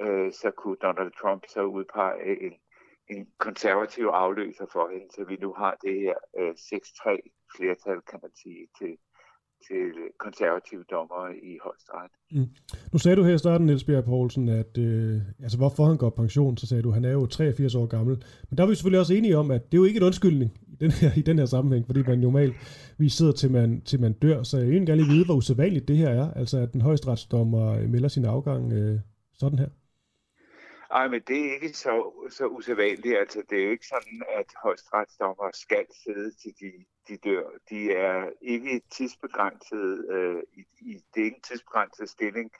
øh, 0.00 0.32
så 0.32 0.50
kunne 0.50 0.76
Donald 0.76 1.12
Trump 1.12 1.44
så 1.48 1.62
udpege 1.62 2.40
en 2.40 2.54
en 3.08 3.28
konservativ 3.38 4.04
afløser 4.04 4.66
for 4.72 4.88
hende, 4.88 5.06
så 5.14 5.24
vi 5.24 5.36
nu 5.36 5.52
har 5.52 5.76
det 5.82 6.00
her 6.00 6.14
øh, 6.38 6.50
6-3 6.50 7.18
flertal, 7.56 8.00
kan 8.10 8.18
man 8.22 8.30
sige, 8.34 8.68
til, 8.78 8.98
til 9.68 9.92
konservative 10.18 10.84
dommer 10.90 11.28
i 11.42 11.58
højesteret. 11.62 12.10
Mm. 12.30 12.48
Nu 12.92 12.98
sagde 12.98 13.16
du 13.16 13.22
her 13.22 13.34
i 13.34 13.38
starten, 13.38 13.66
Niels 13.66 13.84
Bjerg 13.84 14.04
Poulsen, 14.04 14.48
at 14.48 14.78
øh, 14.78 15.16
altså, 15.42 15.58
hvorfor 15.58 15.84
han 15.84 15.96
går 15.96 16.10
pension, 16.10 16.56
så 16.56 16.66
sagde 16.66 16.82
du, 16.82 16.88
at 16.88 16.94
han 16.94 17.04
er 17.04 17.12
jo 17.12 17.26
83 17.26 17.74
år 17.74 17.86
gammel. 17.86 18.24
Men 18.48 18.58
der 18.58 18.64
er 18.64 18.68
vi 18.68 18.74
selvfølgelig 18.74 19.00
også 19.00 19.14
enige 19.14 19.38
om, 19.38 19.50
at 19.50 19.62
det 19.66 19.78
er 19.78 19.82
jo 19.82 19.84
ikke 19.84 19.96
et 19.96 20.02
undskyldning 20.02 20.50
i 20.68 20.76
den 20.80 20.90
her, 20.90 21.10
i 21.16 21.22
den 21.22 21.38
her 21.38 21.46
sammenhæng, 21.46 21.86
fordi 21.86 22.02
man 22.02 22.18
normalt 22.18 22.54
vi 22.98 23.08
sidder 23.08 23.32
til 23.32 23.50
man, 23.50 23.80
til 23.80 24.00
man 24.00 24.12
dør. 24.12 24.42
Så 24.42 24.58
jeg 24.58 24.66
vil 24.66 24.86
gerne 24.86 25.02
lige 25.02 25.12
vide, 25.14 25.24
hvor 25.24 25.34
usædvanligt 25.34 25.88
det 25.88 25.96
her 25.96 26.08
er, 26.08 26.32
altså 26.34 26.58
at 26.58 26.72
den 26.72 26.80
højesteretsdommer 26.80 27.88
melder 27.88 28.08
sin 28.08 28.24
afgang 28.24 28.72
øh, 28.72 28.98
sådan 29.32 29.58
her. 29.58 29.68
Ej, 30.90 31.08
men 31.08 31.20
det 31.28 31.38
er 31.46 31.52
ikke 31.54 31.72
så, 31.72 32.12
så 32.30 32.46
usædvanligt. 32.46 33.18
Altså, 33.18 33.42
det 33.50 33.58
er 33.58 33.64
jo 33.64 33.70
ikke 33.70 33.86
sådan, 33.86 34.22
at 34.38 34.46
højstretsdommer 34.62 35.48
skal 35.52 35.86
sidde 36.04 36.30
til 36.42 36.52
de, 36.60 36.70
de 37.08 37.16
dør. 37.16 37.50
De 37.70 37.92
er 37.92 38.30
ikke 38.40 38.80
tidsbegrænset, 38.90 40.08
øh, 40.10 40.42
i, 40.52 40.64
i, 40.80 40.94
det 41.14 41.20
er 41.20 41.24
ikke 41.24 41.36
en 41.36 41.42
tidsbegrænset 41.42 42.10
stilling, 42.10 42.52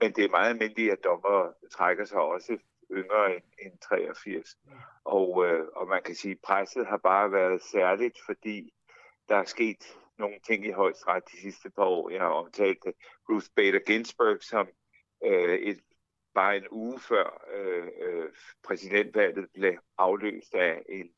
men 0.00 0.12
det 0.12 0.24
er 0.24 0.28
meget 0.28 0.48
almindeligt, 0.48 0.92
at 0.92 1.04
dommer 1.04 1.52
trækker 1.72 2.04
sig 2.04 2.20
også 2.20 2.58
yngre 2.92 3.34
end, 3.34 3.44
end 3.62 3.78
83. 3.78 4.58
Og, 5.04 5.46
øh, 5.46 5.66
og 5.76 5.88
man 5.88 6.02
kan 6.02 6.14
sige, 6.14 6.32
at 6.32 6.40
presset 6.44 6.86
har 6.86 6.96
bare 6.96 7.32
været 7.32 7.62
særligt, 7.62 8.18
fordi 8.26 8.72
der 9.28 9.36
er 9.36 9.44
sket 9.44 9.96
nogle 10.18 10.38
ting 10.46 10.66
i 10.66 10.70
højstret 10.70 11.22
de 11.32 11.40
sidste 11.40 11.70
par 11.70 11.84
år. 11.84 12.10
Jeg 12.10 12.20
har 12.20 12.28
omtalt 12.28 12.84
Ruth 13.28 13.46
Bader 13.56 13.78
Ginsburg 13.78 14.42
som 14.42 14.68
øh, 15.24 15.54
et 15.54 15.80
bare 16.34 16.56
en 16.56 16.66
uge 16.70 17.00
før 17.00 17.42
øh, 17.54 17.88
øh, 18.00 18.28
præsidentvalget 18.64 19.48
blev 19.54 19.74
afløst 19.98 20.54
af 20.54 20.82
en 20.88 21.10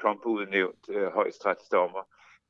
Trump-udnævnt 0.00 0.88
øh, 0.88 1.08
højstretsdommer. 1.08 2.02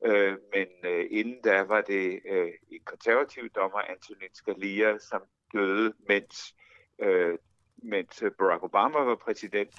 Øh, 0.05 0.37
men 0.53 0.67
øh, 0.83 1.05
inden 1.11 1.41
da 1.41 1.61
var 1.61 1.81
det 1.81 2.19
øh, 2.25 2.51
en 2.71 2.81
konservativ 2.85 3.49
dommer, 3.49 3.79
Antonin 3.79 4.33
Scalia, 4.33 4.97
som 4.97 5.21
døde, 5.53 5.93
mens, 6.07 6.55
øh, 6.99 7.37
mens 7.77 8.21
øh, 8.23 8.31
Barack 8.31 8.63
Obama 8.63 8.99
var 8.99 9.15
præsident. 9.15 9.69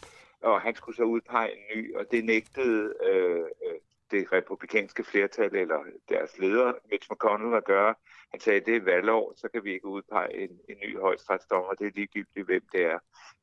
Og 0.41 0.61
han 0.61 0.75
skulle 0.75 0.97
så 0.97 1.03
udpege 1.03 1.53
en 1.53 1.77
ny, 1.77 1.97
og 1.97 2.07
det 2.11 2.25
nægtede 2.25 2.95
øh, 3.05 3.41
øh 3.41 3.79
det 4.11 4.33
republikanske 4.33 5.05
flertal 5.05 5.55
eller 5.55 5.79
deres 6.09 6.39
leder, 6.39 6.73
Mitch 6.91 7.09
McConnell, 7.13 7.57
at 7.57 7.65
gøre. 7.65 7.95
Han 8.31 8.41
sagde, 8.41 8.61
at 8.61 8.67
det 8.67 8.77
er 8.77 8.81
valgår, 8.81 9.33
så 9.37 9.49
kan 9.49 9.65
vi 9.65 9.73
ikke 9.73 9.87
udpege 9.87 10.35
en, 10.35 10.51
en 10.69 10.77
ny 10.85 10.99
højstrætsdommer. 10.99 11.75
Det 11.75 11.87
er 11.87 11.91
ligegyldigt, 11.95 12.47
hvem 12.47 12.63
det 12.73 12.83
er. 12.85 12.99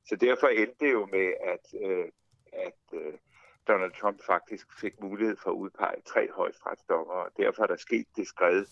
Så 0.06 0.16
derfor 0.16 0.48
endte 0.48 0.86
det 0.86 0.92
jo 0.92 1.06
med, 1.06 1.34
at, 1.54 1.66
øh, 1.86 2.06
at 2.54 3.00
øh, 3.00 3.14
Donald 3.68 3.92
Trump 4.02 4.20
faktisk 4.26 4.80
fik 4.82 5.02
mulighed 5.02 5.36
for 5.44 5.50
at 5.50 5.56
udpege 5.56 6.02
tre 6.06 6.32
højstrætsdommer, 6.32 7.14
og 7.14 7.30
derfor 7.38 7.64
er 7.64 7.68
der 7.68 7.76
sket 7.76 8.08
det 8.16 8.28
skred, 8.28 8.66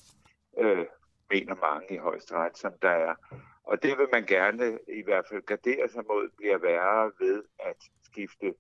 øh, 0.58 0.86
mener 1.30 1.56
mange 1.56 1.96
i 1.96 1.98
højesteret, 1.98 2.58
som 2.58 2.72
der 2.82 2.90
er. 2.90 3.16
Og 3.64 3.84
det 3.84 3.98
vil 3.98 4.08
man 4.12 4.26
gerne 4.26 4.80
i 4.88 5.04
hvert 5.04 5.26
fald 5.30 5.42
gardere 5.42 5.90
sig 5.90 6.04
mod, 6.08 6.30
bliver 6.38 6.58
værre 6.58 7.12
ved 7.20 7.44
at 7.60 7.80
skifte 8.04 8.54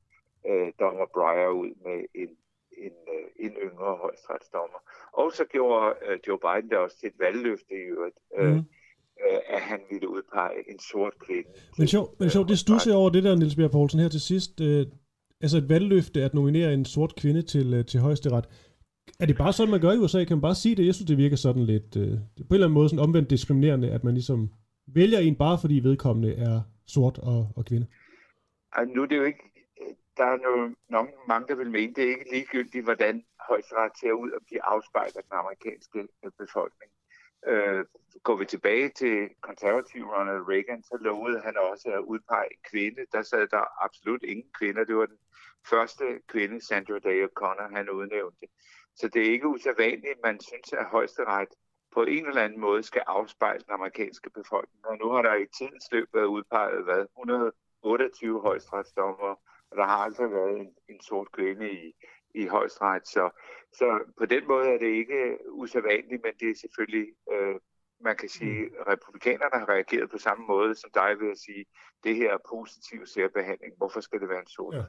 øh, 0.47 0.71
dommer 0.79 1.05
Breyer 1.13 1.49
ud 1.49 1.71
med 1.85 2.05
en 2.15 2.37
en, 2.85 2.95
øh, 3.15 3.45
en 3.45 3.53
yngre 3.67 3.95
højstretsdommer. 4.03 4.79
Og 5.21 5.31
så 5.37 5.43
gjorde 5.45 5.95
øh, 6.07 6.19
Joe 6.27 6.39
Biden 6.45 6.69
det 6.69 6.77
også 6.77 6.99
til 6.99 7.07
et 7.07 7.19
valgløfte 7.19 7.73
i 7.81 7.83
øvrigt, 7.93 8.17
øh, 8.39 8.51
mm. 8.53 8.63
øh, 9.23 9.39
at 9.55 9.61
han 9.61 9.79
ville 9.89 10.09
udpege 10.09 10.71
en 10.71 10.79
sort 10.79 11.15
kvinde. 11.25 11.49
Men 11.77 11.87
sjovt, 11.87 12.19
men 12.19 12.29
sjov, 12.29 12.47
det 12.47 12.59
stusser 12.59 12.95
over 12.95 13.09
det 13.09 13.23
der, 13.23 13.35
Niels 13.35 13.55
Bjerg 13.55 13.71
Poulsen, 13.71 13.99
her 13.99 14.09
til 14.09 14.21
sidst. 14.21 14.61
Altså 15.41 15.57
et 15.57 15.69
valgløfte 15.69 16.23
at 16.23 16.33
nominere 16.33 16.73
en 16.73 16.85
sort 16.85 17.15
kvinde 17.15 17.41
til, 17.41 17.73
øh, 17.73 17.85
til 17.85 17.99
højesteret. 17.99 18.45
Er 19.19 19.25
det 19.25 19.37
bare 19.37 19.53
sådan, 19.53 19.71
man 19.71 19.81
gør 19.81 19.91
i 19.91 19.97
USA? 19.97 20.23
Kan 20.23 20.37
man 20.37 20.41
bare 20.41 20.55
sige 20.55 20.75
det? 20.75 20.85
Jeg 20.85 20.95
synes, 20.95 21.07
det 21.07 21.17
virker 21.17 21.35
sådan 21.35 21.63
lidt, 21.63 21.95
øh, 21.95 22.03
på 22.03 22.51
en 22.51 22.53
eller 22.53 22.67
anden 22.67 22.73
måde 22.73 22.89
sådan 22.89 23.03
omvendt 23.03 23.29
diskriminerende, 23.29 23.91
at 23.91 24.03
man 24.03 24.13
ligesom 24.13 24.49
vælger 24.87 25.19
en 25.19 25.35
bare 25.35 25.57
fordi 25.61 25.79
vedkommende 25.79 26.35
er 26.35 26.61
sort 26.87 27.17
og, 27.17 27.47
og 27.55 27.65
kvinde. 27.65 27.87
Ej, 28.75 28.85
nu 28.85 29.01
er 29.01 29.05
det 29.05 29.17
jo 29.17 29.23
ikke, 29.23 29.43
der 30.17 30.25
er 30.25 30.37
jo 30.47 30.75
nok 30.89 31.07
mange, 31.27 31.47
der 31.47 31.55
vil 31.55 31.71
mene, 31.71 31.93
det 31.93 32.03
er 32.03 32.09
ikke 32.09 32.31
ligegyldigt, 32.33 32.83
hvordan 32.83 33.23
højesteret 33.49 33.91
ser 33.99 34.11
ud 34.11 34.31
og 34.31 34.41
bliver 34.47 34.63
afspejlet 34.63 35.17
af 35.17 35.23
den 35.23 35.37
amerikanske 35.43 35.99
øh, 36.23 36.31
befolkning. 36.41 36.91
Øh, 37.47 37.85
går 38.23 38.35
vi 38.35 38.45
tilbage 38.45 38.89
til 38.89 39.29
konservativ 39.41 40.03
Ronald 40.03 40.43
Reagan, 40.49 40.83
så 40.83 40.97
lovede 41.01 41.39
han 41.41 41.57
også 41.57 41.89
at 41.89 41.99
udpege 41.99 42.51
en 42.51 42.59
kvinde. 42.71 43.01
Der 43.11 43.21
sad 43.21 43.47
der 43.47 43.83
absolut 43.85 44.23
ingen 44.23 44.51
kvinder. 44.59 44.83
Det 44.83 44.95
var 44.95 45.05
den 45.05 45.19
første 45.69 46.03
kvinde, 46.27 46.65
Sandra 46.65 46.99
Day 46.99 47.27
O'Connor, 47.27 47.75
han 47.75 47.89
udnævnte. 47.89 48.45
Så 48.95 49.07
det 49.07 49.21
er 49.21 49.31
ikke 49.31 49.47
usædvanligt, 49.47 50.19
man 50.23 50.39
synes, 50.39 50.73
at 50.73 50.85
højesteret 50.85 51.49
på 51.93 52.03
en 52.03 52.27
eller 52.27 52.41
anden 52.41 52.59
måde 52.59 52.83
skal 52.83 53.03
afspejle 53.07 53.59
den 53.59 53.73
amerikanske 53.73 54.29
befolkning. 54.29 54.85
Og 54.85 54.97
nu 54.97 55.09
har 55.09 55.21
der 55.21 55.35
i 55.35 55.45
tidens 55.57 55.87
løb 55.91 56.07
været 56.13 56.25
udpeget 56.25 56.83
hvad, 56.83 57.05
128 57.17 58.41
højesteretsdommer, 58.41 59.35
og 59.71 59.77
der 59.77 59.83
har 59.83 59.97
altså 59.97 60.27
været 60.27 60.59
en, 60.59 60.75
en 60.89 61.01
sort 61.01 61.31
kvinde 61.31 61.71
i, 61.71 61.93
i 62.35 62.47
højesteret. 62.47 63.07
Så, 63.07 63.29
så 63.73 63.99
på 64.17 64.25
den 64.25 64.47
måde 64.47 64.67
er 64.67 64.77
det 64.77 64.87
ikke 64.87 65.37
usædvanligt, 65.49 66.23
men 66.23 66.33
det 66.39 66.49
er 66.49 66.55
selvfølgelig, 66.55 67.07
øh, 67.31 67.55
man 68.03 68.15
kan 68.15 68.29
sige, 68.29 68.59
mm. 68.63 68.75
republikanerne 68.87 69.55
har 69.61 69.69
reageret 69.69 70.09
på 70.11 70.17
samme 70.17 70.43
måde 70.47 70.75
som 70.75 70.89
dig 70.93 71.11
ved 71.21 71.31
at 71.31 71.37
sige, 71.37 71.65
det 72.03 72.15
her 72.15 72.33
er 72.33 72.41
positiv 72.49 72.99
særbehandling. 73.05 73.73
Hvorfor 73.77 74.01
skal 74.01 74.19
det 74.19 74.29
være 74.29 74.39
en 74.39 74.47
sort 74.47 74.75
ja. 74.75 74.83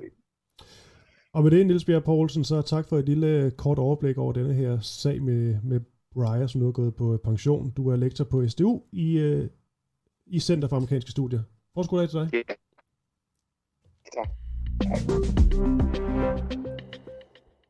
Og 1.33 1.43
med 1.43 1.51
det, 1.51 1.67
Niels 1.67 1.85
Bjerg 1.85 2.05
Poulsen, 2.05 2.45
så 2.45 2.63
tak 2.63 2.89
for 2.89 2.97
et 2.99 3.05
lille 3.05 3.51
kort 3.59 3.79
overblik 3.79 4.19
over 4.19 4.33
denne 4.33 4.55
her 4.55 4.81
sag 4.81 5.23
med, 5.23 5.63
med 5.63 5.81
Breyer, 6.15 6.47
som 6.47 6.61
nu 6.61 6.69
er 6.69 6.73
gået 6.73 6.97
på 6.97 7.19
pension. 7.25 7.71
Du 7.71 7.89
er 7.91 7.97
lektor 7.97 8.25
på 8.25 8.49
SDU 8.49 8.83
i, 8.93 9.19
øh, 9.19 9.49
i 10.27 10.41
Center 10.41 10.69
for 10.69 10.77
Amerikanske 10.77 11.11
Studier. 11.11 11.43
Hvor 11.73 11.83
skulle 11.83 12.07
til 12.07 12.19
dig. 12.19 12.29
Ja. 12.33 12.43
Tak. 14.15 14.29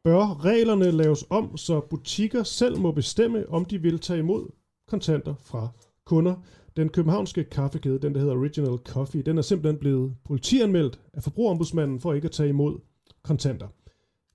Bør 0.04 0.44
reglerne 0.44 0.90
laves 0.90 1.24
om, 1.30 1.56
så 1.56 1.80
butikker 1.80 2.42
selv 2.42 2.78
må 2.78 2.92
bestemme, 2.92 3.48
om 3.48 3.64
de 3.64 3.78
vil 3.78 3.98
tage 3.98 4.18
imod 4.18 4.59
kontanter 4.90 5.34
fra 5.34 5.68
kunder? 6.04 6.34
Den 6.76 6.88
københavnske 6.88 7.44
kaffekæde, 7.44 7.98
den 7.98 8.14
der 8.14 8.20
hedder 8.20 8.34
Original 8.34 8.78
Coffee, 8.78 9.22
den 9.22 9.38
er 9.38 9.42
simpelthen 9.42 9.78
blevet 9.78 10.16
politianmeldt 10.24 11.00
af 11.12 11.22
forbrugerombudsmanden 11.22 12.00
for 12.00 12.12
ikke 12.12 12.26
at 12.26 12.32
tage 12.32 12.48
imod 12.48 12.78
kontanter. 13.22 13.68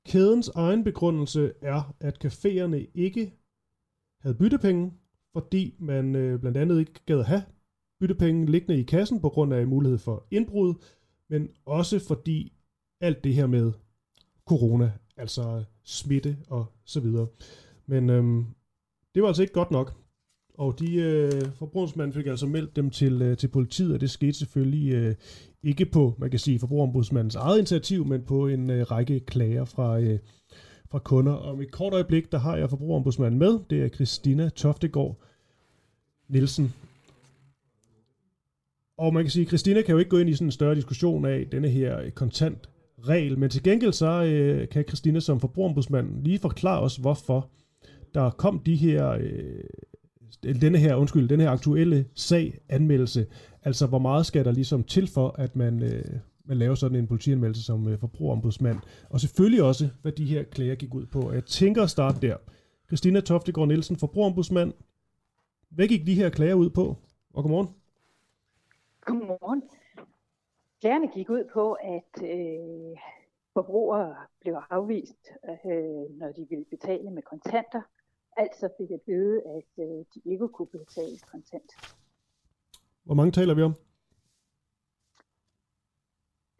Kædens 0.05 0.49
egen 0.49 0.83
begrundelse 0.83 1.53
er, 1.61 1.95
at 1.99 2.25
caféerne 2.25 2.91
ikke 2.93 3.33
havde 4.21 4.35
byttepenge, 4.35 4.93
fordi 5.33 5.75
man 5.79 6.15
øh, 6.15 6.39
blandt 6.39 6.57
andet 6.57 6.79
ikke 6.79 7.05
gad 7.05 7.23
have 7.23 7.43
byttepenge 7.99 8.51
liggende 8.51 8.79
i 8.79 8.83
kassen 8.83 9.21
på 9.21 9.29
grund 9.29 9.53
af 9.53 9.67
mulighed 9.67 9.97
for 9.97 10.27
indbrud, 10.31 10.73
men 11.29 11.49
også 11.65 11.99
fordi 12.07 12.53
alt 13.01 13.23
det 13.23 13.33
her 13.33 13.47
med 13.47 13.73
corona, 14.45 14.91
altså 15.17 15.63
smitte 15.83 16.37
og 16.49 16.65
så 16.85 16.99
videre. 16.99 17.27
Men 17.85 18.09
øhm, 18.09 18.45
det 19.15 19.21
var 19.21 19.27
altså 19.27 19.41
ikke 19.43 19.53
godt 19.53 19.71
nok. 19.71 20.04
Og 20.57 20.79
de 20.79 20.95
øh, 20.95 21.45
forbrugsmænd 21.55 22.13
fik 22.13 22.27
altså 22.27 22.47
meldt 22.47 22.75
dem 22.75 22.89
til, 22.89 23.21
øh, 23.21 23.37
til 23.37 23.47
politiet, 23.47 23.93
og 23.93 24.01
det 24.01 24.09
skete 24.09 24.33
selvfølgelig 24.33 24.93
øh, 24.93 25.15
ikke 25.63 25.85
på, 25.85 26.15
man 26.17 26.29
kan 26.29 26.39
sige, 26.39 26.59
forbrugerombudsmandens 26.59 27.35
eget 27.35 27.57
initiativ, 27.57 28.05
men 28.05 28.21
på 28.21 28.47
en 28.47 28.69
øh, 28.69 28.91
række 28.91 29.19
klager 29.19 29.65
fra, 29.65 29.99
øh, 29.99 30.19
fra 30.91 30.99
kunder. 30.99 31.33
Og 31.33 31.51
om 31.51 31.61
et 31.61 31.71
kort 31.71 31.93
øjeblik, 31.93 32.31
der 32.31 32.37
har 32.37 32.57
jeg 32.57 32.69
forbrugerombudsmanden 32.69 33.39
med. 33.39 33.59
Det 33.69 33.83
er 33.83 33.89
Christina 33.89 34.49
Toftegård 34.49 35.17
Nielsen. 36.29 36.73
Og 38.97 39.13
man 39.13 39.23
kan 39.23 39.31
sige, 39.31 39.41
at 39.41 39.47
Christina 39.47 39.81
kan 39.81 39.93
jo 39.93 39.99
ikke 39.99 40.09
gå 40.09 40.17
ind 40.17 40.29
i 40.29 40.33
sådan 40.33 40.47
en 40.47 40.51
større 40.51 40.75
diskussion 40.75 41.25
af 41.25 41.47
denne 41.51 41.69
her 41.69 42.09
kontant 42.09 42.69
regel, 43.07 43.39
men 43.39 43.49
til 43.49 43.63
gengæld 43.63 43.93
så 43.93 44.23
øh, 44.23 44.69
kan 44.69 44.83
Christina 44.87 45.19
som 45.19 45.39
forbrugerombudsmand 45.39 46.23
lige 46.23 46.39
forklare 46.39 46.81
os, 46.81 46.95
hvorfor 46.95 47.49
der 48.13 48.29
kom 48.29 48.59
de 48.59 48.75
her, 48.75 49.09
øh, 49.09 49.63
denne 50.43 50.77
her, 50.77 50.95
undskyld, 50.95 51.29
den 51.29 51.39
her 51.39 51.49
aktuelle 51.49 52.05
sag, 52.15 52.59
anmeldelse, 52.69 53.25
altså 53.63 53.87
hvor 53.87 53.99
meget 53.99 54.25
skal 54.25 54.45
der 54.45 54.51
ligesom 54.51 54.83
til 54.83 55.07
for, 55.07 55.35
at 55.37 55.55
man, 55.55 55.83
øh, 55.83 56.19
man 56.45 56.57
laver 56.57 56.75
sådan 56.75 56.97
en 56.97 57.07
politianmeldelse 57.07 57.63
som 57.63 57.87
øh, 57.87 57.99
forbrugerombudsmand, 57.99 58.79
og 59.09 59.19
selvfølgelig 59.19 59.63
også, 59.63 59.89
hvad 60.01 60.11
de 60.11 60.25
her 60.25 60.43
klager 60.43 60.75
gik 60.75 60.93
ud 60.93 61.05
på. 61.05 61.31
Jeg 61.31 61.45
tænker 61.45 61.83
at 61.83 61.89
starte 61.89 62.27
der. 62.27 62.37
Christina 62.87 63.21
Toftegård 63.21 63.67
Nielsen, 63.67 63.97
forbrugerombudsmand. 63.97 64.73
Hvad 65.69 65.87
gik 65.87 66.05
de 66.05 66.15
her 66.15 66.29
klager 66.29 66.55
ud 66.55 66.69
på? 66.69 66.95
Og 67.33 67.43
godmorgen. 67.43 67.69
Godmorgen. 69.01 69.63
Klagerne 70.81 71.07
gik 71.13 71.29
ud 71.29 71.43
på, 71.53 71.73
at 71.73 72.23
øh, 72.23 72.97
forbrugere 73.53 74.15
blev 74.41 74.55
afvist, 74.69 75.27
øh, 75.49 76.19
når 76.19 76.31
de 76.31 76.45
ville 76.49 76.65
betale 76.65 77.11
med 77.11 77.21
kontanter. 77.21 77.81
Altså 78.37 78.69
fik 78.77 78.91
at 78.91 78.99
vide, 79.07 79.41
at 79.41 79.83
øh, 79.85 80.05
de 80.15 80.21
ikke 80.25 80.47
kunne 80.47 80.67
betale 80.67 81.17
kontant. 81.31 81.71
Hvor 83.03 83.13
mange 83.13 83.31
taler 83.31 83.53
vi 83.53 83.61
om? 83.61 83.75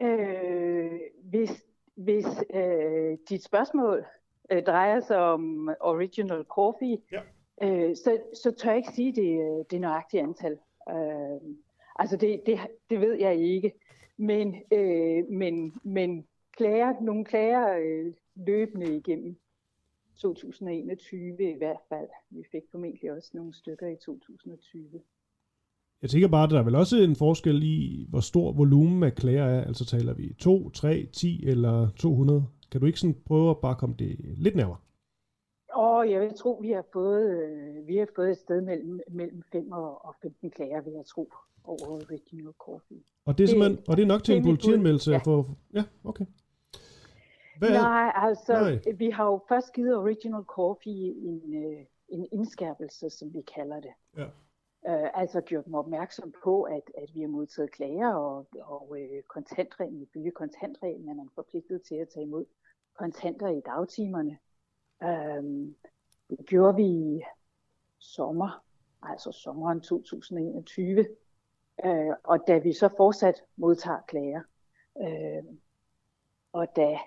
Øh, 0.00 1.00
hvis 1.22 1.66
hvis 1.96 2.26
øh, 2.54 3.18
dit 3.28 3.44
spørgsmål 3.44 4.04
øh, 4.50 4.62
drejer 4.62 5.00
sig 5.00 5.16
om 5.16 5.70
original 5.80 6.44
coffee, 6.44 6.98
ja. 7.12 7.20
øh, 7.62 7.96
så, 7.96 8.18
så 8.34 8.50
tør 8.50 8.70
jeg 8.70 8.76
ikke 8.76 8.92
sige 8.92 9.12
det, 9.12 9.64
det 9.70 9.80
nøjagtige 9.80 10.22
antal. 10.22 10.58
Øh, 10.90 11.56
altså 11.98 12.16
det, 12.16 12.42
det, 12.46 12.58
det 12.90 13.00
ved 13.00 13.14
jeg 13.14 13.36
ikke. 13.36 13.72
Men, 14.16 14.62
øh, 14.72 15.28
men, 15.28 15.80
men 15.82 16.26
klager, 16.52 16.94
nogle 17.00 17.24
klager 17.24 17.78
øh, 17.78 18.14
løbende 18.34 18.96
igennem 18.96 19.36
2021 20.16 21.50
i 21.54 21.56
hvert 21.58 21.80
fald. 21.88 22.08
Vi 22.30 22.42
fik 22.52 22.62
formentlig 22.70 23.12
også 23.12 23.30
nogle 23.34 23.54
stykker 23.54 23.86
i 23.86 23.96
2020. 24.04 25.00
Jeg 26.02 26.10
tænker 26.10 26.28
bare, 26.28 26.44
at 26.44 26.50
der 26.50 26.58
er 26.58 26.62
vel 26.62 26.74
også 26.74 26.96
en 26.96 27.16
forskel 27.16 27.62
i, 27.62 28.06
hvor 28.08 28.20
stor 28.20 28.52
volumen 28.52 29.02
af 29.02 29.14
klager 29.14 29.44
er. 29.44 29.64
Altså 29.64 29.84
taler 29.84 30.14
vi 30.14 30.34
2, 30.38 30.70
3, 30.70 31.06
10 31.12 31.46
eller 31.46 31.88
200. 31.96 32.46
Kan 32.70 32.80
du 32.80 32.86
ikke 32.86 33.00
sådan 33.00 33.22
prøve 33.26 33.50
at 33.50 33.58
bare 33.58 33.74
komme 33.74 33.94
det 33.98 34.16
lidt 34.20 34.56
nærmere? 34.56 34.76
Åh, 35.76 35.96
oh, 35.96 36.10
jeg 36.10 36.20
vil 36.20 36.34
tro, 36.36 36.52
vi 36.62 36.70
har 36.70 36.84
fået, 36.92 37.42
øh, 37.42 37.86
vi 37.86 37.96
har 37.96 38.08
fået 38.16 38.30
et 38.30 38.38
sted 38.38 38.60
mellem, 38.60 39.00
mellem 39.10 39.42
5 39.52 39.72
og 39.72 40.14
15 40.22 40.50
klager, 40.50 40.80
vil 40.82 40.92
jeg 40.92 41.06
tro, 41.06 41.32
over 41.64 41.86
Original 41.88 42.52
Coffee. 42.58 43.02
Og 43.24 43.38
det 43.38 43.44
er, 43.44 43.48
simpelthen, 43.48 43.78
og 43.88 43.96
det 43.96 44.02
er 44.02 44.06
nok 44.06 44.24
til 44.24 44.36
en 44.36 44.42
politianmeldelse? 44.42 45.10
Ja. 45.10 45.18
For, 45.18 45.56
ja, 45.74 45.84
okay. 46.04 46.24
Hvad 47.58 47.70
Nej, 47.70 48.12
altså, 48.14 48.52
Nej. 48.52 48.92
vi 48.96 49.10
har 49.10 49.24
jo 49.24 49.40
først 49.48 49.72
givet 49.72 49.96
Original 49.96 50.42
Coffee 50.42 51.14
en, 51.28 51.64
øh, 51.64 51.84
en 52.08 52.28
indskærpelse, 52.32 53.10
som 53.10 53.34
vi 53.34 53.40
kalder 53.40 53.80
det. 53.80 53.92
Ja 54.16 54.26
øh, 54.88 55.10
altså 55.14 55.40
gjort 55.40 55.64
dem 55.64 55.74
opmærksom 55.74 56.32
på, 56.44 56.62
at, 56.62 56.82
at 56.98 57.14
vi 57.14 57.20
har 57.20 57.28
modtaget 57.28 57.70
klager, 57.70 58.14
og, 58.14 58.46
og 58.60 58.96
øh, 59.00 59.22
kontantreglen, 59.22 60.02
ifølge 60.02 60.30
kontantreglen 60.30 61.08
er 61.08 61.14
man 61.14 61.28
forpligtet 61.34 61.82
til 61.82 61.94
at 61.94 62.08
tage 62.08 62.26
imod 62.26 62.44
kontanter 62.98 63.48
i 63.48 63.60
dagtimerne. 63.60 64.38
Øh, 65.02 65.74
det 66.30 66.46
gjorde 66.46 66.76
vi 66.76 66.86
i 66.86 67.22
sommer, 67.98 68.64
altså 69.02 69.32
sommeren 69.32 69.80
2021, 69.80 71.06
øh, 71.84 72.14
og 72.24 72.38
da 72.46 72.58
vi 72.58 72.72
så 72.72 72.88
fortsat 72.96 73.42
modtager 73.56 74.00
klager, 74.08 74.42
øh, 75.00 75.44
og 76.52 76.76
da 76.76 76.98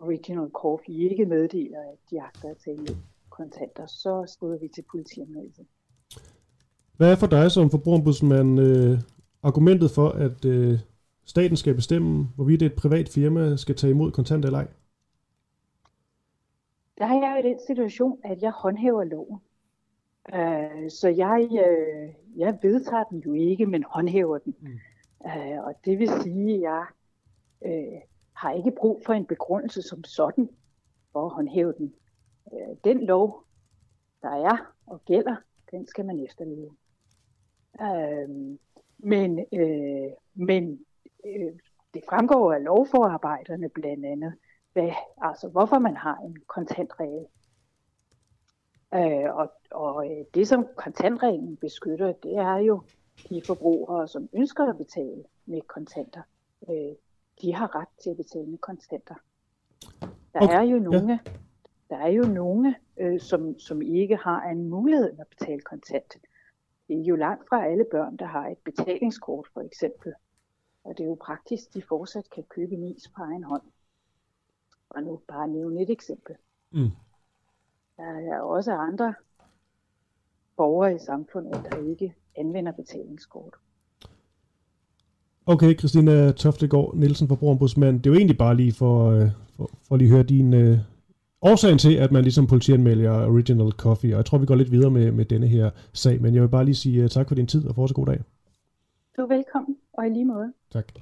Original 0.00 0.50
Coffee 0.50 1.10
ikke 1.10 1.26
meddeler, 1.26 1.78
at 1.80 1.98
de 2.10 2.22
agter 2.22 2.48
at 2.50 2.56
tage 2.64 2.96
kontanter, 3.30 3.86
så 3.86 4.24
skriver 4.26 4.58
vi 4.58 4.68
til 4.68 4.84
politianmeldelse. 4.90 5.62
Hvad 6.96 7.12
er 7.12 7.16
for 7.16 7.26
dig 7.26 7.50
som 7.50 7.70
forbrugerombudsmand 7.70 8.60
øh, 8.60 8.98
argumentet 9.42 9.90
for, 9.90 10.08
at 10.08 10.44
øh, 10.44 10.78
staten 11.24 11.56
skal 11.56 11.74
bestemme, 11.74 12.28
hvorvidt 12.36 12.62
et 12.62 12.74
privat 12.74 13.08
firma 13.08 13.56
skal 13.56 13.76
tage 13.76 13.90
imod 13.90 14.12
kontant 14.12 14.44
eller 14.44 14.58
ej? 14.58 14.68
Der 16.98 17.06
er 17.06 17.20
jeg 17.20 17.44
i 17.44 17.48
den 17.48 17.58
situation, 17.66 18.18
at 18.24 18.42
jeg 18.42 18.50
håndhæver 18.50 19.04
loven. 19.04 19.40
Uh, 20.32 20.88
så 20.88 21.08
jeg, 21.08 21.48
uh, 21.50 22.38
jeg 22.38 22.58
vedtager 22.62 23.04
den 23.04 23.18
jo 23.18 23.32
ikke, 23.32 23.66
men 23.66 23.84
håndhæver 23.88 24.38
den. 24.38 24.54
Mm. 24.60 24.78
Uh, 25.24 25.64
og 25.66 25.74
det 25.84 25.98
vil 25.98 26.08
sige, 26.22 26.54
at 26.54 26.60
jeg 26.60 26.84
uh, 27.60 28.00
har 28.32 28.52
ikke 28.52 28.70
brug 28.70 29.02
for 29.06 29.12
en 29.12 29.26
begrundelse 29.26 29.82
som 29.82 30.04
sådan 30.04 30.48
for 31.12 31.26
at 31.26 31.32
håndhæve 31.32 31.74
den. 31.78 31.94
Uh, 32.44 32.76
den 32.84 33.04
lov, 33.06 33.44
der 34.22 34.30
er 34.30 34.74
og 34.86 35.04
gælder, 35.04 35.36
den 35.70 35.86
skal 35.86 36.04
man 36.04 36.24
efterleve. 36.24 36.76
Øh, 37.80 38.58
men 38.98 39.38
øh, 39.52 40.10
men 40.34 40.84
øh, 41.26 41.52
det 41.94 42.02
fremgår 42.08 42.52
af 42.52 42.64
lovforarbejderne 42.64 43.68
blandt 43.68 44.06
andet, 44.06 44.34
hvad, 44.72 44.90
altså 45.22 45.48
hvorfor 45.48 45.78
man 45.78 45.96
har 45.96 46.16
en 46.16 46.36
kontantregel. 46.46 47.26
Øh, 48.94 49.34
og, 49.34 49.52
og 49.70 50.10
øh, 50.10 50.24
det 50.34 50.48
som 50.48 50.66
kontantreglen 50.76 51.56
beskytter, 51.56 52.12
det 52.12 52.36
er 52.36 52.56
jo 52.56 52.82
de 53.28 53.42
forbrugere, 53.46 54.08
som 54.08 54.28
ønsker 54.32 54.64
at 54.64 54.78
betale 54.78 55.24
med 55.46 55.60
kontanter, 55.60 56.22
øh, 56.70 56.94
de 57.42 57.54
har 57.54 57.76
ret 57.76 57.88
til 58.02 58.10
at 58.10 58.16
betale 58.16 58.46
med 58.46 58.58
konstanter. 58.58 59.14
Der 60.34 60.40
okay. 60.42 60.54
er 60.54 60.62
jo 60.62 60.78
nogle, 60.78 61.12
ja. 61.12 61.32
der 61.90 61.96
er 61.96 62.08
jo 62.08 62.22
nogle 62.22 62.74
øh, 62.96 63.20
som, 63.20 63.58
som 63.58 63.82
ikke 63.82 64.16
har 64.16 64.42
en 64.42 64.68
mulighed 64.68 65.18
at 65.18 65.26
betale 65.26 65.60
kontant. 65.60 66.16
Det 66.88 67.00
er 67.00 67.04
jo 67.04 67.16
langt 67.16 67.48
fra 67.48 67.66
alle 67.66 67.84
børn, 67.90 68.16
der 68.16 68.26
har 68.26 68.48
et 68.48 68.58
betalingskort 68.58 69.46
for 69.54 69.60
eksempel. 69.60 70.12
Og 70.84 70.98
det 70.98 71.04
er 71.04 71.08
jo 71.08 71.18
praktisk, 71.20 71.68
at 71.68 71.74
de 71.74 71.82
fortsat 71.82 72.30
kan 72.30 72.44
købe 72.48 72.74
en 72.74 72.82
is 72.82 73.08
på 73.08 73.22
egen 73.22 73.44
hånd. 73.44 73.62
Og 74.90 75.02
nu 75.02 75.20
bare 75.28 75.48
nævne 75.48 75.82
et 75.82 75.90
eksempel. 75.90 76.36
Mm. 76.70 76.90
Der 77.96 78.32
er 78.32 78.40
også 78.40 78.72
andre 78.72 79.14
borgere 80.56 80.94
i 80.94 80.98
samfundet, 80.98 81.70
der 81.70 81.90
ikke 81.90 82.14
anvender 82.36 82.72
betalingskort. 82.72 83.54
Okay, 85.46 85.78
Christina 85.78 86.32
Toftegård 86.32 86.96
Nielsen 86.96 87.28
fra 87.28 87.34
Brorombudsmand. 87.34 88.00
Det 88.02 88.06
er 88.06 88.14
jo 88.14 88.18
egentlig 88.18 88.38
bare 88.38 88.56
lige 88.56 88.72
for, 88.72 89.10
øh, 89.10 89.28
for, 89.56 89.70
for 89.88 89.96
lige 89.96 90.08
at 90.08 90.12
høre 90.12 90.22
din 90.22 90.54
uh, 90.54 90.78
årsagen 91.42 91.78
til, 91.78 91.94
at 91.94 92.12
man 92.12 92.22
ligesom 92.22 92.46
politianmelder 92.46 93.26
Original 93.26 93.72
Coffee. 93.72 94.14
Og 94.14 94.16
jeg 94.16 94.24
tror, 94.24 94.38
vi 94.38 94.46
går 94.46 94.54
lidt 94.54 94.70
videre 94.70 94.90
med, 94.90 95.12
med 95.12 95.24
denne 95.24 95.46
her 95.46 95.70
sag. 95.92 96.20
Men 96.20 96.34
jeg 96.34 96.42
vil 96.42 96.48
bare 96.48 96.64
lige 96.64 96.74
sige 96.74 97.04
uh, 97.04 97.10
tak 97.10 97.28
for 97.28 97.34
din 97.34 97.46
tid, 97.46 97.66
og 97.68 97.74
fortsat 97.74 97.94
god 97.94 98.06
dag. 98.06 98.18
Du 99.16 99.22
er 99.22 99.26
velkommen, 99.36 99.76
og 99.92 100.06
i 100.06 100.10
lige 100.10 100.24
måde. 100.24 100.52
Tak. 100.72 100.92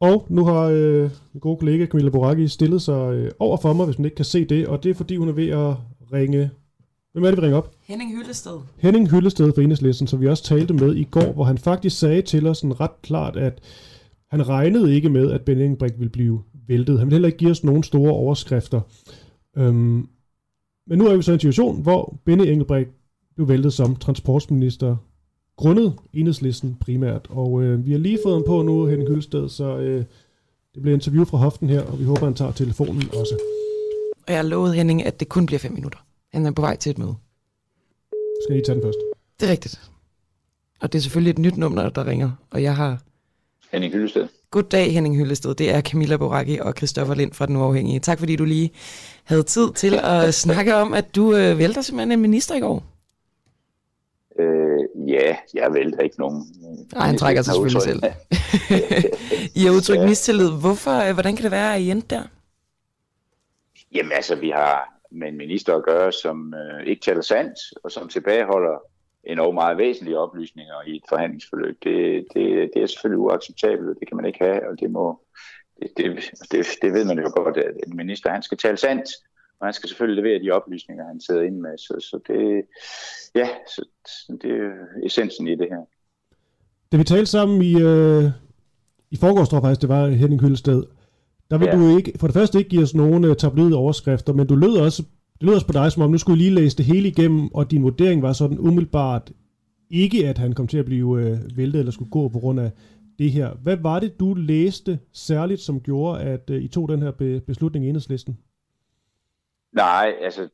Og 0.00 0.26
nu 0.28 0.44
har 0.44 0.62
øh, 0.62 1.10
min 1.32 1.40
gode 1.40 1.56
kollega 1.56 1.86
Camilla 1.86 2.10
Boracchi 2.10 2.48
stillet 2.48 2.82
sig 2.82 3.14
øh, 3.14 3.30
over 3.38 3.56
for 3.56 3.72
mig, 3.72 3.86
hvis 3.86 3.98
man 3.98 4.04
ikke 4.04 4.14
kan 4.14 4.24
se 4.24 4.44
det, 4.44 4.66
og 4.66 4.82
det 4.84 4.90
er 4.90 4.94
fordi, 4.94 5.16
hun 5.16 5.28
er 5.28 5.32
ved 5.32 5.48
at 5.48 5.74
ringe... 6.12 6.50
Hvem 7.14 7.24
er 7.24 7.28
det, 7.30 7.36
vi 7.36 7.42
ringer 7.42 7.58
op? 7.58 7.74
Henning 7.82 8.16
Hyllested. 8.16 8.60
Henning 8.78 9.10
Hyllested 9.10 9.52
fra 9.54 9.62
Enhedslisten, 9.62 10.06
som 10.06 10.20
vi 10.20 10.28
også 10.28 10.44
talte 10.44 10.74
med 10.74 10.94
i 10.94 11.04
går, 11.04 11.32
hvor 11.32 11.44
han 11.44 11.58
faktisk 11.58 11.98
sagde 11.98 12.22
til 12.22 12.46
os 12.46 12.58
sådan 12.58 12.80
ret 12.80 13.02
klart, 13.02 13.36
at 13.36 13.60
han 14.30 14.48
regnede 14.48 14.94
ikke 14.94 15.08
med, 15.08 15.30
at 15.30 15.42
Ben 15.42 15.60
Engelbrecht 15.60 15.98
ville 15.98 16.10
blive 16.10 16.42
væltet. 16.68 16.98
Han 16.98 17.06
ville 17.06 17.14
heller 17.14 17.26
ikke 17.26 17.38
give 17.38 17.50
os 17.50 17.64
nogen 17.64 17.82
store 17.82 18.12
overskrifter. 18.12 18.80
Øhm, 19.56 20.08
men 20.86 20.98
nu 20.98 21.06
er 21.06 21.16
vi 21.16 21.22
så 21.22 21.30
i 21.32 21.34
en 21.34 21.40
situation, 21.40 21.82
hvor 21.82 22.16
Benny 22.24 22.46
Engelbrecht 22.46 22.90
blev 23.34 23.48
væltet 23.48 23.72
som 23.72 23.96
transportminister 23.96 24.96
grundet 25.56 25.94
enhedslisten 26.12 26.76
primært. 26.80 27.26
Og 27.30 27.62
øh, 27.62 27.86
vi 27.86 27.92
har 27.92 27.98
lige 27.98 28.18
fået 28.24 28.34
ham 28.34 28.44
på 28.46 28.62
nu, 28.62 28.86
Henning 28.86 29.10
Hylsted, 29.10 29.48
så 29.48 29.76
øh, 29.76 30.04
det 30.74 30.82
bliver 30.82 30.94
interview 30.94 31.24
fra 31.24 31.38
hoften 31.38 31.68
her, 31.68 31.82
og 31.82 31.98
vi 31.98 32.04
håber, 32.04 32.24
han 32.24 32.34
tager 32.34 32.52
telefonen 32.52 33.02
også. 33.08 33.38
Og 34.26 34.32
jeg 34.32 34.36
har 34.36 34.42
lovet 34.42 34.74
Henning, 34.74 35.06
at 35.06 35.20
det 35.20 35.28
kun 35.28 35.46
bliver 35.46 35.58
fem 35.58 35.72
minutter. 35.72 35.98
Han 36.34 36.46
er 36.46 36.50
på 36.50 36.62
vej 36.62 36.76
til 36.76 36.90
et 36.90 36.98
møde. 36.98 37.14
Skal 38.44 38.56
I 38.56 38.62
tage 38.66 38.74
den 38.74 38.82
først? 38.82 38.98
Det 39.40 39.46
er 39.46 39.52
rigtigt. 39.52 39.90
Og 40.80 40.92
det 40.92 40.98
er 40.98 41.02
selvfølgelig 41.02 41.30
et 41.30 41.38
nyt 41.38 41.56
nummer, 41.56 41.88
der 41.88 42.06
ringer, 42.06 42.30
og 42.50 42.62
jeg 42.62 42.76
har... 42.76 43.02
Henning 43.72 43.92
Hyllested. 43.92 44.28
Goddag 44.50 44.92
Henning 44.92 45.16
Hyllested, 45.16 45.54
det 45.54 45.74
er 45.74 45.80
Camilla 45.80 46.16
Boracchi 46.16 46.58
og 46.58 46.74
Christoffer 46.76 47.14
Lind 47.14 47.32
fra 47.32 47.46
Den 47.46 47.56
Uafhængige. 47.56 48.00
Tak 48.00 48.18
fordi 48.18 48.36
du 48.36 48.44
lige 48.44 48.70
havde 49.24 49.42
tid 49.42 49.72
til 49.72 50.00
at 50.02 50.34
snakke 50.44 50.74
om, 50.74 50.94
at 50.94 51.16
du 51.16 51.36
øh, 51.36 51.58
vælter 51.58 51.80
simpelthen 51.80 52.12
en 52.12 52.20
minister 52.20 52.54
i 52.54 52.60
går. 52.60 52.82
Øh, 54.38 55.08
ja, 55.08 55.36
jeg 55.54 55.74
vælter 55.74 56.00
ikke 56.00 56.18
nogen. 56.18 56.46
Nej, 56.94 57.06
han 57.06 57.18
trækker 57.18 57.42
sig 57.42 57.54
selvfølgelig 57.54 57.82
selv. 57.82 58.02
I 59.60 59.64
har 59.64 59.72
udtrykt 59.72 60.00
ja. 60.00 60.06
mistillid. 60.06 60.50
Hvorfor, 60.50 61.08
øh, 61.08 61.12
hvordan 61.12 61.36
kan 61.36 61.42
det 61.42 61.50
være, 61.50 61.74
at 61.74 61.80
I 61.80 61.90
endte 61.90 62.14
der? 62.14 62.22
Jamen 63.94 64.12
altså, 64.12 64.34
vi 64.36 64.50
har 64.50 64.93
med 65.14 65.28
en 65.28 65.36
minister 65.36 65.76
at 65.76 65.84
gøre, 65.84 66.12
som 66.12 66.54
øh, 66.54 66.86
ikke 66.86 67.02
taler 67.02 67.22
sandt, 67.22 67.58
og 67.84 67.92
som 67.92 68.08
tilbageholder 68.08 68.78
en 69.24 69.54
meget 69.54 69.78
væsentlige 69.78 70.18
oplysninger 70.18 70.74
i 70.86 70.96
et 70.96 71.02
forhandlingsforløb. 71.08 71.76
Det, 71.84 72.26
det, 72.34 72.70
det 72.74 72.82
er 72.82 72.86
selvfølgelig 72.86 73.18
uacceptabelt, 73.18 73.88
og 73.88 73.96
det 74.00 74.08
kan 74.08 74.16
man 74.16 74.26
ikke 74.26 74.44
have, 74.44 74.68
og 74.70 74.80
det 74.80 74.90
må, 74.90 75.20
det, 75.80 75.90
det, 75.96 76.06
det, 76.52 76.66
det 76.82 76.92
ved 76.92 77.04
man 77.04 77.18
jo 77.18 77.30
godt, 77.36 77.56
at 77.56 77.74
en 77.86 77.96
minister 77.96 78.30
han 78.30 78.42
skal 78.42 78.58
tale 78.58 78.76
sandt, 78.76 79.08
og 79.60 79.66
han 79.66 79.74
skal 79.74 79.88
selvfølgelig 79.88 80.24
levere 80.24 80.42
de 80.42 80.50
oplysninger, 80.50 81.06
han 81.06 81.20
sidder 81.20 81.42
inde 81.42 81.60
med. 81.60 81.78
Så, 81.78 81.94
så 82.00 82.18
det, 82.26 82.64
ja, 83.34 83.48
så, 83.66 83.84
det 84.42 84.50
er 84.50 85.06
essensen 85.06 85.48
i 85.48 85.54
det 85.54 85.68
her. 85.70 85.84
Det 86.92 86.98
vi 86.98 87.04
talte 87.04 87.26
sammen 87.26 87.62
i, 87.62 87.74
øh, 87.82 88.24
i 89.10 89.16
forgårs, 89.16 89.48
tror 89.48 89.58
jeg 89.58 89.62
faktisk, 89.62 89.80
det 89.80 89.88
var 89.88 90.06
Henning 90.08 90.40
Hyllested, 90.40 90.82
der 91.50 91.58
vil 91.58 91.68
ja. 91.72 91.76
du 91.76 91.96
ikke, 91.96 92.12
for 92.16 92.26
det 92.26 92.34
første 92.34 92.58
ikke 92.58 92.70
give 92.70 92.82
os 92.82 92.94
nogen 92.94 93.24
uh, 93.24 93.36
tabloide 93.36 93.76
overskrifter, 93.76 94.32
men 94.32 94.46
du 94.46 94.54
lød 94.54 94.76
også, 94.76 95.02
det 95.40 95.42
lød 95.42 95.54
også 95.54 95.66
på 95.66 95.72
dig, 95.72 95.92
som 95.92 96.02
om 96.02 96.10
nu 96.10 96.18
skulle 96.18 96.38
lige 96.38 96.54
læse 96.54 96.76
det 96.76 96.86
hele 96.86 97.08
igennem, 97.08 97.54
og 97.54 97.70
din 97.70 97.82
vurdering 97.82 98.22
var 98.22 98.32
sådan 98.32 98.58
umiddelbart 98.58 99.32
ikke, 99.90 100.28
at 100.28 100.38
han 100.38 100.52
kom 100.52 100.66
til 100.66 100.78
at 100.78 100.84
blive 100.84 101.06
uh, 101.06 101.56
væltet 101.56 101.78
eller 101.78 101.92
skulle 101.92 102.10
gå 102.10 102.28
på 102.28 102.38
grund 102.38 102.60
af 102.60 102.70
det 103.18 103.32
her. 103.32 103.54
Hvad 103.62 103.76
var 103.76 104.00
det, 104.00 104.20
du 104.20 104.34
læste 104.34 104.98
særligt, 105.12 105.60
som 105.60 105.80
gjorde, 105.80 106.20
at 106.20 106.50
uh, 106.50 106.56
I 106.56 106.68
tog 106.68 106.88
den 106.88 107.02
her 107.02 107.10
be- 107.10 107.40
beslutning 107.40 107.84
i 107.84 107.88
enhedslisten? 107.88 108.38
Nej, 109.72 110.12
altså 110.22 110.48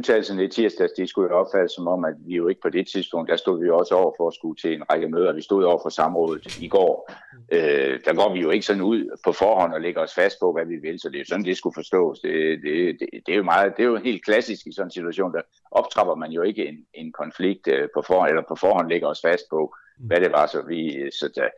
udtalelserne 0.00 0.44
i 0.44 0.48
tirsdags, 0.48 0.92
det 0.92 1.08
skulle 1.08 1.30
jo 1.30 1.36
opfattes 1.36 1.72
som 1.72 1.88
om, 1.88 2.04
at 2.04 2.14
vi 2.26 2.34
jo 2.34 2.48
ikke 2.48 2.60
på 2.60 2.68
det 2.68 2.88
tidspunkt, 2.88 3.30
der 3.30 3.36
stod 3.36 3.60
vi 3.60 3.66
jo 3.66 3.76
også 3.78 3.94
over 3.94 4.12
for 4.16 4.28
at 4.28 4.34
skulle 4.34 4.56
til 4.56 4.72
en 4.74 4.90
række 4.90 5.08
møder. 5.08 5.32
Vi 5.32 5.42
stod 5.42 5.64
over 5.64 5.80
for 5.82 5.88
samrådet 5.88 6.58
i 6.60 6.68
går. 6.68 7.10
Øh, 7.52 8.00
der 8.04 8.14
går 8.14 8.34
vi 8.34 8.40
jo 8.40 8.50
ikke 8.50 8.66
sådan 8.66 8.82
ud 8.82 9.18
på 9.24 9.32
forhånd 9.32 9.72
og 9.72 9.80
lægger 9.80 10.00
os 10.00 10.14
fast 10.14 10.36
på, 10.40 10.52
hvad 10.52 10.66
vi 10.66 10.76
vil, 10.76 11.00
så 11.00 11.08
det 11.08 11.20
er 11.20 11.24
sådan, 11.28 11.44
det 11.44 11.56
skulle 11.56 11.74
forstås. 11.74 12.20
Det, 12.20 12.62
det, 12.62 13.00
det, 13.00 13.08
det 13.26 13.32
er 13.32 13.36
jo 13.36 13.42
meget, 13.42 13.76
det 13.76 13.82
er 13.82 13.88
jo 13.88 13.96
helt 13.96 14.24
klassisk 14.24 14.66
i 14.66 14.72
sådan 14.72 14.86
en 14.86 14.90
situation, 14.90 15.32
der 15.32 15.42
optrapper 15.70 16.14
man 16.14 16.30
jo 16.30 16.42
ikke 16.42 16.66
en, 16.68 16.78
en 16.94 17.12
konflikt 17.12 17.68
øh, 17.68 17.88
på 17.94 18.02
forhånd, 18.06 18.28
eller 18.28 18.44
på 18.48 18.54
forhånd 18.54 18.88
lægger 18.88 19.08
os 19.08 19.20
fast 19.20 19.44
på, 19.50 19.74
hvad 19.98 20.20
det 20.20 20.32
var, 20.32 20.46
så 20.46 20.62
vi, 20.68 21.10
så 21.10 21.26
der, 21.34 21.48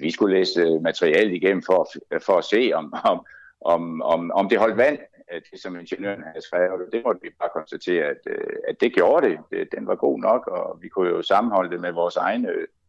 vi 0.00 0.10
skulle 0.10 0.36
læse 0.36 0.60
øh, 0.60 0.82
materialet 0.82 1.34
igennem 1.34 1.62
for, 1.62 1.80
for 2.26 2.38
at 2.38 2.44
se, 2.44 2.72
om, 2.74 2.94
om, 3.04 3.26
om, 3.64 4.02
om, 4.02 4.30
om 4.30 4.48
det 4.48 4.58
holdt 4.58 4.76
vand, 4.76 4.98
det 5.52 5.60
som 5.60 5.78
ingeniøren 5.78 6.22
havde 6.22 6.42
skrevet. 6.42 6.92
Det 6.92 7.02
måtte 7.04 7.22
vi 7.22 7.30
bare 7.40 7.50
konstatere, 7.54 8.04
at, 8.04 8.22
øh, 8.26 8.56
at 8.68 8.80
det 8.80 8.94
gjorde 8.94 9.28
det. 9.28 9.38
Øh, 9.52 9.66
den 9.76 9.86
var 9.86 9.94
god 9.94 10.18
nok, 10.18 10.46
og 10.46 10.78
vi 10.82 10.88
kunne 10.88 11.08
jo 11.08 11.22
sammenholde 11.22 11.70
det 11.70 11.80
med 11.80 11.92
vores 11.92 12.16
egne 12.16 12.48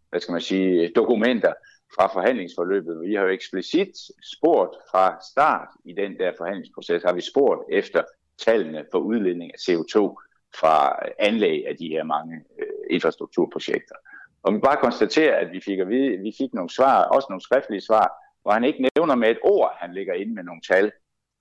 hvad 0.09 0.21
skal 0.21 0.31
man 0.31 0.41
sige, 0.41 0.91
dokumenter 0.95 1.53
fra 1.95 2.07
forhandlingsforløbet. 2.13 3.01
Vi 3.01 3.13
har 3.13 3.23
jo 3.23 3.29
eksplicit 3.29 3.89
spurgt 4.35 4.75
fra 4.91 5.17
start 5.31 5.67
i 5.85 5.93
den 5.93 6.19
der 6.19 6.31
forhandlingsproces, 6.37 7.03
har 7.03 7.13
vi 7.13 7.21
spurgt 7.21 7.61
efter 7.71 8.03
tallene 8.37 8.85
for 8.91 8.99
udledning 8.99 9.51
af 9.53 9.57
CO2 9.57 9.97
fra 10.59 10.99
anlæg 11.19 11.67
af 11.67 11.75
de 11.77 11.87
her 11.87 12.03
mange 12.03 12.35
øh, 12.59 12.67
infrastrukturprojekter. 12.89 13.95
Og 14.43 14.53
vi 14.53 14.59
bare 14.59 14.77
konstaterer, 14.77 15.35
at 15.37 15.51
vi 15.51 15.61
fik, 15.61 15.79
at 15.79 15.89
vide, 15.89 16.17
vi 16.17 16.33
fik 16.37 16.53
nogle 16.53 16.69
svar, 16.69 17.03
også 17.03 17.27
nogle 17.29 17.41
skriftlige 17.41 17.81
svar, 17.81 18.07
hvor 18.41 18.51
han 18.51 18.63
ikke 18.63 18.89
nævner 18.95 19.15
med 19.15 19.29
et 19.29 19.39
ord, 19.43 19.77
han 19.79 19.93
ligger 19.93 20.13
inde 20.13 20.33
med 20.33 20.43
nogle 20.43 20.61
tal, 20.61 20.91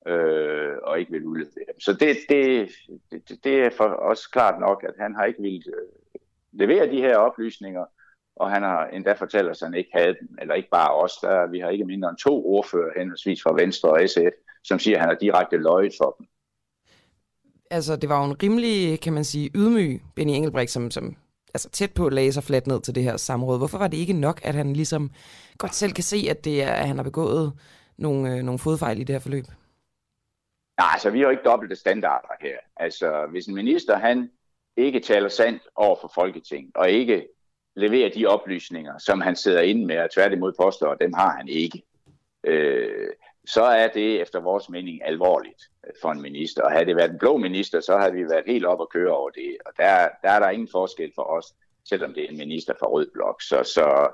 øh, 0.07 0.77
og 0.83 1.01
ikke 1.01 1.13
vil 1.13 1.27
udlevere 1.27 1.67
dem. 1.67 1.81
Så 1.81 1.93
det, 1.93 2.17
det, 2.29 2.71
det, 3.11 3.45
det 3.45 3.63
er 3.63 3.71
for 3.71 3.85
os 3.85 4.27
klart 4.27 4.61
nok, 4.61 4.85
at 4.89 4.95
han 4.99 5.15
har 5.15 5.25
ikke 5.25 5.43
vil 5.43 5.65
øh, 5.67 6.21
levere 6.53 6.91
de 6.91 7.01
her 7.01 7.17
oplysninger, 7.17 7.85
og 8.37 8.51
han 8.51 8.63
har 8.63 8.87
endda 8.87 9.13
fortalt 9.13 9.51
os, 9.51 9.63
at 9.63 9.69
han 9.69 9.79
ikke 9.79 9.91
havde 9.95 10.17
dem, 10.21 10.39
eller 10.41 10.55
ikke 10.55 10.69
bare 10.71 10.95
os, 10.95 11.13
der, 11.23 11.51
vi 11.51 11.59
har 11.59 11.69
ikke 11.69 11.85
mindre 11.85 12.09
end 12.09 12.19
to 12.19 12.47
ordfører 12.47 12.99
henholdsvis 12.99 13.43
fra 13.43 13.55
Venstre 13.55 13.91
og 13.91 14.09
SF, 14.09 14.35
som 14.65 14.79
siger, 14.79 14.97
at 14.97 15.01
han 15.01 15.09
har 15.09 15.17
direkte 15.17 15.57
løjet 15.57 15.93
for 16.01 16.17
dem. 16.19 16.27
Altså, 17.71 17.97
det 17.97 18.09
var 18.09 18.25
jo 18.25 18.31
en 18.31 18.43
rimelig, 18.43 19.01
kan 19.01 19.13
man 19.13 19.25
sige, 19.25 19.51
ydmyg 19.55 20.03
Benny 20.17 20.33
Engelbrecht, 20.33 20.71
som, 20.71 20.91
som 20.91 21.17
altså 21.55 21.71
tæt 21.71 21.93
på 21.93 22.09
lagde 22.09 22.33
sig 22.33 22.45
fladt 22.45 22.67
ned 22.67 22.81
til 22.81 22.95
det 22.95 23.03
her 23.03 23.17
samråd. 23.17 23.59
Hvorfor 23.59 23.79
var 23.79 23.89
det 23.89 23.97
ikke 23.97 24.13
nok, 24.13 24.41
at 24.45 24.55
han 24.55 24.73
ligesom 24.73 25.11
godt 25.59 25.75
selv 25.75 25.93
kan 25.93 26.05
se, 26.05 26.27
at, 26.31 26.45
det 26.45 26.63
er, 26.63 26.73
at 26.73 26.87
han 26.89 26.97
har 26.97 27.05
begået 27.05 27.53
nogle, 27.97 28.37
øh, 28.37 28.43
nogle 28.43 28.59
fodfejl 28.59 29.01
i 29.01 29.05
det 29.05 29.15
her 29.15 29.21
forløb? 29.21 29.45
Nej, 30.79 30.89
altså 30.93 31.11
vi 31.11 31.19
har 31.19 31.25
jo 31.25 31.31
ikke 31.31 31.43
dobbelte 31.43 31.77
standarder 31.77 32.29
her. 32.41 32.59
Altså 32.77 33.27
hvis 33.31 33.47
en 33.47 33.55
minister 33.55 33.97
han 33.97 34.31
ikke 34.77 35.01
taler 35.01 35.29
sandt 35.29 35.63
over 35.75 35.97
for 36.01 36.13
Folketinget, 36.15 36.73
og 36.77 36.91
ikke 36.91 37.29
leverer 37.77 38.11
de 38.11 38.27
oplysninger, 38.27 38.99
som 38.99 39.21
han 39.21 39.37
sidder 39.37 39.61
inde 39.61 39.87
med, 39.87 39.99
og 39.99 40.11
tværtimod 40.11 40.53
påstår, 40.61 40.91
at 40.91 41.01
dem 41.01 41.13
har 41.13 41.37
han 41.37 41.49
ikke, 41.49 41.83
øh, 42.45 43.09
så 43.47 43.63
er 43.63 43.89
det 43.89 44.21
efter 44.21 44.41
vores 44.41 44.69
mening 44.69 45.05
alvorligt 45.05 45.63
for 46.03 46.11
en 46.11 46.23
minister. 46.23 46.63
Og 46.63 46.71
havde 46.73 46.87
det 46.87 46.97
været 46.97 47.11
en 47.11 47.19
blå 47.19 47.37
minister, 47.37 47.81
så 47.81 47.99
havde 47.99 48.13
vi 48.13 48.25
været 48.25 48.45
helt 48.47 48.65
op 48.65 48.81
og 48.81 48.91
køre 48.93 49.13
over 49.13 49.31
det. 49.31 49.57
Og 49.67 49.73
der, 49.77 50.09
der 50.23 50.31
er 50.31 50.39
der 50.39 50.51
ingen 50.51 50.69
forskel 50.73 51.13
for 51.15 51.23
os, 51.23 51.47
selvom 51.89 52.15
det 52.15 52.25
er 52.25 52.29
en 52.29 52.39
minister 52.39 52.75
fra 52.81 52.87
Rød 52.87 53.11
Blok. 53.15 53.43
Så, 53.43 53.63
så 53.63 54.13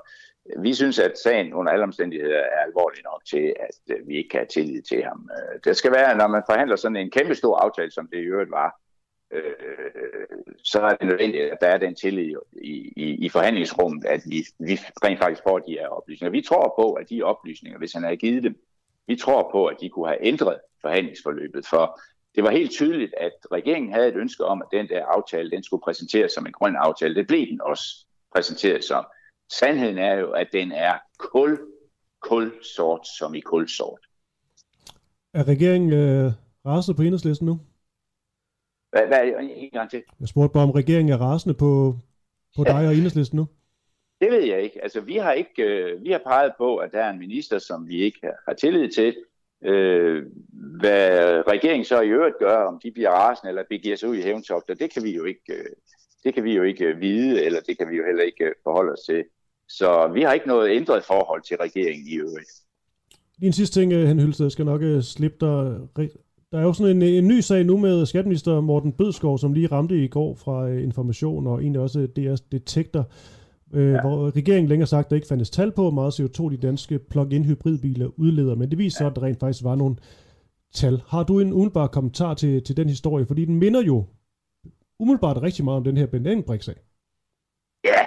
vi 0.59 0.73
synes, 0.73 0.99
at 0.99 1.17
sagen 1.17 1.53
under 1.53 1.71
alle 1.71 1.83
omstændigheder 1.83 2.39
er 2.39 2.59
alvorlig 2.65 3.03
nok 3.03 3.25
til, 3.25 3.55
at 3.59 3.95
øh, 3.97 4.07
vi 4.07 4.17
ikke 4.17 4.29
kan 4.29 4.39
have 4.39 4.47
tillid 4.47 4.81
til 4.81 5.03
ham. 5.03 5.29
Øh, 5.37 5.59
det 5.63 5.77
skal 5.77 5.91
være, 5.91 6.17
når 6.17 6.27
man 6.27 6.43
forhandler 6.49 6.75
sådan 6.75 6.95
en 6.95 7.11
kæmpe 7.11 7.35
stor 7.35 7.57
aftale, 7.57 7.91
som 7.91 8.07
det 8.07 8.17
i 8.17 8.31
øvrigt 8.33 8.51
var, 8.51 8.79
øh, 9.31 9.41
så 10.63 10.81
er 10.81 10.95
det 10.95 11.07
nødvendigt, 11.07 11.43
at 11.43 11.57
der 11.61 11.67
er 11.67 11.77
den 11.77 11.95
tillid 11.95 12.35
i, 12.61 12.93
i, 12.95 13.25
i 13.25 13.29
forhandlingsrummet, 13.29 14.05
at 14.05 14.21
vi, 14.25 14.45
vi 14.59 14.79
rent 15.03 15.19
faktisk 15.19 15.43
får 15.43 15.59
de 15.59 15.71
her 15.71 15.87
oplysninger. 15.87 16.31
Vi 16.31 16.41
tror 16.41 16.73
på, 16.79 16.93
at 16.93 17.09
de 17.09 17.23
oplysninger, 17.23 17.79
hvis 17.79 17.93
han 17.93 18.03
havde 18.03 18.17
givet 18.17 18.43
dem, 18.43 18.55
vi 19.07 19.15
tror 19.15 19.49
på, 19.51 19.65
at 19.65 19.77
de 19.81 19.89
kunne 19.89 20.07
have 20.07 20.25
ændret 20.25 20.59
forhandlingsforløbet, 20.81 21.67
for 21.67 21.99
det 22.35 22.43
var 22.43 22.51
helt 22.51 22.71
tydeligt, 22.71 23.13
at 23.17 23.31
regeringen 23.51 23.93
havde 23.93 24.07
et 24.07 24.15
ønske 24.15 24.45
om, 24.45 24.61
at 24.61 24.67
den 24.71 24.89
der 24.89 25.05
aftale, 25.05 25.51
den 25.51 25.63
skulle 25.63 25.81
præsenteres 25.81 26.31
som 26.31 26.45
en 26.45 26.51
grøn 26.51 26.75
aftale. 26.75 27.15
Det 27.15 27.27
blev 27.27 27.47
den 27.47 27.61
også 27.61 28.05
præsenteret 28.35 28.83
som. 28.83 29.05
Sandheden 29.59 29.97
er 29.97 30.13
jo, 30.13 30.31
at 30.31 30.47
den 30.53 30.71
er 30.71 30.93
kul, 31.17 31.59
kul 32.21 32.63
sort 32.63 33.07
som 33.07 33.35
i 33.35 33.39
kulsort. 33.39 33.99
Er 35.33 35.47
regeringen 35.47 35.93
øh, 35.93 36.31
rasende 36.65 36.97
på 36.97 37.01
enhedslisten 37.01 37.45
nu? 37.45 37.59
Hvad, 38.91 39.07
hvad 39.07 39.17
er 39.17 39.41
det 39.41 39.63
en 39.63 39.69
gang 39.71 39.89
til? 39.89 40.03
Jeg 40.19 40.27
spurgte 40.27 40.53
bare, 40.53 40.63
om 40.63 40.71
regeringen 40.71 41.13
er 41.13 41.17
rasende 41.17 41.53
på, 41.53 41.95
på 42.55 42.63
dig 42.63 42.87
og 42.87 42.93
enhedslisten 42.95 43.37
nu? 43.37 43.47
Det 44.21 44.31
ved 44.31 44.43
jeg 44.43 44.61
ikke. 44.61 44.83
Altså, 44.83 45.01
vi 45.01 45.15
har 45.15 45.31
ikke, 45.31 45.63
øh, 45.63 46.03
vi 46.03 46.11
har 46.11 46.21
peget 46.25 46.53
på, 46.57 46.77
at 46.77 46.91
der 46.91 47.03
er 47.03 47.09
en 47.09 47.19
minister, 47.19 47.59
som 47.59 47.87
vi 47.87 48.01
ikke 48.01 48.31
har 48.47 48.53
tillid 48.53 48.89
til. 48.91 49.15
Øh, 49.65 50.25
hvad 50.79 51.43
regeringen 51.47 51.85
så 51.85 52.01
i 52.01 52.09
øvrigt 52.09 52.39
gør, 52.39 52.57
om 52.57 52.79
de 52.83 52.91
bliver 52.91 53.09
rasende 53.09 53.49
eller 53.49 53.63
begiver 53.69 53.95
sig 53.95 54.09
ud 54.09 54.15
i 54.15 54.21
hævntogter, 54.21 54.73
det 54.73 54.93
kan 54.93 55.03
vi 55.03 55.15
jo 55.15 55.23
ikke, 55.23 55.53
øh, 55.53 55.65
det 56.23 56.33
kan 56.33 56.43
vi 56.43 56.55
jo 56.55 56.63
ikke 56.63 56.95
vide, 56.95 57.43
eller 57.45 57.59
det 57.59 57.77
kan 57.77 57.89
vi 57.89 57.95
jo 57.95 58.05
heller 58.05 58.23
ikke 58.23 58.43
øh, 58.43 58.53
forholde 58.63 58.91
os 58.91 58.99
til. 58.99 59.23
Så 59.77 60.11
vi 60.13 60.21
har 60.21 60.33
ikke 60.33 60.47
noget 60.47 60.75
ændret 60.75 61.03
forhold 61.03 61.41
til 61.41 61.57
regeringen 61.57 62.07
i 62.07 62.15
øvrigt. 62.15 62.49
Din 63.41 63.53
sidste 63.53 63.79
ting, 63.79 63.93
øh, 63.93 64.07
Henning 64.07 64.25
Hylsted, 64.27 64.49
skal 64.49 64.65
nok 64.65 64.81
uh, 64.81 65.01
slippe 65.01 65.37
dig. 65.45 65.79
Der 66.51 66.59
er 66.59 66.61
jo 66.61 66.73
sådan 66.73 66.95
en, 66.95 67.01
en 67.01 67.27
ny 67.27 67.39
sag 67.39 67.63
nu 67.63 67.77
med 67.77 68.05
skatminister 68.05 68.61
Morten 68.61 68.91
Bødskov, 68.91 69.37
som 69.37 69.53
lige 69.53 69.67
ramte 69.67 70.03
i 70.03 70.07
går 70.07 70.35
fra 70.35 70.67
Information 70.67 71.47
og 71.47 71.61
egentlig 71.61 71.81
også 71.81 72.07
DR's 72.19 72.47
Detektor, 72.51 73.09
uh, 73.73 73.79
ja. 73.79 74.01
hvor 74.01 74.35
regeringen 74.35 74.69
længere 74.69 74.87
sagt, 74.87 75.09
der 75.09 75.15
ikke 75.15 75.27
fandtes 75.27 75.49
tal 75.49 75.71
på, 75.71 75.81
hvor 75.81 75.91
meget 75.91 76.19
CO2 76.19 76.49
de 76.49 76.57
danske 76.57 76.99
plug-in 76.99 77.45
hybridbiler 77.45 78.09
udleder, 78.17 78.55
men 78.55 78.71
det 78.71 78.77
viser 78.77 79.05
ja. 79.05 79.09
så, 79.09 79.11
at 79.11 79.15
der 79.15 79.27
rent 79.27 79.39
faktisk 79.39 79.63
var 79.63 79.75
nogle 79.75 79.95
tal. 80.73 81.01
Har 81.07 81.23
du 81.23 81.39
en 81.39 81.53
umiddelbar 81.53 81.87
kommentar 81.87 82.33
til, 82.33 82.63
til 82.63 82.77
den 82.77 82.89
historie? 82.89 83.25
Fordi 83.25 83.45
den 83.45 83.55
minder 83.55 83.81
jo 83.81 84.05
umiddelbart 84.99 85.41
rigtig 85.41 85.65
meget 85.65 85.77
om 85.77 85.83
den 85.83 85.97
her 85.97 86.05
Benjamin-sag. 86.05 86.75
Ja, 87.85 88.05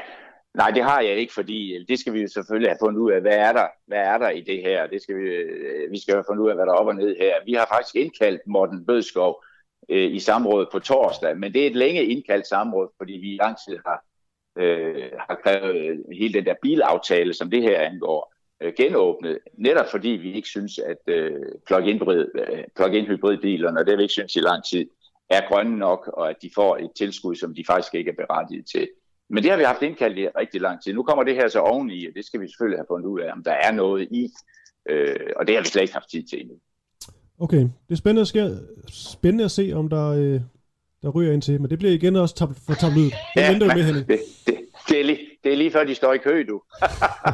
Nej, 0.54 0.70
det 0.70 0.84
har 0.84 1.00
jeg 1.00 1.16
ikke, 1.16 1.32
fordi 1.32 1.76
øh, 1.76 1.84
det 1.88 1.98
skal 1.98 2.12
vi 2.12 2.20
jo 2.20 2.28
selvfølgelig 2.28 2.70
have 2.70 2.78
fundet 2.80 3.00
ud 3.00 3.12
af, 3.12 3.20
hvad 3.20 3.36
er 3.36 3.52
der, 3.52 3.66
hvad 3.86 3.98
er 3.98 4.18
der 4.18 4.30
i 4.30 4.40
det 4.40 4.62
her? 4.62 4.86
Det 4.86 5.02
skal 5.02 5.16
vi, 5.16 5.22
øh, 5.22 5.92
vi 5.92 6.00
skal 6.00 6.14
have 6.14 6.24
fundet 6.28 6.44
ud 6.44 6.48
af, 6.50 6.56
hvad 6.56 6.66
der 6.66 6.72
er 6.72 6.76
op 6.76 6.86
og 6.86 6.96
ned 6.96 7.16
her. 7.16 7.34
Vi 7.46 7.52
har 7.52 7.66
faktisk 7.72 7.96
indkaldt 7.96 8.40
Morten 8.46 8.86
Bødskov 8.86 9.44
øh, 9.88 10.14
i 10.14 10.18
samrådet 10.18 10.68
på 10.72 10.78
torsdag, 10.78 11.38
men 11.38 11.54
det 11.54 11.62
er 11.62 11.66
et 11.66 11.76
længe 11.76 12.04
indkaldt 12.04 12.46
samråd, 12.46 12.88
fordi 12.98 13.12
vi 13.12 13.34
i 13.34 13.36
lang 13.36 13.56
tid 13.68 13.78
har, 13.86 14.04
øh, 14.58 15.10
har 15.18 15.40
krævet 15.44 15.76
øh, 15.76 15.98
hele 16.12 16.34
den 16.34 16.44
der 16.44 16.54
bilaftale, 16.62 17.34
som 17.34 17.50
det 17.50 17.62
her 17.62 17.80
angår, 17.80 18.34
øh, 18.62 18.72
genåbnet, 18.76 19.38
netop 19.58 19.90
fordi 19.90 20.08
vi 20.08 20.32
ikke 20.32 20.48
synes, 20.48 20.78
at 20.78 21.02
øh, 21.06 21.42
plug-in, 21.66 22.02
øh, 22.10 22.64
plug-in 22.76 23.06
hybridbilerne, 23.06 23.80
og 23.80 23.86
det 23.86 23.92
har 23.92 23.96
vi 23.96 24.02
ikke 24.02 24.12
synes 24.12 24.36
i 24.36 24.40
lang 24.40 24.64
tid, 24.64 24.86
er 25.30 25.48
grønne 25.48 25.78
nok, 25.78 26.10
og 26.12 26.30
at 26.30 26.36
de 26.42 26.50
får 26.54 26.76
et 26.76 26.90
tilskud, 26.96 27.34
som 27.34 27.54
de 27.54 27.64
faktisk 27.66 27.94
ikke 27.94 28.10
er 28.10 28.26
berettiget 28.26 28.66
til. 28.66 28.88
Men 29.30 29.42
det 29.42 29.50
har 29.50 29.58
vi 29.58 29.64
haft 29.64 29.82
indkaldt 29.82 30.18
i 30.18 30.28
rigtig 30.28 30.60
lang 30.60 30.82
tid. 30.82 30.92
Nu 30.92 31.02
kommer 31.02 31.24
det 31.24 31.34
her 31.34 31.48
så 31.48 31.60
oveni, 31.60 32.06
og 32.06 32.12
det 32.16 32.24
skal 32.24 32.40
vi 32.40 32.48
selvfølgelig 32.48 32.78
have 32.78 32.86
fundet 32.90 33.06
ud 33.06 33.20
af, 33.20 33.32
om 33.32 33.42
der 33.42 33.52
er 33.52 33.72
noget 33.72 34.08
i. 34.10 34.30
Øh, 34.90 35.16
og 35.36 35.46
det 35.46 35.54
har 35.54 35.62
vi 35.62 35.68
slet 35.68 35.82
ikke 35.82 35.94
haft 35.94 36.10
tid 36.10 36.22
til 36.22 36.40
endnu. 36.40 36.54
Okay, 37.38 37.58
det 37.58 37.90
er 37.90 37.94
spændende 37.94 38.20
at, 38.20 38.28
ske, 38.28 38.58
spændende 38.88 39.44
at 39.44 39.50
se, 39.50 39.72
om 39.74 39.88
der, 39.88 40.08
øh, 40.08 40.40
der 41.02 41.08
ryger 41.08 41.32
ind 41.32 41.42
til, 41.42 41.60
men 41.60 41.70
det 41.70 41.78
bliver 41.78 41.94
igen 41.94 42.16
også 42.16 42.34
tab- 42.34 42.66
for 42.66 42.74
tablet 42.74 43.00
ud. 43.00 43.04
Det 43.04 43.40
ja, 43.40 43.50
venter 43.50 43.74
med, 43.74 43.82
Henning. 43.82 44.08
Det, 44.08 44.20
det, 44.46 44.58
det, 44.88 45.00
er 45.00 45.04
lige, 45.04 45.18
det 45.44 45.52
er 45.52 45.56
lige 45.56 45.70
før, 45.70 45.84
de 45.84 45.94
står 45.94 46.12
i 46.12 46.18
kø, 46.18 46.44
du. 46.48 46.62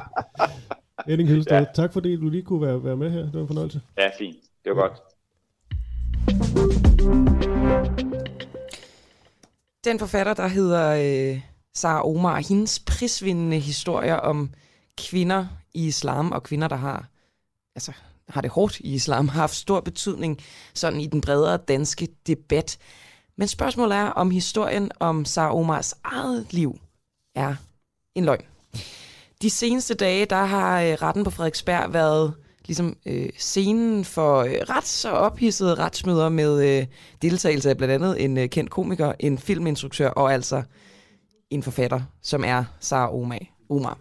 Henning 1.09 1.29
Hylsted, 1.29 1.57
ja. 1.57 1.65
tak 1.75 1.93
fordi 1.93 2.17
du 2.17 2.29
lige 2.29 2.43
kunne 2.43 2.67
være, 2.67 2.85
være 2.85 2.97
med 2.97 3.11
her. 3.11 3.21
Det 3.21 3.35
var 3.35 3.41
en 3.41 3.47
fornøjelse. 3.47 3.81
Ja, 3.99 4.11
fint. 4.19 4.37
Det 4.65 4.77
var 4.77 4.83
ja. 4.83 4.89
godt. 4.89 5.01
Den 9.85 9.99
forfatter, 9.99 10.35
der 10.35 10.47
hedder 10.47 10.91
øh, 10.91 11.41
Sara 11.75 12.07
Omar, 12.07 12.41
hendes 12.49 12.79
prisvindende 12.79 13.59
historier 13.59 14.15
om 14.15 14.51
kvinder 14.99 15.47
i 15.75 15.87
islam 15.87 16.33
og 16.33 16.43
kvinder, 16.43 16.69
der 16.69 16.77
har, 16.77 17.09
altså, 17.75 17.93
har 18.29 18.41
det 18.41 18.51
hårdt 18.51 18.81
i 18.81 18.95
islam, 18.95 19.29
har 19.29 19.41
haft 19.41 19.55
stor 19.55 19.81
betydning 19.81 20.39
sådan 20.75 21.01
i 21.01 21.07
den 21.07 21.21
bredere 21.21 21.57
danske 21.57 22.09
debat. 22.27 22.79
Men 23.37 23.49
spørgsmålet 23.49 23.97
er, 23.97 24.07
om 24.07 24.31
historien 24.31 24.91
om 25.01 25.25
Sara 25.25 25.55
Omars 25.55 25.95
eget 26.05 26.53
liv 26.53 26.79
er 27.35 27.55
en 28.15 28.25
løgn. 28.25 28.45
De 29.43 29.51
seneste 29.51 29.95
dage, 29.95 30.27
der 30.27 30.45
har 30.45 30.81
øh, 30.81 30.93
retten 30.93 31.25
på 31.25 31.31
Frederiksberg 31.31 31.93
været 31.93 32.35
ligesom 32.67 32.97
øh, 33.07 33.31
scenen 33.39 34.05
for 34.05 34.39
øh, 34.41 34.51
ret 34.53 34.87
så 34.87 35.11
ophidsede 35.11 35.75
retsmøder 35.75 36.29
med 36.29 36.79
øh, 36.79 36.87
deltagelse 37.23 37.71
af 37.71 37.77
blandt 37.77 37.95
andet 37.95 38.25
en 38.25 38.39
øh, 38.39 38.49
kendt 38.49 38.71
komiker, 38.71 39.13
en 39.19 39.39
filminstruktør 39.39 40.09
og 40.09 40.33
altså 40.33 40.63
en 41.51 41.63
forfatter, 41.63 42.01
som 42.23 42.45
er 42.45 42.65
Sara 42.81 43.15
Omar. 43.15 43.39
Omar. 43.71 43.99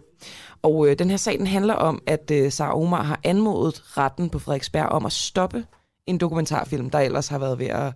Og 0.62 0.88
øh, 0.88 0.98
den 0.98 1.10
her 1.10 1.16
sag 1.16 1.38
den 1.38 1.46
handler 1.46 1.74
om, 1.74 2.02
at 2.06 2.30
øh, 2.30 2.52
Sara 2.52 2.76
Omar 2.76 3.02
har 3.02 3.20
anmodet 3.24 3.96
retten 3.98 4.30
på 4.30 4.38
Frederiksberg 4.38 4.86
om 4.86 5.06
at 5.06 5.12
stoppe 5.12 5.66
en 6.06 6.18
dokumentarfilm, 6.18 6.90
der 6.90 6.98
ellers 6.98 7.28
har 7.28 7.38
været 7.38 7.58
ved 7.58 7.66
at 7.66 7.92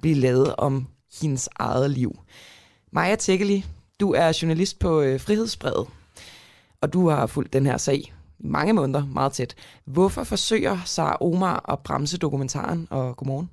blive 0.00 0.14
lavet 0.14 0.56
om 0.56 0.86
hendes 1.20 1.48
eget 1.56 1.90
liv. 1.90 2.18
Maja 2.92 3.16
Tækkeli, 3.16 3.64
du 4.00 4.12
er 4.12 4.38
journalist 4.42 4.78
på 4.78 5.00
øh, 5.00 5.20
Frihedsbrevet, 5.20 5.88
og 6.80 6.92
du 6.92 7.08
har 7.08 7.26
fulgt 7.26 7.52
den 7.52 7.66
her 7.66 7.76
sag 7.76 7.96
i 7.96 8.12
mange 8.38 8.72
måneder 8.72 9.06
meget 9.06 9.32
tæt. 9.32 9.54
Hvorfor 9.84 10.24
forsøger 10.24 10.78
Sara 10.84 11.16
Omar 11.20 11.70
at 11.72 11.78
bremse 11.78 12.18
dokumentaren, 12.18 12.88
og 12.90 13.16
godmorgen? 13.16 13.50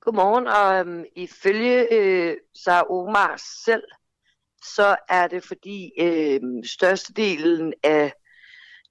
Godmorgen, 0.00 0.46
og 0.46 0.78
øhm, 0.78 1.04
ifølge 1.16 1.94
øh, 1.94 2.36
Sara 2.64 2.90
Omar 2.90 3.34
selv, 3.64 3.82
så 4.64 4.96
er 5.08 5.26
det 5.28 5.44
fordi 5.44 5.92
øh, 5.98 6.40
størstedelen 6.64 7.74
af 7.82 8.12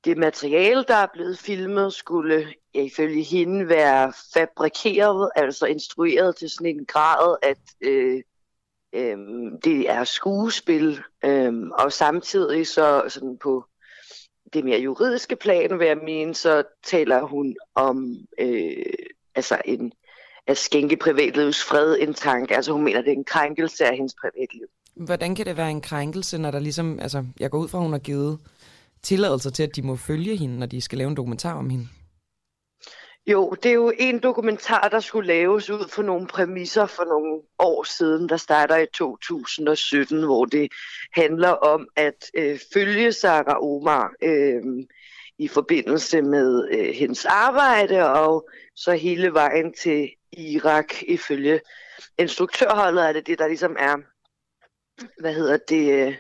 det 0.05 0.17
materiale, 0.17 0.84
der 0.84 0.95
er 0.95 1.07
blevet 1.13 1.39
filmet, 1.39 1.93
skulle 1.93 2.53
ifølge 2.74 3.24
hende 3.24 3.69
være 3.69 4.13
fabrikeret, 4.34 5.32
altså 5.36 5.65
instrueret 5.65 6.36
til 6.36 6.49
sådan 6.49 6.67
en 6.67 6.86
grad, 6.86 7.38
at 7.41 7.59
øh, 7.82 8.22
øh, 8.93 9.17
det 9.63 9.89
er 9.89 10.03
skuespil, 10.03 11.01
øh, 11.26 11.53
og 11.80 11.93
samtidig 11.93 12.67
så 12.67 13.03
sådan 13.07 13.38
på 13.38 13.65
det 14.53 14.65
mere 14.65 14.80
juridiske 14.80 15.36
plan, 15.36 15.80
vil 15.80 15.88
jeg 15.88 15.97
mene, 15.97 16.36
så 16.36 16.63
taler 16.84 17.22
hun 17.22 17.55
om 17.76 18.17
øh, 18.39 18.93
altså 19.36 19.61
en, 19.65 19.93
at 20.47 20.57
skænke 20.57 20.97
privatlivets 20.97 21.63
fred 21.63 21.97
en 21.99 22.13
tanke. 22.13 22.55
Altså 22.55 22.72
hun 22.72 22.84
mener, 22.84 23.01
det 23.01 23.07
er 23.07 23.15
en 23.15 23.24
krænkelse 23.24 23.86
af 23.86 23.95
hendes 23.95 24.15
privatliv. 24.22 24.67
Hvordan 24.96 25.36
kan 25.36 25.46
det 25.46 25.58
være 25.58 25.72
en 25.72 25.82
krænkelse, 25.82 26.38
når 26.38 26.52
der 26.52 26.60
ligesom, 26.60 27.00
altså 27.00 27.26
jeg 27.39 27.52
går 27.52 27.60
ud 27.60 27.68
fra, 27.68 27.78
at 27.78 27.84
hun 27.84 27.92
har 27.92 28.00
givet 28.00 28.39
tilladelser 29.04 29.50
til, 29.50 29.64
at 29.64 29.76
de 29.76 29.82
må 29.82 29.96
følge 29.96 30.36
hende, 30.36 30.60
når 30.60 30.66
de 30.66 30.82
skal 30.82 30.98
lave 30.98 31.08
en 31.08 31.18
dokumentar 31.18 31.54
om 31.54 31.70
hende? 31.70 31.88
Jo, 33.28 33.55
det 33.63 33.70
er 33.70 33.74
jo 33.74 33.93
en 34.00 34.20
dokumentar, 34.20 34.89
der 34.89 35.00
skulle 35.00 35.28
laves 35.28 35.70
ud 35.70 35.88
for 35.88 36.04
nogle 36.04 36.28
præmisser 36.28 36.86
for 36.86 37.04
nogle 37.04 37.42
år 37.59 37.84
siden, 37.84 38.30
der 38.30 38.38
starter 38.38 38.78
i 38.78 38.86
2017, 38.93 40.24
hvor 40.24 40.46
det 40.46 40.72
handler 41.13 41.50
om 41.50 41.88
at 41.96 42.32
øh, 42.34 42.59
følge 42.74 43.13
Sarah 43.13 43.58
Omar 43.62 44.13
øh, 44.24 44.62
i 45.38 45.47
forbindelse 45.47 46.22
med 46.22 46.68
øh, 46.72 46.93
hendes 46.96 47.26
arbejde, 47.26 48.09
og 48.09 48.50
så 48.76 48.93
hele 48.93 49.34
vejen 49.34 49.74
til 49.74 50.09
Irak 50.32 51.04
ifølge 51.04 51.59
instruktørholdet 52.18 53.08
er 53.08 53.13
det 53.13 53.28
det, 53.28 53.39
der 53.39 53.47
ligesom 53.47 53.76
er 53.80 53.96
hvad 55.19 55.33
hedder 55.33 55.57
det, 55.57 56.07
øh, 56.07 56.17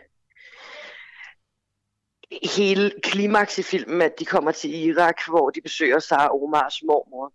hele 2.55 2.91
klimaks 3.03 3.57
i 3.57 3.63
filmen, 3.63 4.01
at 4.01 4.19
de 4.19 4.25
kommer 4.25 4.51
til 4.51 4.87
Irak, 4.87 5.15
hvor 5.27 5.49
de 5.49 5.61
besøger 5.61 5.99
Sara 5.99 6.43
Omars 6.43 6.83
mormor. 6.83 7.33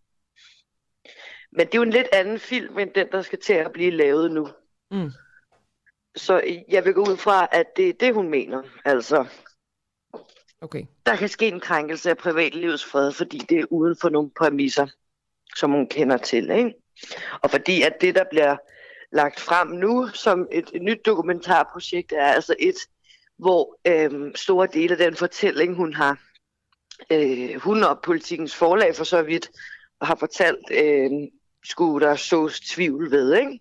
Men 1.52 1.66
det 1.66 1.74
er 1.74 1.78
jo 1.78 1.82
en 1.82 1.90
lidt 1.90 2.08
anden 2.12 2.38
film, 2.38 2.78
end 2.78 2.90
den, 2.90 3.08
der 3.12 3.22
skal 3.22 3.40
til 3.40 3.52
at 3.52 3.72
blive 3.72 3.90
lavet 3.90 4.30
nu. 4.30 4.48
Mm. 4.90 5.10
Så 6.16 6.62
jeg 6.68 6.84
vil 6.84 6.94
gå 6.94 7.00
ud 7.00 7.16
fra, 7.16 7.48
at 7.52 7.76
det 7.76 7.88
er 7.88 7.92
det, 7.92 8.14
hun 8.14 8.28
mener. 8.28 8.62
Altså, 8.84 9.26
okay. 10.60 10.84
der 11.06 11.16
kan 11.16 11.28
ske 11.28 11.48
en 11.48 11.60
krænkelse 11.60 12.10
af 12.10 12.16
privatlivets 12.16 12.84
fred, 12.84 13.12
fordi 13.12 13.38
det 13.38 13.58
er 13.58 13.66
uden 13.70 13.96
for 14.00 14.08
nogle 14.08 14.30
præmisser, 14.30 14.86
som 15.56 15.70
hun 15.70 15.88
kender 15.88 16.16
til. 16.16 16.50
Ikke? 16.50 16.74
Og 17.42 17.50
fordi 17.50 17.82
at 17.82 18.00
det, 18.00 18.14
der 18.14 18.24
bliver 18.30 18.56
lagt 19.12 19.40
frem 19.40 19.68
nu 19.68 20.08
som 20.14 20.46
et, 20.52 20.70
et 20.74 20.82
nyt 20.82 21.06
dokumentarprojekt, 21.06 22.12
er 22.12 22.26
altså 22.26 22.54
et, 22.58 22.76
hvor 23.38 23.78
øh, 23.86 24.32
store 24.34 24.68
dele 24.72 24.92
af 24.92 24.98
den 24.98 25.16
fortælling, 25.16 25.74
hun 25.76 25.94
har, 25.94 26.18
øh, 27.12 27.60
hun 27.60 27.84
og 27.84 27.98
politikens 28.04 28.54
forlag 28.54 28.96
for 28.96 29.04
så 29.04 29.22
vidt, 29.22 29.50
har 30.02 30.14
fortalt, 30.14 30.70
øh, 30.70 31.10
skulle 31.64 32.06
der 32.06 32.16
sås 32.16 32.60
tvivl 32.60 33.10
ved, 33.10 33.34
ikke? 33.34 33.60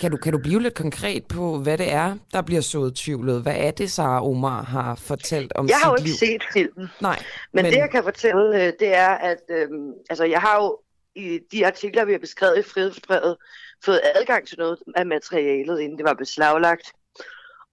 Kan 0.00 0.10
du, 0.10 0.16
kan 0.16 0.32
du 0.32 0.38
blive 0.38 0.62
lidt 0.62 0.74
konkret 0.74 1.24
på, 1.26 1.58
hvad 1.58 1.78
det 1.78 1.92
er, 1.92 2.16
der 2.32 2.42
bliver 2.42 2.60
sået 2.60 2.94
tvivlet? 2.94 3.42
Hvad 3.42 3.56
er 3.56 3.70
det, 3.70 3.90
Sara 3.90 4.26
Omar 4.26 4.62
har 4.62 4.94
fortalt 4.94 5.52
om 5.52 5.68
Jeg 5.68 5.74
sit 5.74 5.84
har 5.84 5.90
jo 5.90 5.96
ikke 5.96 6.08
liv? 6.08 6.14
set 6.14 6.42
filmen. 6.52 6.88
Nej. 7.00 7.22
Men, 7.52 7.62
men 7.62 7.72
det, 7.72 7.78
jeg 7.78 7.90
kan 7.90 8.02
fortælle, 8.02 8.64
øh, 8.66 8.72
det 8.80 8.94
er, 8.94 9.08
at 9.08 9.40
øh, 9.50 9.68
altså, 10.10 10.24
jeg 10.24 10.40
har 10.40 10.56
jo 10.56 10.78
i 11.16 11.38
de 11.52 11.66
artikler, 11.66 12.04
vi 12.04 12.12
har 12.12 12.18
beskrevet 12.18 12.58
i 12.58 12.62
frihedsbrevet, 12.62 13.36
fået 13.84 14.00
adgang 14.14 14.48
til 14.48 14.58
noget 14.58 14.78
af 14.96 15.06
materialet, 15.06 15.80
inden 15.80 15.98
det 15.98 16.04
var 16.04 16.14
beslaglagt. 16.14 16.92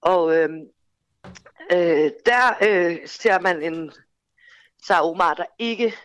Og 0.01 0.35
øh, 0.35 0.49
øh, 1.71 2.11
der 2.25 2.55
øh, 2.61 2.97
ser 3.05 3.39
man 3.39 3.61
en 3.61 3.91
Sarah 4.83 5.05
Omar, 5.05 5.33
der 5.33 5.45
ikke 5.59 5.95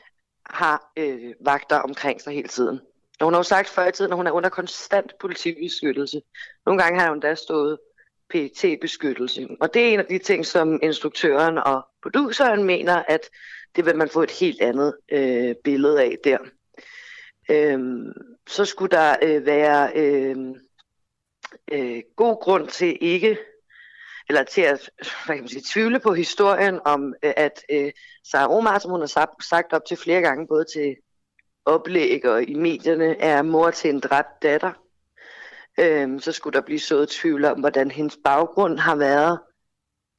har 0.51 0.93
øh, 0.97 1.35
vagter 1.41 1.77
omkring 1.77 2.21
sig 2.21 2.35
hele 2.35 2.49
tiden. 2.49 2.81
Og 3.21 3.25
hun 3.25 3.33
har 3.33 3.39
jo 3.39 3.43
sagt 3.43 3.69
før 3.69 3.89
i 3.89 3.93
tiden, 3.93 4.13
at 4.13 4.17
hun 4.17 4.27
er 4.27 4.31
under 4.31 4.49
konstant 4.49 5.13
politibeskyttelse. 5.21 6.23
Nogle 6.67 6.83
gange 6.83 7.01
har 7.01 7.09
hun 7.09 7.21
da 7.21 7.35
stået 7.35 7.79
PT-beskyttelse. 8.31 9.49
Og 9.61 9.75
det 9.75 9.83
er 9.83 9.93
en 9.93 10.01
af 10.01 10.07
de 10.07 10.19
ting, 10.19 10.47
som 10.47 10.79
instruktøren 10.83 11.59
og 11.59 11.87
produceren 12.03 12.65
mener, 12.65 13.03
at 13.09 13.21
det 13.77 13.87
vil 13.87 13.97
man 13.97 14.09
få 14.09 14.23
et 14.23 14.31
helt 14.31 14.61
andet 14.61 14.97
øh, 15.13 15.55
billede 15.65 16.03
af 16.03 16.17
der. 16.25 16.39
Øhm, 17.51 18.13
så 18.49 18.65
skulle 18.65 18.97
der 18.97 19.17
øh, 19.23 19.47
være 19.47 19.93
øh, 19.95 20.37
øh, 21.73 22.03
god 22.17 22.43
grund 22.43 22.69
til 22.69 22.99
ikke 23.01 23.39
eller 24.29 24.43
til 24.43 24.61
at 24.61 24.91
hvad 25.01 25.37
kan 25.37 25.43
man 25.43 25.49
sige, 25.49 25.65
tvivle 25.73 26.01
på 26.01 26.15
historien 26.15 26.81
om, 26.85 27.15
øh, 27.23 27.33
at 27.37 27.63
øh, 27.71 27.93
Sarah 28.31 28.51
Omar, 28.51 28.79
som 28.79 28.91
hun 28.91 29.01
har 29.01 29.41
sagt 29.43 29.73
op 29.73 29.85
til 29.89 29.97
flere 29.97 30.21
gange, 30.21 30.47
både 30.47 30.65
til 30.75 30.97
oplæg 31.65 32.25
og 32.25 32.43
i 32.43 32.55
medierne, 32.55 33.21
er 33.21 33.43
mor 33.43 33.71
til 33.71 33.91
en 33.91 34.01
dræbt 34.01 34.43
datter. 34.43 34.73
Øhm, 35.81 36.21
så 36.21 36.33
skulle 36.33 36.55
der 36.55 36.65
blive 36.65 36.81
så 36.81 37.07
tvivl 37.07 37.45
om, 37.45 37.61
hvordan 37.61 37.91
hendes 37.91 38.19
baggrund 38.25 38.79
har 38.79 38.97
været. 38.97 39.39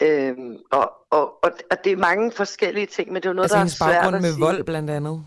Øhm, 0.02 0.58
og, 0.72 0.92
og, 1.10 1.44
og, 1.44 1.52
og 1.72 1.84
det 1.84 1.92
er 1.92 1.98
mange 1.98 2.32
forskellige 2.32 2.86
ting, 2.86 3.12
men 3.12 3.24
det 3.24 3.30
er 3.30 3.34
noget, 3.34 3.46
altså 3.46 3.58
der 3.58 3.88
er 3.88 3.92
svært 3.92 4.04
baggrund 4.04 4.22
med 4.22 4.32
sige. 4.32 4.42
vold 4.42 4.64
blandt 4.64 4.90
andet? 4.90 5.26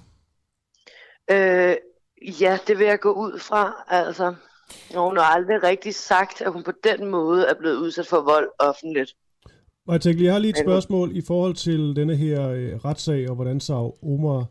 Øh, 1.30 1.76
ja, 2.40 2.58
det 2.66 2.78
vil 2.78 2.86
jeg 2.86 3.00
gå 3.00 3.12
ud 3.12 3.38
fra. 3.38 3.84
Altså, 3.88 4.34
hun 4.94 5.16
har 5.16 5.24
aldrig 5.24 5.62
rigtig 5.62 5.94
sagt, 5.94 6.40
at 6.40 6.52
hun 6.52 6.62
på 6.62 6.72
den 6.84 7.10
måde 7.10 7.46
er 7.46 7.54
blevet 7.54 7.76
udsat 7.76 8.06
for 8.06 8.20
vold 8.20 8.48
offentligt. 8.58 9.14
Og 9.88 10.00
jeg 10.04 10.20
jeg 10.20 10.32
har 10.32 10.38
lige 10.38 10.50
et 10.50 10.64
spørgsmål 10.64 11.16
i 11.16 11.22
forhold 11.26 11.54
til 11.54 11.96
denne 11.96 12.16
her 12.16 12.48
øh, 12.48 12.76
retssag, 12.76 13.30
og 13.30 13.34
hvordan 13.34 13.60
så 13.60 13.74
Omar 14.02 14.44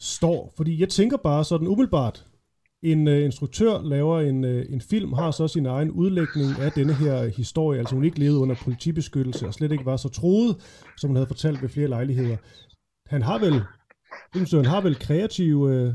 står. 0.00 0.52
Fordi 0.56 0.80
jeg 0.80 0.88
tænker 0.88 1.16
bare 1.16 1.44
sådan 1.44 1.68
umiddelbart, 1.68 2.26
en 2.82 3.08
øh, 3.08 3.24
instruktør 3.24 3.82
laver 3.82 4.20
en, 4.20 4.44
øh, 4.44 4.66
en 4.68 4.80
film, 4.80 5.12
har 5.12 5.30
så 5.30 5.48
sin 5.48 5.66
egen 5.66 5.90
udlægning 5.90 6.60
af 6.60 6.72
denne 6.72 6.94
her 6.94 7.28
historie. 7.28 7.78
Altså 7.78 7.94
hun 7.94 8.04
ikke 8.04 8.18
levede 8.18 8.38
under 8.38 8.56
politibeskyttelse 8.64 9.46
og 9.46 9.54
slet 9.54 9.72
ikke 9.72 9.86
var 9.86 9.96
så 9.96 10.08
troet, 10.08 10.56
som 10.96 11.08
hun 11.08 11.16
havde 11.16 11.26
fortalt 11.26 11.62
ved 11.62 11.68
flere 11.68 11.88
lejligheder. 11.88 12.36
Han 13.06 13.22
har 13.22 13.38
vel, 13.38 13.62
han 14.52 14.64
har 14.64 14.80
vel 14.80 14.98
kreativ 14.98 15.68
øh, 15.70 15.94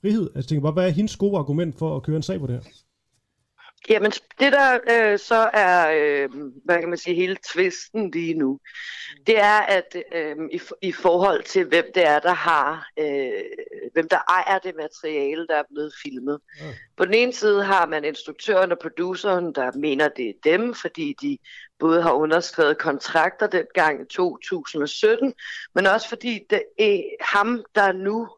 frihed. 0.00 0.22
Altså 0.22 0.38
jeg 0.38 0.44
tænker 0.44 0.62
bare, 0.62 0.72
hvad 0.72 0.86
er 0.86 0.90
hendes 0.90 1.16
gode 1.16 1.38
argument 1.38 1.78
for 1.78 1.96
at 1.96 2.02
køre 2.02 2.16
en 2.16 2.22
sag 2.22 2.40
på 2.40 2.46
det 2.46 2.54
her? 2.54 2.70
Jamen, 3.88 4.10
det 4.10 4.52
der 4.52 4.78
øh, 4.90 5.18
så 5.18 5.50
er, 5.52 5.90
øh, 5.94 6.28
hvad 6.64 6.78
kan 6.78 6.88
man 6.88 6.98
sige, 6.98 7.16
hele 7.16 7.36
tvisten 7.54 8.10
lige 8.10 8.34
nu, 8.34 8.60
det 9.26 9.40
er, 9.40 9.60
at 9.60 9.96
øh, 10.14 10.36
i, 10.52 10.60
i 10.82 10.92
forhold 10.92 11.42
til, 11.42 11.64
hvem 11.64 11.84
det 11.94 12.06
er, 12.06 12.18
der 12.18 12.34
har, 12.34 12.88
øh, 12.98 13.42
hvem 13.92 14.08
der 14.08 14.18
ejer 14.28 14.58
det 14.58 14.74
materiale, 14.76 15.46
der 15.46 15.56
er 15.56 15.62
blevet 15.74 15.92
filmet. 16.02 16.40
Ja. 16.60 16.64
På 16.96 17.04
den 17.04 17.14
ene 17.14 17.32
side 17.32 17.64
har 17.64 17.86
man 17.86 18.04
instruktøren 18.04 18.72
og 18.72 18.78
produceren, 18.78 19.54
der 19.54 19.72
mener, 19.78 20.08
det 20.08 20.28
er 20.28 20.32
dem, 20.44 20.74
fordi 20.74 21.16
de 21.22 21.38
både 21.78 22.02
har 22.02 22.12
underskrevet 22.12 22.78
kontrakter 22.78 23.46
dengang 23.46 24.02
i 24.02 24.04
2017, 24.10 25.34
men 25.74 25.86
også 25.86 26.08
fordi 26.08 26.40
det 26.50 26.62
er 26.78 27.02
ham, 27.20 27.64
der 27.74 27.92
nu 27.92 28.28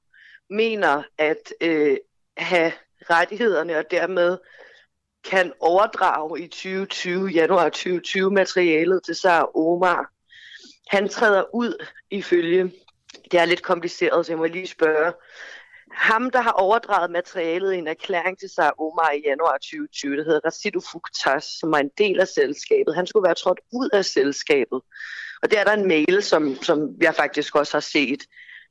mener 0.53 1.03
at 1.19 1.53
øh, 1.61 1.97
have 2.37 2.73
rettighederne 3.11 3.79
og 3.79 3.85
dermed 3.91 4.39
kan 5.25 5.53
overdrage 5.61 6.41
i 6.41 6.49
2020, 6.49 7.29
januar 7.29 7.69
2020, 7.69 8.31
materialet 8.31 9.03
til 9.05 9.15
Sar 9.15 9.57
Omar. 9.57 10.13
Han 10.89 11.09
træder 11.09 11.55
ud 11.55 11.87
ifølge, 12.11 12.73
det 13.31 13.41
er 13.41 13.45
lidt 13.45 13.63
kompliceret, 13.63 14.27
så 14.27 14.33
jeg 14.33 14.39
må 14.39 14.45
lige 14.45 14.67
spørge, 14.67 15.13
ham, 15.93 16.31
der 16.31 16.41
har 16.41 16.51
overdraget 16.51 17.11
materialet 17.11 17.75
i 17.75 17.79
en 17.79 17.87
erklæring 17.87 18.39
til 18.39 18.49
sig 18.49 18.81
Omar 18.81 19.11
i 19.11 19.23
januar 19.27 19.53
2020, 19.53 20.17
der 20.17 20.25
hedder 20.25 20.41
Rasidu 20.47 20.81
Fuktas, 20.93 21.45
som 21.45 21.73
er 21.73 21.79
en 21.79 21.91
del 21.99 22.21
af 22.21 22.29
selskabet. 22.29 22.95
Han 22.95 23.07
skulle 23.07 23.27
være 23.27 23.35
trådt 23.35 23.61
ud 23.73 23.89
af 23.93 24.05
selskabet. 24.05 24.81
Og 25.43 25.51
der 25.51 25.61
er 25.61 25.65
der 25.65 25.73
en 25.73 25.89
mail, 25.89 26.23
som, 26.23 26.57
som 26.63 26.97
jeg 27.01 27.15
faktisk 27.15 27.57
også 27.57 27.75
har 27.75 27.81
set, 27.81 28.23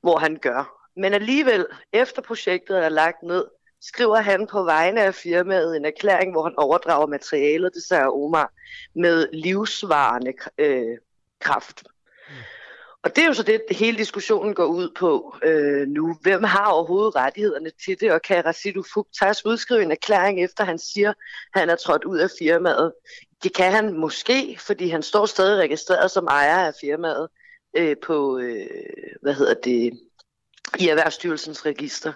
hvor 0.01 0.17
han 0.17 0.37
gør. 0.41 0.80
Men 0.95 1.13
alligevel, 1.13 1.65
efter 1.93 2.22
projektet 2.22 2.85
er 2.85 2.89
lagt 2.89 3.23
ned, 3.23 3.45
skriver 3.81 4.18
han 4.18 4.47
på 4.47 4.63
vegne 4.63 5.01
af 5.01 5.15
firmaet 5.15 5.77
en 5.77 5.85
erklæring, 5.85 6.31
hvor 6.31 6.43
han 6.43 6.53
overdrager 6.57 7.07
materialet 7.07 7.73
til 7.73 7.81
Sarah 7.81 8.23
Omar 8.23 8.53
med 8.95 9.27
livsvarende 9.34 10.34
øh, 10.57 10.97
kraft. 11.39 11.84
Mm. 12.30 12.35
Og 13.03 13.15
det 13.15 13.22
er 13.22 13.27
jo 13.27 13.34
så 13.34 13.43
det, 13.43 13.61
hele 13.72 13.97
diskussionen 13.97 14.53
går 14.53 14.65
ud 14.65 14.89
på 14.95 15.35
øh, 15.43 15.88
nu. 15.88 16.18
Hvem 16.22 16.43
har 16.43 16.72
overhovedet 16.72 17.15
rettighederne 17.15 17.72
til 17.85 17.99
det, 17.99 18.11
og 18.11 18.22
kan 18.22 18.45
Rasidu 18.45 18.84
Fuktas 18.93 19.45
udskrive 19.45 19.84
en 19.84 19.91
erklæring 19.91 20.43
efter, 20.43 20.63
han 20.63 20.80
siger, 20.80 21.09
at 21.09 21.59
han 21.59 21.69
er 21.69 21.76
trådt 21.76 22.03
ud 22.03 22.18
af 22.18 22.30
firmaet? 22.39 22.93
Det 23.43 23.55
kan 23.55 23.72
han 23.72 23.93
måske, 23.93 24.57
fordi 24.59 24.89
han 24.89 25.03
står 25.03 25.26
stadig 25.26 25.59
registreret 25.59 26.11
som 26.11 26.26
ejer 26.26 26.68
af 26.68 26.73
firmaet 26.81 27.27
øh, 27.77 27.95
på, 28.03 28.38
øh, 28.38 28.68
hvad 29.22 29.34
hedder 29.34 29.53
det, 29.53 29.99
i 30.80 30.88
Erhvervsstyrelsens 30.88 31.65
register. 31.65 32.14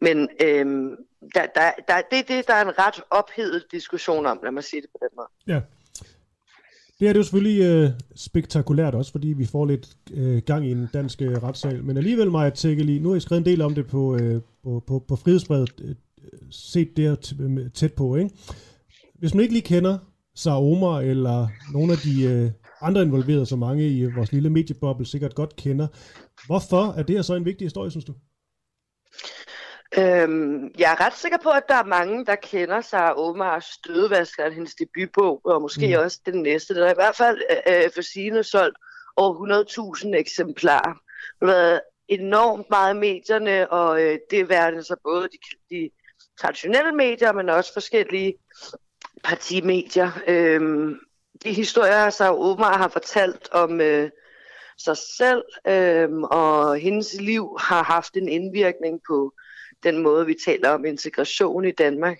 Men 0.00 0.28
øhm, 0.42 0.96
der, 1.34 1.46
der, 1.54 1.70
der, 1.88 1.94
det, 2.10 2.28
det, 2.28 2.46
der 2.46 2.54
er 2.54 2.64
en 2.64 2.78
ret 2.78 3.02
ophedet 3.10 3.64
diskussion 3.72 4.26
om, 4.26 4.40
lad 4.42 4.52
mig 4.52 4.64
sige 4.64 4.82
det 4.82 4.90
på 4.92 4.98
den 5.00 5.08
måde. 5.16 5.28
Ja. 5.46 5.60
Det 7.00 7.08
er 7.08 7.12
det 7.12 7.18
jo 7.18 7.22
selvfølgelig 7.22 7.62
øh, 7.62 7.90
spektakulært 8.14 8.94
også, 8.94 9.12
fordi 9.12 9.28
vi 9.28 9.46
får 9.46 9.66
lidt 9.66 9.88
øh, 10.14 10.42
gang 10.42 10.66
i 10.66 10.70
en 10.70 10.88
dansk 10.92 11.22
øh, 11.22 11.42
retssal. 11.42 11.84
Men 11.84 11.96
alligevel, 11.96 12.30
Maja 12.30 12.50
Tækkeli, 12.50 12.98
nu 12.98 13.08
har 13.08 13.14
jeg 13.14 13.22
skrevet 13.22 13.40
en 13.40 13.46
del 13.46 13.62
om 13.62 13.74
det 13.74 13.86
på, 13.86 14.16
øh, 14.16 14.40
på, 14.64 14.82
på, 14.86 15.04
på 15.08 15.16
frihedsbrevet, 15.16 15.70
øh, 15.84 15.94
set 16.50 16.96
det 16.96 17.34
tæt 17.74 17.92
på. 17.92 18.16
Ikke? 18.16 18.30
Hvis 19.18 19.34
man 19.34 19.42
ikke 19.42 19.54
lige 19.54 19.62
kender 19.62 19.98
Sara 20.34 20.62
Omar 20.62 21.00
eller 21.00 21.48
nogle 21.72 21.92
af 21.92 21.98
de 21.98 22.24
øh, 22.24 22.50
andre 22.80 23.02
involverede, 23.02 23.46
så 23.46 23.56
mange 23.56 23.88
i 23.88 24.04
vores 24.04 24.32
lille 24.32 24.50
medieboble 24.50 25.06
sikkert 25.06 25.34
godt 25.34 25.56
kender, 25.56 25.86
hvorfor 26.46 26.98
er 26.98 27.02
det 27.02 27.16
her 27.16 27.22
så 27.22 27.34
en 27.34 27.44
vigtig 27.44 27.64
historie, 27.64 27.90
synes 27.90 28.04
du? 28.04 28.14
Øhm, 29.98 30.74
jeg 30.78 30.92
er 30.92 31.00
ret 31.06 31.16
sikker 31.16 31.38
på, 31.42 31.48
at 31.48 31.68
der 31.68 31.74
er 31.74 31.84
mange, 31.84 32.26
der 32.26 32.34
kender 32.34 32.80
sig 32.80 33.14
Omars 33.16 33.64
stødvasker, 33.64 34.50
hendes 34.50 34.74
debutbog, 34.74 35.40
og 35.44 35.62
måske 35.62 35.96
mm. 35.96 36.02
også 36.02 36.20
den 36.26 36.42
næste. 36.42 36.74
Der 36.74 36.86
er 36.86 36.90
i 36.90 36.94
hvert 36.94 37.16
fald 37.16 37.42
øh, 37.68 37.90
for 37.94 38.02
sine 38.02 38.44
solgt 38.44 38.76
over 39.16 39.64
100.000 40.04 40.16
eksemplarer. 40.16 40.92
Det 41.40 41.48
har 41.48 41.54
været 41.54 41.80
enormt 42.08 42.70
meget 42.70 42.94
i 42.94 42.98
medierne, 42.98 43.70
og 43.70 44.02
øh, 44.02 44.18
det 44.30 44.40
er 44.40 44.44
været 44.44 44.86
så 44.86 44.96
både 45.04 45.28
de, 45.28 45.38
de 45.70 45.90
traditionelle 46.40 46.92
medier, 46.92 47.32
men 47.32 47.48
også 47.48 47.72
forskellige 47.72 48.34
partimedier. 49.24 50.10
Øhm, 50.28 50.98
de 51.44 51.52
historier, 51.52 52.10
som 52.10 52.34
Omar 52.34 52.78
har 52.78 52.88
fortalt 52.88 53.48
om 53.52 53.80
øh, 53.80 54.10
sig 54.84 54.96
selv, 54.96 55.42
øh, 55.66 56.10
og 56.12 56.76
hendes 56.76 57.20
liv 57.20 57.56
har 57.60 57.82
haft 57.82 58.16
en 58.16 58.28
indvirkning 58.28 59.00
på 59.08 59.32
den 59.82 60.02
måde, 60.02 60.26
vi 60.26 60.36
taler 60.44 60.68
om 60.68 60.84
integration 60.84 61.64
i 61.64 61.70
Danmark. 61.70 62.18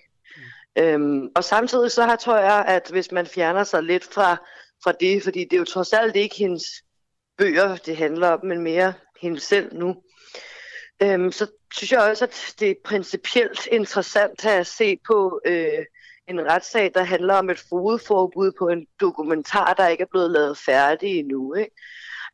Mm. 0.75 0.83
Øhm, 0.83 1.29
og 1.35 1.43
samtidig 1.43 1.91
så 1.91 2.03
har, 2.03 2.15
tror 2.15 2.37
jeg, 2.37 2.65
at 2.67 2.89
hvis 2.91 3.11
man 3.11 3.25
fjerner 3.25 3.63
sig 3.63 3.83
lidt 3.83 4.03
fra, 4.03 4.35
fra 4.83 4.91
det, 4.91 5.23
fordi 5.23 5.43
det 5.43 5.53
er 5.53 5.57
jo 5.57 5.63
trods 5.63 5.93
alt 5.93 6.15
ikke 6.15 6.35
hendes 6.35 6.63
bøger, 7.37 7.75
det 7.75 7.97
handler 7.97 8.27
om, 8.27 8.45
men 8.45 8.61
mere 8.61 8.93
hende 9.21 9.39
selv 9.39 9.75
nu, 9.75 9.95
øhm, 11.01 11.31
så 11.31 11.47
synes 11.73 11.91
jeg 11.91 12.01
også, 12.01 12.25
at 12.25 12.55
det 12.59 12.69
er 12.69 12.75
principielt 12.85 13.67
interessant 13.71 14.45
at 14.45 14.67
se 14.67 14.97
på 15.07 15.41
øh, 15.45 15.85
en 16.27 16.51
retssag, 16.51 16.91
der 16.93 17.03
handler 17.03 17.33
om 17.33 17.49
et 17.49 17.59
fodforbud 17.69 18.51
på 18.59 18.67
en 18.67 18.87
dokumentar, 18.99 19.73
der 19.73 19.87
ikke 19.87 20.01
er 20.01 20.11
blevet 20.11 20.31
lavet 20.31 20.57
færdig 20.57 21.19
endnu. 21.19 21.53
Ikke? 21.53 21.75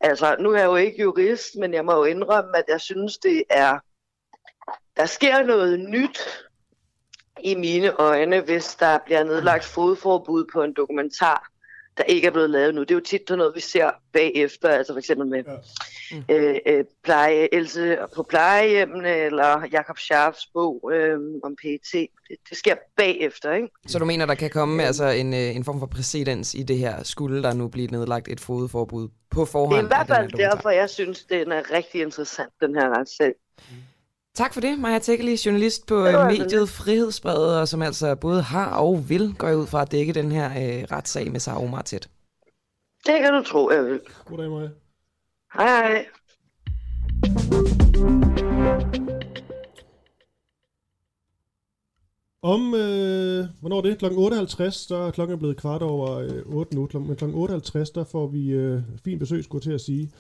Altså, 0.01 0.35
nu 0.39 0.51
er 0.51 0.57
jeg 0.57 0.65
jo 0.65 0.75
ikke 0.75 1.01
jurist, 1.01 1.55
men 1.55 1.73
jeg 1.73 1.85
må 1.85 1.95
jo 1.95 2.03
indrømme, 2.03 2.57
at 2.57 2.65
jeg 2.67 2.81
synes, 2.81 3.17
det 3.17 3.43
er 3.49 3.79
der 4.97 5.05
sker 5.05 5.43
noget 5.43 5.79
nyt 5.79 6.19
i 7.43 7.55
mine 7.55 7.99
øjne, 7.99 8.41
hvis 8.41 8.75
der 8.75 8.97
bliver 9.05 9.23
nedlagt 9.23 9.63
fodforbud 9.63 10.45
på 10.53 10.63
en 10.63 10.73
dokumentar, 10.73 11.49
der 11.97 12.03
ikke 12.03 12.27
er 12.27 12.31
blevet 12.31 12.49
lavet 12.49 12.75
nu. 12.75 12.81
Det 12.81 12.91
er 12.91 12.95
jo 12.95 13.01
tit 13.01 13.29
noget, 13.29 13.55
vi 13.55 13.59
ser 13.59 13.91
bagefter, 14.13 14.69
altså 14.69 14.93
for 14.93 14.97
eksempel 14.97 15.27
med 15.27 15.43
ja 15.43 15.51
mm. 16.11 16.23
øh, 16.29 16.55
øh, 16.65 16.85
pleje, 17.03 17.53
Else 17.55 17.97
på 18.15 18.23
plejehjemmene, 18.23 19.15
eller 19.15 19.67
Jakob 19.71 19.97
Scharfs 19.97 20.47
bog 20.53 20.91
øh, 20.93 21.19
om 21.43 21.55
PET. 21.61 21.91
Det, 21.91 22.07
det 22.49 22.57
sker 22.57 22.75
bagefter, 22.97 23.53
ikke? 23.53 23.67
Så 23.87 23.99
du 23.99 24.05
mener, 24.05 24.25
der 24.25 24.35
kan 24.35 24.49
komme 24.49 24.83
altså 24.83 25.05
en, 25.05 25.33
øh, 25.33 25.55
en 25.55 25.63
form 25.63 25.79
for 25.79 25.85
præcedens 25.85 26.53
i 26.53 26.63
det 26.63 26.77
her, 26.77 27.03
skulle 27.03 27.43
der 27.43 27.53
nu 27.53 27.67
blive 27.67 27.87
nedlagt 27.87 28.27
et 28.27 28.39
fodforbud 28.39 29.09
på 29.31 29.45
forhånd? 29.45 29.71
Det 29.71 29.79
er 29.79 29.83
i 29.83 30.05
hvert 30.05 30.17
fald 30.17 30.31
derfor, 30.31 30.69
jeg 30.69 30.89
synes, 30.89 31.23
den 31.23 31.51
er 31.51 31.71
rigtig 31.71 32.01
interessant, 32.01 32.53
den 32.61 32.75
her 32.75 32.99
retssag. 32.99 33.33
Mm. 33.57 33.75
Tak 34.35 34.53
for 34.53 34.61
det, 34.61 34.79
Maja 34.79 34.99
Tækkeli, 34.99 35.37
journalist 35.45 35.87
på 35.87 36.07
øh, 36.07 36.25
mediet 36.27 36.69
Frihedsbredet, 36.69 37.59
og 37.59 37.67
som 37.67 37.81
altså 37.81 38.15
både 38.15 38.41
har 38.41 38.71
og 38.75 39.09
vil, 39.09 39.35
gå 39.37 39.51
ud 39.51 39.67
fra 39.67 39.81
at 39.81 39.91
dække 39.91 40.13
den 40.13 40.31
her 40.31 40.45
øh, 40.45 40.83
retssag 40.91 41.31
med 41.31 41.39
Sarah 41.39 41.63
Omar 41.63 41.81
tæt. 41.81 42.09
Det 43.05 43.19
kan 43.21 43.33
du 43.33 43.43
tro, 43.43 43.71
jeg 43.71 43.85
vil. 43.85 43.99
Goddag, 44.25 44.49
Maja. 44.49 44.69
Hej, 45.53 45.67
hej. 45.67 46.05
Om, 52.41 52.73
øh, 52.73 53.45
hvornår 53.59 53.77
er 53.77 53.81
det? 53.81 53.97
Klokken 53.97 54.33
8.50, 54.33 54.87
der 54.89 55.07
er 55.07 55.11
klokken 55.11 55.39
blevet 55.39 55.57
kvart 55.57 55.81
over 55.81 56.11
øh, 56.11 56.41
8 56.45 56.75
nu. 56.75 56.89
Men 56.93 57.15
klokken 57.15 57.43
8.50, 57.43 57.91
der 57.95 58.03
får 58.03 58.27
vi 58.27 58.49
øh, 58.49 58.81
fin 59.03 59.19
besøg, 59.19 59.43
skulle 59.43 59.63
til 59.63 59.71
at 59.71 59.81
sige, 59.81 60.11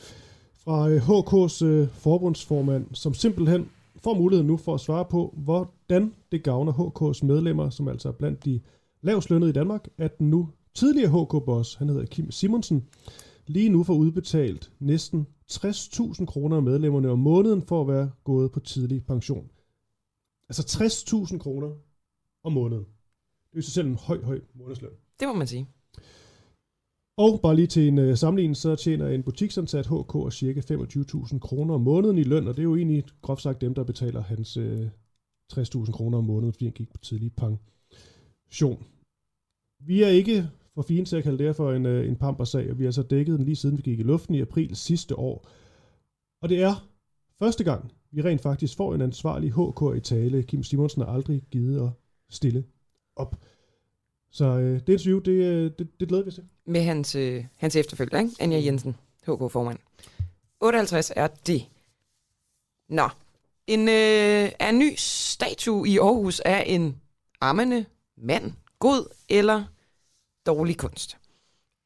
fra 0.63 0.89
øh, 0.89 1.09
HK's 1.09 1.65
øh, 1.65 1.87
forbundsformand, 1.89 2.85
som 2.93 3.13
simpelthen 3.13 3.69
får 4.03 4.13
muligheden 4.13 4.47
nu 4.47 4.57
for 4.57 4.73
at 4.73 4.79
svare 4.79 5.05
på, 5.05 5.33
hvordan 5.37 6.13
det 6.31 6.43
gavner 6.43 6.71
HK's 6.71 7.25
medlemmer, 7.25 7.69
som 7.69 7.87
altså 7.87 8.07
er 8.07 8.13
blandt 8.13 8.45
de 8.45 8.59
lavslønnede 9.01 9.49
i 9.49 9.53
Danmark, 9.53 9.87
at 9.97 10.19
den 10.19 10.29
nu 10.29 10.49
tidligere 10.73 11.23
HK-boss, 11.23 11.75
han 11.75 11.89
hedder 11.89 12.05
Kim 12.05 12.31
Simonsen, 12.31 12.87
lige 13.49 13.69
nu 13.69 13.83
får 13.83 13.93
udbetalt 13.93 14.71
næsten 14.79 15.27
60.000 15.51 16.25
kroner 16.25 16.57
af 16.57 16.63
medlemmerne 16.63 17.09
om 17.09 17.19
måneden 17.19 17.61
for 17.61 17.81
at 17.81 17.87
være 17.87 18.11
gået 18.23 18.51
på 18.51 18.59
tidlig 18.59 19.05
pension. 19.05 19.49
Altså 20.49 20.63
60.000 21.31 21.37
kroner 21.37 21.71
om 22.43 22.53
måneden. 22.53 22.83
Det 22.83 23.53
er 23.53 23.57
jo 23.57 23.61
sig 23.61 23.73
selv 23.73 23.87
en 23.87 23.95
høj, 23.95 24.23
høj 24.23 24.41
månedsløn. 24.53 24.91
Det 25.19 25.27
må 25.27 25.33
man 25.33 25.47
sige. 25.47 25.67
Og 27.17 27.39
bare 27.41 27.55
lige 27.55 27.67
til 27.67 27.87
en 27.87 27.97
uh, 27.97 28.15
sammenligning, 28.15 28.57
så 28.57 28.75
tjener 28.75 29.07
en 29.07 29.23
butiksansat 29.23 29.87
HK 29.87 30.33
cirka 30.33 30.59
25.000 30.59 31.39
kroner 31.39 31.73
om 31.73 31.81
måneden 31.81 32.17
i 32.17 32.23
løn, 32.23 32.47
og 32.47 32.55
det 32.55 32.61
er 32.61 32.63
jo 32.63 32.75
egentlig 32.75 33.03
groft 33.21 33.41
sagt 33.41 33.61
dem, 33.61 33.73
der 33.73 33.83
betaler 33.83 34.21
hans 34.21 34.57
uh, 34.57 34.87
60.000 35.53 35.91
kroner 35.91 36.17
om 36.17 36.23
måneden, 36.23 36.53
fordi 36.53 36.65
han 36.65 36.73
gik 36.73 36.89
på 36.89 36.97
tidlig 36.97 37.31
pension. 37.33 38.85
Vi 39.79 40.03
er 40.03 40.09
ikke 40.09 40.49
for 40.79 40.83
fine 40.83 41.05
til 41.05 41.15
at 41.17 41.23
kalde 41.23 41.43
det 41.43 41.55
for 41.55 41.71
en, 41.71 41.85
øh, 41.85 42.07
en 42.07 42.15
pampersag, 42.15 42.71
og 42.71 42.79
vi 42.79 42.83
har 42.83 42.91
så 42.91 43.03
dækket 43.03 43.37
den 43.37 43.45
lige 43.45 43.55
siden 43.55 43.77
vi 43.77 43.81
gik 43.81 43.99
i 43.99 44.03
luften 44.03 44.35
i 44.35 44.41
april 44.41 44.75
sidste 44.75 45.15
år. 45.15 45.47
Og 46.41 46.49
det 46.49 46.61
er 46.61 46.87
første 47.39 47.63
gang, 47.63 47.91
vi 48.11 48.21
rent 48.21 48.41
faktisk 48.41 48.77
får 48.77 48.95
en 48.95 49.01
ansvarlig 49.01 49.51
HK 49.51 49.97
i 49.97 49.99
tale. 49.99 50.43
Kim 50.43 50.63
Simonsen 50.63 51.01
har 51.01 51.09
aldrig 51.09 51.43
givet 51.51 51.81
at 51.81 51.89
stille 52.29 52.63
op. 53.15 53.35
Så 54.31 54.45
øh, 54.45 54.79
det 54.87 54.89
interview, 54.89 55.19
det, 55.19 55.31
øh, 55.31 55.71
det, 55.79 55.99
det 55.99 56.07
glæder 56.07 56.23
vi 56.23 56.31
til. 56.31 56.43
Med 56.65 56.81
hans, 56.81 57.15
øh, 57.15 57.45
hans 57.57 57.75
efterfølger, 57.75 58.19
ikke? 58.19 58.35
Anja 58.39 58.61
Jensen, 58.65 58.95
HK-formand. 59.21 59.79
58 60.61 61.11
er 61.15 61.27
det. 61.27 61.65
Nå. 62.89 63.09
En, 63.67 63.79
øh, 63.79 64.51
er 64.59 64.69
en 64.69 64.79
ny 64.79 64.93
statue 64.97 65.89
i 65.89 65.97
Aarhus 65.97 66.39
af 66.39 66.63
en 66.67 66.95
ammende 67.41 67.85
mand 68.17 68.53
god 68.79 69.15
eller 69.29 69.63
dårlig 70.49 70.77
kunst. 70.77 71.17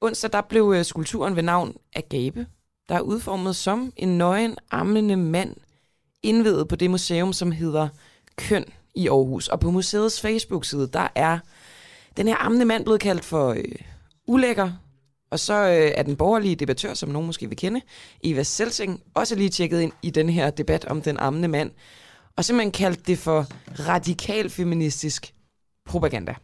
Onsdag 0.01 0.31
der 0.31 0.41
blev 0.41 0.73
øh, 0.75 0.85
skulpturen 0.85 1.35
ved 1.35 1.43
navn 1.43 1.75
Agape, 1.95 2.47
der 2.89 2.95
er 2.95 3.01
udformet 3.01 3.55
som 3.55 3.93
en 3.95 4.17
nøgen 4.17 4.57
ammende 4.71 5.15
mand, 5.15 5.55
indvedet 6.23 6.67
på 6.67 6.75
det 6.75 6.91
museum, 6.91 7.33
som 7.33 7.51
hedder 7.51 7.87
Køn 8.35 8.65
i 8.95 9.07
Aarhus. 9.07 9.47
Og 9.47 9.59
på 9.59 9.71
museets 9.71 10.21
Facebook-side, 10.21 10.89
der 10.93 11.07
er 11.15 11.39
den 12.17 12.27
her 12.27 12.35
ammende 12.45 12.65
mand 12.65 12.83
blevet 12.83 13.01
kaldt 13.01 13.25
for 13.25 13.49
øh, 13.49 13.75
ulækker. 14.27 14.71
Og 15.31 15.39
så 15.39 15.53
øh, 15.53 15.91
er 15.95 16.03
den 16.03 16.15
borgerlige 16.15 16.55
debattør, 16.55 16.93
som 16.93 17.09
nogen 17.09 17.25
måske 17.25 17.47
vil 17.47 17.57
kende, 17.57 17.81
Eva 18.23 18.43
Selsing, 18.43 19.01
også 19.13 19.35
lige 19.35 19.49
tjekket 19.49 19.81
ind 19.81 19.91
i 20.01 20.09
den 20.09 20.29
her 20.29 20.49
debat 20.49 20.85
om 20.85 21.01
den 21.01 21.17
ammende 21.17 21.47
mand. 21.47 21.71
Og 22.35 22.45
simpelthen 22.45 22.71
kaldt 22.71 23.07
det 23.07 23.17
for 23.17 23.47
radikal 23.87 24.49
feministisk 24.49 25.33
propaganda. 25.85 26.35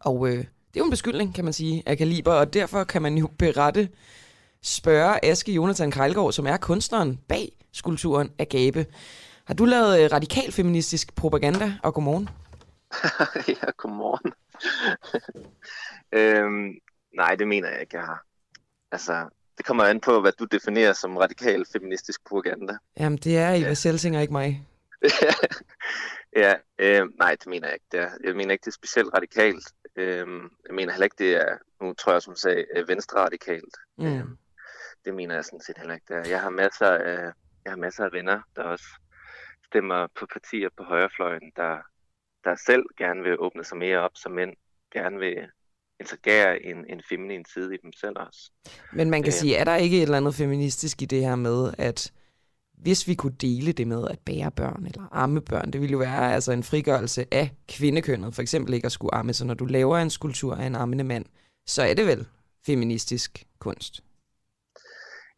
Og 0.00 0.28
øh, 0.28 0.44
det 0.76 0.80
er 0.80 0.84
jo 0.84 0.86
en 0.86 0.90
beskyldning, 0.90 1.34
kan 1.34 1.44
man 1.44 1.52
sige, 1.52 1.82
af 1.86 1.98
kaliber, 1.98 2.32
og 2.32 2.54
derfor 2.54 2.84
kan 2.84 3.02
man 3.02 3.18
jo 3.18 3.28
berette 3.38 3.88
spørge 4.62 5.24
Aske 5.24 5.52
Jonathan 5.52 5.90
Krejlgaard, 5.90 6.32
som 6.32 6.46
er 6.46 6.56
kunstneren 6.56 7.20
bag 7.28 7.52
skulpturen 7.72 8.32
Agape. 8.38 8.86
Har 9.44 9.54
du 9.54 9.64
lavet 9.64 10.04
øh, 10.04 10.12
radikal 10.12 10.52
feministisk 10.52 11.14
propaganda, 11.14 11.74
og 11.82 11.94
godmorgen? 11.94 12.28
ja, 13.62 13.70
godmorgen. 13.76 14.32
øhm, 16.18 16.74
nej, 17.14 17.34
det 17.34 17.48
mener 17.48 17.68
jeg 17.68 17.80
ikke, 17.80 17.96
jeg 17.96 18.04
har. 18.04 18.24
Altså, 18.92 19.28
det 19.56 19.66
kommer 19.66 19.84
an 19.84 20.00
på, 20.00 20.20
hvad 20.20 20.32
du 20.38 20.44
definerer 20.44 20.92
som 20.92 21.16
radikal 21.16 21.64
feministisk 21.72 22.20
propaganda. 22.28 22.76
Jamen, 23.00 23.18
det 23.18 23.38
er 23.38 23.48
Eva 23.48 23.68
ja. 23.68 23.74
Selsinger, 23.74 24.20
ikke 24.20 24.32
mig. 24.32 24.66
ja, 26.36 26.54
øh, 26.78 27.08
nej, 27.18 27.36
det 27.40 27.46
mener 27.46 27.66
jeg 27.68 27.74
ikke. 27.74 27.86
Det 27.92 28.00
er, 28.00 28.10
jeg 28.24 28.36
mener 28.36 28.52
ikke, 28.52 28.62
det 28.62 28.70
er 28.70 28.80
specielt 28.82 29.14
radikalt. 29.14 29.72
Øh, 29.96 30.26
jeg 30.66 30.74
mener 30.74 30.92
heller 30.92 31.04
ikke, 31.04 31.24
det 31.24 31.36
er, 31.36 31.58
nu 31.80 31.94
tror 31.94 32.12
jeg, 32.12 32.22
som 32.22 32.34
du 32.34 32.40
sagde, 32.40 32.64
øh, 32.76 32.88
venstre 32.88 33.20
radikalt. 33.20 33.74
Mm. 33.98 34.06
Øh, 34.06 34.24
det 35.04 35.14
mener 35.14 35.34
jeg 35.34 35.44
sådan 35.44 35.60
set 35.60 35.78
heller 35.78 35.94
ikke. 35.94 36.06
Det 36.08 36.16
er. 36.16 36.28
Jeg 36.28 36.40
har 36.40 36.50
masser 36.50 36.86
af, 36.86 37.32
jeg 37.64 37.72
har 37.72 37.76
masser 37.76 38.04
af 38.04 38.12
venner, 38.12 38.40
der 38.56 38.62
også 38.62 38.86
stemmer 39.66 40.06
på 40.18 40.26
partier 40.32 40.68
på 40.76 40.82
højrefløjen, 40.82 41.52
der, 41.56 41.78
der 42.44 42.54
selv 42.66 42.84
gerne 42.98 43.22
vil 43.22 43.40
åbne 43.40 43.64
sig 43.64 43.78
mere 43.78 43.98
op, 43.98 44.10
som 44.14 44.32
mænd 44.32 44.54
gerne 44.92 45.18
vil 45.18 45.48
integrere 46.00 46.62
en, 46.62 46.76
en 46.88 47.02
feminin 47.08 47.44
side 47.54 47.74
i 47.74 47.78
dem 47.82 47.92
selv 47.92 48.16
også. 48.18 48.50
Men 48.92 49.10
man 49.10 49.22
kan 49.22 49.30
øh, 49.30 49.32
sige, 49.32 49.56
er 49.56 49.64
der 49.64 49.76
ikke 49.76 49.96
et 49.96 50.02
eller 50.02 50.16
andet 50.16 50.34
feministisk 50.34 51.02
i 51.02 51.04
det 51.04 51.20
her 51.20 51.36
med, 51.36 51.74
at 51.78 52.12
hvis 52.76 53.08
vi 53.08 53.14
kunne 53.14 53.36
dele 53.40 53.72
det 53.72 53.86
med 53.86 54.08
at 54.10 54.18
bære 54.18 54.50
børn 54.50 54.86
eller 54.86 55.08
amme 55.12 55.40
børn, 55.40 55.70
det 55.70 55.80
ville 55.80 55.92
jo 55.92 55.98
være 55.98 56.34
altså 56.34 56.52
en 56.52 56.62
frigørelse 56.62 57.26
af 57.32 57.50
kvindekønnet, 57.68 58.34
for 58.34 58.42
eksempel 58.42 58.74
ikke 58.74 58.86
at 58.86 58.92
skulle 58.92 59.14
amme, 59.14 59.32
så 59.32 59.44
når 59.44 59.54
du 59.54 59.64
laver 59.64 59.98
en 59.98 60.10
skulptur 60.10 60.54
af 60.54 60.66
en 60.66 60.74
ammende 60.74 61.04
mand, 61.04 61.24
så 61.66 61.82
er 61.82 61.94
det 61.94 62.06
vel 62.06 62.26
feministisk 62.66 63.44
kunst? 63.58 64.00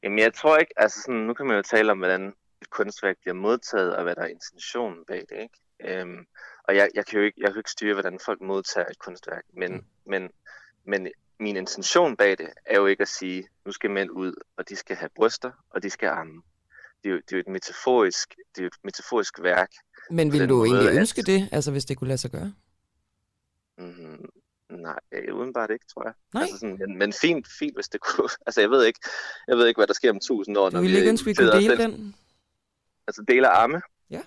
Jamen 0.02 0.18
jeg 0.18 0.34
tror 0.34 0.56
ikke, 0.56 0.72
altså 0.76 1.00
sådan, 1.00 1.20
nu 1.20 1.34
kan 1.34 1.46
man 1.46 1.56
jo 1.56 1.62
tale 1.62 1.92
om, 1.92 1.98
hvordan 1.98 2.32
et 2.62 2.70
kunstværk 2.70 3.16
bliver 3.20 3.34
modtaget, 3.34 3.96
og 3.96 4.02
hvad 4.02 4.14
der 4.14 4.22
er 4.22 4.26
intentionen 4.26 5.04
bag 5.06 5.24
det, 5.28 5.38
ikke? 5.42 6.00
Øhm, 6.00 6.26
og 6.64 6.76
jeg, 6.76 6.88
jeg, 6.94 7.06
kan 7.06 7.18
jo 7.18 7.24
ikke, 7.24 7.40
jeg 7.40 7.46
kan 7.46 7.54
jo 7.54 7.60
ikke 7.60 7.70
styre, 7.70 7.94
hvordan 7.94 8.18
folk 8.24 8.40
modtager 8.40 8.86
et 8.86 8.98
kunstværk, 8.98 9.44
men, 9.52 9.72
mm. 9.72 9.84
men, 10.06 10.30
men 10.84 11.08
min 11.40 11.56
intention 11.56 12.16
bag 12.16 12.38
det 12.38 12.48
er 12.66 12.76
jo 12.76 12.86
ikke 12.86 13.02
at 13.02 13.08
sige, 13.08 13.48
nu 13.66 13.72
skal 13.72 13.90
mænd 13.90 14.10
ud, 14.10 14.34
og 14.56 14.68
de 14.68 14.76
skal 14.76 14.96
have 14.96 15.10
bryster, 15.16 15.50
og 15.70 15.82
de 15.82 15.90
skal 15.90 16.08
amme. 16.08 16.42
Det 17.02 17.08
er 17.08 17.12
jo, 17.12 17.16
det 17.16 17.32
er 17.32 17.36
jo 17.36 17.40
et 17.40 17.48
metaforisk, 17.48 18.34
det 18.56 18.62
er 18.62 18.66
et 18.66 18.72
metaforisk 18.84 19.42
værk. 19.42 19.70
Men 20.10 20.32
vil 20.32 20.48
du 20.48 20.56
måde, 20.56 20.68
egentlig 20.68 20.98
ønske 20.98 21.18
at... 21.18 21.26
det, 21.26 21.48
altså 21.52 21.70
hvis 21.70 21.84
det 21.84 21.96
kunne 21.96 22.08
lade 22.08 22.18
sig 22.18 22.30
gøre? 22.30 22.52
Mm, 23.78 24.28
nej, 24.70 25.00
udenbart 25.32 25.70
ikke, 25.70 25.86
tror 25.92 26.04
jeg. 26.04 26.14
Nej. 26.34 26.42
Altså 26.42 26.58
sådan, 26.58 26.78
men, 26.78 26.98
men 26.98 27.12
fint, 27.12 27.46
fint, 27.58 27.76
hvis 27.76 27.88
det 27.88 28.00
kunne. 28.08 28.28
Altså 28.46 28.60
jeg 28.60 28.70
ved 28.70 28.84
ikke, 28.84 29.00
jeg 29.48 29.56
ved 29.56 29.66
ikke 29.66 29.78
hvad 29.78 29.86
der 29.86 29.94
sker 29.94 30.10
om 30.10 30.20
tusind 30.20 30.58
år. 30.58 30.70
Du 30.70 30.74
når 30.74 30.80
ville 30.80 30.94
vi 30.94 30.98
ikke 30.98 31.10
ønske, 31.10 31.24
vi 31.24 31.34
kunne 31.34 31.52
dele 31.52 31.78
den? 31.78 31.92
den? 31.92 32.14
Altså 33.06 33.24
dele 33.28 33.48
arme? 33.48 33.82
Ja. 34.10 34.22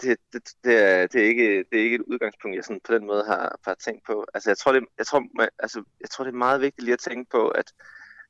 Det, 0.00 0.18
det, 0.32 0.42
det, 0.64 0.74
er, 0.82 1.06
det, 1.06 1.20
er 1.20 1.26
ikke, 1.26 1.64
det 1.70 1.80
er 1.80 1.84
ikke 1.84 1.94
et 1.94 2.04
udgangspunkt, 2.06 2.56
jeg 2.56 2.64
sådan 2.64 2.80
på 2.84 2.94
den 2.94 3.06
måde 3.06 3.24
har, 3.24 3.58
har 3.64 3.74
tænkt 3.74 4.06
på. 4.06 4.26
Altså 4.34 4.50
jeg 4.50 4.58
tror, 4.58 4.72
det, 4.72 4.84
jeg, 4.98 5.06
tror, 5.06 5.22
altså, 5.58 5.84
jeg 6.00 6.10
tror, 6.10 6.24
det 6.24 6.32
er 6.32 6.36
meget 6.36 6.60
vigtigt 6.60 6.84
lige 6.84 6.92
at 6.92 6.98
tænke 6.98 7.30
på, 7.30 7.48
at, 7.48 7.72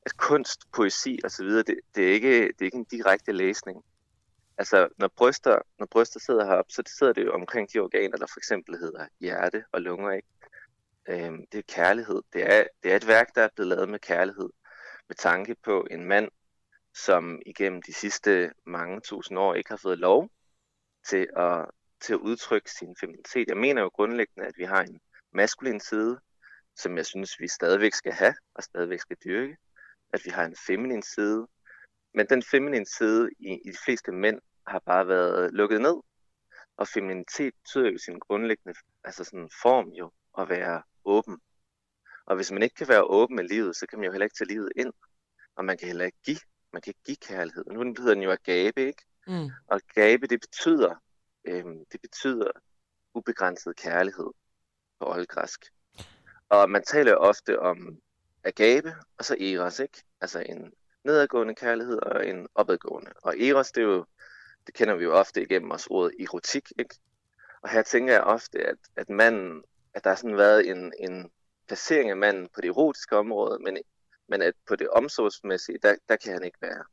at 0.05 0.17
kunst, 0.17 0.71
poesi 0.71 1.19
osv., 1.25 1.47
det, 1.47 1.79
det, 1.95 2.09
er 2.09 2.13
ikke, 2.13 2.47
det 2.47 2.61
er 2.61 2.65
ikke 2.65 2.77
en 2.77 2.83
direkte 2.91 3.31
læsning. 3.31 3.83
Altså, 4.57 4.87
når 4.97 5.07
bryster, 5.07 5.59
når 5.79 5.85
bryster 5.85 6.19
sidder 6.19 6.45
heroppe, 6.45 6.73
så 6.73 6.83
sidder 6.97 7.13
det 7.13 7.25
jo 7.25 7.33
omkring 7.33 7.73
de 7.73 7.79
organer, 7.79 8.17
der 8.17 8.25
for 8.25 8.39
eksempel 8.39 8.77
hedder 8.77 9.07
hjerte 9.19 9.63
og 9.71 9.81
lunger, 9.81 10.11
ikke? 10.11 10.27
Øhm, 11.09 11.45
det 11.51 11.57
er 11.57 11.63
kærlighed. 11.67 12.21
Det 12.33 12.53
er, 12.53 12.63
det 12.83 12.91
er 12.91 12.95
et 12.95 13.07
værk, 13.07 13.35
der 13.35 13.41
er 13.41 13.49
blevet 13.55 13.69
lavet 13.69 13.89
med 13.89 13.99
kærlighed. 13.99 14.49
Med 15.07 15.15
tanke 15.15 15.55
på 15.63 15.87
en 15.91 16.05
mand, 16.05 16.29
som 16.93 17.41
igennem 17.45 17.81
de 17.81 17.93
sidste 17.93 18.51
mange 18.65 19.01
tusind 19.01 19.39
år 19.39 19.53
ikke 19.53 19.69
har 19.69 19.77
fået 19.77 19.99
lov 19.99 20.29
til 21.09 21.27
at, 21.37 21.65
til 22.01 22.13
at 22.13 22.19
udtrykke 22.19 22.71
sin 22.71 22.95
feminitet. 22.99 23.47
Jeg 23.47 23.57
mener 23.57 23.81
jo 23.81 23.87
grundlæggende, 23.87 24.47
at 24.47 24.57
vi 24.57 24.63
har 24.63 24.83
en 24.83 24.99
maskulin 25.33 25.79
side, 25.79 26.19
som 26.75 26.97
jeg 26.97 27.05
synes, 27.05 27.39
vi 27.39 27.47
stadigvæk 27.47 27.93
skal 27.93 28.13
have 28.13 28.35
og 28.55 28.63
stadigvæk 28.63 28.99
skal 28.99 29.17
dyrke. 29.25 29.57
At 30.13 30.21
vi 30.25 30.29
har 30.29 30.45
en 30.45 30.55
feminin 30.67 31.03
side. 31.03 31.47
Men 32.13 32.27
den 32.29 32.43
feminin 32.43 32.85
side 32.85 33.29
i, 33.39 33.53
i 33.65 33.71
de 33.71 33.77
fleste 33.85 34.11
mænd 34.11 34.39
har 34.67 34.79
bare 34.85 35.07
været 35.07 35.53
lukket 35.53 35.81
ned. 35.81 36.01
Og 36.77 36.87
feminitet 36.87 37.53
betyder 37.53 37.91
jo 37.91 37.97
sin 37.97 38.19
grundlæggende 38.19 38.79
altså 39.03 39.23
sådan 39.23 39.49
form 39.61 39.87
jo 39.89 40.11
at 40.37 40.49
være 40.49 40.83
åben. 41.05 41.39
Og 42.25 42.35
hvis 42.35 42.51
man 42.51 42.63
ikke 42.63 42.75
kan 42.75 42.87
være 42.87 43.03
åben 43.03 43.35
med 43.35 43.43
livet, 43.43 43.75
så 43.75 43.87
kan 43.87 43.99
man 43.99 44.05
jo 44.05 44.11
heller 44.11 44.25
ikke 44.25 44.35
tage 44.35 44.47
livet 44.47 44.71
ind. 44.75 44.93
Og 45.55 45.65
man 45.65 45.77
kan 45.77 45.87
heller 45.87 46.05
ikke 46.05 46.17
give 46.25 46.39
man 46.73 46.81
kan 46.81 46.89
ikke 46.89 47.03
give 47.05 47.17
kærlighed. 47.17 47.65
Nu 47.65 47.79
hedder 47.79 48.13
den 48.13 48.23
jo 48.23 48.31
agape, 48.31 48.81
ikke? 48.87 49.03
Mm. 49.27 49.49
Og 49.67 49.81
agape, 49.89 50.27
det 50.27 50.41
betyder, 50.41 50.95
øhm, 51.45 51.85
det 51.91 52.01
betyder 52.01 52.51
ubegrænset 53.13 53.75
kærlighed 53.75 54.29
på 54.99 55.11
oldgræsk. 55.11 55.65
Og 56.49 56.69
man 56.69 56.83
taler 56.83 57.15
ofte 57.15 57.59
om 57.59 57.99
agape, 58.43 58.95
og 59.17 59.25
så 59.25 59.35
eros, 59.39 59.79
ikke? 59.79 60.03
Altså 60.21 60.39
en 60.39 60.73
nedadgående 61.03 61.55
kærlighed 61.55 61.97
og 61.97 62.27
en 62.27 62.47
opadgående. 62.55 63.11
Og 63.23 63.39
eros, 63.39 63.71
det 63.71 63.81
er 63.81 63.85
jo, 63.85 64.05
det 64.67 64.73
kender 64.73 64.95
vi 64.95 65.03
jo 65.03 65.13
ofte 65.13 65.41
igennem 65.41 65.71
os 65.71 65.87
ordet 65.87 66.15
erotik, 66.19 66.71
ikke? 66.79 66.95
Og 67.61 67.69
her 67.69 67.81
tænker 67.81 68.13
jeg 68.13 68.23
ofte, 68.23 68.59
at, 68.59 68.77
at 68.95 69.09
manden, 69.09 69.63
at 69.93 70.03
der 70.03 70.09
har 70.09 70.15
sådan 70.15 70.37
været 70.37 70.69
en, 70.69 70.93
en 70.99 71.31
placering 71.67 72.09
af 72.09 72.17
manden 72.17 72.49
på 72.55 72.61
det 72.61 72.67
erotiske 72.67 73.17
område, 73.17 73.59
men, 73.59 73.77
men 74.27 74.41
at 74.41 74.53
på 74.67 74.75
det 74.75 74.89
omsorgsmæssige, 74.89 75.79
der, 75.83 75.95
der 76.09 76.15
kan 76.15 76.33
han 76.33 76.43
ikke 76.43 76.61
være. 76.61 76.83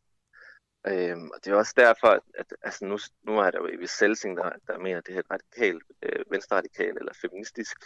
Øhm, 0.87 1.31
og 1.31 1.45
det 1.45 1.51
er 1.53 1.57
også 1.57 1.75
derfor, 1.77 2.07
at, 2.07 2.23
at 2.35 2.47
altså 2.63 2.85
nu, 2.85 2.99
nu 3.23 3.39
er 3.39 3.51
der 3.51 3.59
jo 3.59 3.67
Evis 3.67 3.91
Selsing, 3.91 4.37
der, 4.37 4.51
der 4.67 4.79
mener, 4.79 4.99
at 4.99 5.07
det 5.07 5.15
her 5.15 5.23
radikal, 5.31 5.81
øh, 6.03 6.25
venstreradikal 6.31 6.97
eller 6.97 7.13
feministisk 7.21 7.77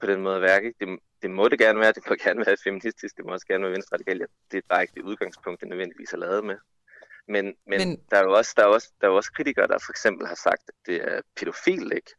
på 0.00 0.06
den 0.06 0.20
måde 0.20 0.36
at 0.36 0.42
værke. 0.42 0.74
Det, 0.80 0.98
det 1.22 1.30
må 1.30 1.48
det 1.48 1.58
gerne 1.58 1.80
være, 1.80 1.92
det 1.92 2.02
må 2.08 2.16
gerne 2.24 2.46
være 2.46 2.56
feministisk, 2.64 3.16
det 3.16 3.24
må 3.24 3.32
også 3.32 3.46
gerne 3.46 3.64
være 3.64 3.72
venstreradikal. 3.72 4.26
Det 4.50 4.58
er 4.58 4.62
bare 4.68 4.82
ikke 4.82 4.94
det 4.94 5.02
udgangspunkt, 5.02 5.60
det 5.60 5.68
nødvendigvis 5.68 6.12
er 6.12 6.16
lavet 6.16 6.44
med. 6.44 6.56
Men, 7.28 7.44
men, 7.44 7.78
men... 7.88 8.00
Der, 8.10 8.16
er 8.16 8.22
jo 8.22 8.32
også, 8.32 8.54
der, 8.56 8.62
er 8.62 8.66
også, 8.66 8.92
der 9.00 9.06
er 9.06 9.10
jo 9.10 9.16
også 9.16 9.32
kritikere, 9.32 9.66
der 9.66 9.78
for 9.78 9.92
eksempel 9.92 10.26
har 10.26 10.34
sagt, 10.34 10.62
at 10.68 10.74
det 10.86 10.96
er 10.96 11.20
pædofil, 11.36 11.92
ikke? 11.94 12.10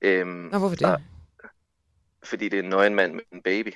Øhm, 0.00 0.50
og 0.52 0.58
hvorfor 0.58 0.76
det? 0.76 0.86
Der, 0.86 0.98
fordi 2.22 2.48
det 2.48 2.58
er 2.58 2.62
en 2.62 2.68
nøgen 2.68 2.94
mand 2.94 3.14
med 3.14 3.22
en 3.32 3.42
baby. 3.42 3.72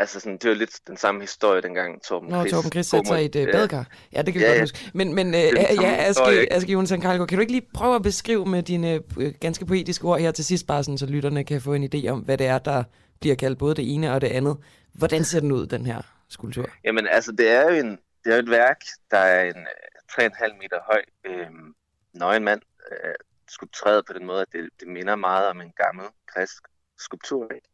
Altså 0.00 0.20
sådan, 0.20 0.38
det 0.38 0.50
var 0.50 0.56
lidt 0.56 0.80
den 0.86 0.96
samme 0.96 1.20
historie 1.20 1.62
dengang 1.62 2.02
Torben 2.02 2.28
Nå, 2.28 2.40
Chris. 2.40 2.52
Torben 2.52 2.70
Chris 2.70 2.86
satte 2.86 3.08
sig 3.08 3.22
i 3.22 3.24
et 3.24 3.48
badekar. 3.52 3.86
Ja, 4.12 4.22
det 4.22 4.32
kan 4.32 4.40
vi 4.40 4.46
ja, 4.46 4.50
godt 4.50 4.60
huske. 4.60 4.90
Men, 4.94 5.14
men 5.14 5.26
uh, 5.28 5.40
ja, 5.82 6.08
Aske, 6.08 6.52
Aske 6.52 6.72
Jonathan 6.72 7.00
Karlgaard, 7.00 7.28
kan 7.28 7.38
du 7.38 7.40
ikke 7.40 7.52
lige 7.52 7.66
prøve 7.74 7.94
at 7.94 8.02
beskrive 8.02 8.46
med 8.46 8.62
dine 8.62 9.00
uh, 9.16 9.32
ganske 9.40 9.66
poetiske 9.66 10.04
ord 10.04 10.20
her 10.20 10.30
til 10.30 10.44
sidst, 10.44 10.66
bare 10.66 10.84
sådan, 10.84 10.98
så 10.98 11.06
lytterne 11.06 11.44
kan 11.44 11.60
få 11.60 11.74
en 11.74 11.90
idé 11.94 12.08
om, 12.08 12.18
hvad 12.18 12.38
det 12.38 12.46
er, 12.46 12.58
der 12.58 12.84
bliver 13.20 13.36
kaldt 13.36 13.58
både 13.58 13.74
det 13.74 13.94
ene 13.94 14.14
og 14.14 14.20
det 14.20 14.26
andet. 14.26 14.56
Hvordan 14.92 15.24
ser 15.24 15.40
den 15.40 15.52
ud, 15.52 15.66
den 15.66 15.86
her 15.86 16.02
skulptur? 16.28 16.66
Jamen, 16.84 17.06
altså, 17.06 17.32
det 17.32 17.48
er 17.48 17.62
jo, 17.62 17.68
en, 17.68 17.90
det 18.24 18.32
er 18.32 18.36
jo 18.36 18.42
et 18.42 18.50
værk, 18.50 18.80
der 19.10 19.18
er 19.18 19.44
en 19.44 19.66
uh, 20.18 20.24
3,5 20.24 20.58
meter 20.62 20.78
høj 20.86 21.02
øh, 21.24 21.46
nøgen 22.12 22.44
mand, 22.44 22.60
uh, 22.90 23.14
skulpteret 23.48 24.06
på 24.06 24.12
den 24.12 24.26
måde, 24.26 24.40
at 24.40 24.48
det, 24.52 24.68
det 24.80 24.88
minder 24.88 25.16
meget 25.16 25.46
om 25.46 25.60
en 25.60 25.72
gammel 25.76 26.06
græsk 26.26 26.62
skulptur. 26.98 27.44
Ikke? 27.54 27.68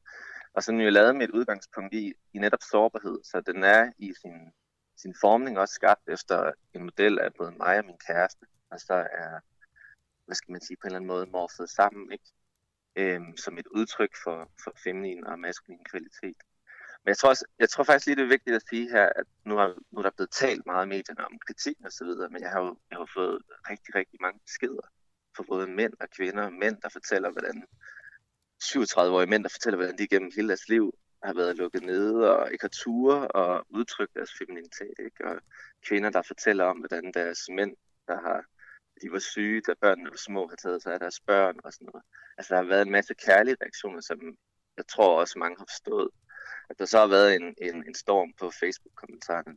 Og 0.55 0.63
så 0.63 0.71
er 0.71 0.75
den 0.75 0.85
jo 0.85 0.91
lavet 0.91 1.17
med 1.17 1.29
et 1.29 1.35
udgangspunkt 1.35 1.95
i, 1.95 2.15
i 2.33 2.39
netop 2.39 2.63
sårbarhed, 2.71 3.19
så 3.25 3.41
den 3.41 3.65
er 3.65 3.93
i 3.99 4.15
sin, 4.23 4.53
sin 4.97 5.15
formning 5.21 5.59
også 5.59 5.75
skabt 5.75 6.09
efter 6.09 6.53
en 6.75 6.83
model 6.83 7.19
af 7.19 7.35
både 7.35 7.53
mig 7.53 7.79
og 7.79 7.85
min 7.85 7.99
kæreste, 8.07 8.47
og 8.71 8.81
så 8.81 8.95
er, 8.95 9.41
hvad 10.27 10.35
skal 10.35 10.53
man 10.53 10.61
sige, 10.61 10.77
på 10.77 10.81
en 10.85 10.87
eller 10.87 10.97
anden 10.97 11.09
måde 11.09 11.27
morfet 11.27 11.71
sammen, 11.71 12.13
ikke? 12.13 12.31
Øhm, 12.97 13.37
som 13.37 13.59
et 13.59 13.67
udtryk 13.67 14.15
for, 14.25 14.51
for 14.65 14.73
feminin 14.85 15.27
og 15.27 15.39
maskulin 15.39 15.85
kvalitet. 15.91 16.39
Men 17.05 17.09
jeg 17.09 17.19
tror, 17.19 17.29
også, 17.29 17.45
jeg 17.59 17.69
tror 17.69 17.85
faktisk 17.85 18.07
lige, 18.07 18.17
det 18.17 18.23
er 18.23 18.37
vigtigt 18.37 18.57
at 18.57 18.69
sige 18.69 18.91
her, 18.91 19.07
at 19.17 19.27
nu 19.45 19.59
er, 19.59 19.69
nu 19.91 19.99
er 19.99 20.03
der 20.03 20.11
blevet 20.17 20.31
talt 20.31 20.67
meget 20.67 20.87
i 20.87 20.89
medierne 20.89 21.27
om 21.27 21.39
kritik 21.47 21.77
og 21.85 21.93
så 21.93 22.05
videre, 22.05 22.29
men 22.31 22.43
jeg 22.43 22.51
har 22.51 22.61
jo 22.61 22.79
jeg 22.91 22.99
har 22.99 23.11
fået 23.15 23.43
rigtig, 23.71 23.95
rigtig 23.95 24.19
mange 24.21 24.41
beskeder 24.47 24.87
fra 25.37 25.45
både 25.49 25.67
mænd 25.67 25.93
og 26.01 26.09
kvinder. 26.17 26.51
Mænd, 26.51 26.77
der 26.83 26.89
fortæller, 26.89 27.31
hvordan 27.31 27.67
37-årige 28.63 29.31
mænd, 29.31 29.43
der 29.43 29.49
fortæller, 29.49 29.77
hvordan 29.77 29.99
de 29.99 30.09
gennem 30.09 30.31
hele 30.37 30.49
deres 30.49 30.69
liv 30.69 30.95
har 31.25 31.35
været 31.35 31.57
lukket 31.57 31.83
nede 31.83 32.37
og 32.37 32.53
ikke 32.53 32.65
har 32.65 32.77
ture 32.83 33.29
og 33.29 33.67
udtrykt 33.71 34.15
deres 34.15 34.31
femininitet. 34.39 34.95
Ikke? 34.99 35.25
Og 35.25 35.41
kvinder, 35.87 36.11
der 36.11 36.23
fortæller 36.23 36.65
om, 36.65 36.79
hvordan 36.79 37.13
deres 37.15 37.41
mænd, 37.49 37.77
der 38.09 38.21
har 38.21 38.45
de 39.03 39.13
var 39.13 39.19
syge, 39.19 39.61
da 39.61 39.73
børnene 39.81 40.11
var 40.11 40.17
små, 40.17 40.49
har 40.49 40.57
taget 40.57 40.83
sig 40.83 40.93
af 40.95 41.01
deres 41.01 41.21
børn 41.21 41.57
og 41.65 41.73
sådan 41.73 41.89
noget. 41.93 42.05
Altså, 42.39 42.55
der 42.55 42.61
har 42.63 42.69
været 42.69 42.83
en 42.83 42.93
masse 42.93 43.15
kærlige 43.15 43.57
reaktioner, 43.63 44.01
som 44.01 44.19
jeg 44.77 44.87
tror 44.87 45.21
også 45.21 45.39
mange 45.39 45.57
har 45.59 45.67
forstået. 45.73 46.11
At 46.71 46.79
der 46.79 46.85
så 46.85 46.99
har 46.99 47.07
været 47.07 47.35
en, 47.35 47.55
en, 47.63 47.77
en 47.89 47.95
storm 47.95 48.33
på 48.41 48.51
Facebook-kommentarerne, 48.61 49.57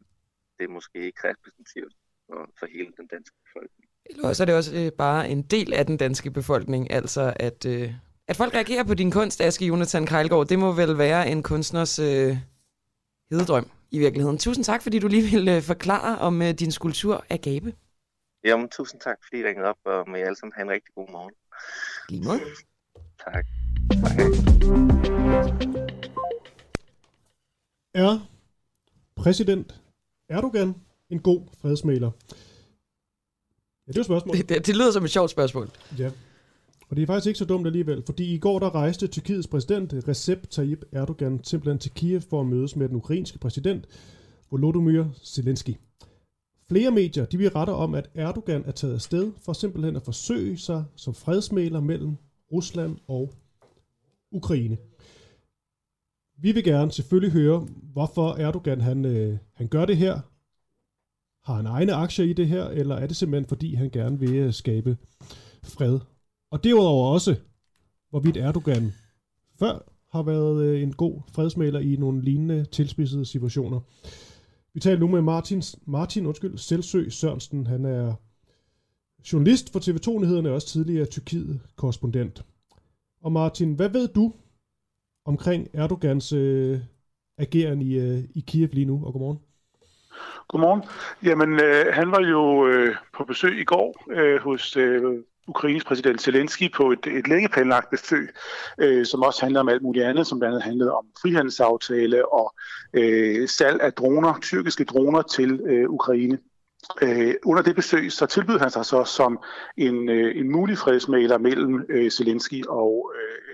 det 0.58 0.64
er 0.64 0.70
måske 0.70 0.98
ikke 1.06 1.30
repræsentativt 1.30 1.94
for, 2.28 2.50
for 2.60 2.66
hele 2.66 2.92
den 2.98 3.08
danske 3.08 3.36
befolkning. 3.46 3.90
Eller 4.06 4.34
så 4.34 4.44
er 4.44 4.46
det 4.46 4.56
også 4.56 4.76
øh, 4.76 4.92
bare 4.92 5.30
en 5.30 5.42
del 5.42 5.74
af 5.74 5.86
den 5.86 5.98
danske 5.98 6.32
befolkning, 6.32 6.92
altså 6.92 7.34
at, 7.36 7.66
øh, 7.66 7.94
at 8.28 8.36
folk 8.36 8.54
reagerer 8.54 8.84
på 8.84 8.94
din 8.94 9.12
kunst, 9.12 9.42
Aske 9.42 9.66
Jonathan 9.66 10.06
Kejlgaard, 10.06 10.48
det 10.48 10.60
må 10.60 10.72
vel 10.72 10.98
være 10.98 11.30
en 11.30 11.44
kunstners 11.44 12.00
øh, 12.00 12.38
hededrøm 13.32 13.72
i 13.92 14.00
virkeligheden. 14.00 14.38
Tusind 14.38 14.66
tak, 14.66 14.84
fordi 14.84 15.00
du 15.00 15.08
lige 15.08 15.32
vil 15.32 15.48
øh, 15.48 15.62
forklare 15.62 16.18
om 16.18 16.42
øh, 16.42 16.50
din 16.50 16.72
skulptur 16.72 17.26
Agape. 17.30 17.74
Jamen, 18.44 18.70
tusind 18.70 19.02
tak, 19.02 19.18
fordi 19.24 19.42
I 19.42 19.46
ringede 19.46 19.68
op, 19.68 19.78
og 19.86 20.10
med 20.10 20.20
alle 20.20 20.36
sammen 20.36 20.54
have 20.56 20.64
en 20.64 20.72
rigtig 20.72 20.94
god 20.96 21.12
morgen. 21.12 21.34
Lige 22.10 22.24
måde. 22.24 22.40
Tak. 23.20 23.46
Er 27.94 28.20
præsident 29.16 29.82
Erdogan 30.30 30.76
en 31.10 31.20
god 31.20 31.42
fredsmaler? 31.62 32.12
Ja, 33.88 33.92
det 33.92 33.98
er 33.98 34.00
jo 34.00 34.04
spørgsmål. 34.04 34.38
Det, 34.38 34.50
det, 34.50 34.68
det 34.68 34.76
lyder 34.76 34.92
som 34.92 35.04
et 35.04 35.12
sjovt 35.12 35.32
spørgsmål. 35.32 35.70
Ja. 35.98 36.12
Og 36.90 36.96
det 36.96 37.02
er 37.04 37.08
faktisk 37.08 37.28
ikke 37.28 37.38
så 37.38 37.46
dumt 37.46 37.68
alligevel, 37.68 38.04
fordi 38.06 38.34
i 38.34 38.38
går 38.38 38.60
der 38.60 38.76
rejste 38.76 39.08
Tyrkiets 39.08 39.48
præsident 39.48 39.94
Recep 40.08 40.50
Tayyip 40.50 40.86
Erdogan 40.92 41.44
simpelthen 41.44 41.80
til 41.80 41.92
Kiev 41.92 42.22
for 42.22 42.42
at 42.42 42.48
mødes 42.48 42.76
med 42.76 42.90
den 42.90 42.96
ukrainske 42.96 43.40
præsident 43.40 43.88
Volodymyr 44.52 45.06
Zelensky. 45.24 45.76
Flere 46.68 46.92
medier 46.92 47.26
de 47.26 47.38
vil 47.38 47.50
rette 47.50 47.72
om, 47.72 47.96
at 47.96 48.10
Erdogan 48.14 48.64
er 48.66 48.72
taget 48.72 48.94
afsted 48.94 49.32
for 49.38 49.54
simpelthen 49.54 49.96
at 49.96 50.02
forsøge 50.02 50.58
sig 50.58 50.86
som 50.96 51.14
fredsmæler 51.14 51.80
mellem 51.80 52.16
Rusland 52.52 52.98
og 53.08 53.34
Ukraine. 54.32 54.78
Vi 56.40 56.52
vil 56.52 56.64
gerne 56.64 56.92
selvfølgelig 56.92 57.32
høre, 57.32 57.68
hvorfor 57.94 58.34
Erdogan 58.34 58.82
han, 58.82 59.06
øh, 59.06 59.38
han 59.54 59.68
gør 59.68 59.86
det 59.86 59.98
her. 59.98 60.20
Har 61.48 61.56
han 61.56 61.66
egne 61.66 61.94
aktier 61.94 62.26
i 62.26 62.34
det 62.34 62.48
her, 62.48 62.66
eller 62.66 62.96
er 62.96 63.08
det 63.08 63.16
simpelthen 63.16 63.48
fordi, 63.48 63.74
han 63.74 63.90
gerne 63.90 64.20
vil 64.20 64.36
øh, 64.36 64.54
skabe 64.54 64.98
fred 65.64 66.00
og 66.52 66.64
derudover 66.64 67.14
også, 67.14 67.36
hvorvidt 68.10 68.38
Erdogan 68.38 68.94
før 69.60 69.80
har 70.12 70.24
været 70.24 70.64
øh, 70.64 70.82
en 70.82 70.94
god 70.94 71.22
fredsmaler 71.36 71.80
i 71.80 71.96
nogle 71.96 72.22
lignende 72.22 72.66
tilspidsede 72.66 73.26
situationer. 73.26 73.80
Vi 74.74 74.80
taler 74.80 75.00
nu 75.00 75.08
med 75.08 75.22
Martin, 75.22 75.64
Martin 75.86 76.26
undskyld, 76.26 76.58
Selsø 76.58 77.10
Sørensen. 77.10 77.68
Han 77.68 77.86
er 77.86 78.14
journalist 79.34 79.72
for 79.72 79.80
TV2-nyhederne 79.80 80.50
og 80.50 80.56
også 80.56 80.68
tidligere 80.68 81.06
Tyrkiet-korrespondent. 81.06 82.46
Og 83.22 83.32
Martin, 83.32 83.74
hvad 83.74 83.90
ved 83.90 84.08
du 84.08 84.34
omkring 85.26 85.68
Erdogans 85.74 86.34
øh, 86.34 86.80
ageren 87.38 87.82
i, 87.82 87.94
øh, 87.94 88.24
i 88.36 88.44
Kiev 88.48 88.70
lige 88.74 88.86
nu? 88.86 89.06
Og 89.06 89.14
godmorgen. 89.14 89.40
Godmorgen. 90.48 90.84
Jamen, 91.24 91.54
øh, 91.54 91.94
han 91.94 92.12
var 92.12 92.22
jo 92.22 92.68
øh, 92.68 92.96
på 93.14 93.24
besøg 93.24 93.60
i 93.60 93.64
går 93.64 94.04
øh, 94.12 94.42
hos 94.42 94.78
øh, 94.78 95.24
Ukraines 95.48 95.84
præsident 95.84 96.22
Zelensky 96.22 96.74
på 96.74 96.92
et, 96.92 97.08
et 97.08 97.28
længe 97.28 97.50
planlagt 97.50 97.90
besøg, 97.90 98.30
øh, 98.82 99.06
som 99.06 99.24
også 99.24 99.42
handler 99.42 99.60
om 99.60 99.70
alt 99.70 99.82
muligt 99.82 100.06
andet, 100.06 100.28
som 100.28 100.40
blandt 100.40 100.54
andet 100.54 100.64
handlede 100.64 100.92
om 100.92 101.06
frihandelsaftale 101.22 102.34
og 102.34 102.56
øh, 102.94 103.48
salg 103.48 103.82
af 103.82 103.94
droner, 103.94 104.40
tyrkiske 104.42 104.84
droner 104.84 105.22
til 105.22 105.62
øh, 105.66 105.90
Ukraine. 105.90 106.38
Øh, 107.02 107.34
under 107.46 107.62
det 107.64 107.76
besøg 107.76 108.12
så 108.12 108.26
tilbød 108.26 108.60
han 108.60 108.72
sig 108.72 108.86
så 108.86 109.04
som 109.04 109.40
en, 109.78 110.10
øh, 110.10 110.38
en 110.38 110.52
mulig 110.52 110.78
fredsmaler 110.78 111.38
mellem 111.38 111.86
øh, 111.90 112.12
Zelensky 112.12 112.64
og 112.70 113.14
øh, 113.16 113.47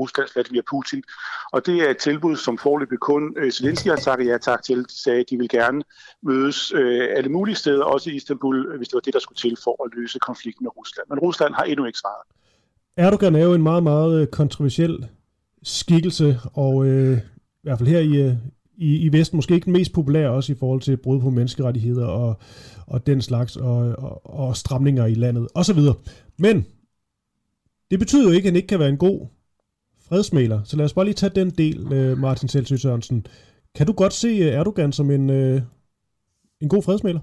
Ruslands 0.00 0.34
Vladimir 0.34 0.62
Putin. 0.70 1.02
Og 1.52 1.66
det 1.66 1.76
er 1.84 1.90
et 1.90 1.98
tilbud, 1.98 2.36
som 2.36 2.58
forløbig 2.58 2.98
kun 2.98 3.22
øh, 3.36 3.52
Zelensky 3.52 3.88
har 3.88 3.96
sagt 3.96 4.26
ja 4.26 4.38
tak 4.38 4.62
til. 4.62 4.78
De 4.78 5.02
sagde, 5.04 5.20
at 5.20 5.30
de 5.30 5.36
vil 5.36 5.48
gerne 5.48 5.82
mødes 6.22 6.72
øh, 6.74 7.08
alle 7.16 7.30
mulige 7.30 7.56
steder, 7.56 7.84
også 7.84 8.10
i 8.10 8.14
Istanbul, 8.14 8.76
hvis 8.76 8.88
det 8.88 8.94
var 8.94 9.00
det, 9.00 9.14
der 9.14 9.20
skulle 9.20 9.36
til 9.36 9.56
for 9.64 9.84
at 9.84 9.90
løse 9.96 10.18
konflikten 10.18 10.64
med 10.64 10.76
Rusland. 10.78 11.06
Men 11.10 11.18
Rusland 11.18 11.54
har 11.54 11.62
endnu 11.62 11.84
ikke 11.84 11.98
svaret. 11.98 12.24
Erdogan 12.96 13.34
er 13.34 13.44
jo 13.44 13.54
en 13.54 13.62
meget, 13.62 13.82
meget 13.82 14.20
øh, 14.20 14.26
kontroversiel 14.26 15.08
skikkelse, 15.62 16.38
og 16.52 16.86
øh, 16.86 17.18
i 17.18 17.62
hvert 17.62 17.78
fald 17.78 17.88
her 17.88 17.98
i, 17.98 18.22
øh, 18.22 18.32
i, 18.76 18.96
i 18.96 19.12
Vesten 19.12 19.36
måske 19.36 19.54
ikke 19.54 19.64
den 19.64 19.72
mest 19.72 19.92
populære, 19.92 20.30
også 20.30 20.52
i 20.52 20.56
forhold 20.58 20.80
til 20.80 20.96
brud 20.96 21.20
på 21.20 21.30
menneskerettigheder 21.30 22.06
og, 22.06 22.40
og 22.86 23.06
den 23.06 23.22
slags, 23.22 23.56
og, 23.56 23.76
og, 23.76 24.40
og 24.40 24.56
stramninger 24.56 25.06
i 25.06 25.14
landet, 25.14 25.48
osv. 25.54 25.78
Men 26.38 26.66
det 27.90 27.98
betyder 27.98 28.24
jo 28.24 28.30
ikke, 28.30 28.46
at 28.46 28.52
han 28.52 28.56
ikke 28.56 28.68
kan 28.68 28.78
være 28.78 28.88
en 28.88 28.96
god 28.96 29.26
fredsmæler. 30.10 30.60
Så 30.64 30.76
lad 30.76 30.84
os 30.84 30.94
bare 30.94 31.04
lige 31.04 31.14
tage 31.14 31.32
den 31.34 31.50
del, 31.50 31.92
øh, 31.92 32.18
Martin 32.18 32.48
Selsø 32.48 32.76
Sørensen. 32.76 33.26
Kan 33.74 33.86
du 33.86 33.92
godt 33.92 34.12
se 34.12 34.28
øh, 34.28 34.46
Erdogan 34.46 34.92
som 34.92 35.10
en, 35.10 35.30
øh, 35.30 35.62
en 36.60 36.68
god 36.68 36.82
fredsmæler? 36.82 37.20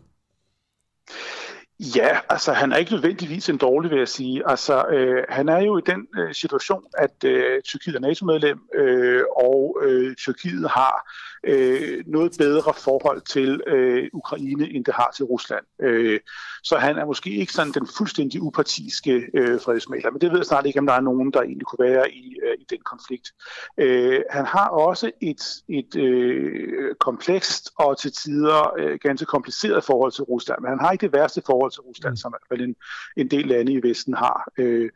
Ja, 1.79 2.19
altså 2.29 2.53
han 2.53 2.71
er 2.71 2.77
ikke 2.77 2.91
nødvendigvis 2.91 3.49
en 3.49 3.57
dårlig, 3.57 3.91
vil 3.91 3.97
jeg 3.99 4.07
sige. 4.07 4.43
Altså 4.49 4.85
øh, 4.87 5.23
han 5.29 5.49
er 5.49 5.59
jo 5.59 5.77
i 5.77 5.81
den 5.85 6.07
øh, 6.17 6.33
situation, 6.33 6.83
at 6.97 7.23
øh, 7.25 7.61
Tyrkiet 7.61 7.95
er 7.95 7.99
NATO-medlem, 7.99 8.59
øh, 8.75 9.23
og 9.37 9.77
øh, 9.83 10.15
Tyrkiet 10.15 10.69
har 10.69 11.11
øh, 11.47 12.03
noget 12.07 12.31
bedre 12.37 12.73
forhold 12.83 13.21
til 13.21 13.61
øh, 13.67 14.09
Ukraine, 14.13 14.69
end 14.69 14.85
det 14.85 14.93
har 14.93 15.11
til 15.15 15.25
Rusland. 15.25 15.65
Øh, 15.81 16.19
så 16.63 16.77
han 16.77 16.97
er 16.97 17.05
måske 17.05 17.29
ikke 17.29 17.53
sådan 17.53 17.71
den 17.71 17.87
fuldstændig 17.97 18.41
upartiske 18.41 19.29
øh, 19.33 19.59
fredsmaler, 19.61 20.11
men 20.11 20.21
det 20.21 20.31
ved 20.31 20.37
jeg 20.37 20.45
snart 20.45 20.65
ikke, 20.65 20.79
om 20.79 20.85
der 20.85 20.93
er 20.93 21.01
nogen, 21.01 21.33
der 21.33 21.41
egentlig 21.41 21.65
kunne 21.65 21.85
være 21.89 22.11
i, 22.11 22.37
øh, 22.43 22.53
i 22.59 22.65
den 22.69 22.79
konflikt. 22.85 23.31
Øh, 23.77 24.21
han 24.29 24.45
har 24.45 24.67
også 24.67 25.11
et, 25.21 25.43
et 25.69 25.95
øh, 25.95 26.95
komplekst 26.99 27.71
og 27.79 27.97
til 27.97 28.11
tider 28.11 28.73
øh, 28.79 28.99
ganske 29.01 29.25
kompliceret 29.25 29.83
forhold 29.83 30.11
til 30.11 30.23
Rusland, 30.23 30.61
men 30.61 30.69
han 30.69 30.79
har 30.79 30.91
ikke 30.91 31.05
det 31.05 31.13
værste 31.13 31.41
forhold 31.45 31.71
til 31.71 31.81
Rusland, 31.81 32.11
mm. 32.11 32.17
som 32.17 32.35
en, 32.51 32.75
en 33.17 33.27
del 33.27 33.47
lande 33.47 33.73
i 33.73 33.83
Vesten 33.83 34.13
har. 34.13 34.51
Øh, 34.57 34.89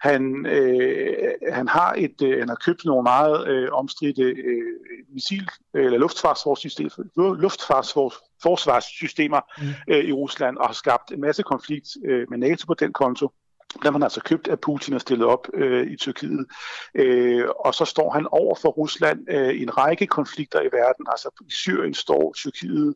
han, 0.00 0.46
øh, 0.46 1.32
han 1.52 1.68
har 1.68 1.94
et, 1.98 2.22
øh, 2.22 2.38
han 2.38 2.48
har 2.48 2.58
købt 2.64 2.84
nogle 2.84 3.02
meget 3.02 3.48
øh, 3.48 3.68
omstridte 3.72 4.22
øh, 4.22 4.74
missil- 5.16 5.58
eller 5.74 5.97
luftfartsforsvarssystemer, 5.98 7.34
luftfartsforsvarssystemer 7.34 9.40
mm. 9.58 9.64
øh, 9.88 10.04
i 10.04 10.12
Rusland 10.12 10.56
og 10.56 10.66
har 10.66 10.74
skabt 10.74 11.12
en 11.12 11.20
masse 11.20 11.42
konflikt 11.42 11.88
øh, 12.04 12.26
med 12.30 12.38
NATO 12.38 12.66
på 12.66 12.74
den 12.74 12.92
konto 12.92 13.32
der 13.82 13.90
man 13.90 14.02
altså 14.02 14.20
købt 14.20 14.48
af 14.48 14.60
Putin 14.60 14.94
og 14.94 15.00
stillet 15.00 15.26
op 15.26 15.48
øh, 15.54 15.86
i 15.90 15.96
Tyrkiet. 15.96 16.46
Øh, 16.94 17.44
og 17.64 17.74
så 17.74 17.84
står 17.84 18.10
han 18.10 18.26
over 18.30 18.54
for 18.54 18.68
Rusland 18.68 19.30
øh, 19.30 19.54
i 19.54 19.62
en 19.62 19.78
række 19.78 20.06
konflikter 20.06 20.60
i 20.60 20.68
verden. 20.72 21.06
Altså 21.08 21.44
i 21.48 21.52
Syrien 21.52 21.94
står 21.94 22.32
Tyrkiet 22.36 22.94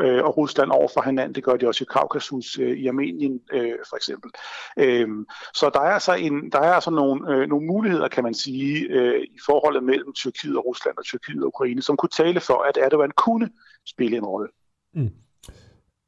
øh, 0.00 0.24
og 0.24 0.36
Rusland 0.36 0.70
over 0.70 0.88
for 0.94 1.02
hinanden. 1.02 1.34
Det 1.34 1.44
gør 1.44 1.56
de 1.56 1.68
også 1.68 1.84
i 1.84 1.90
Kaukasus, 1.90 2.58
øh, 2.58 2.78
i 2.78 2.86
Armenien 2.86 3.40
øh, 3.52 3.74
for 3.88 3.96
eksempel. 3.96 4.30
Øh, 4.78 5.08
så 5.54 5.70
der 5.74 5.80
er 5.80 5.92
altså, 5.92 6.14
en, 6.14 6.52
der 6.52 6.58
er 6.58 6.72
altså 6.72 6.90
nogle, 6.90 7.34
øh, 7.34 7.48
nogle 7.48 7.66
muligheder, 7.66 8.08
kan 8.08 8.24
man 8.24 8.34
sige, 8.34 8.86
øh, 8.90 9.22
i 9.22 9.38
forholdet 9.46 9.84
mellem 9.84 10.12
Tyrkiet 10.12 10.56
og 10.56 10.66
Rusland 10.66 10.98
og 10.98 11.04
Tyrkiet 11.04 11.42
og 11.42 11.46
Ukraine, 11.46 11.82
som 11.82 11.96
kunne 11.96 12.10
tale 12.16 12.40
for, 12.40 12.62
at 12.68 12.76
Erdogan 12.76 13.10
kunne 13.16 13.50
spille 13.86 14.16
en 14.16 14.24
rolle. 14.24 14.48
Mm. 14.94 15.10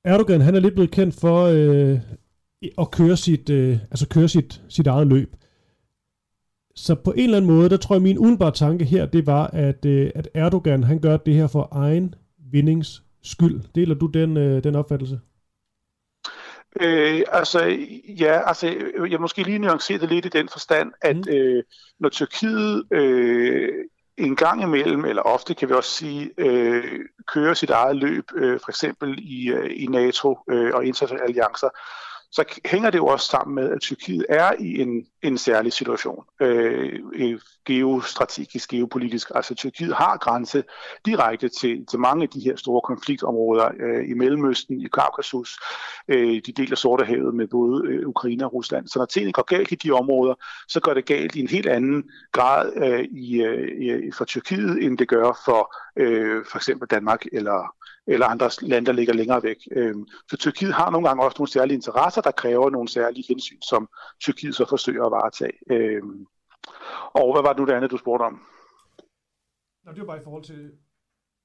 Erdogan, 0.05 0.41
han 0.41 0.55
er 0.55 0.61
lidt 0.61 0.75
blevet 0.75 0.91
kendt 0.91 1.15
for 1.21 1.45
øh, 1.45 1.99
at 2.79 2.91
køre 2.91 3.17
sit, 3.17 3.51
øh, 3.51 3.79
altså 3.91 4.09
køre 4.09 4.29
sit, 4.29 4.63
sit 4.69 4.87
eget 4.87 5.07
løb. 5.07 5.37
Så 6.77 6.95
på 6.95 7.13
en 7.13 7.25
eller 7.25 7.37
anden 7.37 7.51
måde, 7.51 7.71
der 7.71 7.77
tror 7.77 7.95
jeg, 7.95 8.03
min 8.03 8.19
udenbare 8.19 8.51
tanke 8.51 8.85
her, 8.85 9.07
det 9.07 9.27
var, 9.27 9.47
at, 9.47 9.85
øh, 9.85 10.11
at 10.15 10.29
Erdogan, 10.35 10.83
han 10.83 10.99
gør 10.99 11.17
det 11.17 11.35
her 11.35 11.47
for 11.47 11.69
egen 11.73 12.15
vindings 12.53 13.03
skyld. 13.23 13.61
Deler 13.75 13.95
du 13.95 14.07
den, 14.07 14.37
øh, 14.37 14.65
den 14.65 14.75
opfattelse? 14.75 15.21
Øh, 16.81 17.23
altså, 17.33 17.77
ja, 18.21 18.49
altså, 18.49 18.67
jeg 19.11 19.21
måske 19.21 19.43
lige 19.43 19.59
nuancere 19.59 19.99
det 19.99 20.09
lidt 20.09 20.27
i 20.27 20.29
den 20.29 20.49
forstand, 20.49 20.93
at 21.03 21.17
mm. 21.17 21.33
øh, 21.33 21.63
når 22.01 22.09
Tyrkiet 22.09 22.85
øh, 22.91 23.69
en 24.19 24.37
gang 24.37 24.63
imellem, 24.63 25.05
eller 25.05 25.23
ofte 25.23 25.55
kan 25.55 25.69
vi 25.69 25.75
også 25.75 25.91
sige, 25.91 26.31
øh, 26.39 27.01
kører 27.27 27.55
sit 27.55 27.71
eget 27.71 27.97
løb, 27.97 28.25
øh, 28.35 28.61
for 28.61 28.71
eksempel 28.71 29.19
i, 29.19 29.51
øh, 29.51 29.71
i 29.71 29.87
NATO 29.87 30.39
øh, 30.51 30.75
og 30.75 30.85
internationale 30.85 31.25
alliancer, 31.25 31.69
så 32.35 32.45
hænger 32.65 32.91
det 32.91 32.99
jo 32.99 33.07
også 33.07 33.27
sammen 33.27 33.55
med, 33.55 33.71
at 33.71 33.81
Tyrkiet 33.81 34.27
er 34.29 34.53
i 34.61 34.81
en, 34.81 35.07
en 35.25 35.39
særlig 35.39 35.73
situation, 35.73 36.25
øh, 36.41 37.41
geostrategisk, 37.67 38.71
geopolitisk. 38.71 39.31
Altså 39.35 39.55
Tyrkiet 39.55 39.95
har 39.95 40.17
grænse 40.17 40.65
direkte 41.07 41.49
til, 41.49 41.87
til 41.87 41.99
mange 41.99 42.23
af 42.23 42.29
de 42.29 42.41
her 42.41 42.57
store 42.57 42.81
konfliktområder 42.81 43.71
øh, 43.81 44.11
i 44.11 44.15
Mellemøsten, 44.15 44.81
i 44.81 44.89
Kaukasus, 44.89 45.59
øh, 46.09 46.41
de 46.47 46.53
deler 46.53 46.77
Sortehavet 46.77 47.35
med 47.35 47.47
både 47.49 47.89
øh, 47.89 48.09
Ukraine 48.09 48.45
og 48.45 48.55
Rusland. 48.55 48.89
Så 48.89 48.99
når 48.99 49.07
tingene 49.07 49.33
går 49.33 49.43
galt 49.43 49.73
i 49.73 49.75
de 49.75 49.91
områder, 49.91 50.35
så 50.69 50.81
går 50.81 50.95
det 50.95 51.05
galt 51.05 51.35
i 51.35 51.41
en 51.41 51.49
helt 51.49 51.67
anden 51.67 52.05
grad 52.33 52.73
øh, 52.77 53.05
i, 53.05 53.43
øh, 53.43 54.13
for 54.13 54.25
Tyrkiet, 54.25 54.85
end 54.85 54.99
det 54.99 55.09
gør 55.09 55.43
for 55.45 55.75
øh, 55.97 56.45
for 56.51 56.57
eksempel 56.57 56.89
Danmark 56.89 57.25
eller 57.33 57.75
eller 58.07 58.27
andre 58.27 58.51
lande, 58.63 58.87
der 58.87 58.93
ligger 58.93 59.15
længere 59.15 59.43
væk. 59.43 59.57
Øhm, 59.73 60.07
så 60.31 60.37
Tyrkiet 60.37 60.75
har 60.75 60.91
nogle 60.91 61.09
gange 61.09 61.25
også 61.25 61.37
nogle 61.39 61.51
særlige 61.51 61.75
interesser, 61.75 62.21
der 62.21 62.31
kræver 62.31 62.71
nogle 62.71 62.89
særlige 62.89 63.25
hensyn, 63.29 63.61
som 63.63 63.89
Tyrkiet 64.21 64.55
så 64.55 64.65
forsøger 64.69 65.05
at 65.05 65.13
varetage. 65.17 65.57
Øh, 65.75 66.03
og 67.21 67.27
hvad 67.33 67.43
var 67.43 67.53
det 67.53 67.61
nu 67.61 67.67
det 67.67 67.73
andet, 67.73 67.91
du 67.91 67.97
spurgte 67.97 68.23
om? 68.23 68.37
Nå, 69.85 69.93
det 69.93 70.01
var 70.01 70.07
bare 70.07 70.21
i 70.21 70.27
forhold 70.27 70.45
til, 70.45 70.73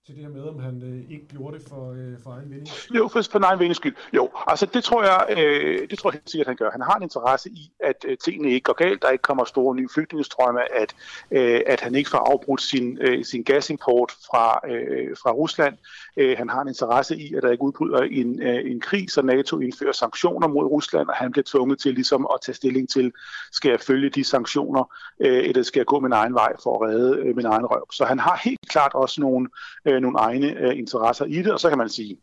til 0.06 0.16
det 0.16 0.24
her 0.24 0.32
med, 0.32 0.44
om 0.44 0.60
han 0.60 0.84
øh, 0.84 1.12
ikke 1.12 1.28
gjorde 1.28 1.58
det 1.58 1.68
for, 1.68 1.92
øh, 1.92 2.14
for 2.24 2.32
egen 2.32 2.50
vinding? 2.50 2.68
Jo, 2.96 3.08
for, 3.08 3.22
for 3.32 3.44
egen 3.44 3.60
vindings 3.60 3.78
skyld. 3.78 3.96
Jo, 4.14 4.30
altså 4.48 4.66
det 4.66 4.84
tror 4.84 5.04
jeg, 5.04 5.26
øh, 5.38 5.90
det 5.90 6.00
tror 6.00 6.10
jeg 6.10 6.14
helt 6.14 6.30
sikkert, 6.30 6.48
han 6.48 6.56
gør. 6.56 6.72
Han 6.72 6.82
har 6.82 6.96
en 6.96 7.04
interesse 7.04 7.50
i, 7.50 7.72
at 7.80 8.06
øh, 8.08 8.18
tingene 8.18 8.52
ikke 8.52 8.64
går 8.64 8.74
galt, 8.74 9.02
der 9.02 9.10
ikke 9.10 9.22
kommer 9.22 9.46
store 9.46 9.76
nye 9.76 9.90
flygtningestrømme, 9.94 10.62
at, 10.82 10.96
øh, 11.32 11.62
at 11.68 11.82
han 11.82 11.96
ikke 11.96 12.10
får 12.10 12.18
afbrudt 12.18 12.62
sin, 12.62 12.98
øh, 13.02 13.26
sin 13.26 13.44
gasimport 13.44 14.12
fra, 14.12 14.60
øh, 14.72 15.18
fra 15.24 15.32
Rusland. 15.32 15.78
Øh, 16.18 16.38
han 16.38 16.50
har 16.50 16.62
en 16.62 16.68
interesse 16.68 17.18
i, 17.18 17.34
at 17.34 17.44
der 17.44 17.52
ikke 17.52 17.64
udbryder 17.64 18.02
en, 18.02 18.42
øh, 18.42 18.72
en 18.72 18.80
krig, 18.80 19.12
så 19.12 19.22
NATO 19.22 19.60
indfører 19.60 19.92
sanktioner 19.92 20.48
mod 20.48 20.66
Rusland, 20.66 21.08
og 21.08 21.16
han 21.16 21.32
bliver 21.32 21.46
tvunget 21.48 21.80
til 21.80 21.94
ligesom 21.94 22.28
at 22.34 22.42
tage 22.42 22.56
stilling 22.56 22.90
til, 22.90 23.12
skal 23.52 23.70
jeg 23.70 23.80
følge 23.80 24.10
de 24.10 24.24
sanktioner, 24.24 24.94
øh, 25.20 25.44
eller 25.44 25.64
skal 25.64 25.80
jeg 25.80 25.86
gå 25.86 26.00
min 26.00 26.12
egen 26.12 26.34
vej 26.34 26.54
for 26.64 26.76
at 26.76 26.90
redde 26.90 27.18
øh, 27.18 27.36
min 27.36 27.46
egen 27.46 27.66
røv. 27.66 27.86
Så 27.92 28.06
han 28.06 28.20
har 28.20 28.42
helt 28.44 28.70
klart 28.70 28.92
også 28.94 29.22
nogle 29.22 29.50
øh, 29.90 30.02
nogle 30.02 30.20
egne 30.20 30.60
øh, 30.60 30.78
interesser 30.78 31.26
i 31.26 31.42
det, 31.42 31.54
og 31.54 31.60
så 31.60 31.70
kan 31.70 31.78
man 31.78 31.90
sige, 31.90 32.18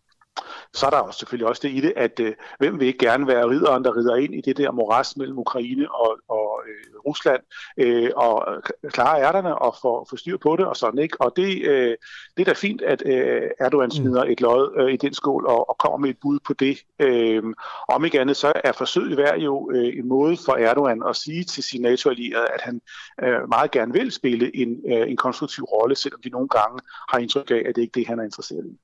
så 0.75 0.87
er 0.87 0.91
der 0.91 0.99
også 0.99 1.19
selvfølgelig 1.19 1.49
også 1.49 1.61
det 1.65 1.71
i 1.71 1.81
det, 1.81 1.93
at 1.97 2.21
øh, 2.21 2.35
hvem 2.59 2.81
vil 2.81 2.87
ikke 2.87 2.99
gerne 2.99 3.27
være 3.27 3.49
ridderen, 3.49 3.85
der 3.85 3.97
rider 3.97 4.17
ind 4.17 4.35
i 4.35 4.41
det 4.41 4.57
der 4.57 4.71
moras 4.71 5.17
mellem 5.17 5.39
Ukraine 5.39 5.95
og, 5.95 6.19
og 6.29 6.63
øh, 6.69 7.01
Rusland, 7.07 7.43
øh, 7.77 8.11
og 8.17 8.63
klare 8.89 9.23
ærterne 9.23 9.59
og 9.59 9.77
få, 9.83 10.07
få 10.11 10.17
styr 10.17 10.37
på 10.37 10.57
det 10.57 10.67
og 10.67 10.77
sådan, 10.77 10.99
ikke? 10.99 11.21
Og 11.21 11.33
det, 11.37 11.63
øh, 11.63 11.97
det 12.37 12.41
er 12.41 12.45
da 12.45 12.53
fint, 12.53 12.83
at 12.83 13.03
øh, 13.07 13.43
Erdogan 13.59 13.87
mm. 13.87 13.91
smider 13.91 14.25
mm. 14.25 14.31
et 14.31 14.41
lod 14.41 14.75
øh, 14.77 14.93
i 14.93 14.97
den 14.97 15.15
skål 15.15 15.47
og, 15.47 15.71
og 15.71 15.79
kommer 15.79 15.99
med 15.99 16.11
et 16.11 16.19
bud 16.23 16.39
på 16.47 16.53
det. 16.53 16.79
Øh, 16.99 17.43
om 17.89 18.05
ikke 18.05 18.21
andet, 18.21 18.37
så 18.37 18.53
er 18.65 18.73
forsøget 18.73 19.17
værd 19.17 19.39
jo 19.39 19.71
øh, 19.75 19.99
en 19.99 20.09
måde 20.09 20.37
for 20.45 20.53
Erdogan 20.53 21.03
at 21.09 21.17
sige 21.17 21.45
til 21.45 21.63
sine 21.63 21.83
NATO-allierede, 21.83 22.47
at 22.47 22.61
han 22.61 22.81
øh, 23.23 23.49
meget 23.49 23.71
gerne 23.71 23.93
vil 23.93 24.13
spille 24.13 24.57
en, 24.57 24.83
øh, 24.93 25.11
en 25.11 25.17
konstruktiv 25.17 25.65
rolle, 25.65 25.97
selvom 25.97 26.21
de 26.23 26.29
nogle 26.29 26.49
gange 26.49 26.81
har 27.09 27.19
indtryk 27.19 27.51
af, 27.51 27.63
at 27.69 27.77
det 27.77 27.83
ikke 27.83 27.91
er 27.91 28.01
det, 28.01 28.07
han 28.07 28.19
er 28.19 28.25
interesseret 28.25 28.67
i. 28.67 28.79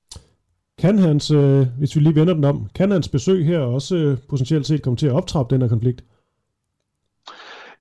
Kan 0.82 0.98
hans, 0.98 1.30
øh, 1.30 1.66
hvis 1.78 1.96
vi 1.96 2.00
lige 2.00 2.14
vender 2.14 2.34
den 2.34 2.44
om, 2.44 2.68
kan 2.74 2.90
hans 2.90 3.09
besøg 3.09 3.46
her 3.46 3.59
også 3.59 3.96
øh, 3.96 4.18
potentielt 4.28 4.66
set 4.66 4.82
komme 4.82 4.96
til 4.96 5.06
at 5.06 5.12
optrappe 5.12 5.54
den 5.54 5.62
her 5.62 5.68
konflikt? 5.68 6.04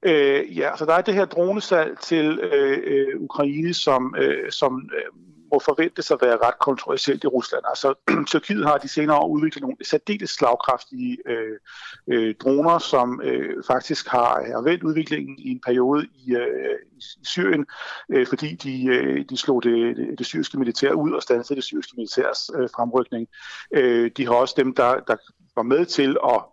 Øh, 0.03 0.57
ja, 0.57 0.69
så 0.77 0.85
der 0.85 0.93
er 0.93 1.01
det 1.01 1.13
her 1.13 1.25
dronesalg 1.25 1.99
til 2.03 2.39
øh, 2.39 2.77
øh, 2.83 3.21
Ukraine, 3.21 3.73
som, 3.73 4.15
øh, 4.17 4.51
som 4.51 4.89
øh, 4.97 5.30
må 5.51 5.59
forventes 5.59 6.11
at 6.11 6.17
være 6.21 6.37
ret 6.37 6.59
kontroversielt 6.59 7.23
i 7.23 7.27
Rusland. 7.27 7.63
Altså, 7.69 7.93
Tyrkiet 8.31 8.65
har 8.65 8.77
de 8.77 8.87
senere 8.87 9.17
år 9.17 9.27
udviklet 9.27 9.61
nogle 9.61 9.77
særdeles 9.83 10.29
slagkraftige 10.29 11.17
øh, 11.25 11.57
øh, 12.07 12.35
droner, 12.35 12.79
som 12.79 13.21
øh, 13.23 13.63
faktisk 13.67 14.07
har, 14.07 14.43
har 14.55 14.61
vendt 14.61 14.83
udviklingen 14.83 15.39
i 15.39 15.49
en 15.51 15.61
periode 15.65 16.07
i, 16.15 16.35
øh, 16.35 16.79
i 16.97 17.01
Syrien, 17.23 17.65
øh, 18.09 18.27
fordi 18.27 18.55
de, 18.55 18.85
øh, 18.85 19.25
de 19.29 19.37
slog 19.37 19.63
det, 19.63 19.97
det, 19.97 20.19
det 20.19 20.25
syriske 20.25 20.59
militær 20.59 20.91
ud 20.91 21.11
og 21.11 21.23
stansede 21.23 21.55
det 21.55 21.63
syriske 21.63 21.93
militærs 21.97 22.49
øh, 22.55 22.69
fremrykning. 22.75 23.27
Øh, 23.73 24.11
de 24.17 24.25
har 24.25 24.33
også 24.33 24.53
dem, 24.57 24.75
der, 24.75 24.99
der 24.99 25.15
var 25.55 25.63
med 25.63 25.85
til 25.85 26.17
at 26.23 26.43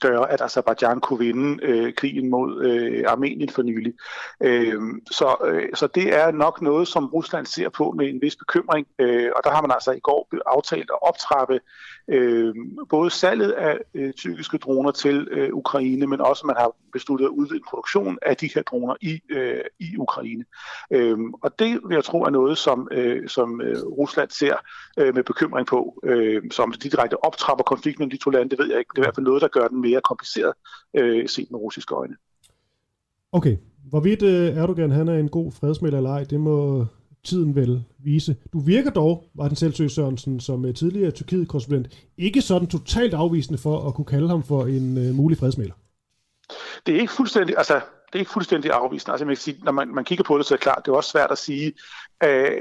gøre, 0.00 0.30
at 0.30 0.40
Azerbaijan 0.40 1.00
kunne 1.00 1.18
vinde 1.18 1.58
øh, 1.62 1.94
krigen 1.94 2.30
mod 2.30 2.64
øh, 2.64 3.04
Armenien 3.08 3.50
for 3.50 3.62
nylig. 3.62 3.94
Øh, 4.42 4.80
så, 5.10 5.36
øh, 5.46 5.68
så 5.74 5.86
det 5.86 6.16
er 6.16 6.30
nok 6.30 6.62
noget, 6.62 6.88
som 6.88 7.06
Rusland 7.06 7.46
ser 7.46 7.68
på 7.68 7.94
med 7.96 8.08
en 8.08 8.22
vis 8.22 8.36
bekymring, 8.36 8.86
øh, 8.98 9.30
og 9.36 9.40
der 9.44 9.50
har 9.50 9.62
man 9.62 9.70
altså 9.70 9.92
i 9.92 10.00
går 10.00 10.28
aftalt 10.46 10.90
at 10.90 11.08
optrappe 11.08 11.60
øh, 12.08 12.54
både 12.88 13.10
salget 13.10 13.50
af 13.50 13.78
øh, 13.94 14.12
tyrkiske 14.12 14.58
droner 14.58 14.90
til 14.90 15.28
øh, 15.30 15.50
Ukraine, 15.52 16.06
men 16.06 16.20
også 16.20 16.46
man 16.46 16.56
har 16.56 16.72
besluttet 16.92 17.26
at 17.26 17.30
udvide 17.30 17.62
produktion 17.68 18.18
af 18.22 18.36
de 18.36 18.50
her 18.54 18.62
droner 18.62 18.94
i, 19.00 19.20
øh, 19.30 19.60
i 19.80 19.96
Ukraine. 19.96 20.44
Øh, 20.90 21.18
og 21.42 21.58
det 21.58 21.80
vil 21.86 21.94
jeg 21.94 22.04
tro 22.04 22.22
er 22.22 22.30
noget, 22.30 22.58
som, 22.58 22.88
øh, 22.92 23.28
som 23.28 23.60
øh, 23.60 23.82
Rusland 23.82 24.30
ser 24.30 24.56
øh, 24.98 25.14
med 25.14 25.22
bekymring 25.22 25.66
på, 25.66 26.00
øh, 26.04 26.42
som 26.50 26.72
direkte 26.72 27.24
optrapper 27.24 27.64
konflikten 27.64 28.02
mellem 28.02 28.18
de 28.18 28.24
to 28.24 28.30
lande, 28.30 28.50
det 28.50 28.58
ved 28.58 28.70
jeg 28.70 28.78
ikke. 28.78 28.90
Det 28.94 28.98
er 28.98 29.02
i 29.02 29.06
hvert 29.06 29.14
fald 29.14 29.26
noget, 29.26 29.42
der 29.42 29.48
gør 29.48 29.68
den 29.68 29.82
mere 29.88 30.00
kompliceret 30.00 30.52
øh, 30.96 31.28
set 31.28 31.50
med 31.50 31.60
russiske 31.60 31.94
øjne. 31.94 32.16
Okay, 33.32 33.56
hvorvidt 33.88 34.22
øh, 34.22 34.56
Erdogan 34.56 34.90
han 34.90 35.08
er 35.08 35.18
en 35.18 35.28
god 35.28 35.52
fredsmælder 35.52 35.98
eller 35.98 36.10
ej, 36.10 36.24
det 36.24 36.40
må 36.40 36.86
tiden 37.24 37.54
vel 37.54 37.84
vise. 37.98 38.36
Du 38.52 38.58
virker 38.58 38.90
dog, 38.90 39.24
den 39.38 39.56
Selvsøg 39.56 39.90
Sørensen, 39.90 40.40
som 40.40 40.64
uh, 40.64 40.74
tidligere 40.74 41.10
Tyrkiet-korrespondent, 41.10 42.08
ikke 42.18 42.42
sådan 42.42 42.68
totalt 42.68 43.14
afvisende 43.14 43.58
for 43.58 43.88
at 43.88 43.94
kunne 43.94 44.04
kalde 44.04 44.28
ham 44.28 44.42
for 44.42 44.66
en 44.66 44.98
uh, 44.98 45.14
mulig 45.14 45.38
fredsmæler. 45.38 45.74
Det 46.86 46.96
er 46.96 47.00
ikke 47.00 47.12
fuldstændig, 47.12 47.54
altså 47.58 47.80
det 48.12 48.20
er 48.20 48.24
fuldstændig 48.24 48.70
afvisende. 48.70 49.12
Altså, 49.12 49.24
man 49.24 49.34
kan 49.34 49.42
sige, 49.42 49.60
når 49.62 49.72
man, 49.72 49.88
man 49.88 50.04
kigger 50.04 50.24
på 50.24 50.38
det, 50.38 50.46
så 50.46 50.54
er 50.54 50.56
det 50.56 50.62
klart, 50.62 50.82
det 50.84 50.92
er 50.92 50.96
også 50.96 51.10
svært 51.10 51.30
at 51.30 51.38
sige, 51.38 51.72
at 52.20 52.52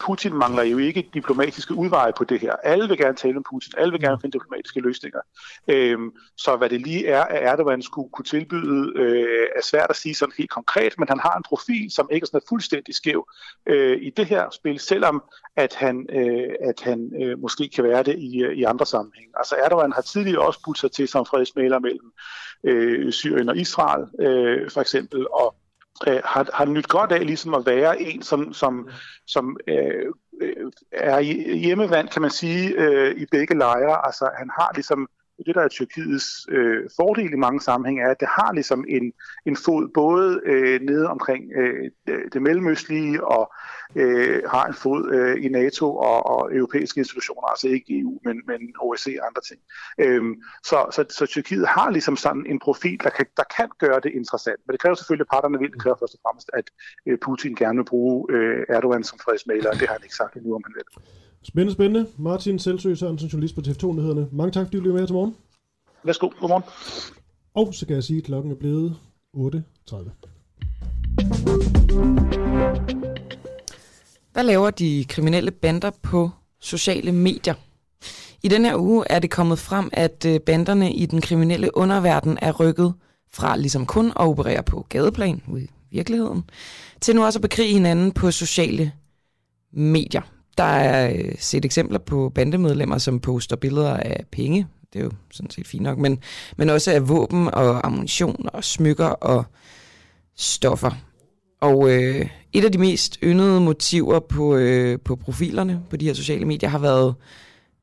Putin 0.00 0.34
mangler 0.34 0.62
jo 0.62 0.78
ikke 0.78 1.10
diplomatiske 1.14 1.74
udveje 1.74 2.12
på 2.18 2.24
det 2.24 2.40
her. 2.40 2.52
Alle 2.62 2.88
vil 2.88 2.98
gerne 2.98 3.16
tale 3.16 3.36
om 3.36 3.44
Putin, 3.50 3.72
alle 3.78 3.92
vil 3.92 4.00
gerne 4.00 4.20
finde 4.20 4.38
diplomatiske 4.38 4.80
løsninger. 4.80 5.20
Øhm, 5.68 6.12
så 6.36 6.56
hvad 6.56 6.70
det 6.70 6.80
lige 6.80 7.06
er, 7.06 7.22
at 7.22 7.42
Erdogan 7.42 7.82
skulle 7.82 8.10
kunne 8.10 8.24
tilbyde, 8.24 8.92
øh, 8.96 9.46
er 9.56 9.62
svært 9.62 9.90
at 9.90 9.96
sige 9.96 10.14
sådan 10.14 10.32
helt 10.38 10.50
konkret, 10.50 10.98
men 10.98 11.08
han 11.08 11.20
har 11.20 11.36
en 11.36 11.42
profil, 11.48 11.90
som 11.90 12.08
ikke 12.12 12.24
er 12.24 12.26
sådan 12.26 12.46
fuldstændig 12.48 12.94
skæv 12.94 13.28
øh, 13.66 13.98
i 14.02 14.10
det 14.10 14.26
her 14.26 14.50
spil, 14.50 14.78
selvom 14.78 15.22
at 15.56 15.74
han, 15.74 16.06
øh, 16.12 16.54
at 16.60 16.80
han 16.80 17.12
øh, 17.22 17.38
måske 17.38 17.68
kan 17.68 17.84
være 17.84 18.02
det 18.02 18.18
i, 18.18 18.42
øh, 18.42 18.52
i 18.52 18.62
andre 18.62 18.86
sammenhænge. 18.86 19.32
Altså 19.36 19.56
Erdogan 19.64 19.92
har 19.92 20.02
tidligere 20.02 20.46
også 20.46 20.60
budt 20.64 20.78
sig 20.78 20.92
til 20.92 21.08
som 21.08 21.26
fredsmæler 21.26 21.78
mellem 21.78 22.12
øh, 22.64 23.12
Syrien 23.12 23.48
og 23.48 23.56
Israel, 23.56 24.26
øh, 24.26 24.70
for 24.70 24.80
eksempel, 24.82 25.26
og 25.28 25.54
øh, 26.06 26.20
har, 26.24 26.46
har 26.54 26.64
nyt 26.64 26.88
godt 26.88 27.12
af 27.12 27.26
ligesom 27.26 27.54
at 27.54 27.66
være 27.66 28.02
en, 28.02 28.22
som, 28.22 28.52
som, 28.52 28.88
som 29.26 29.56
øh, 29.68 30.06
øh 30.42 30.70
er 30.92 31.20
hjemmevand, 31.56 32.08
kan 32.08 32.22
man 32.22 32.30
sige, 32.30 32.68
øh, 32.68 33.16
i 33.16 33.26
begge 33.30 33.58
lejre. 33.58 34.06
Altså 34.06 34.30
han 34.38 34.50
har 34.58 34.70
ligesom 34.74 35.08
det, 35.46 35.54
der 35.54 35.62
er 35.62 35.68
Tyrkiets 35.68 36.46
øh, 36.48 36.90
fordel 36.96 37.32
i 37.32 37.36
mange 37.36 37.60
sammenhænge, 37.60 38.02
er, 38.02 38.10
at 38.10 38.20
det 38.20 38.28
har 38.28 38.52
ligesom 38.52 38.84
en, 38.88 39.12
en 39.46 39.56
fod 39.56 39.88
både 39.94 40.40
øh, 40.44 40.80
nede 40.80 41.08
omkring 41.08 41.52
øh, 41.56 41.90
det 42.32 42.42
mellemøstlige 42.42 43.24
og 43.24 43.52
øh, 43.94 44.42
har 44.50 44.66
en 44.66 44.74
fod 44.74 45.12
øh, 45.12 45.44
i 45.44 45.48
NATO 45.48 45.96
og, 45.96 46.26
og 46.26 46.56
europæiske 46.56 46.98
institutioner, 46.98 47.46
altså 47.48 47.68
ikke 47.68 48.00
EU, 48.00 48.18
men, 48.24 48.42
men 48.46 48.60
OSCE 48.80 49.16
og 49.20 49.26
andre 49.26 49.42
ting. 49.48 49.60
Øhm, 49.98 50.34
så, 50.62 50.86
så, 50.90 51.04
så 51.10 51.26
Tyrkiet 51.26 51.68
har 51.68 51.90
ligesom 51.90 52.16
sådan 52.16 52.46
en 52.46 52.58
profil, 52.58 53.00
der 53.04 53.10
kan, 53.10 53.26
der 53.36 53.44
kan 53.56 53.68
gøre 53.78 54.00
det 54.00 54.12
interessant. 54.14 54.60
Men 54.66 54.72
det 54.72 54.80
kræver 54.80 54.94
selvfølgelig, 54.94 55.26
at 55.30 55.34
parterne 55.34 55.58
vil. 55.58 55.72
Det 55.72 55.82
kræver 55.82 55.96
først 56.00 56.14
og 56.14 56.20
fremmest, 56.24 56.50
at 56.52 56.64
øh, 57.06 57.18
Putin 57.18 57.54
gerne 57.54 57.76
vil 57.76 57.84
bruge 57.84 58.32
øh, 58.32 58.66
Erdogan 58.68 59.04
som 59.04 59.18
fredsmaler. 59.18 59.70
Det 59.70 59.88
har 59.88 59.94
han 59.94 60.02
ikke 60.02 60.14
sagt 60.14 60.36
endnu, 60.36 60.54
om 60.54 60.62
han 60.66 60.74
vil. 60.74 60.86
Spændende, 61.44 61.72
spændende. 61.72 62.06
Martin 62.16 62.58
Selsø 62.58 62.94
Sørensen, 62.94 63.28
journalist 63.28 63.54
på 63.54 63.60
TV2-nyhederne. 63.60 64.28
Mange 64.32 64.50
tak, 64.52 64.66
fordi 64.66 64.76
du 64.76 64.82
blev 64.82 64.94
med 64.94 65.06
til 65.06 65.14
morgen. 65.14 65.36
Værsgo, 66.04 66.28
godmorgen. 66.40 66.64
Og 67.54 67.74
så 67.74 67.86
kan 67.86 67.94
jeg 67.94 68.04
sige, 68.04 68.18
at 68.18 68.24
klokken 68.24 68.52
er 68.52 68.56
blevet 68.56 68.96
8.30. 69.36 69.96
Hvad 74.32 74.44
laver 74.44 74.70
de 74.70 75.04
kriminelle 75.08 75.50
bander 75.50 75.90
på 76.02 76.30
sociale 76.60 77.12
medier? 77.12 77.54
I 78.42 78.48
den 78.48 78.64
her 78.64 78.76
uge 78.76 79.04
er 79.10 79.18
det 79.18 79.30
kommet 79.30 79.58
frem, 79.58 79.90
at 79.92 80.26
øh, 80.28 80.40
banderne 80.40 80.94
i 80.94 81.06
den 81.06 81.20
kriminelle 81.20 81.76
underverden 81.76 82.38
er 82.42 82.52
rykket 82.52 82.94
fra 83.32 83.56
ligesom 83.56 83.86
kun 83.86 84.06
at 84.06 84.16
operere 84.16 84.62
på 84.62 84.86
gadeplan 84.88 85.42
ude 85.48 85.62
i 85.62 85.68
virkeligheden, 85.90 86.44
til 87.00 87.16
nu 87.16 87.24
også 87.24 87.38
at 87.38 87.42
bekrige 87.42 87.72
hinanden 87.72 88.12
på 88.12 88.30
sociale 88.30 88.92
medier. 89.72 90.22
Der 90.58 90.64
er 90.64 91.12
øh, 91.12 91.34
set 91.38 91.64
eksempler 91.64 91.98
på 91.98 92.32
bandemedlemmer, 92.34 92.98
som 92.98 93.20
poster 93.20 93.56
billeder 93.56 93.96
af 93.96 94.24
penge. 94.30 94.66
Det 94.92 94.98
er 95.00 95.04
jo 95.04 95.10
sådan 95.30 95.50
set 95.50 95.66
fint 95.66 95.82
nok. 95.82 95.98
Men, 95.98 96.18
men 96.56 96.70
også 96.70 96.92
af 96.92 97.08
våben 97.08 97.48
og 97.48 97.86
ammunition 97.86 98.48
og 98.52 98.64
smykker 98.64 99.06
og 99.06 99.44
stoffer. 100.36 100.90
Og 101.60 101.90
øh, 101.90 102.26
et 102.52 102.64
af 102.64 102.72
de 102.72 102.78
mest 102.78 103.18
yndede 103.22 103.60
motiver 103.60 104.20
på, 104.20 104.56
øh, 104.56 104.98
på 105.04 105.16
profilerne 105.16 105.80
på 105.90 105.96
de 105.96 106.04
her 106.04 106.14
sociale 106.14 106.44
medier 106.44 106.68
har 106.70 106.78
været 106.78 107.14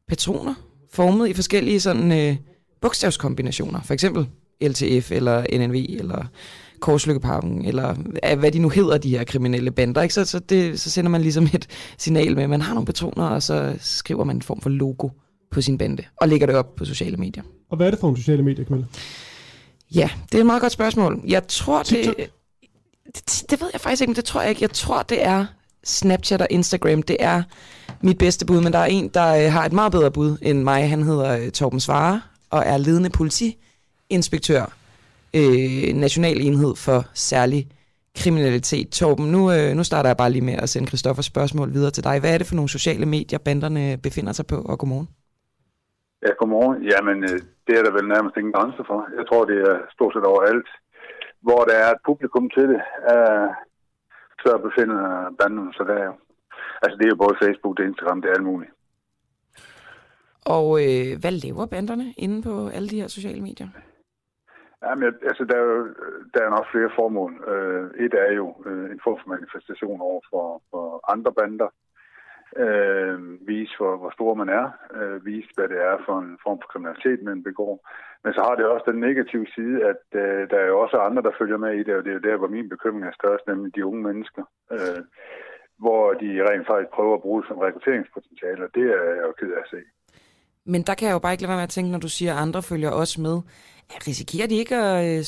patroner, 0.07 0.53
formet 0.91 1.27
i 1.27 1.33
forskellige 1.33 1.79
sådan 1.79 2.11
øh, 2.11 2.35
bogstavskombinationer. 2.81 3.81
For 3.81 3.93
eksempel 3.93 4.27
LTF 4.61 5.11
eller 5.11 5.45
NNV 5.57 5.85
eller 5.99 6.25
Korslykkeparken, 6.79 7.65
eller 7.65 7.95
hvad 8.35 8.51
de 8.51 8.59
nu 8.59 8.69
hedder, 8.69 8.97
de 8.97 9.09
her 9.09 9.23
kriminelle 9.23 9.71
bander. 9.71 10.01
Ikke? 10.01 10.13
Så, 10.13 10.25
så, 10.25 10.39
det, 10.39 10.79
så 10.79 10.89
sender 10.89 11.11
man 11.11 11.21
ligesom 11.21 11.43
et 11.53 11.67
signal 11.97 12.35
med, 12.35 12.43
at 12.43 12.49
man 12.49 12.61
har 12.61 12.73
nogle 12.73 12.85
patroner, 12.85 13.25
og 13.25 13.43
så 13.43 13.75
skriver 13.79 14.23
man 14.23 14.35
en 14.35 14.41
form 14.41 14.61
for 14.61 14.69
logo 14.69 15.09
på 15.51 15.61
sin 15.61 15.77
bande, 15.77 16.03
og 16.17 16.27
lægger 16.27 16.47
det 16.47 16.55
op 16.55 16.75
på 16.75 16.85
sociale 16.85 17.17
medier. 17.17 17.43
Og 17.69 17.77
hvad 17.77 17.87
er 17.87 17.91
det 17.91 17.99
for 17.99 18.07
nogle 18.07 18.17
sociale 18.17 18.43
medier, 18.43 18.65
Camilla? 18.65 18.87
Ja, 19.95 20.09
det 20.31 20.37
er 20.37 20.39
et 20.39 20.45
meget 20.45 20.61
godt 20.61 20.71
spørgsmål. 20.71 21.21
Jeg 21.27 21.47
tror, 21.47 21.83
det, 21.83 22.13
det... 22.17 22.29
Det 23.49 23.61
ved 23.61 23.69
jeg 23.73 23.81
faktisk 23.81 24.01
ikke, 24.01 24.09
men 24.09 24.15
det 24.15 24.25
tror 24.25 24.41
jeg 24.41 24.49
ikke. 24.49 24.61
Jeg 24.61 24.71
tror, 24.71 25.01
det 25.01 25.25
er 25.25 25.45
Snapchat 25.83 26.41
og 26.41 26.47
Instagram. 26.49 27.03
Det 27.03 27.17
er 27.19 27.43
mit 28.01 28.17
bedste 28.17 28.45
bud, 28.45 28.61
men 28.61 28.73
der 28.73 28.79
er 28.79 28.85
en, 28.85 29.07
der 29.07 29.35
øh, 29.35 29.51
har 29.51 29.65
et 29.65 29.73
meget 29.73 29.91
bedre 29.91 30.11
bud 30.11 30.37
end 30.41 30.63
mig. 30.63 30.89
Han 30.89 31.03
hedder 31.03 31.37
øh, 31.37 31.51
Torben 31.51 31.79
Svare 31.79 32.21
og 32.49 32.63
er 32.65 32.77
ledende 32.77 33.09
politiinspektør 33.09 34.78
øh, 35.35 35.93
national 35.95 36.37
enhed 36.41 36.75
for 36.75 36.99
særlig 37.13 37.61
kriminalitet. 38.21 38.87
Torben, 38.89 39.25
nu, 39.31 39.41
øh, 39.51 39.75
nu 39.77 39.83
starter 39.83 40.09
jeg 40.09 40.17
bare 40.17 40.31
lige 40.31 40.45
med 40.49 40.57
at 40.63 40.69
sende 40.69 40.87
Christoffers 40.87 41.25
spørgsmål 41.25 41.73
videre 41.73 41.91
til 41.91 42.03
dig. 42.03 42.19
Hvad 42.19 42.33
er 42.33 42.37
det 42.37 42.47
for 42.47 42.55
nogle 42.55 42.69
sociale 42.77 43.05
medier, 43.05 43.39
banderne 43.39 43.97
befinder 44.03 44.33
sig 44.33 44.45
på, 44.51 44.57
og 44.71 44.79
godmorgen? 44.79 45.09
Ja, 46.25 46.31
godmorgen. 46.39 46.77
Jamen, 46.91 47.17
øh, 47.29 47.39
det 47.67 47.73
er 47.79 47.83
der 47.83 47.93
vel 47.97 48.07
nærmest 48.15 48.37
ingen 48.37 48.53
grænser 48.57 48.83
for. 48.89 48.99
Jeg 49.17 49.25
tror, 49.29 49.43
det 49.51 49.57
er 49.69 49.75
stort 49.95 50.13
set 50.13 50.25
overalt. 50.33 50.69
Hvor 51.41 51.61
der 51.69 51.75
er 51.83 51.89
et 51.91 52.01
publikum 52.09 52.49
til 52.55 52.65
det, 52.71 52.81
øh, 53.13 53.49
så 54.43 54.51
befinder 54.67 55.01
banderne 55.39 55.73
sig 55.77 55.85
der. 55.91 56.01
Altså, 56.83 56.95
det 56.97 57.05
er 57.05 57.13
jo 57.13 57.23
både 57.23 57.39
Facebook, 57.43 57.73
det 57.77 57.83
er 57.83 57.91
Instagram, 57.91 58.21
det 58.21 58.29
er 58.29 58.37
alt 58.37 58.49
muligt. 58.51 58.71
Og 60.55 60.67
øh, 60.83 61.19
hvad 61.21 61.31
laver 61.31 61.65
banderne 61.65 62.13
inde 62.17 62.41
på 62.41 62.53
alle 62.67 62.89
de 62.89 63.01
her 63.01 63.07
sociale 63.07 63.41
medier? 63.41 63.67
Jamen, 64.83 65.13
altså, 65.29 65.43
der 65.49 65.55
er 65.55 65.65
jo 65.71 65.87
der 66.33 66.41
er 66.43 66.49
nok 66.49 66.67
flere 66.71 66.91
formål. 66.95 67.31
Øh, 67.53 68.05
et 68.05 68.13
er 68.13 68.31
jo 68.41 68.47
øh, 68.65 68.91
en 68.91 69.01
form 69.03 69.17
for 69.21 69.29
manifestation 69.35 70.01
over 70.01 70.21
for, 70.29 70.61
for 70.71 71.11
andre 71.13 71.31
bander. 71.33 71.69
Øh, 72.63 73.17
vise, 73.47 73.73
hvor, 73.77 73.93
hvor 74.01 74.11
stor 74.17 74.33
man 74.41 74.49
er. 74.49 74.65
Øh, 74.97 75.25
vise, 75.25 75.49
hvad 75.55 75.67
det 75.73 75.79
er 75.89 75.95
for 76.05 76.15
en 76.19 76.37
form 76.45 76.59
for 76.61 76.67
kriminalitet, 76.71 77.19
man 77.23 77.43
begår. 77.43 77.75
Men 78.23 78.33
så 78.33 78.41
har 78.47 78.55
det 78.55 78.65
også 78.65 78.91
den 78.91 78.99
negative 79.07 79.47
side, 79.55 79.75
at 79.91 80.03
øh, 80.21 80.41
der 80.51 80.57
er 80.61 80.67
jo 80.71 80.79
også 80.83 80.97
andre, 80.97 81.21
der 81.27 81.39
følger 81.39 81.57
med 81.65 81.73
i 81.79 81.83
det, 81.83 81.93
og 81.95 82.03
det 82.03 82.09
er 82.09 82.19
jo 82.19 82.27
der, 82.29 82.37
hvor 82.37 82.47
min 82.55 82.69
bekymring 82.69 83.05
er 83.05 83.19
størst, 83.21 83.43
nemlig 83.47 83.75
de 83.75 83.85
unge 83.85 84.03
mennesker. 84.09 84.43
Øh, 84.71 85.01
hvor 85.83 86.03
de 86.21 86.29
rent 86.49 86.67
faktisk 86.67 86.91
prøver 86.97 87.15
at 87.15 87.21
bruge 87.21 87.41
det 87.41 87.47
som 87.47 87.57
rekrutteringspotentiale, 87.57 88.63
og 88.65 88.71
det 88.75 88.85
er 88.97 89.03
jeg 89.17 89.25
jo 89.27 89.33
ked 89.39 89.51
af 89.57 89.61
at 89.65 89.71
se. 89.73 89.81
Men 90.65 90.81
der 90.87 90.95
kan 90.95 91.07
jeg 91.07 91.13
jo 91.13 91.19
bare 91.19 91.33
ikke 91.33 91.43
lade 91.43 91.53
være 91.53 91.61
med 91.63 91.69
at 91.71 91.75
tænke, 91.77 91.91
når 91.91 91.99
du 91.99 92.09
siger, 92.09 92.31
at 92.33 92.41
andre 92.45 92.61
følger 92.61 92.91
også 92.91 93.21
med 93.21 93.35
risikerer 94.07 94.47
de 94.47 94.55
ikke 94.55 94.75
at 94.75 95.03
øh, 95.05 95.23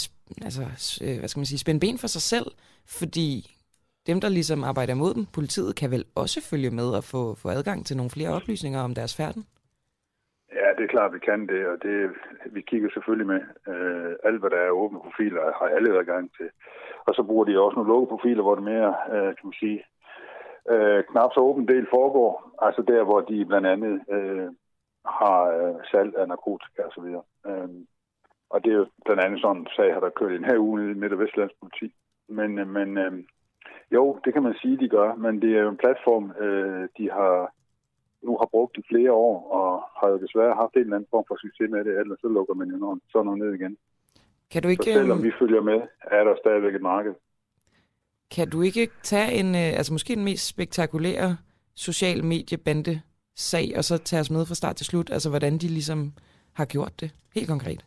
altså, 0.47 0.63
øh, 1.05 1.19
hvad 1.19 1.27
skal 1.29 1.39
man 1.39 1.45
sige, 1.45 1.59
spænde 1.59 1.79
ben 1.79 1.97
for 1.97 2.07
sig 2.07 2.21
selv? 2.21 2.47
Fordi 2.99 3.29
dem, 4.07 4.21
der 4.21 4.29
ligesom 4.29 4.63
arbejder 4.63 4.95
mod 4.95 5.13
dem, 5.13 5.25
politiet, 5.37 5.75
kan 5.75 5.91
vel 5.91 6.05
også 6.15 6.39
følge 6.49 6.71
med 6.79 6.87
og 6.97 7.03
få, 7.03 7.35
få 7.41 7.47
adgang 7.49 7.85
til 7.85 7.97
nogle 7.97 8.09
flere 8.15 8.29
oplysninger 8.37 8.81
om 8.81 8.95
deres 8.95 9.17
færden? 9.17 9.43
Ja, 10.59 10.67
det 10.77 10.83
er 10.83 10.93
klart, 10.95 11.13
vi 11.13 11.19
kan 11.19 11.47
det, 11.47 11.67
og 11.67 11.77
det, 11.83 11.95
vi 12.55 12.61
kigger 12.61 12.89
selvfølgelig 12.93 13.27
med. 13.27 13.41
Øh, 13.71 14.13
alt, 14.23 14.39
hvad 14.39 14.49
der 14.49 14.61
er 14.67 14.79
åbne 14.81 14.99
profiler, 14.99 15.41
har 15.59 15.67
alle 15.75 15.99
adgang 15.99 16.31
til. 16.37 16.49
Og 17.07 17.15
så 17.15 17.23
bruger 17.23 17.45
de 17.45 17.59
også 17.59 17.75
nogle 17.75 17.91
lukkede 17.91 18.09
profiler, 18.13 18.43
hvor 18.43 18.55
det 18.55 18.63
mere, 18.63 18.91
øh, 19.13 19.31
kan 19.37 19.45
man 19.49 19.59
sige, 19.63 19.79
øh, 20.73 21.03
knap 21.11 21.31
så 21.33 21.39
åben 21.39 21.67
del 21.67 21.87
foregår. 21.95 22.31
Altså 22.61 22.81
der, 22.81 23.03
hvor 23.03 23.21
de 23.21 23.45
blandt 23.45 23.67
andet 23.67 23.93
øh, 24.15 24.49
har 25.05 25.41
øh, 25.57 25.75
salg 25.91 26.11
af 26.17 26.27
narkotika 26.27 26.81
osv. 26.89 27.07
Øh, 27.49 27.69
og 28.53 28.57
det 28.63 28.71
er 28.71 28.77
jo 28.81 28.87
blandt 29.05 29.23
andet 29.23 29.41
sådan 29.41 29.61
en 29.61 29.67
sag, 29.75 29.93
har 29.93 30.01
der 30.03 30.17
kørt 30.19 30.31
en 30.31 30.49
her 30.49 30.57
uge 30.67 30.91
i 30.91 30.99
Midt- 31.01 31.13
og 31.13 31.19
Vestlands 31.19 31.55
politi. 31.59 31.87
Men, 32.37 32.59
øh, 32.59 32.67
men 32.77 32.97
øh, 32.97 33.13
jo, 33.95 34.19
det 34.23 34.33
kan 34.33 34.43
man 34.43 34.55
sige, 34.61 34.77
de 34.83 34.89
gør, 34.89 35.15
men 35.15 35.41
det 35.41 35.49
er 35.57 35.61
jo 35.61 35.69
en 35.69 35.83
platform, 35.83 36.25
øh, 36.45 36.83
de 36.97 37.05
har 37.17 37.53
nu 38.27 38.37
har 38.41 38.47
brugt 38.55 38.77
i 38.77 38.83
flere 38.91 39.11
år, 39.11 39.35
og 39.59 39.69
har 39.99 40.07
jo 40.13 40.17
desværre 40.25 40.55
haft 40.61 40.73
en 40.75 40.81
eller 40.81 40.95
anden 40.95 41.13
form 41.13 41.25
for 41.27 41.37
succes 41.41 41.69
med 41.69 41.81
det, 41.85 41.99
ellers 41.99 42.19
så 42.19 42.27
lukker 42.27 42.53
man 42.53 42.67
jo 42.69 42.99
sådan 43.11 43.25
noget 43.25 43.39
ned 43.39 43.53
igen. 43.59 43.77
Kan 44.51 44.61
du 44.63 44.67
ikke, 44.67 44.83
så 44.83 44.93
selvom 44.93 45.23
vi 45.23 45.31
følger 45.39 45.61
med, 45.61 45.79
er 46.01 46.23
der 46.23 46.35
stadigvæk 46.43 46.75
et 46.75 46.81
marked. 46.81 47.13
Kan 48.35 48.49
du 48.49 48.61
ikke 48.61 48.89
tage 49.03 49.31
en, 49.39 49.47
øh, 49.55 49.77
altså 49.79 49.93
måske 49.93 50.15
den 50.15 50.23
mest 50.23 50.47
spektakulære 50.47 51.37
social 51.75 52.23
mediebande 52.23 53.01
sag, 53.35 53.73
og 53.77 53.83
så 53.83 53.97
tage 53.97 54.19
os 54.19 54.31
med 54.31 54.45
fra 54.45 54.55
start 54.55 54.75
til 54.75 54.85
slut, 54.85 55.09
altså 55.09 55.29
hvordan 55.29 55.53
de 55.53 55.67
ligesom 55.67 56.13
har 56.53 56.65
gjort 56.65 56.93
det, 57.01 57.11
helt 57.35 57.47
konkret? 57.47 57.85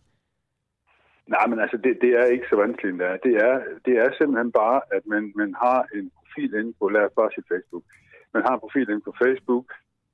Nej, 1.27 1.47
men 1.47 1.59
altså, 1.61 1.77
det, 1.77 1.99
det 2.01 2.11
er 2.21 2.25
ikke 2.25 2.47
så 2.51 2.57
vanskeligt 2.57 2.93
endda. 2.93 3.19
Det 3.27 3.35
er, 3.49 3.55
det 3.85 3.95
er 3.99 4.09
simpelthen 4.19 4.53
bare, 4.53 4.81
at 4.97 5.07
man, 5.07 5.33
man 5.37 5.55
har 5.65 5.81
en 5.95 6.11
profil 6.19 6.55
inde 6.55 6.73
på, 6.79 6.89
lad 6.89 7.05
os 7.05 7.17
bare 7.17 7.31
sige 7.35 7.51
Facebook. 7.53 7.85
Man 8.35 8.43
har 8.47 8.55
en 8.55 8.61
profil 8.61 8.89
inde 8.91 9.05
på 9.09 9.15
Facebook, 9.23 9.67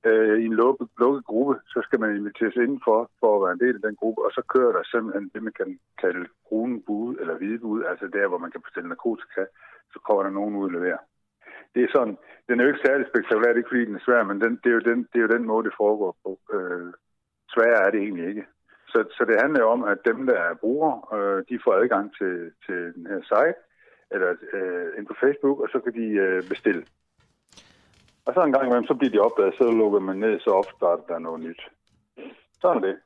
øh, 0.09 0.37
i 0.43 0.45
en 0.45 0.55
lukket, 0.63 0.89
lukket 0.99 1.25
gruppe, 1.25 1.55
så 1.67 1.79
skal 1.87 2.01
man 2.01 2.17
inviteres 2.17 2.57
indenfor 2.57 3.11
for 3.21 3.31
at 3.37 3.43
være 3.45 3.53
en 3.53 3.65
del 3.65 3.75
af 3.77 3.85
den 3.89 3.97
gruppe, 3.97 4.21
og 4.27 4.31
så 4.37 4.43
kører 4.55 4.73
der 4.73 4.83
simpelthen 4.85 5.31
det, 5.35 5.43
man 5.43 5.53
kan 5.61 5.79
kalde 6.03 6.27
brune 6.49 6.83
bud 6.87 7.17
eller 7.21 7.35
hvide 7.39 7.59
bud, 7.59 7.85
altså 7.91 8.07
der, 8.07 8.29
hvor 8.29 8.39
man 8.39 8.51
kan 8.51 8.63
bestille 8.67 8.89
narkotika, 8.89 9.43
så 9.93 9.99
kommer 10.07 10.23
der 10.23 10.31
nogen 10.31 10.57
ud 10.57 10.65
og 10.65 10.75
leverer. 10.77 11.03
Det 11.75 11.83
er 11.83 11.91
sådan, 11.93 12.17
den 12.49 12.61
er 12.61 12.65
jo 12.65 12.71
ikke 12.73 12.87
særlig 12.87 13.07
spektakulær, 13.07 13.49
det 13.49 13.59
er 13.59 13.63
ikke 13.63 13.75
fordi 13.75 13.85
den 13.85 13.95
er 13.95 14.07
svær, 14.07 14.23
men 14.25 14.41
den, 14.41 14.53
det, 14.63 14.71
er 14.71 14.77
jo 14.79 14.85
den, 14.91 14.99
det 15.11 15.19
er 15.19 15.27
jo 15.27 15.35
den 15.37 15.47
måde, 15.51 15.65
det 15.65 15.81
foregår 15.83 16.17
på. 16.25 16.33
Øh, 16.57 16.93
svær 17.55 17.75
er 17.85 17.91
det 17.91 18.01
egentlig 18.01 18.27
ikke. 18.29 18.45
Så, 18.93 18.99
så 19.17 19.23
det 19.29 19.37
handler 19.43 19.65
om, 19.75 19.81
at 19.93 19.99
dem, 20.05 20.27
der 20.27 20.39
er 20.49 20.55
brugere, 20.63 20.97
øh, 21.17 21.39
de 21.49 21.59
får 21.65 21.73
adgang 21.81 22.07
til, 22.19 22.35
til 22.67 22.79
den 22.97 23.07
her 23.13 23.21
site, 23.33 23.59
eller 24.15 24.31
øh, 24.57 24.87
ind 24.99 25.07
på 25.07 25.15
Facebook, 25.23 25.57
og 25.61 25.69
så 25.73 25.79
kan 25.85 25.93
de 26.01 26.07
øh, 26.25 26.49
bestille. 26.49 26.83
Og 28.27 28.35
så 28.35 28.41
en 28.41 28.53
gang 28.53 28.67
imellem, 28.67 28.87
så 28.91 28.95
bliver 28.95 29.13
de 29.15 29.19
opdaget, 29.27 29.55
så 29.59 29.65
lukker 29.81 30.01
man 30.01 30.17
ned, 30.17 30.41
så 30.41 30.51
opstarter 30.51 31.05
der 31.09 31.19
noget 31.19 31.41
nyt. 31.47 31.63
Sådan 32.61 32.77
er 32.77 32.87
det. 32.87 32.97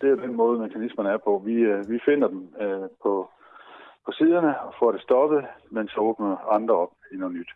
Det 0.00 0.10
er 0.10 0.14
den 0.26 0.36
måde, 0.36 0.58
mekanismerne 0.60 1.10
er 1.10 1.16
på. 1.28 1.42
Vi, 1.46 1.52
øh, 1.52 1.90
vi 1.90 1.98
finder 2.08 2.28
dem 2.28 2.42
øh, 2.60 2.88
på, 3.02 3.12
på 4.06 4.10
siderne 4.18 4.60
og 4.60 4.74
får 4.78 4.92
det 4.92 5.00
stoppet, 5.02 5.44
men 5.70 5.88
så 5.88 6.00
åbner 6.00 6.36
andre 6.56 6.74
op 6.74 6.92
i 7.12 7.16
noget 7.16 7.34
nyt. 7.34 7.50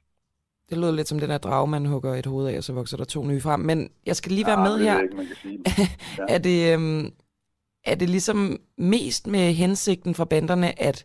Det 0.71 0.79
lyder 0.79 0.93
lidt 0.93 1.09
som 1.09 1.19
den 1.19 1.31
der 1.31 1.39
drage, 1.39 1.69
man 1.69 1.87
hugger 1.87 2.15
et 2.15 2.27
hoved 2.27 2.47
af, 2.49 2.57
og 2.57 2.63
så 2.65 2.73
vokser 2.73 2.97
der 2.97 3.05
to 3.05 3.25
nye 3.25 3.41
frem. 3.41 3.61
Men 3.61 3.91
jeg 4.07 4.17
skal 4.17 4.33
lige 4.33 4.47
være 4.47 4.61
Ja, 4.61 4.69
med 4.69 4.79
her. 4.79 5.01
ikke, 5.01 5.17
man 5.17 5.27
kan 5.27 5.37
sige. 5.37 5.59
Ja. 6.19 6.35
er, 6.35 6.39
det, 6.39 6.73
øhm, 6.75 7.05
er 7.91 7.97
det 8.01 8.09
ligesom 8.11 8.39
mest 8.79 9.27
med 9.27 9.47
hensigten 9.63 10.15
for 10.15 10.25
banderne 10.25 10.71
at 10.89 10.99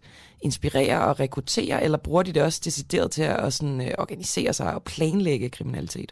inspirere 0.48 1.00
og 1.10 1.20
rekruttere, 1.20 1.84
eller 1.84 1.98
bruger 2.06 2.24
de 2.24 2.34
det 2.34 2.44
også 2.44 2.62
decideret 2.66 3.12
til 3.12 3.24
at 3.24 3.54
sådan, 3.54 3.82
øh, 3.82 3.94
organisere 4.04 4.54
sig 4.54 4.70
og 4.76 4.82
planlægge 4.92 5.56
kriminalitet? 5.58 6.12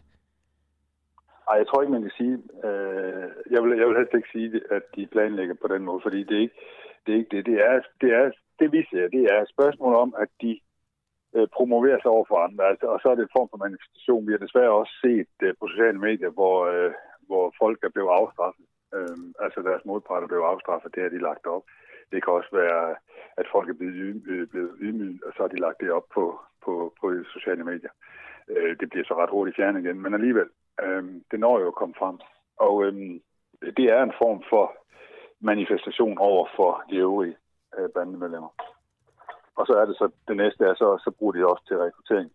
Ej, 1.50 1.56
jeg 1.62 1.68
tror 1.68 1.82
ikke, 1.82 1.96
man 1.98 2.06
kan 2.08 2.18
sige... 2.22 2.36
Øh, 2.68 3.28
jeg, 3.54 3.60
vil, 3.64 3.72
jeg 3.80 3.88
vil 3.88 3.98
helst 4.00 4.14
ikke 4.20 4.34
sige, 4.36 4.50
at 4.76 4.84
de 4.96 5.08
planlægger 5.16 5.56
på 5.62 5.68
den 5.74 5.82
måde, 5.90 6.02
fordi 6.06 6.20
det 6.24 6.36
er 6.38 6.42
ikke 6.42 6.60
det. 7.06 7.14
Er 7.14 7.18
ikke 7.18 7.36
det. 7.36 7.46
Det, 7.46 7.58
er, 7.70 7.76
det, 8.02 8.10
er, 8.20 8.26
det 8.60 8.72
vi 8.72 8.82
ser, 8.92 9.08
det 9.16 9.24
er 9.34 9.40
et 9.42 9.54
spørgsmål 9.56 9.94
om, 9.96 10.10
at 10.24 10.30
de 10.42 10.60
øh, 11.36 11.48
promoverer 11.58 12.00
sig 12.02 12.12
over 12.16 12.26
for 12.28 12.38
andre. 12.48 12.64
Altså, 12.72 12.86
og 12.94 13.00
så 13.00 13.08
er 13.10 13.16
det 13.16 13.24
en 13.26 13.38
form 13.38 13.50
for 13.52 13.64
manifestation. 13.66 14.28
Vi 14.28 14.34
har 14.34 14.44
desværre 14.46 14.80
også 14.82 14.94
set 15.04 15.34
øh, 15.46 15.54
på 15.60 15.68
sociale 15.68 16.00
medier, 16.08 16.30
hvor, 16.30 16.58
øh, 16.74 16.92
hvor 17.28 17.54
folk 17.62 17.80
er 17.84 17.90
blevet 17.96 18.12
afstraffet. 18.20 18.66
Øh, 18.96 19.18
altså 19.46 19.60
deres 19.62 19.86
modparter 19.86 20.24
er 20.24 20.32
blevet 20.32 20.52
afstraffet. 20.54 20.96
Det 20.96 21.04
har 21.04 21.10
de 21.10 21.28
lagt 21.30 21.46
op. 21.46 21.64
Det 22.12 22.24
kan 22.24 22.34
også 22.34 22.52
være, 22.62 22.96
at 23.38 23.48
folk 23.52 23.70
er 23.70 23.74
blevet, 23.80 23.96
ydmy- 24.04 24.46
blevet 24.52 24.76
ydmyget, 24.80 25.24
og 25.24 25.32
så 25.34 25.40
har 25.44 25.48
de 25.48 25.60
lagt 25.66 25.82
det 25.82 25.92
op 25.92 26.08
på, 26.14 26.40
på, 26.66 26.94
på 27.02 27.06
sociale 27.36 27.64
medier. 27.64 27.94
Øh, 28.50 28.80
det 28.80 28.90
bliver 28.90 29.06
så 29.06 29.14
ret 29.14 29.30
hurtigt 29.30 29.56
fjernet 29.58 29.84
igen, 29.84 30.02
men 30.02 30.14
alligevel, 30.14 30.50
øh, 30.84 31.04
det 31.32 31.40
når 31.40 31.60
jo 31.60 31.68
at 31.68 31.80
komme 31.82 31.96
frem. 32.00 32.18
Og 32.58 32.86
øh, 32.86 32.94
det 33.78 33.86
er 33.96 34.04
en 34.04 34.18
form 34.22 34.44
for 34.50 34.66
manifestation 35.40 36.18
over 36.18 36.48
for 36.56 36.84
de 36.90 36.96
øvrige 36.96 37.38
øh, 37.78 37.90
bandemedlemmer. 37.96 38.50
Og 39.56 39.66
så 39.68 39.74
er 39.74 39.86
det 39.86 39.96
så, 39.98 40.10
det 40.28 40.38
næste 40.38 40.64
er 40.66 40.76
så, 40.76 41.02
så 41.04 41.12
bruger 41.12 41.34
de 41.34 41.40
det 41.40 41.48
også 41.48 41.66
til 41.68 41.78
rekruttering. 41.78 42.32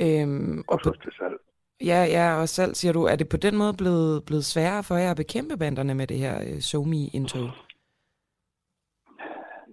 Øhm, 0.00 0.64
og 0.68 0.80
så 0.80 0.98
til 1.02 1.12
salg. 1.12 1.38
Ja, 1.80 2.04
ja, 2.16 2.40
og 2.40 2.48
selv 2.48 2.74
siger 2.74 2.92
du, 2.92 3.02
er 3.02 3.16
det 3.16 3.28
på 3.28 3.36
den 3.36 3.56
måde 3.56 3.74
blevet, 3.78 4.24
blevet 4.26 4.44
sværere 4.44 4.82
for 4.82 4.96
jer 4.96 5.10
at 5.10 5.16
bekæmpe 5.16 5.56
banderne 5.56 5.94
med 5.94 6.06
det 6.06 6.18
her 6.18 6.36
øh, 6.48 6.60
SoMe-indtog? 6.60 7.48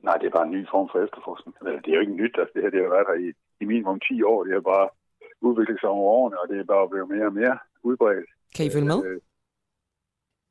Nej, 0.03 0.17
det 0.17 0.27
er 0.27 0.37
bare 0.37 0.47
en 0.47 0.55
ny 0.57 0.63
form 0.73 0.89
for 0.91 0.99
efterforskning. 1.05 1.55
Det 1.83 1.89
er 1.89 1.95
jo 1.95 2.05
ikke 2.05 2.21
nyt, 2.21 2.35
altså 2.39 2.51
det 2.53 2.63
her 2.63 2.69
det 2.69 2.81
har 2.81 2.95
været 2.95 3.09
her 3.09 3.19
i, 3.27 3.29
i 3.61 3.65
minimum 3.65 3.99
10 3.99 4.23
år. 4.23 4.43
Det 4.43 4.53
har 4.53 4.65
bare 4.73 4.89
udviklet 5.41 5.79
sig 5.79 5.89
over 5.89 6.11
årene, 6.17 6.39
og 6.41 6.47
det 6.49 6.57
er 6.59 6.63
bare 6.73 6.89
blevet 6.89 7.09
mere 7.09 7.25
og 7.25 7.33
mere 7.33 7.57
udbredt. 7.83 8.29
Kan 8.55 8.65
I 8.65 8.69
følge 8.75 8.91
med? 8.93 8.99
Øh, 9.05 9.21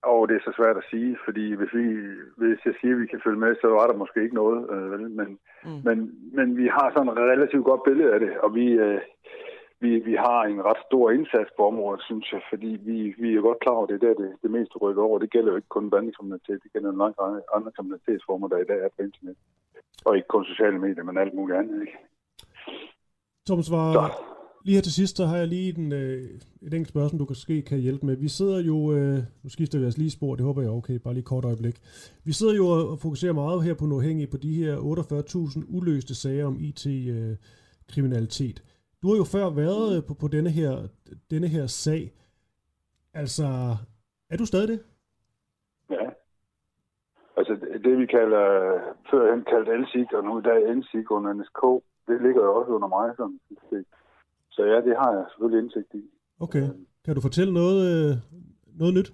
og 0.03 0.29
det 0.29 0.35
er 0.37 0.45
så 0.45 0.53
svært 0.57 0.77
at 0.77 0.89
sige, 0.91 1.19
fordi 1.25 1.55
hvis, 1.59 1.73
vi, 1.79 1.87
hvis 2.41 2.61
jeg 2.69 2.75
siger, 2.81 2.95
at 2.95 3.01
vi 3.01 3.07
kan 3.07 3.21
følge 3.25 3.43
med, 3.45 3.53
så 3.61 3.69
var 3.69 3.87
der 3.87 3.97
måske 4.03 4.23
ikke 4.23 4.41
noget. 4.43 4.61
Øh, 4.75 4.91
men, 5.19 5.29
mm. 5.65 5.81
men, 5.87 5.99
men 6.37 6.57
vi 6.57 6.67
har 6.77 6.87
sådan 6.91 7.09
et 7.09 7.19
relativt 7.33 7.65
godt 7.65 7.83
billede 7.89 8.13
af 8.15 8.21
det, 8.21 8.33
og 8.45 8.55
vi, 8.55 8.67
øh, 8.87 9.01
vi, 9.83 9.91
vi 10.09 10.15
har 10.27 10.41
en 10.53 10.61
ret 10.69 10.83
stor 10.89 11.07
indsats 11.17 11.51
på 11.57 11.63
området, 11.71 12.03
synes 12.09 12.27
jeg, 12.33 12.41
fordi 12.51 12.71
vi, 12.89 12.99
vi 13.23 13.29
er 13.37 13.47
godt 13.49 13.61
klar 13.61 13.77
over, 13.79 13.87
at 13.87 13.91
det 13.91 13.97
er 13.97 14.07
der, 14.07 14.15
det, 14.23 14.31
det 14.43 14.51
meste 14.57 14.77
rykker 14.85 15.03
over. 15.03 15.19
Det 15.19 15.33
gælder 15.35 15.51
jo 15.53 15.57
ikke 15.57 15.75
kun 15.77 15.91
bandekriminalitet, 15.91 16.63
det 16.65 16.73
gælder 16.73 16.91
en 16.91 17.03
lang 17.03 17.15
række 17.21 17.55
andre 17.57 17.73
kriminalitetsformer, 17.77 18.49
der 18.49 18.59
i 18.59 18.69
dag 18.71 18.79
er 18.87 18.91
på 18.97 19.03
internet. 19.09 19.37
Og 20.07 20.17
ikke 20.17 20.29
kun 20.29 20.45
sociale 20.45 20.79
medier, 20.79 21.05
men 21.05 21.19
alt 21.19 21.35
muligt 21.35 21.59
andet. 21.59 21.81
Ikke? 21.81 21.97
Thomas, 23.47 23.71
var, 23.71 23.93
lige 24.65 24.75
her 24.75 24.83
til 24.83 24.93
sidst, 24.93 25.17
så 25.17 25.27
har 25.27 25.37
jeg 25.37 25.49
lige 25.49 25.79
en, 25.79 25.93
øh, 25.93 26.23
et 26.63 26.75
enkelt 26.75 26.89
spørgsmål, 26.89 27.21
du 27.21 27.27
måske 27.29 27.63
kan 27.63 27.79
hjælpe 27.79 28.07
med. 28.07 28.17
Vi 28.17 28.29
sidder 28.29 28.61
jo, 28.61 28.93
øh, 28.93 29.19
nu 29.43 29.51
skifter 29.51 29.79
vi 29.79 29.87
os 29.87 29.99
lige 29.99 30.11
spor, 30.11 30.35
det 30.35 30.45
håber 30.45 30.63
jeg 30.63 30.69
er 30.69 30.75
okay, 30.75 30.95
bare 30.95 31.15
lige 31.15 31.25
kort 31.25 31.45
øjeblik. 31.45 31.77
Vi 32.25 32.33
sidder 32.33 32.55
jo 32.55 32.69
og 32.69 32.99
fokuserer 32.99 33.33
meget 33.33 33.65
her 33.65 33.75
på 33.75 33.87
Nuafhængig 33.87 34.31
på 34.31 34.37
de 34.37 34.55
her 34.55 34.77
48.000 34.77 35.77
uløste 35.77 36.15
sager 36.15 36.47
om 36.47 36.57
IT-kriminalitet. 36.61 38.63
Du 39.03 39.09
har 39.09 39.17
jo 39.17 39.25
før 39.25 39.51
været 39.51 39.97
øh, 39.97 40.03
på, 40.09 40.15
på 40.15 40.29
denne, 40.29 40.51
her, 40.51 40.73
denne 41.31 41.49
her 41.49 41.67
sag. 41.67 42.13
Altså, 43.15 43.47
er 44.31 44.37
du 44.37 44.47
stadig 44.47 44.69
det? 44.69 44.81
Ja. 45.91 46.07
Altså 47.37 47.53
det, 47.53 47.85
det 47.85 47.99
vi 47.99 48.07
kalder, 48.07 48.47
førhen 49.11 49.45
kaldt 49.45 49.69
LSIG, 49.81 50.15
og 50.15 50.25
nu 50.25 50.39
i 50.39 50.43
dag 50.43 50.77
NSIG 50.77 51.11
under 51.11 51.33
NSK, 51.33 51.63
det 52.09 52.23
ligger 52.23 52.43
jo 52.43 52.55
også 52.55 52.73
under 52.73 52.89
mig 52.89 53.15
sådan 53.17 53.41
set. 53.71 53.87
Så 54.51 54.65
ja, 54.65 54.77
det 54.81 54.97
har 54.97 55.13
jeg 55.13 55.25
selvfølgelig 55.29 55.63
indsigt 55.63 55.95
i. 55.95 56.03
Okay. 56.41 56.67
Kan 57.05 57.15
du 57.15 57.21
fortælle 57.21 57.53
noget, 57.55 57.79
øh, 57.93 58.17
noget 58.81 58.95
nyt? 58.95 59.13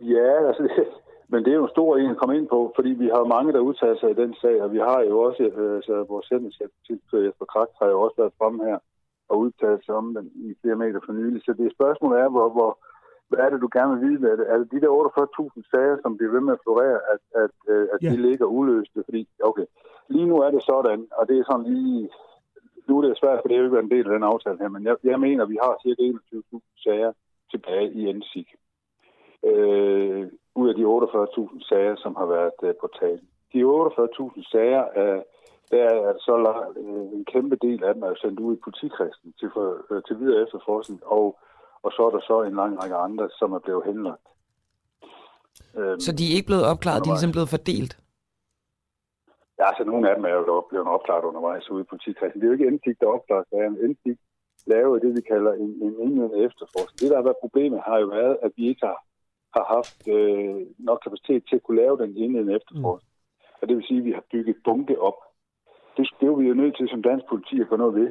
Ja, 0.00 0.48
altså, 0.48 0.62
men 1.30 1.44
det 1.44 1.50
er 1.50 1.58
jo 1.60 1.64
en 1.64 1.76
stor 1.76 1.96
en 1.96 2.10
at 2.10 2.16
komme 2.20 2.36
ind 2.36 2.48
på, 2.48 2.72
fordi 2.76 2.90
vi 3.02 3.08
har 3.14 3.32
mange, 3.34 3.52
der 3.52 3.66
udtaler 3.68 3.98
sig 3.98 4.10
i 4.10 4.20
den 4.22 4.34
sag, 4.42 4.62
og 4.62 4.72
vi 4.72 4.78
har 4.78 5.00
jo 5.10 5.20
også, 5.26 5.42
øh, 5.42 5.76
altså 5.76 6.04
vores 6.12 6.26
sætningsdirektør 6.26 7.24
Jesper 7.26 7.44
Kragt 7.52 7.74
har 7.80 7.88
jo 7.88 8.00
også 8.00 8.16
været 8.20 8.38
fremme 8.38 8.64
her 8.64 8.78
og 9.30 9.38
udtalt 9.38 9.84
sig 9.84 9.94
om 9.94 10.14
den 10.14 10.26
i 10.48 10.54
flere 10.60 10.76
meter 10.82 11.00
for 11.06 11.12
nylig. 11.12 11.40
Så 11.44 11.52
det 11.52 11.76
spørgsmål 11.76 12.12
er, 12.22 12.28
hvor, 12.28 12.48
hvor, 12.56 12.70
hvad 13.28 13.38
er 13.44 13.50
det, 13.50 13.60
du 13.60 13.70
gerne 13.72 13.92
vil 13.92 14.08
vide 14.08 14.20
med 14.26 14.36
det? 14.38 14.46
Er 14.52 14.56
det 14.58 14.72
de 14.72 14.80
der 14.80 14.90
48.000 14.90 15.70
sager, 15.72 15.96
som 16.02 16.16
bliver 16.16 16.32
ved 16.32 16.40
med 16.40 16.52
at 16.52 16.62
florere, 16.64 16.98
at, 17.14 17.22
at, 17.42 17.56
øh, 17.72 17.88
at 17.94 17.98
ja. 18.02 18.10
de 18.10 18.16
ligger 18.26 18.46
uløste? 18.46 18.98
Fordi, 19.08 19.28
okay, 19.50 19.66
lige 20.08 20.26
nu 20.26 20.36
er 20.46 20.50
det 20.50 20.62
sådan, 20.62 21.00
og 21.18 21.28
det 21.28 21.36
er 21.38 21.44
sådan 21.50 21.66
lige, 21.72 22.10
nu 22.88 22.92
er 22.98 23.02
det 23.02 23.20
svært, 23.22 23.38
for 23.40 23.48
det 23.48 23.54
er 23.54 23.60
jo 23.60 23.68
ikke 23.68 23.78
en 23.78 23.94
del 23.96 24.06
af 24.06 24.14
den 24.16 24.30
aftale 24.32 24.58
her, 24.62 24.68
men 24.68 24.84
jeg, 24.84 24.96
jeg 25.04 25.20
mener, 25.20 25.42
at 25.44 25.50
vi 25.50 25.58
har 25.62 25.74
cirka 25.84 26.02
21.000 26.02 26.82
sager 26.84 27.12
tilbage 27.52 27.92
i 27.92 28.12
NSIG. 28.12 28.48
Øh, 29.50 30.26
ud 30.54 30.68
af 30.68 30.74
de 30.74 30.84
48.000 30.84 31.68
sager, 31.68 31.96
som 31.96 32.16
har 32.16 32.26
været 32.26 32.58
øh, 32.62 32.74
på 32.80 32.88
talen. 33.00 33.26
De 33.52 33.58
48.000 33.62 34.50
sager, 34.52 34.84
øh, 35.00 35.22
der 35.70 35.84
er 35.84 36.14
så 36.18 36.34
øh, 36.76 37.18
en 37.18 37.24
kæmpe 37.24 37.56
del 37.56 37.84
af 37.84 37.94
dem 37.94 38.02
er 38.02 38.14
sendt 38.22 38.40
ud 38.40 38.56
i 38.56 38.60
politikredsen 38.64 39.32
til, 39.40 39.50
for, 39.54 40.00
til 40.06 40.18
videre 40.20 40.42
efterforskning, 40.42 41.00
og, 41.06 41.38
og 41.82 41.92
så 41.92 42.06
er 42.06 42.10
der 42.10 42.20
så 42.20 42.42
en 42.42 42.54
lang 42.54 42.82
række 42.82 42.96
andre, 42.96 43.28
som 43.38 43.52
er 43.52 43.58
blevet 43.58 43.84
henlagt. 43.84 44.26
Øhm, 45.78 46.00
så 46.00 46.12
de 46.18 46.24
er 46.24 46.34
ikke 46.36 46.50
blevet 46.50 46.66
opklaret, 46.72 47.04
de 47.04 47.08
er 47.08 47.14
ligesom 47.14 47.36
blevet 47.36 47.54
fordelt? 47.54 47.92
Ja, 49.58 49.64
altså 49.70 49.84
nogle 49.84 50.08
af 50.08 50.14
dem 50.16 50.24
er 50.24 50.34
jo 50.38 50.66
blevet 50.70 50.88
opklaret 50.96 51.24
undervejs 51.30 51.70
ude 51.70 51.82
i 51.82 51.90
politikredsen. 51.92 52.40
Det 52.40 52.46
er 52.46 52.50
jo 52.52 52.58
ikke 52.58 52.70
NSIG, 52.76 52.96
der 53.00 53.06
opklarer 53.16 53.44
sagen. 53.50 53.74
NSIG 53.90 54.18
laver 54.66 54.98
det, 54.98 55.10
vi 55.18 55.22
kalder 55.32 55.52
en, 55.52 55.70
en 55.86 55.94
indledende 56.04 56.38
efterforskning. 56.46 57.00
Det, 57.00 57.10
der 57.10 57.16
har 57.16 57.28
været 57.28 57.44
problemet, 57.44 57.80
har 57.88 57.98
jo 57.98 58.06
været, 58.06 58.36
at 58.42 58.52
vi 58.56 58.68
ikke 58.68 58.86
har, 58.86 58.98
har 59.56 59.64
haft 59.76 59.98
øh, 60.16 60.56
nok 60.78 61.00
kapacitet 61.04 61.42
til 61.48 61.56
at 61.56 61.62
kunne 61.62 61.80
lave 61.82 61.98
den 62.02 62.16
indledende 62.16 62.56
efterforskning. 62.58 63.12
Mm. 63.12 63.58
Og 63.60 63.68
det 63.68 63.76
vil 63.76 63.86
sige, 63.86 63.98
at 63.98 64.04
vi 64.04 64.12
har 64.12 64.24
bygget 64.32 64.56
bunke 64.64 65.00
op. 65.08 65.18
Det, 65.96 66.04
det 66.20 66.26
er 66.28 66.36
vi 66.42 66.48
jo 66.48 66.54
nødt 66.54 66.76
til 66.76 66.88
som 66.88 67.02
dansk 67.02 67.24
politi 67.28 67.60
at 67.60 67.68
gå 67.68 67.76
noget 67.76 67.94
ved. 67.94 68.10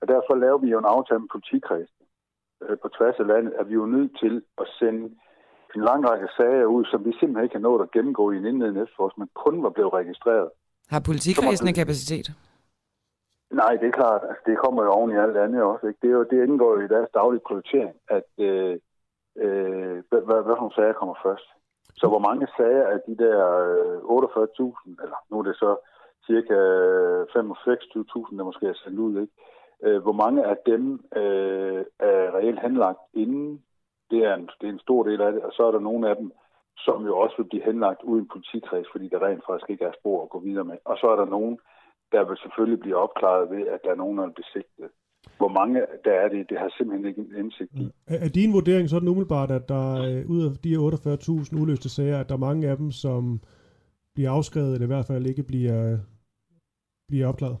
Og 0.00 0.08
derfor 0.08 0.34
laver 0.34 0.58
vi 0.58 0.68
jo 0.68 0.78
en 0.78 0.92
aftale 0.96 1.20
med 1.20 1.28
politikredsen. 1.32 2.02
Øh, 2.62 2.76
på 2.82 2.88
tværs 2.96 3.18
af 3.22 3.26
landet 3.26 3.52
er 3.60 3.64
vi 3.64 3.74
jo 3.74 3.86
nødt 3.86 4.12
til 4.22 4.34
at 4.62 4.66
sende 4.78 5.04
en 5.74 5.82
lang 5.88 6.00
række 6.08 6.28
sager 6.36 6.66
ud, 6.76 6.84
som 6.84 7.04
vi 7.04 7.12
simpelthen 7.12 7.44
ikke 7.44 7.58
har 7.58 7.68
nået 7.68 7.82
at 7.82 7.90
gennemgå 7.90 8.24
i 8.30 8.36
en 8.36 8.46
indledende 8.46 8.82
efterforskning, 8.82 9.20
men 9.20 9.42
kun 9.44 9.62
var 9.62 9.70
blevet 9.70 9.92
registreret. 9.92 10.50
Har 10.90 11.02
politikredsen 11.10 11.74
kapacitet? 11.74 12.26
Nej, 13.60 13.72
det 13.80 13.86
er 13.88 13.98
klart. 14.02 14.22
Altså, 14.28 14.42
det 14.46 14.58
kommer 14.58 14.82
jo 14.84 14.90
oven 14.90 15.10
i 15.10 15.22
alt 15.24 15.36
andet 15.36 15.62
også. 15.62 15.86
Ikke? 15.86 15.98
Det, 16.02 16.08
er 16.10 16.16
jo, 16.18 16.24
det 16.30 16.38
indgår 16.46 16.70
jo 16.76 16.80
i 16.84 16.88
deres 16.94 17.10
daglige 17.14 17.46
prioritering, 17.48 17.94
at 18.08 18.30
øh, 18.38 18.78
øh, 19.36 20.02
hvad, 20.08 20.20
hvad 20.26 20.42
for 20.44 20.56
nogle 20.56 20.74
sager 20.74 20.92
kommer 20.92 21.14
først. 21.22 21.48
Så 22.00 22.06
hvor 22.08 22.18
mange 22.18 22.46
sager 22.56 22.86
af 22.86 22.98
de 23.06 23.16
der 23.24 23.38
øh, 23.70 23.98
48.000, 23.98 25.02
eller 25.04 25.18
nu 25.30 25.38
er 25.38 25.42
det 25.42 25.56
så 25.56 25.76
cirka 26.26 26.54
øh, 26.54 27.22
65.000, 27.22 28.36
der 28.36 28.44
måske 28.44 28.66
er 28.66 28.74
sendt 28.74 28.98
ud, 28.98 29.20
ikke? 29.20 29.32
Øh, 29.82 30.02
hvor 30.02 30.12
mange 30.12 30.44
af 30.44 30.56
dem 30.66 30.84
øh, 31.16 31.84
er 31.98 32.34
reelt 32.36 32.60
henlagt 32.60 33.02
inden? 33.14 33.62
Det 34.10 34.24
er, 34.24 34.34
en, 34.34 34.50
det 34.60 34.66
er 34.68 34.72
en 34.72 34.86
stor 34.86 35.02
del 35.02 35.20
af 35.20 35.32
det, 35.32 35.42
og 35.42 35.52
så 35.52 35.62
er 35.66 35.72
der 35.72 35.80
nogle 35.80 36.08
af 36.10 36.16
dem, 36.16 36.32
som 36.76 37.06
jo 37.06 37.18
også 37.18 37.36
vil 37.36 37.48
blive 37.48 37.64
henlagt 37.64 38.02
uden 38.02 38.28
politikreds, 38.28 38.86
fordi 38.92 39.08
der 39.08 39.26
rent 39.26 39.44
faktisk 39.46 39.70
ikke 39.70 39.84
er 39.84 39.92
spor 40.00 40.22
at 40.22 40.30
gå 40.30 40.38
videre 40.40 40.64
med. 40.64 40.78
Og 40.84 40.96
så 40.96 41.06
er 41.06 41.16
der 41.16 41.24
nogen, 41.24 41.58
der 42.12 42.24
vil 42.24 42.36
selvfølgelig 42.36 42.80
blive 42.80 42.96
opklaret 42.96 43.50
ved, 43.50 43.66
at 43.66 43.80
der 43.84 43.90
er 43.90 43.94
nogen, 44.02 44.18
der 44.18 44.24
er 44.24 44.40
besigtet. 44.42 44.90
Hvor 45.38 45.48
mange 45.48 45.80
der 46.04 46.12
er 46.12 46.28
det, 46.28 46.50
det 46.50 46.58
har 46.58 46.74
simpelthen 46.76 47.08
ikke 47.08 47.24
indsigt 47.38 47.70
i. 47.74 47.90
Er, 48.06 48.18
er 48.24 48.28
din 48.28 48.52
vurdering 48.52 48.88
sådan 48.88 49.08
umiddelbart, 49.08 49.50
at 49.50 49.68
der 49.68 49.86
øh, 50.08 50.30
ud 50.30 50.40
af 50.44 50.50
de 50.64 50.70
her 50.74 50.80
48.000 51.54 51.62
uløste 51.62 51.88
sager, 51.88 52.20
at 52.20 52.28
der 52.28 52.34
er 52.34 52.46
mange 52.48 52.68
af 52.68 52.76
dem, 52.76 52.90
som 52.90 53.40
bliver 54.14 54.30
afskrevet, 54.30 54.74
eller 54.74 54.86
i 54.86 54.94
hvert 54.94 55.06
fald 55.06 55.26
ikke 55.26 55.42
bliver, 55.42 55.98
bliver 57.08 57.26
opklaret? 57.26 57.58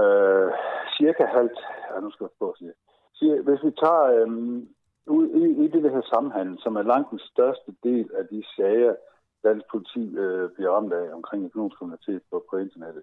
Øh, 0.00 0.50
cirka 0.98 1.24
halvt. 1.36 1.58
Ja, 1.90 2.00
nu 2.00 2.10
skal 2.10 2.24
jeg 2.24 2.30
prøve 2.38 2.52
at 2.54 2.58
sige. 2.58 3.42
Hvis 3.46 3.64
vi 3.64 3.70
tager 3.84 4.04
øhm, 4.16 4.68
ud 5.06 5.26
i, 5.42 5.64
i 5.64 5.66
det 5.68 5.90
her 5.94 6.02
sammenhæng, 6.14 6.58
som 6.60 6.76
er 6.76 6.82
langt 6.82 7.10
den 7.10 7.18
største 7.18 7.70
del 7.82 8.10
af 8.18 8.24
de 8.32 8.42
sager, 8.56 8.94
dansk 9.44 9.66
politi 9.70 10.04
øh, 10.22 10.50
bliver 10.54 10.70
ramt 10.70 10.92
af 10.92 11.14
omkring 11.14 11.44
økonomisk 11.44 11.76
kriminalitet 11.78 12.22
på, 12.30 12.44
på 12.50 12.56
internettet. 12.56 13.02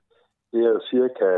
Det 0.52 0.62
er 0.66 0.80
cirka 0.90 1.30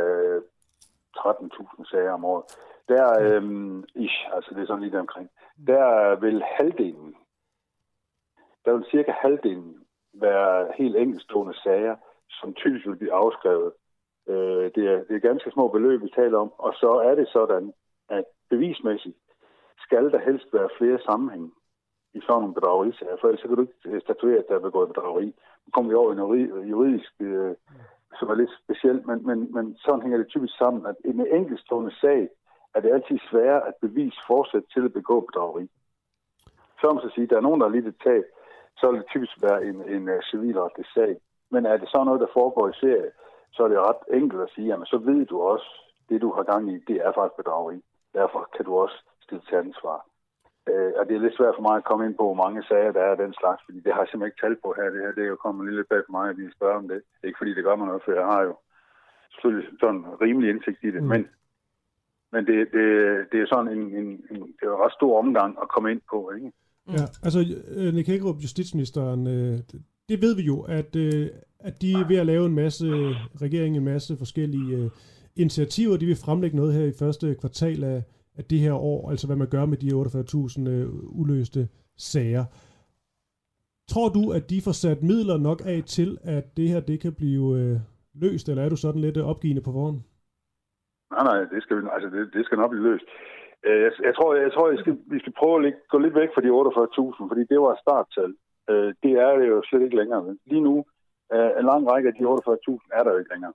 13.000 1.18 1.92
sager 1.92 2.12
om 2.12 2.26
året. 2.26 2.44
Der, 2.88 3.06
øhm, 3.22 3.84
ish, 3.96 4.36
altså 4.36 4.54
det 4.54 4.62
er 4.62 4.68
sådan 4.68 4.84
lige 4.84 5.00
omkring, 5.00 5.30
der 5.68 6.16
vil 6.16 6.44
halvdelen, 6.44 7.16
der 8.66 8.74
vil 8.74 8.86
cirka 8.92 9.12
halvdelen 9.12 9.76
være 10.14 10.72
helt 10.78 10.96
enkeltstående 10.96 11.54
sager, 11.64 11.96
som 12.30 12.54
typisk 12.54 12.88
vil 12.88 12.96
blive 12.96 13.14
afskrevet. 13.14 13.74
Øh, 14.28 14.72
det, 14.76 14.84
er, 14.94 15.04
det 15.08 15.16
er 15.16 15.28
ganske 15.30 15.52
små 15.52 15.68
beløb, 15.68 16.02
vi 16.02 16.10
taler 16.16 16.38
om, 16.38 16.52
og 16.58 16.74
så 16.74 16.92
er 16.92 17.16
det 17.16 17.28
sådan, 17.28 17.74
at 18.10 18.24
bevismæssigt 18.50 19.18
skal 19.78 20.12
der 20.12 20.20
helst 20.20 20.54
være 20.54 20.70
flere 20.78 21.00
sammenhæng 21.00 21.54
i 22.14 22.22
sådan 22.22 22.42
nogle 22.42 22.54
bedragerisager, 22.54 23.18
for 23.20 23.28
ellers 23.28 23.42
så 23.42 23.48
kan 23.48 23.58
du 23.58 23.62
ikke 23.62 24.02
statuere, 24.06 24.40
at 24.40 24.46
der 24.50 24.56
er 24.56 24.68
begået 24.70 24.88
bedrageri. 24.88 25.26
Nu 25.66 25.70
kommer 25.74 25.90
vi 25.92 25.96
over 25.96 26.14
i 26.14 26.16
noget 26.16 26.70
juridisk, 26.70 27.12
øh, 27.20 27.56
som 28.18 28.30
er 28.30 28.36
lidt 28.36 28.54
specielt, 28.64 29.06
men, 29.08 29.28
men, 29.28 29.54
men 29.54 29.78
sådan 29.78 30.02
hænger 30.02 30.18
det 30.18 30.28
typisk 30.28 30.58
sammen, 30.58 30.86
at 30.86 30.96
i 31.06 31.10
en 31.10 31.28
enkeltstående 31.28 31.94
sag 32.02 32.30
er 32.76 32.80
det 32.82 32.94
altid 32.94 33.20
sværere 33.30 33.68
at 33.68 33.74
bevise 33.82 34.18
forsæt 34.28 34.64
til 34.74 34.86
at 34.86 34.94
begå 34.94 35.20
bedrageri. 35.20 35.70
Som 36.82 37.00
så 37.00 37.10
sige, 37.16 37.28
der 37.28 37.38
er 37.38 37.48
nogen, 37.48 37.62
der 37.62 37.68
er 37.68 37.76
lidt 37.76 37.88
et 37.88 38.02
tab, 38.04 38.24
så 38.78 38.92
vil 38.92 39.00
det 39.00 39.08
typisk 39.10 39.36
være 39.42 39.66
en, 39.66 39.78
en 39.96 40.10
uh, 40.10 40.22
civilretlig 40.32 40.86
sag. 40.94 41.18
Men 41.52 41.66
er 41.66 41.78
det 41.78 41.90
så 41.90 42.04
noget, 42.04 42.22
der 42.22 42.28
foregår 42.34 42.70
i 42.70 42.80
serie, 42.80 43.12
så 43.52 43.64
er 43.64 43.68
det 43.68 43.80
ret 43.80 44.04
enkelt 44.20 44.42
at 44.42 44.50
sige, 44.56 44.68
jamen 44.68 44.86
så 44.86 44.98
ved 44.98 45.26
du 45.26 45.42
også, 45.42 45.70
det 46.10 46.22
du 46.22 46.32
har 46.32 46.44
gang 46.44 46.72
i, 46.74 46.78
det 46.88 46.96
er 46.96 47.12
faktisk 47.12 47.38
bedrageri. 47.38 47.82
Derfor 48.14 48.50
kan 48.56 48.66
du 48.66 48.78
også 48.78 48.98
stille 49.24 49.44
til 49.50 49.56
ansvar. 49.56 50.09
Øh, 50.70 50.92
og 51.00 51.04
det 51.08 51.14
er 51.16 51.26
lidt 51.26 51.38
svært 51.38 51.58
for 51.58 51.66
mig 51.68 51.76
at 51.78 51.88
komme 51.90 52.06
ind 52.08 52.16
på, 52.18 52.24
hvor 52.28 52.42
mange 52.44 52.64
sager 52.70 52.92
der 52.98 53.04
er 53.12 53.16
den 53.24 53.34
slags, 53.42 53.62
fordi 53.66 53.80
det 53.86 53.92
har 53.94 54.02
jeg 54.02 54.10
simpelthen 54.10 54.32
ikke 54.32 54.44
talt 54.44 54.60
på 54.66 54.70
her. 54.78 54.88
Det 54.94 55.02
her 55.04 55.18
det 55.18 55.24
er 55.24 55.34
jo 55.34 55.44
kommet 55.46 55.74
lidt 55.78 55.92
bag 55.92 56.02
for 56.06 56.14
mig, 56.18 56.26
at 56.30 56.38
vi 56.40 56.56
spørger 56.58 56.80
om 56.82 56.88
det. 56.92 57.00
Ikke 57.28 57.40
fordi 57.40 57.52
det 57.56 57.66
gør 57.68 57.76
mig 57.76 57.88
noget, 57.88 58.04
for 58.06 58.12
jeg 58.22 58.28
har 58.34 58.42
jo 58.48 58.54
selvfølgelig 59.32 59.68
sådan 59.84 60.04
rimelig 60.24 60.48
indsigt 60.50 60.82
i 60.88 60.92
det. 60.96 61.02
Mm. 61.04 61.10
Men, 61.14 61.22
men 62.34 62.42
det, 62.50 62.58
det, 62.76 62.86
det 63.32 63.38
er 63.40 63.48
sådan 63.54 63.72
en, 63.76 63.84
en, 64.00 64.08
en, 64.32 64.42
det 64.58 64.64
er 64.68 64.74
en 64.76 64.84
ret 64.86 64.98
stor 65.00 65.14
omgang 65.24 65.52
at 65.64 65.68
komme 65.74 65.92
ind 65.94 66.02
på. 66.14 66.20
Ikke? 66.36 66.48
Mm. 66.88 66.94
Ja, 66.98 67.06
altså 67.26 67.40
øh, 67.80 67.90
Nick 67.96 68.08
Hækkerup, 68.12 68.40
justitsministeren, 68.46 69.22
øh, 69.36 69.56
det 70.10 70.18
ved 70.26 70.34
vi 70.40 70.44
jo, 70.52 70.58
at, 70.80 70.92
øh, 71.06 71.26
at 71.60 71.82
de 71.82 71.90
er 72.02 72.08
ved 72.08 72.18
at 72.24 72.30
lave 72.34 72.46
en 72.46 72.56
masse, 72.64 72.88
regeringen 73.46 73.82
en 73.82 73.90
masse 73.94 74.18
forskellige 74.18 74.92
initiativer. 75.36 75.98
De 75.98 76.06
vil 76.06 76.24
fremlægge 76.26 76.58
noget 76.58 76.74
her 76.74 76.86
i 76.86 77.00
første 77.00 77.36
kvartal 77.42 77.84
af, 77.84 78.04
af 78.40 78.46
det 78.52 78.60
her 78.60 78.74
år, 78.74 79.10
altså 79.12 79.28
hvad 79.28 79.40
man 79.44 79.50
gør 79.56 79.66
med 79.66 79.78
de 79.84 79.90
48.000 79.92 80.70
øh, 80.70 80.88
uløste 81.22 81.62
sager. 81.98 82.46
Tror 83.92 84.10
du, 84.18 84.24
at 84.38 84.50
de 84.52 84.62
får 84.66 84.76
sat 84.84 85.00
midler 85.12 85.38
nok 85.38 85.60
af 85.74 85.80
til, 85.98 86.10
at 86.24 86.46
det 86.58 86.68
her 86.72 86.80
det 86.80 86.98
kan 87.04 87.14
blive 87.22 87.46
øh, 87.60 87.76
løst, 88.24 88.50
eller 88.50 88.64
er 88.64 88.70
du 88.70 88.80
sådan 88.86 89.02
lidt 89.02 89.18
øh, 89.18 89.30
opgivende 89.32 89.64
på 89.66 89.72
forhånd? 89.72 90.00
Nej, 91.14 91.24
nej, 91.30 91.40
det 91.54 91.64
skal, 91.64 91.78
altså 91.96 92.10
det, 92.16 92.34
det 92.36 92.46
skal 92.46 92.58
nok 92.58 92.72
blive 92.72 92.88
løst. 92.90 93.08
Øh, 93.68 93.82
jeg, 93.86 93.92
jeg 94.08 94.14
tror, 94.16 94.30
jeg, 94.36 94.52
tror 94.54 94.70
jeg 94.70 94.80
skal, 94.80 94.98
vi 95.14 95.20
skal 95.20 95.34
prøve 95.40 95.56
at 95.56 95.64
ligge, 95.66 95.80
gå 95.90 95.98
lidt 95.98 96.16
væk 96.22 96.30
fra 96.34 96.42
de 96.46 96.50
48.000, 96.50 97.30
fordi 97.32 97.44
det 97.52 97.60
var 97.62 97.72
et 97.74 97.84
starttal. 97.86 98.32
Øh, 98.70 98.90
det 99.04 99.14
er 99.26 99.32
det 99.40 99.48
jo 99.54 99.58
slet 99.66 99.84
ikke 99.86 100.00
længere. 100.02 100.22
Lige 100.52 100.66
nu, 100.70 100.76
øh, 101.34 101.52
en 101.60 101.66
lang 101.72 101.92
række 101.92 102.08
af 102.10 102.16
de 102.18 102.24
48.000 102.26 102.98
er 102.98 103.04
der 103.04 103.12
jo 103.12 103.20
ikke 103.22 103.34
længere. 103.36 103.54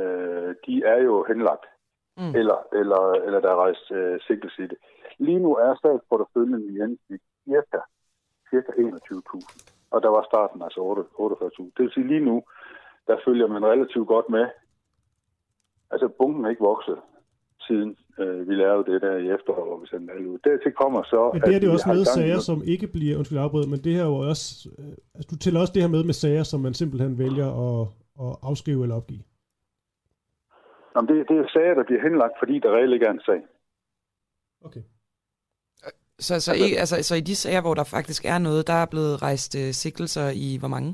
Øh, 0.00 0.50
de 0.66 0.74
er 0.92 0.98
jo 1.08 1.24
henlagt 1.28 1.66
mm. 2.16 2.34
eller, 2.40 2.58
eller, 2.80 3.02
eller 3.26 3.40
der 3.40 3.50
er 3.50 3.62
rejst 3.64 3.86
øh, 3.98 4.20
sigtelse 4.26 4.62
i 4.64 4.66
det. 4.72 4.78
Lige 5.18 5.38
nu 5.38 5.50
er 5.56 5.74
statsporteføljen 5.74 6.62
i 6.70 6.72
gennemsnit 6.78 7.22
cirka, 7.44 7.80
cirka 8.50 8.70
21.000, 8.72 9.90
og 9.90 10.02
der 10.02 10.10
var 10.16 10.24
starten 10.30 10.62
altså 10.62 10.80
48.000. 11.60 11.64
Det 11.76 11.82
vil 11.84 11.92
sige 11.92 12.08
lige 12.12 12.24
nu, 12.30 12.42
der 13.06 13.16
følger 13.24 13.46
man 13.46 13.64
relativt 13.64 14.08
godt 14.08 14.28
med. 14.28 14.46
Altså 15.90 16.08
bunken 16.18 16.44
er 16.44 16.50
ikke 16.50 16.68
vokset 16.72 16.98
siden 17.66 17.96
øh, 18.20 18.48
vi 18.48 18.54
lavede 18.54 18.92
det 18.92 19.02
der 19.02 19.16
i 19.24 19.26
efteråret, 19.36 19.68
hvor 19.68 19.78
vi 19.80 19.86
sendte 19.86 20.12
alle 20.14 20.28
ud. 20.30 20.38
Dertil 20.44 20.72
kommer 20.82 21.02
så... 21.02 21.30
Men 21.32 21.42
det 21.42 21.54
er 21.56 21.60
det 21.60 21.70
også 21.70 21.88
med 21.88 22.04
sager, 22.04 22.38
som 22.38 22.62
ikke 22.64 22.86
bliver, 22.86 23.16
undskyld 23.16 23.38
afbryde, 23.38 23.70
men 23.70 23.80
det 23.84 23.92
her 23.92 24.02
er 24.02 24.06
jo 24.06 24.18
også, 24.32 24.68
øh, 24.78 24.94
altså, 25.14 25.28
du 25.30 25.36
tæller 25.36 25.60
også 25.60 25.72
det 25.72 25.82
her 25.82 25.88
med 25.88 26.04
med 26.04 26.14
sager, 26.14 26.42
som 26.42 26.60
man 26.60 26.74
simpelthen 26.74 27.18
vælger 27.18 27.48
at, 27.66 27.88
at 28.24 28.36
afskrive 28.42 28.82
eller 28.82 28.96
opgive. 28.96 29.22
Jamen, 30.96 31.08
det, 31.10 31.28
det 31.28 31.36
er 31.38 31.48
sager, 31.48 31.74
der 31.74 31.84
bliver 31.84 32.02
henlagt, 32.02 32.36
fordi 32.38 32.58
der 32.58 32.70
reelt 32.76 32.94
ikke 32.94 33.06
er 33.06 33.10
en 33.10 33.26
sag. 33.28 33.40
Okay. 34.64 34.84
Så, 36.18 36.40
så, 36.40 36.52
altså, 36.52 36.52
i, 36.54 36.74
altså, 36.82 37.02
så 37.02 37.14
i 37.14 37.20
de 37.20 37.36
sager, 37.36 37.60
hvor 37.60 37.74
der 37.74 37.84
faktisk 37.84 38.24
er 38.24 38.38
noget, 38.38 38.66
der 38.66 38.72
er 38.72 38.86
blevet 38.86 39.22
rejst 39.22 39.54
uh, 39.54 39.70
sigtelser 39.82 40.28
i 40.46 40.56
hvor 40.60 40.68
mange? 40.68 40.90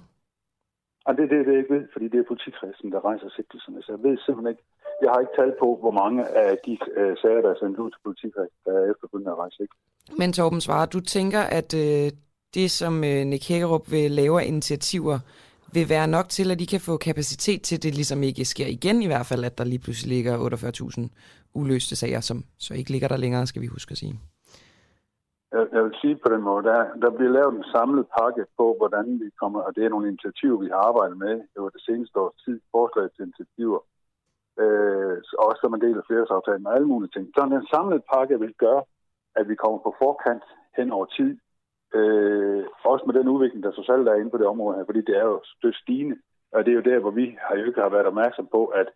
Ja, 1.05 1.13
det 1.13 1.25
er 1.25 1.31
det, 1.35 1.47
det, 1.47 1.53
jeg 1.53 1.63
ikke 1.63 1.75
ved, 1.75 1.85
fordi 1.93 2.07
det 2.09 2.19
er 2.21 2.31
politikredsen, 2.33 2.93
der 2.93 3.05
rejser 3.05 3.29
sigtelserne. 3.37 3.83
Så 3.83 3.93
jeg 3.95 4.03
ved 4.07 4.19
simpelthen 4.19 4.53
ikke, 4.53 4.65
jeg 5.03 5.11
har 5.13 5.21
ikke 5.21 5.37
talt 5.41 5.57
på, 5.63 5.69
hvor 5.83 5.95
mange 6.03 6.21
af 6.45 6.59
de 6.67 6.73
uh, 7.01 7.15
sager, 7.23 7.41
der 7.45 7.51
er 7.51 7.59
sendt 7.61 7.79
ud 7.79 7.91
til 7.91 8.01
politikredsen, 8.05 8.59
der 8.67 8.73
er 8.81 8.91
efterfølgende 8.93 9.33
at 9.35 9.39
rejse 9.43 9.57
sigtelser. 9.57 9.91
Men 10.21 10.33
Torben 10.33 10.61
Svare, 10.61 10.87
du 10.87 11.01
tænker, 11.01 11.43
at 11.59 11.71
uh, 11.85 12.09
det, 12.57 12.71
som 12.81 12.95
uh, 13.11 13.23
Nick 13.31 13.49
Hækkerup 13.49 13.85
vil 13.95 14.11
lave 14.11 14.35
af 14.41 14.47
initiativer, 14.47 15.19
vil 15.75 15.89
være 15.89 16.09
nok 16.17 16.29
til, 16.29 16.51
at 16.51 16.59
de 16.59 16.67
kan 16.67 16.81
få 16.81 16.97
kapacitet 16.97 17.63
til, 17.63 17.77
at 17.77 17.83
det 17.83 17.95
ligesom 17.95 18.23
ikke 18.23 18.45
sker 18.45 18.67
igen 18.67 19.03
i 19.03 19.07
hvert 19.07 19.27
fald, 19.27 19.45
at 19.45 19.59
der 19.59 19.65
lige 19.65 19.85
pludselig 19.85 20.15
ligger 20.15 20.35
48.000 20.39 21.09
uløste 21.55 21.97
sager, 21.97 22.21
som 22.21 22.39
så 22.59 22.75
ikke 22.75 22.91
ligger 22.91 23.09
der 23.09 23.17
længere, 23.17 23.47
skal 23.47 23.63
vi 23.63 23.67
huske 23.67 23.93
at 23.93 23.99
sige. 23.99 24.15
Jeg, 25.53 25.65
jeg 25.73 25.83
vil 25.85 25.95
sige 26.01 26.17
på 26.25 26.29
den 26.35 26.43
måde, 26.49 26.63
der, 26.71 26.81
der 27.03 27.11
bliver 27.17 27.33
lavet 27.39 27.55
en 27.55 27.65
samlet 27.75 28.07
pakke 28.19 28.45
på, 28.59 28.67
hvordan 28.81 29.07
vi 29.23 29.29
kommer, 29.41 29.61
og 29.67 29.71
det 29.77 29.85
er 29.85 29.93
nogle 29.95 30.09
initiativer, 30.09 30.59
vi 30.65 30.69
har 30.73 30.81
arbejdet 30.89 31.17
med 31.25 31.35
over 31.59 31.71
det 31.77 31.83
seneste 31.89 32.17
års 32.25 32.39
tid, 32.45 32.57
forslag 32.75 33.07
til 33.11 33.23
initiativer, 33.29 33.81
øh, 34.63 35.17
også 35.47 35.61
som 35.63 35.75
en 35.75 35.85
del 35.87 35.97
af 36.01 36.05
flerårsaftalen 36.09 36.67
og 36.67 36.75
alle 36.77 36.89
mulige 36.93 37.13
ting. 37.15 37.25
Så 37.35 37.41
en 37.45 37.67
samlet 37.75 38.03
pakke 38.13 38.41
vil 38.45 38.55
gøre, 38.65 38.83
at 39.39 39.45
vi 39.51 39.55
kommer 39.63 39.79
på 39.87 39.95
forkant 40.03 40.47
hen 40.77 40.89
over 40.97 41.07
tid 41.19 41.33
Øh, 41.95 42.65
også 42.85 43.05
med 43.07 43.15
den 43.15 43.29
udvikling, 43.29 43.63
der 43.65 43.73
selv 43.73 44.07
er 44.07 44.15
inde 44.15 44.31
på 44.31 44.39
det 44.39 44.47
område 44.47 44.77
her, 44.77 44.85
fordi 44.85 45.01
det 45.01 45.17
er 45.17 45.25
jo 45.25 45.41
stødt 45.45 45.77
stigende. 45.77 46.17
Og 46.53 46.65
det 46.65 46.71
er 46.71 46.79
jo 46.81 46.91
der, 46.91 46.99
hvor 46.99 47.11
vi 47.11 47.37
har 47.41 47.57
jo 47.57 47.65
ikke 47.65 47.81
har 47.81 47.89
været 47.89 48.07
opmærksom 48.07 48.49
på, 48.57 48.67
at 48.67 48.89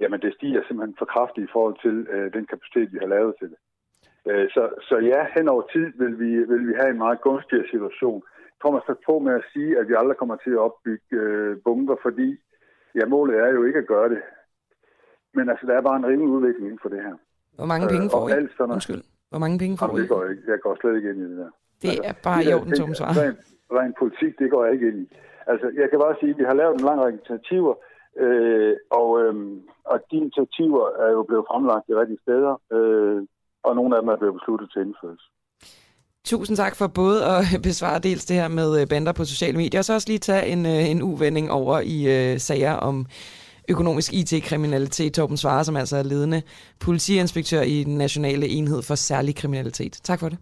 jamen, 0.00 0.20
det 0.20 0.34
stiger 0.34 0.62
simpelthen 0.62 0.96
for 0.98 1.04
kraftigt 1.04 1.48
i 1.48 1.52
forhold 1.52 1.76
til 1.84 1.96
øh, 2.14 2.32
den 2.32 2.46
kapacitet, 2.46 2.92
vi 2.92 2.98
har 3.00 3.10
lavet 3.16 3.34
til 3.38 3.48
det. 3.52 3.58
Øh, 4.30 4.46
så, 4.54 4.62
så 4.88 4.96
ja, 5.12 5.20
hen 5.36 5.48
over 5.48 5.62
tid 5.72 5.86
vil 6.00 6.14
vi, 6.22 6.30
vil 6.52 6.68
vi 6.68 6.74
have 6.80 6.90
en 6.90 7.02
meget 7.04 7.20
gunstigere 7.20 7.68
situation. 7.70 8.22
Jeg 8.52 8.58
tror, 8.62 8.76
man 8.76 8.84
skal 8.84 9.06
på 9.06 9.18
med 9.18 9.34
at 9.34 9.44
sige, 9.52 9.78
at 9.78 9.88
vi 9.88 9.94
aldrig 9.94 10.16
kommer 10.16 10.36
til 10.36 10.50
at 10.50 10.64
opbygge 10.68 11.16
øh, 11.22 11.56
bunker, 11.64 11.96
fordi 12.02 12.28
ja, 12.98 13.04
målet 13.06 13.36
er 13.44 13.50
jo 13.56 13.64
ikke 13.64 13.78
at 13.78 13.86
gøre 13.86 14.08
det. 14.08 14.22
Men 15.34 15.50
altså, 15.50 15.66
der 15.66 15.74
er 15.76 15.80
bare 15.88 15.96
en 15.96 16.06
rimelig 16.06 16.28
udvikling 16.36 16.66
inden 16.66 16.82
for 16.82 16.88
det 16.88 17.02
her. 17.02 17.16
Hvor 17.58 17.66
mange 17.66 17.88
penge 17.88 18.10
får 18.10 18.24
øh, 18.24 18.42
I? 18.42 18.72
Undskyld. 18.72 19.02
Hvor 19.30 19.38
mange 19.38 19.58
penge 19.58 19.78
får 19.78 19.98
I? 19.98 20.00
Det 20.00 20.08
går 20.08 20.24
ikke. 20.30 20.42
Jeg 20.46 20.60
går 20.60 20.76
slet 20.80 20.96
ikke 20.96 21.10
ind 21.10 21.20
i 21.20 21.28
det 21.30 21.38
der. 21.38 21.50
Det 21.84 21.90
altså, 21.90 22.08
er 22.10 22.14
bare 22.28 22.40
i 22.44 22.52
orden, 22.56 22.72
Tom 22.80 22.94
Svar. 22.98 23.12
Rent, 23.22 23.40
rent 23.78 23.96
politik, 24.02 24.32
det 24.40 24.48
går 24.52 24.60
jeg 24.64 24.72
ikke 24.74 24.88
ind 24.90 24.98
i. 25.04 25.06
Altså, 25.50 25.66
jeg 25.80 25.86
kan 25.90 25.98
bare 26.04 26.16
sige, 26.20 26.32
at 26.34 26.38
vi 26.40 26.44
har 26.50 26.56
lavet 26.60 26.74
en 26.74 26.86
lang 26.88 26.98
række 27.02 27.18
initiativer, 27.18 27.74
øh, 28.24 28.74
og, 29.00 29.08
øh, 29.22 29.34
og 29.92 29.96
de 30.10 30.16
initiativer 30.24 30.84
er 31.04 31.10
jo 31.16 31.22
blevet 31.28 31.44
fremlagt 31.50 31.86
i 31.88 31.94
rigtige 32.00 32.22
steder, 32.26 32.54
øh, 32.76 33.18
og 33.66 33.72
nogle 33.78 33.90
af 33.96 34.02
dem 34.02 34.08
er 34.08 34.18
blevet 34.20 34.38
besluttet 34.38 34.68
til 34.72 34.80
indførelse. 34.86 35.26
Tusind 36.24 36.56
tak 36.56 36.74
for 36.76 36.86
både 36.86 37.18
at 37.34 37.42
besvare 37.68 37.98
dels 37.98 38.24
det 38.24 38.36
her 38.36 38.48
med 38.48 38.80
øh, 38.80 38.88
bander 38.88 39.12
på 39.12 39.24
sociale 39.24 39.56
medier, 39.56 39.80
og 39.80 39.84
så 39.84 39.94
også 39.94 40.08
lige 40.08 40.18
tage 40.18 40.46
en, 40.46 40.66
øh, 40.66 40.90
en 40.90 41.02
uvending 41.02 41.50
over 41.50 41.80
i 41.80 41.98
øh, 42.14 42.38
sager 42.38 42.72
om 42.72 43.06
økonomisk 43.68 44.12
IT-kriminalitet. 44.12 45.14
Torben 45.14 45.36
Svare, 45.36 45.64
som 45.64 45.76
altså 45.76 45.96
er 45.96 46.02
ledende 46.02 46.42
politiinspektør 46.80 47.62
i 47.62 47.84
den 47.84 47.98
nationale 47.98 48.46
enhed 48.48 48.82
for 48.82 48.94
særlig 48.94 49.36
kriminalitet. 49.36 49.92
Tak 49.92 50.20
for 50.20 50.28
det 50.28 50.38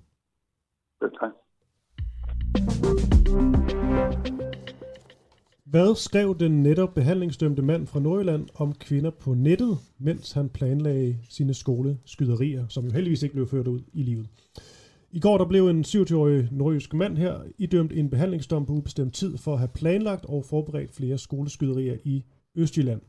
tak. 1.20 1.32
Hvad 5.64 5.94
skrev 5.96 6.38
den 6.38 6.62
netop 6.62 6.94
behandlingsdømte 6.94 7.62
mand 7.62 7.86
fra 7.86 8.00
Nordjylland 8.00 8.48
om 8.54 8.74
kvinder 8.74 9.10
på 9.10 9.34
nettet, 9.34 9.78
mens 9.98 10.32
han 10.32 10.48
planlagde 10.48 11.18
sine 11.28 11.54
skoleskyderier, 11.54 12.68
som 12.68 12.84
jo 12.84 12.90
heldigvis 12.92 13.22
ikke 13.22 13.34
blev 13.34 13.46
ført 13.46 13.68
ud 13.68 13.80
i 13.92 14.02
livet? 14.02 14.28
I 15.10 15.20
går 15.20 15.38
der 15.38 15.44
blev 15.44 15.68
en 15.68 15.84
27-årig 15.84 16.48
nordjysk 16.52 16.94
mand 16.94 17.16
her 17.16 17.40
idømt 17.58 17.92
en 17.92 18.10
behandlingsdom 18.10 18.66
på 18.66 18.72
ubestemt 18.72 19.14
tid 19.14 19.38
for 19.38 19.52
at 19.52 19.58
have 19.58 19.70
planlagt 19.74 20.24
og 20.24 20.44
forberedt 20.44 20.94
flere 20.94 21.18
skoleskyderier 21.18 21.96
i 22.04 22.24
Østjylland. 22.56 23.00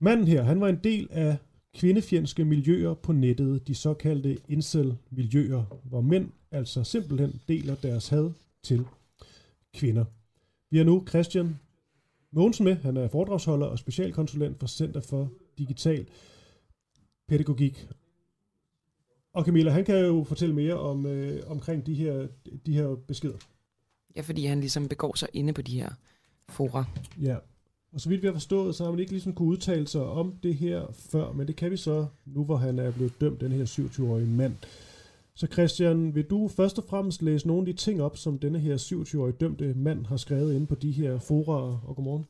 Manden 0.00 0.26
her, 0.26 0.42
han 0.42 0.60
var 0.60 0.68
en 0.68 0.80
del 0.84 1.08
af 1.10 1.36
kvindefjendske 1.74 2.44
miljøer 2.44 2.94
på 2.94 3.12
nettet, 3.12 3.66
de 3.66 3.74
såkaldte 3.74 4.38
incel-miljøer, 4.48 5.64
hvor 5.84 6.00
mænd 6.00 6.30
altså 6.50 6.84
simpelthen 6.84 7.40
deler 7.48 7.74
deres 7.74 8.08
had 8.08 8.30
til 8.62 8.86
kvinder. 9.74 10.04
Vi 10.70 10.76
har 10.76 10.84
nu 10.84 11.04
Christian 11.08 11.58
Mogensen 12.32 12.64
med. 12.64 12.76
Han 12.76 12.96
er 12.96 13.08
foredragsholder 13.08 13.66
og 13.66 13.78
specialkonsulent 13.78 14.58
for 14.58 14.66
Center 14.66 15.00
for 15.00 15.32
Digital 15.58 16.06
Pædagogik. 17.28 17.88
Og 19.32 19.44
Camilla, 19.44 19.70
han 19.70 19.84
kan 19.84 20.06
jo 20.06 20.24
fortælle 20.24 20.54
mere 20.54 20.74
om 20.74 21.06
øh, 21.06 21.42
omkring 21.46 21.86
de 21.86 21.94
her, 21.94 22.26
de 22.66 22.74
her 22.74 22.94
beskeder. 22.94 23.38
Ja, 24.16 24.20
fordi 24.20 24.44
han 24.44 24.60
ligesom 24.60 24.88
begår 24.88 25.16
sig 25.16 25.28
inde 25.32 25.52
på 25.52 25.62
de 25.62 25.80
her 25.80 25.90
fora. 26.48 26.84
Ja, 27.22 27.36
og 27.92 28.00
så 28.00 28.08
vidt 28.08 28.22
vi 28.22 28.26
har 28.26 28.34
forstået, 28.34 28.74
så 28.74 28.84
har 28.84 28.90
man 28.90 29.00
ikke 29.00 29.12
ligesom 29.12 29.34
kunne 29.34 29.48
udtale 29.48 29.88
sig 29.88 30.02
om 30.02 30.34
det 30.42 30.54
her 30.54 30.86
før, 31.12 31.32
men 31.32 31.46
det 31.46 31.56
kan 31.56 31.70
vi 31.70 31.76
så, 31.76 32.06
nu 32.26 32.44
hvor 32.44 32.56
han 32.56 32.78
er 32.78 32.90
blevet 32.90 33.20
dømt, 33.20 33.40
den 33.40 33.52
her 33.52 33.64
27-årige 33.64 34.26
mand. 34.26 34.56
Så 35.34 35.46
Christian, 35.46 36.14
vil 36.14 36.24
du 36.24 36.48
først 36.56 36.78
og 36.78 36.84
fremmest 36.90 37.22
læse 37.22 37.46
nogle 37.46 37.62
af 37.62 37.66
de 37.66 37.72
ting 37.72 38.02
op, 38.02 38.16
som 38.16 38.38
denne 38.38 38.58
her 38.58 38.76
27-årige 38.76 39.36
dømte 39.36 39.74
mand 39.76 40.06
har 40.06 40.16
skrevet 40.16 40.54
inde 40.54 40.66
på 40.66 40.74
de 40.74 40.92
her 40.92 41.18
fora, 41.18 41.78
og 41.88 41.96
godmorgen? 41.96 42.26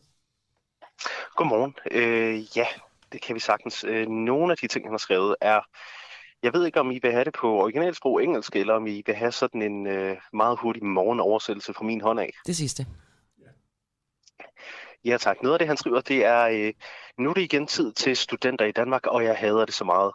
Godmorgen. 1.36 1.74
Øh, 1.90 2.56
ja, 2.56 2.66
det 3.12 3.22
kan 3.22 3.34
vi 3.34 3.40
sagtens. 3.40 3.84
Øh, 3.84 4.08
nogle 4.08 4.52
af 4.52 4.56
de 4.56 4.66
ting, 4.66 4.84
han 4.84 4.92
har 4.92 4.98
skrevet, 4.98 5.36
er... 5.40 5.60
Jeg 6.42 6.52
ved 6.52 6.66
ikke, 6.66 6.80
om 6.80 6.90
I 6.90 6.98
vil 7.02 7.12
have 7.12 7.24
det 7.24 7.34
på 7.40 7.62
originalsprog 7.62 8.24
engelsk, 8.24 8.56
eller 8.56 8.74
om 8.74 8.86
I 8.86 9.02
vil 9.06 9.14
have 9.14 9.32
sådan 9.32 9.62
en 9.62 9.86
øh, 9.86 10.16
meget 10.32 10.58
hurtig 10.58 10.84
morgenoversættelse 10.84 11.74
fra 11.74 11.84
min 11.84 12.00
hånd 12.00 12.20
af. 12.20 12.30
Det 12.46 12.56
sidste. 12.56 12.86
Ja 15.04 15.16
tak. 15.16 15.42
Noget 15.42 15.54
af 15.54 15.58
det, 15.58 15.68
han 15.68 15.76
skriver, 15.76 16.00
det 16.00 16.24
er, 16.24 16.48
øh, 16.48 16.72
nu 17.18 17.30
er 17.30 17.34
det 17.34 17.42
igen 17.42 17.66
tid 17.66 17.92
til 17.92 18.16
studenter 18.16 18.64
i 18.64 18.72
Danmark, 18.72 19.06
og 19.06 19.24
jeg 19.24 19.36
hader 19.36 19.64
det 19.64 19.74
så 19.74 19.84
meget. 19.84 20.12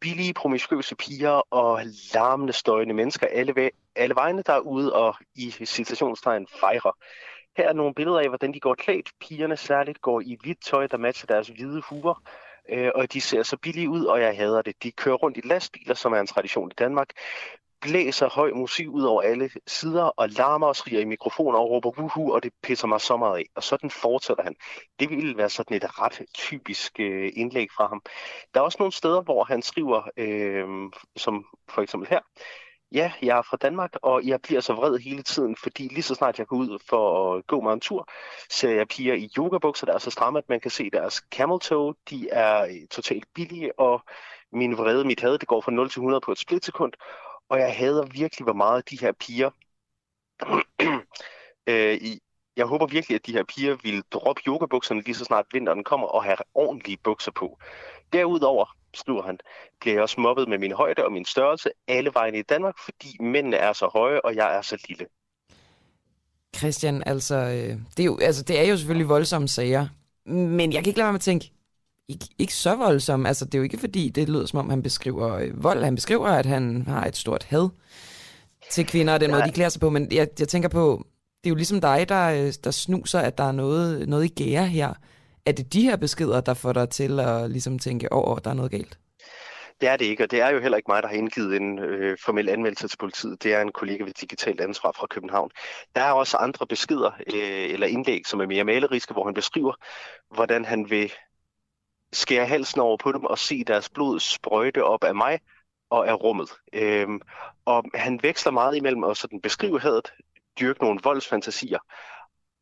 Billige, 0.00 0.34
promiskuøse 0.34 0.96
piger 0.96 1.42
og 1.50 1.80
larmende, 2.14 2.52
støjende 2.52 2.94
mennesker 2.94 3.26
alle, 3.26 3.70
alle 3.96 4.14
vegne 4.14 4.42
derude 4.42 4.92
og 4.92 5.14
i 5.34 5.50
citationstegn 5.50 6.46
fejrer. 6.60 6.96
Her 7.56 7.68
er 7.68 7.72
nogle 7.72 7.94
billeder 7.94 8.18
af, 8.18 8.28
hvordan 8.28 8.54
de 8.54 8.60
går 8.60 8.74
klædt. 8.74 9.10
Pigerne 9.20 9.56
særligt 9.56 10.00
går 10.00 10.20
i 10.20 10.36
hvidt 10.42 10.64
tøj, 10.64 10.86
der 10.86 10.96
matcher 10.96 11.26
deres 11.26 11.48
hvide 11.48 11.82
huer, 11.88 12.22
øh, 12.68 12.90
og 12.94 13.12
de 13.12 13.20
ser 13.20 13.42
så 13.42 13.56
billige 13.56 13.90
ud, 13.90 14.04
og 14.04 14.20
jeg 14.20 14.36
hader 14.36 14.62
det. 14.62 14.82
De 14.82 14.92
kører 14.92 15.16
rundt 15.16 15.36
i 15.36 15.40
lastbiler, 15.44 15.94
som 15.94 16.12
er 16.12 16.20
en 16.20 16.26
tradition 16.26 16.70
i 16.70 16.74
Danmark, 16.78 17.08
blæser 17.80 18.28
høj 18.28 18.50
musik 18.52 18.88
ud 18.88 19.02
over 19.02 19.22
alle 19.22 19.50
sider, 19.66 20.02
og 20.02 20.28
larmer 20.28 20.66
og 20.66 20.76
skriger 20.76 21.00
i 21.00 21.04
mikrofoner 21.04 21.58
og 21.58 21.70
råber 21.70 21.90
wuhu, 21.98 22.34
og 22.34 22.42
det 22.42 22.52
pisser 22.62 22.86
mig 22.86 23.00
så 23.00 23.16
meget 23.16 23.38
af. 23.38 23.46
Og 23.54 23.62
sådan 23.62 23.90
fortsætter 23.90 24.42
han. 24.42 24.54
Det 25.00 25.10
ville 25.10 25.36
være 25.36 25.50
sådan 25.50 25.76
et 25.76 26.00
ret 26.00 26.22
typisk 26.34 27.00
øh, 27.00 27.32
indlæg 27.36 27.68
fra 27.76 27.88
ham. 27.88 28.02
Der 28.54 28.60
er 28.60 28.64
også 28.64 28.76
nogle 28.80 28.92
steder, 28.92 29.22
hvor 29.22 29.44
han 29.44 29.62
skriver, 29.62 30.02
øh, 30.16 30.66
som 31.16 31.44
for 31.68 31.82
eksempel 31.82 32.08
her, 32.08 32.20
Ja, 32.92 33.12
jeg 33.22 33.38
er 33.38 33.42
fra 33.42 33.56
Danmark, 33.56 33.90
og 34.02 34.26
jeg 34.26 34.40
bliver 34.42 34.60
så 34.60 34.72
vred 34.72 34.98
hele 34.98 35.22
tiden, 35.22 35.56
fordi 35.56 35.88
lige 35.88 36.02
så 36.02 36.14
snart 36.14 36.38
jeg 36.38 36.46
går 36.46 36.56
ud 36.56 36.78
for 36.88 37.34
at 37.34 37.46
gå 37.46 37.60
mig 37.60 37.72
en 37.72 37.80
tur, 37.80 38.08
ser 38.50 38.70
jeg 38.70 38.88
piger 38.88 39.14
i 39.14 39.30
yogabukser, 39.38 39.86
der 39.86 39.94
er 39.94 39.98
så 39.98 40.10
stramme, 40.10 40.38
at 40.38 40.48
man 40.48 40.60
kan 40.60 40.70
se 40.70 40.90
deres 40.90 41.14
camel 41.14 41.60
toe. 41.60 41.94
De 42.10 42.28
er 42.30 42.62
øh, 42.64 42.88
totalt 42.90 43.24
billige, 43.34 43.78
og 43.78 44.02
min 44.52 44.78
vrede, 44.78 45.04
mit 45.04 45.20
had, 45.20 45.38
det 45.38 45.48
går 45.48 45.60
fra 45.60 45.72
0 45.72 45.90
til 45.90 46.00
100 46.00 46.20
på 46.20 46.32
et 46.32 46.38
splitsekund. 46.38 46.92
Og 47.50 47.58
jeg 47.58 47.76
hader 47.76 48.06
virkelig, 48.06 48.44
hvor 48.44 48.52
meget 48.52 48.90
de 48.90 48.98
her 49.00 49.12
piger... 49.12 49.50
øh, 51.70 51.94
i, 51.94 52.20
jeg 52.56 52.66
håber 52.66 52.86
virkelig, 52.86 53.14
at 53.14 53.26
de 53.26 53.32
her 53.32 53.44
piger 53.44 53.76
vil 53.82 54.02
droppe 54.12 54.42
yogabukserne 54.46 55.02
lige 55.02 55.14
så 55.14 55.24
snart 55.24 55.46
vinteren 55.52 55.84
kommer 55.84 56.06
og 56.06 56.24
have 56.24 56.36
ordentlige 56.54 56.98
bukser 57.04 57.30
på. 57.30 57.58
Derudover, 58.12 58.76
skriver 58.94 59.22
han, 59.22 59.38
bliver 59.80 59.94
jeg 59.94 60.02
også 60.02 60.20
mobbet 60.20 60.48
med 60.48 60.58
min 60.58 60.72
højde 60.72 61.04
og 61.04 61.12
min 61.12 61.24
størrelse 61.24 61.70
alle 61.88 62.10
vejen 62.14 62.34
i 62.34 62.42
Danmark, 62.42 62.74
fordi 62.84 63.16
mændene 63.20 63.56
er 63.56 63.72
så 63.72 63.90
høje, 63.92 64.20
og 64.20 64.36
jeg 64.36 64.56
er 64.56 64.62
så 64.62 64.84
lille. 64.88 65.06
Christian, 66.56 67.02
altså, 67.06 67.34
øh, 67.34 67.78
det 67.96 68.00
er 68.00 68.04
jo, 68.04 68.18
altså, 68.18 68.42
det 68.42 68.60
er 68.60 68.64
jo 68.64 68.76
selvfølgelig 68.76 69.08
voldsomme 69.08 69.48
sager, 69.48 69.88
men 70.26 70.72
jeg 70.72 70.84
kan 70.84 70.90
ikke 70.90 70.98
lade 70.98 71.06
være 71.06 71.12
med 71.12 71.18
at 71.18 71.24
tænke, 71.24 71.52
ikke, 72.10 72.26
ikke 72.38 72.54
så 72.54 72.74
voldsom. 72.74 73.26
Altså, 73.26 73.44
det 73.44 73.54
er 73.54 73.58
jo 73.58 73.62
ikke 73.62 73.78
fordi, 73.78 74.08
det 74.08 74.28
lyder 74.28 74.46
som 74.46 74.58
om, 74.58 74.70
han 74.70 74.82
beskriver 74.82 75.34
øh, 75.34 75.64
vold. 75.64 75.84
Han 75.84 75.94
beskriver, 75.94 76.26
at 76.26 76.46
han 76.46 76.84
har 76.86 77.04
et 77.06 77.16
stort 77.16 77.42
had 77.42 77.68
til 78.70 78.86
kvinder, 78.86 79.14
og 79.14 79.20
den 79.20 79.30
ja. 79.30 79.36
måde, 79.36 79.46
de 79.48 79.52
klæder 79.52 79.70
sig 79.70 79.80
på. 79.80 79.90
Men 79.90 80.12
jeg, 80.12 80.28
jeg 80.38 80.48
tænker 80.48 80.68
på, 80.68 81.04
det 81.44 81.46
er 81.46 81.50
jo 81.50 81.54
ligesom 81.54 81.80
dig, 81.80 82.08
der, 82.08 82.30
øh, 82.30 82.52
der 82.64 82.70
snuser, 82.70 83.18
at 83.18 83.38
der 83.38 83.44
er 83.44 83.52
noget, 83.52 84.08
noget 84.08 84.24
i 84.24 84.44
gære 84.44 84.66
her. 84.66 84.92
Er 85.46 85.52
det 85.52 85.72
de 85.72 85.82
her 85.82 85.96
beskeder, 85.96 86.40
der 86.40 86.54
får 86.54 86.72
dig 86.72 86.88
til 86.88 87.20
at 87.20 87.50
ligesom 87.50 87.78
tænke, 87.78 88.12
åh, 88.12 88.32
oh, 88.32 88.38
der 88.44 88.50
er 88.50 88.54
noget 88.54 88.70
galt? 88.70 88.98
Det 89.80 89.88
er 89.88 89.96
det 89.96 90.04
ikke, 90.04 90.24
og 90.24 90.30
det 90.30 90.40
er 90.40 90.50
jo 90.50 90.60
heller 90.60 90.76
ikke 90.76 90.90
mig, 90.90 91.02
der 91.02 91.08
har 91.08 91.16
indgivet 91.16 91.56
en 91.56 91.78
øh, 91.78 92.18
formel 92.24 92.48
anmeldelse 92.48 92.88
til 92.88 92.96
politiet. 92.96 93.42
Det 93.42 93.54
er 93.54 93.60
en 93.60 93.72
kollega 93.72 94.04
ved 94.04 94.12
Digitalt 94.12 94.60
Ansvar 94.60 94.92
fra 94.92 95.06
København. 95.06 95.50
Der 95.96 96.02
er 96.02 96.12
også 96.12 96.36
andre 96.36 96.66
beskeder 96.66 97.10
øh, 97.34 97.72
eller 97.72 97.86
indlæg, 97.86 98.26
som 98.26 98.40
er 98.40 98.46
mere 98.46 98.64
maleriske, 98.64 99.12
hvor 99.12 99.24
han 99.24 99.34
beskriver, 99.34 99.74
hvordan 100.34 100.64
han 100.64 100.90
vil 100.90 101.12
skære 102.12 102.46
halsen 102.46 102.80
over 102.80 102.96
på 102.96 103.12
dem 103.12 103.24
og 103.24 103.38
se 103.38 103.64
deres 103.64 103.88
blod 103.88 104.20
sprøjte 104.20 104.84
op 104.84 105.04
af 105.04 105.14
mig 105.14 105.40
og 105.90 106.08
af 106.08 106.14
rummet. 106.14 106.50
Øhm, 106.72 107.20
og 107.64 107.84
han 107.94 108.22
veksler 108.22 108.52
meget 108.52 108.76
imellem 108.76 109.04
at 109.04 109.16
sådan 109.16 109.40
beskrive 109.40 109.80
hadet, 109.80 110.12
dyrke 110.60 110.82
nogle 110.82 111.00
voldsfantasier, 111.04 111.78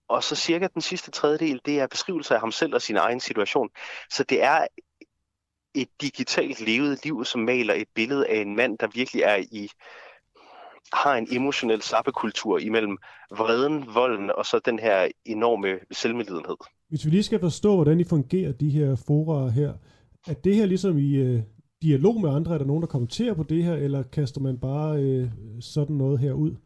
og 0.08 0.24
så 0.24 0.36
cirka 0.36 0.68
den 0.74 0.82
sidste 0.82 1.10
tredjedel, 1.10 1.60
det 1.64 1.80
er 1.80 1.86
beskrivelser 1.86 2.34
af 2.34 2.40
ham 2.40 2.52
selv 2.52 2.74
og 2.74 2.82
sin 2.82 2.96
egen 2.96 3.20
situation. 3.20 3.70
Så 4.10 4.24
det 4.24 4.42
er 4.42 4.66
et 5.74 5.88
digitalt 6.00 6.60
levet 6.60 7.04
liv, 7.04 7.24
som 7.24 7.40
maler 7.40 7.74
et 7.74 7.88
billede 7.94 8.28
af 8.28 8.36
en 8.36 8.56
mand, 8.56 8.78
der 8.78 8.86
virkelig 8.86 9.22
er 9.22 9.36
i 9.36 9.70
har 10.92 11.14
en 11.14 11.28
emotionel 11.30 11.82
sappekultur 11.82 12.58
imellem 12.58 12.98
vreden, 13.30 13.94
volden 13.94 14.30
og 14.30 14.46
så 14.46 14.58
den 14.58 14.78
her 14.78 15.08
enorme 15.24 15.80
selvmedlidenhed. 15.92 16.56
Hvis 16.88 17.04
vi 17.04 17.10
lige 17.10 17.22
skal 17.22 17.40
forstå, 17.40 17.74
hvordan 17.74 18.00
I 18.00 18.04
fungerer, 18.04 18.52
de 18.52 18.70
her 18.70 18.96
forer 19.06 19.50
her, 19.50 19.72
er 20.28 20.34
det 20.34 20.54
her 20.54 20.66
ligesom 20.66 20.98
i 20.98 21.16
øh, 21.16 21.42
dialog 21.82 22.20
med 22.20 22.30
andre? 22.30 22.54
Er 22.54 22.58
der 22.58 22.64
nogen, 22.64 22.82
der 22.82 22.88
kommenterer 22.88 23.34
på 23.34 23.42
det 23.42 23.64
her, 23.64 23.74
eller 23.74 24.02
kaster 24.02 24.40
man 24.40 24.60
bare 24.60 24.98
øh, 25.02 25.30
sådan 25.60 25.96
noget 25.96 26.18
her 26.18 26.32
ud? 26.32 26.56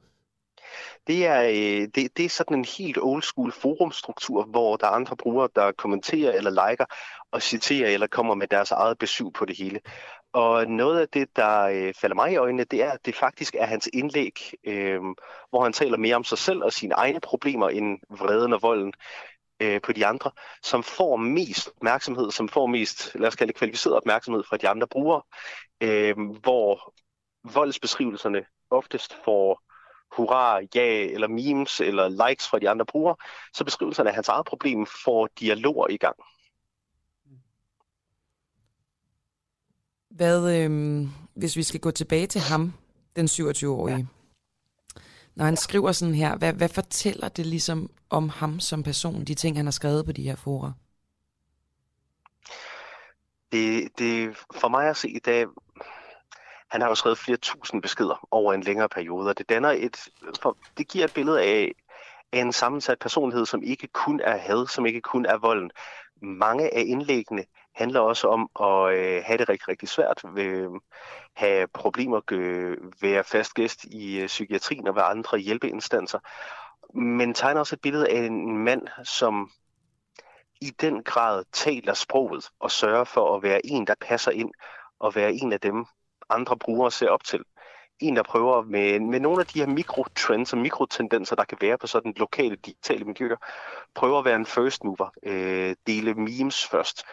Det 1.06 1.26
er, 1.26 1.42
øh, 1.42 1.88
det, 1.94 2.16
det 2.16 2.24
er 2.24 2.28
sådan 2.28 2.58
en 2.58 2.66
helt 2.78 2.98
old 3.02 3.22
school 3.22 3.52
forumstruktur, 3.52 4.44
hvor 4.44 4.76
der 4.76 4.86
er 4.86 4.90
andre 4.90 5.16
brugere, 5.16 5.48
der 5.56 5.72
kommenterer 5.72 6.32
eller 6.32 6.68
liker 6.68 6.84
og 7.30 7.42
citerer 7.42 7.88
eller 7.88 8.06
kommer 8.06 8.34
med 8.34 8.46
deres 8.46 8.70
eget 8.70 8.98
besøg 8.98 9.26
på 9.34 9.44
det 9.44 9.58
hele. 9.58 9.80
Og 10.32 10.66
noget 10.66 11.00
af 11.00 11.08
det, 11.08 11.36
der 11.36 11.62
øh, 11.62 11.94
falder 12.00 12.14
mig 12.14 12.32
i 12.32 12.36
øjnene, 12.36 12.64
det 12.64 12.82
er, 12.82 12.90
at 12.90 13.06
det 13.06 13.14
faktisk 13.14 13.54
er 13.58 13.66
hans 13.66 13.88
indlæg, 13.92 14.38
øh, 14.64 15.00
hvor 15.50 15.62
han 15.62 15.72
taler 15.72 15.98
mere 15.98 16.16
om 16.16 16.24
sig 16.24 16.38
selv 16.38 16.62
og 16.62 16.72
sine 16.72 16.94
egne 16.94 17.20
problemer 17.20 17.68
end 17.68 17.98
vreden 18.10 18.52
og 18.52 18.62
volden 18.62 18.92
øh, 19.60 19.80
på 19.80 19.92
de 19.92 20.06
andre, 20.06 20.30
som 20.62 20.82
får 20.82 21.16
mest 21.16 21.68
opmærksomhed, 21.76 22.30
som 22.30 22.48
får 22.48 22.66
mest, 22.66 23.14
lad 23.14 23.28
os 23.28 23.36
kalde 23.36 23.52
det 23.52 23.58
kvalificeret 23.58 23.96
opmærksomhed 23.96 24.42
fra 24.48 24.56
de 24.56 24.68
andre 24.68 24.86
brugere, 24.86 25.22
øh, 25.80 26.16
hvor 26.42 26.94
voldsbeskrivelserne 27.54 28.44
oftest 28.70 29.16
får 29.24 29.62
hurra, 30.16 30.60
ja, 30.74 31.04
eller 31.04 31.28
memes, 31.28 31.80
eller 31.80 32.28
likes 32.28 32.48
fra 32.48 32.58
de 32.58 32.70
andre 32.70 32.86
brugere, 32.86 33.16
så 33.54 33.64
beskrivelserne 33.64 34.08
af 34.08 34.14
hans 34.14 34.28
eget 34.28 34.46
problem 34.46 34.86
får 35.04 35.28
dialoger 35.40 35.88
i 35.88 35.96
gang. 35.96 36.16
Hvad, 40.10 40.56
øh, 40.56 41.08
hvis 41.34 41.56
vi 41.56 41.62
skal 41.62 41.80
gå 41.80 41.90
tilbage 41.90 42.26
til 42.26 42.40
ham, 42.40 42.72
den 43.16 43.26
27-årige, 43.26 43.96
ja 43.96 44.06
når 45.34 45.44
han 45.44 45.56
skriver 45.56 45.92
sådan 45.92 46.14
her, 46.14 46.36
hvad, 46.36 46.52
hvad 46.52 46.68
fortæller 46.68 47.28
det 47.28 47.46
ligesom 47.46 47.90
om 48.10 48.28
ham 48.28 48.60
som 48.60 48.82
person, 48.82 49.24
de 49.24 49.34
ting, 49.34 49.56
han 49.56 49.66
har 49.66 49.70
skrevet 49.70 50.06
på 50.06 50.12
de 50.12 50.22
her 50.22 50.36
forer? 50.36 50.72
Det, 53.52 53.88
det, 53.98 54.36
for 54.54 54.68
mig 54.68 54.88
at 54.88 54.96
se, 54.96 55.08
i 55.08 55.18
dag, 55.18 55.46
han 56.70 56.80
har 56.80 56.88
jo 56.88 56.94
skrevet 56.94 57.18
flere 57.18 57.36
tusind 57.36 57.82
beskeder 57.82 58.28
over 58.30 58.52
en 58.52 58.62
længere 58.62 58.88
periode, 58.88 59.28
og 59.28 59.38
det 59.38 59.48
danner 59.48 59.70
et, 59.70 59.96
for, 60.42 60.58
det 60.78 60.88
giver 60.88 61.04
et 61.04 61.14
billede 61.14 61.42
af, 61.42 61.72
af 62.32 62.40
en 62.40 62.52
sammensat 62.52 62.98
personlighed, 62.98 63.46
som 63.46 63.62
ikke 63.62 63.86
kun 63.86 64.20
er 64.24 64.36
had, 64.36 64.66
som 64.66 64.86
ikke 64.86 65.00
kun 65.00 65.26
er 65.26 65.38
volden. 65.38 65.70
Mange 66.22 66.74
af 66.74 66.82
indlæggene 66.86 67.44
handler 67.74 68.00
også 68.00 68.28
om 68.28 68.50
at 68.60 68.94
øh, 68.94 69.22
have 69.24 69.38
det 69.38 69.48
rigtig, 69.48 69.68
rigtig 69.68 69.88
svært, 69.88 70.22
ved, 70.34 70.44
øh, 70.44 70.70
have 71.34 71.66
problemer, 71.66 72.20
øh, 72.30 72.76
være 73.02 73.24
fast 73.24 73.54
gæst 73.54 73.84
i 73.84 74.20
øh, 74.20 74.26
psykiatrien 74.26 74.88
og 74.88 74.96
være 74.96 75.04
andre 75.04 75.38
hjælpeinstanser, 75.38 76.18
men 76.98 77.34
tegner 77.34 77.60
også 77.60 77.74
et 77.74 77.80
billede 77.80 78.08
af 78.08 78.26
en 78.26 78.58
mand, 78.58 78.88
som 79.04 79.50
i 80.60 80.70
den 80.70 81.02
grad 81.02 81.44
taler 81.52 81.94
sproget 81.94 82.48
og 82.60 82.70
sørger 82.70 83.04
for 83.04 83.36
at 83.36 83.42
være 83.42 83.66
en, 83.66 83.86
der 83.86 83.94
passer 84.00 84.30
ind 84.30 84.50
og 84.98 85.14
være 85.14 85.32
en 85.32 85.52
af 85.52 85.60
dem, 85.60 85.86
andre 86.30 86.56
brugere 86.56 86.90
ser 86.90 87.08
op 87.08 87.24
til. 87.24 87.44
En, 88.00 88.16
der 88.16 88.22
prøver 88.22 88.62
med, 88.62 89.00
med 89.00 89.20
nogle 89.20 89.40
af 89.40 89.46
de 89.46 89.58
her 89.58 89.66
mikrotrends 89.66 90.52
og 90.52 90.58
mikrotendenser, 90.58 91.36
der 91.36 91.44
kan 91.44 91.58
være 91.60 91.78
på 91.78 91.86
sådan 91.86 92.14
lokale 92.16 92.56
digitale 92.56 93.04
miljøer, 93.04 93.36
prøver 93.94 94.18
at 94.18 94.24
være 94.24 94.36
en 94.36 94.46
first 94.46 94.84
mover, 94.84 95.10
øh, 95.22 95.76
dele 95.86 96.14
memes 96.14 96.66
først, 96.66 97.04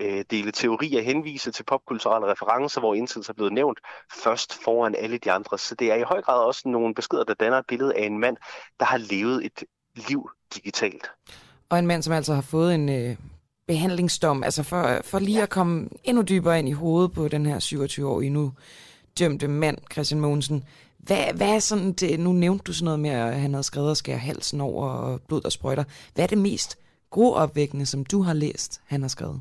øh, 0.00 0.24
dele 0.30 0.52
teorier, 0.52 1.02
henvise 1.02 1.50
til 1.50 1.64
popkulturelle 1.64 2.30
referencer, 2.32 2.80
hvor 2.80 2.94
indsats 2.94 3.28
er 3.28 3.32
blevet 3.32 3.52
nævnt, 3.52 3.78
først 4.24 4.62
foran 4.64 4.94
alle 4.94 5.18
de 5.18 5.32
andre. 5.32 5.58
Så 5.58 5.74
det 5.74 5.92
er 5.92 5.94
i 5.94 6.02
høj 6.02 6.22
grad 6.22 6.44
også 6.44 6.68
nogle 6.68 6.94
beskeder, 6.94 7.24
der 7.24 7.34
danner 7.34 7.58
et 7.58 7.66
billede 7.68 7.94
af 7.94 8.06
en 8.06 8.18
mand, 8.18 8.36
der 8.80 8.86
har 8.86 8.98
levet 8.98 9.46
et 9.46 9.64
liv 10.08 10.30
digitalt. 10.54 11.10
Og 11.68 11.78
en 11.78 11.86
mand, 11.86 12.02
som 12.02 12.12
altså 12.12 12.34
har 12.34 12.42
fået 12.42 12.74
en 12.74 12.88
øh, 12.88 13.16
behandlingsdom, 13.66 14.44
altså 14.44 14.62
for, 14.62 15.00
for 15.04 15.18
lige 15.18 15.42
at 15.42 15.50
komme 15.50 15.88
endnu 16.04 16.22
dybere 16.22 16.58
ind 16.58 16.68
i 16.68 16.72
hovedet 16.72 17.12
på 17.12 17.28
den 17.28 17.46
her 17.46 17.58
27-årige 17.60 18.30
nu 18.30 18.52
dømte 19.18 19.48
mand, 19.48 19.78
Christian 19.92 20.20
Mogensen. 20.20 20.64
Hvad, 20.98 21.32
hvad 21.34 21.54
er 21.54 21.58
sådan 21.58 21.92
det, 21.92 22.20
nu 22.20 22.32
nævnte 22.32 22.62
du 22.62 22.72
sådan 22.72 22.84
noget 22.84 23.00
med, 23.00 23.10
at 23.10 23.40
han 23.40 23.52
havde 23.52 23.64
skrevet 23.64 23.90
og 23.90 23.96
skære 23.96 24.18
halsen 24.18 24.60
over 24.60 24.88
og 24.88 25.20
blod, 25.28 25.40
der 25.40 25.48
sprøjter. 25.48 25.84
Hvad 26.14 26.24
er 26.24 26.28
det 26.28 26.38
mest 26.38 26.78
gruopvækkende, 27.10 27.86
som 27.86 28.04
du 28.04 28.22
har 28.22 28.32
læst, 28.32 28.80
han 28.86 29.00
har 29.00 29.08
skrevet? 29.08 29.40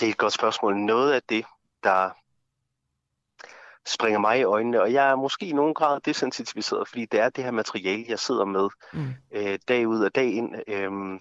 Det 0.00 0.06
er 0.06 0.10
et 0.10 0.18
godt 0.18 0.32
spørgsmål. 0.32 0.76
Noget 0.76 1.12
af 1.12 1.22
det, 1.28 1.44
der 1.82 2.10
springer 3.86 4.18
mig 4.18 4.38
i 4.40 4.42
øjnene, 4.42 4.82
og 4.82 4.92
jeg 4.92 5.10
er 5.10 5.16
måske 5.16 5.46
i 5.46 5.52
nogen 5.52 5.74
grad 5.74 6.00
desensitiviseret, 6.00 6.88
fordi 6.88 7.06
det 7.06 7.20
er 7.20 7.28
det 7.28 7.44
her 7.44 7.50
materiale, 7.50 8.04
jeg 8.08 8.18
sidder 8.18 8.44
med 8.44 8.68
mm. 8.92 9.14
øh, 9.30 9.58
dag 9.68 9.88
ud 9.88 10.04
og 10.04 10.14
dag 10.14 10.32
ind. 10.32 10.54
Øhm, 10.68 11.20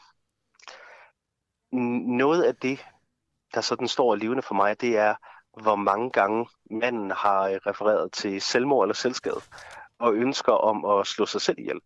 noget 2.18 2.44
af 2.44 2.56
det, 2.56 2.86
der 3.54 3.62
sådan 3.62 3.88
står 3.88 4.16
levende 4.16 4.42
for 4.42 4.56
mig, 4.56 4.82
det 4.82 4.98
er, 4.98 5.16
hvor 5.62 5.76
mange 5.76 6.12
gange 6.12 6.48
manden 6.72 7.12
har 7.12 7.48
øh, 7.48 7.56
refereret 7.56 8.12
til 8.12 8.42
selvmord 8.42 8.86
eller 8.86 8.96
selvskade, 8.96 9.42
og 10.00 10.14
ønsker 10.14 10.54
om 10.54 10.86
at 10.86 11.08
slå 11.08 11.26
sig 11.26 11.42
selv 11.42 11.60
ihjel, 11.60 11.80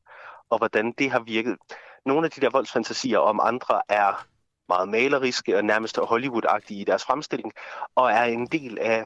og 0.50 0.58
hvordan 0.58 0.92
det 0.92 1.12
har 1.12 1.20
virket. 1.20 1.58
Nogle 2.06 2.26
af 2.26 2.32
de 2.32 2.42
der 2.42 2.50
voldsfantasier 2.50 3.20
om 3.20 3.40
andre 3.44 3.82
er 3.90 4.26
meget 4.72 4.90
maleriske 4.90 5.54
og 5.54 5.58
øh, 5.58 5.64
nærmest 5.64 5.98
Hollywood-agtige 5.98 6.82
i 6.82 6.84
deres 6.84 7.06
fremstilling, 7.06 7.54
og 7.96 8.12
er 8.12 8.24
en 8.24 8.48
del 8.48 8.80
af, 8.80 9.06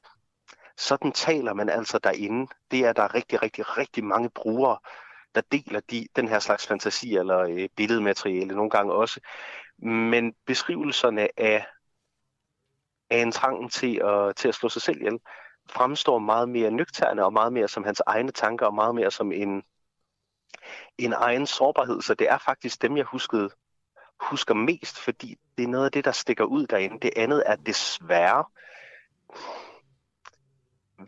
sådan 0.78 1.12
taler 1.12 1.54
man 1.54 1.70
altså 1.70 2.00
derinde. 2.00 2.48
Det 2.72 2.80
er 2.80 2.94
der 2.94 3.16
rigtig, 3.16 3.42
rigtig, 3.42 3.78
rigtig 3.78 4.04
mange 4.04 4.30
brugere, 4.30 4.78
der 5.36 5.42
deler 5.52 5.80
de, 5.80 6.08
den 6.16 6.28
her 6.28 6.40
slags 6.40 6.68
fantasi 6.68 7.16
eller 7.16 7.40
øh, 7.40 7.70
billedmateriale 7.76 8.56
nogle 8.56 8.70
gange 8.70 8.94
også. 8.94 9.20
Men 9.78 10.34
beskrivelserne 10.46 11.40
af, 11.40 11.66
af 13.10 13.18
en 13.18 13.32
trang 13.32 13.72
til 13.72 14.02
at, 14.04 14.36
til 14.36 14.48
at 14.48 14.56
slå 14.56 14.70
sig 14.70 14.82
selv 14.82 14.98
ihjel, 14.98 15.20
fremstår 15.70 16.20
meget 16.20 16.50
mere 16.50 16.72
nøgterne 16.72 17.26
og 17.26 17.34
meget 17.34 17.54
mere 17.54 17.68
som 17.68 17.84
hans 17.84 18.02
egne 18.06 18.32
tanker 18.32 18.66
og 18.66 18.74
meget 18.74 18.96
mere 18.96 19.12
som 19.12 19.32
en, 19.32 19.64
en 20.98 21.14
egen 21.14 21.48
sårbarhed. 21.48 22.02
Så 22.02 22.14
det 22.14 22.30
er 22.30 22.38
faktisk 22.38 22.82
dem, 22.82 22.98
jeg 22.98 23.06
huskede, 23.06 23.50
husker 24.20 24.54
mest, 24.54 24.98
fordi 25.00 25.36
det 25.58 25.64
er 25.64 25.68
noget 25.68 25.86
af 25.86 25.92
det, 25.92 26.06
der 26.06 26.12
stikker 26.12 26.44
ud 26.44 26.68
derinde. 26.68 26.98
Det 27.02 27.12
andet 27.16 27.44
er 27.46 27.56
desværre 27.56 28.44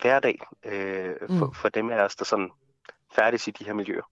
hverdag 0.01 0.39
øh, 0.65 1.15
for, 1.37 1.45
mm. 1.45 1.53
for 1.53 1.69
dem 1.69 1.89
af 1.89 2.03
os, 2.03 2.15
der 2.15 2.25
sådan 2.25 2.49
færdes 3.15 3.47
i 3.47 3.51
de 3.51 3.65
her 3.65 3.73
miljøer. 3.73 4.03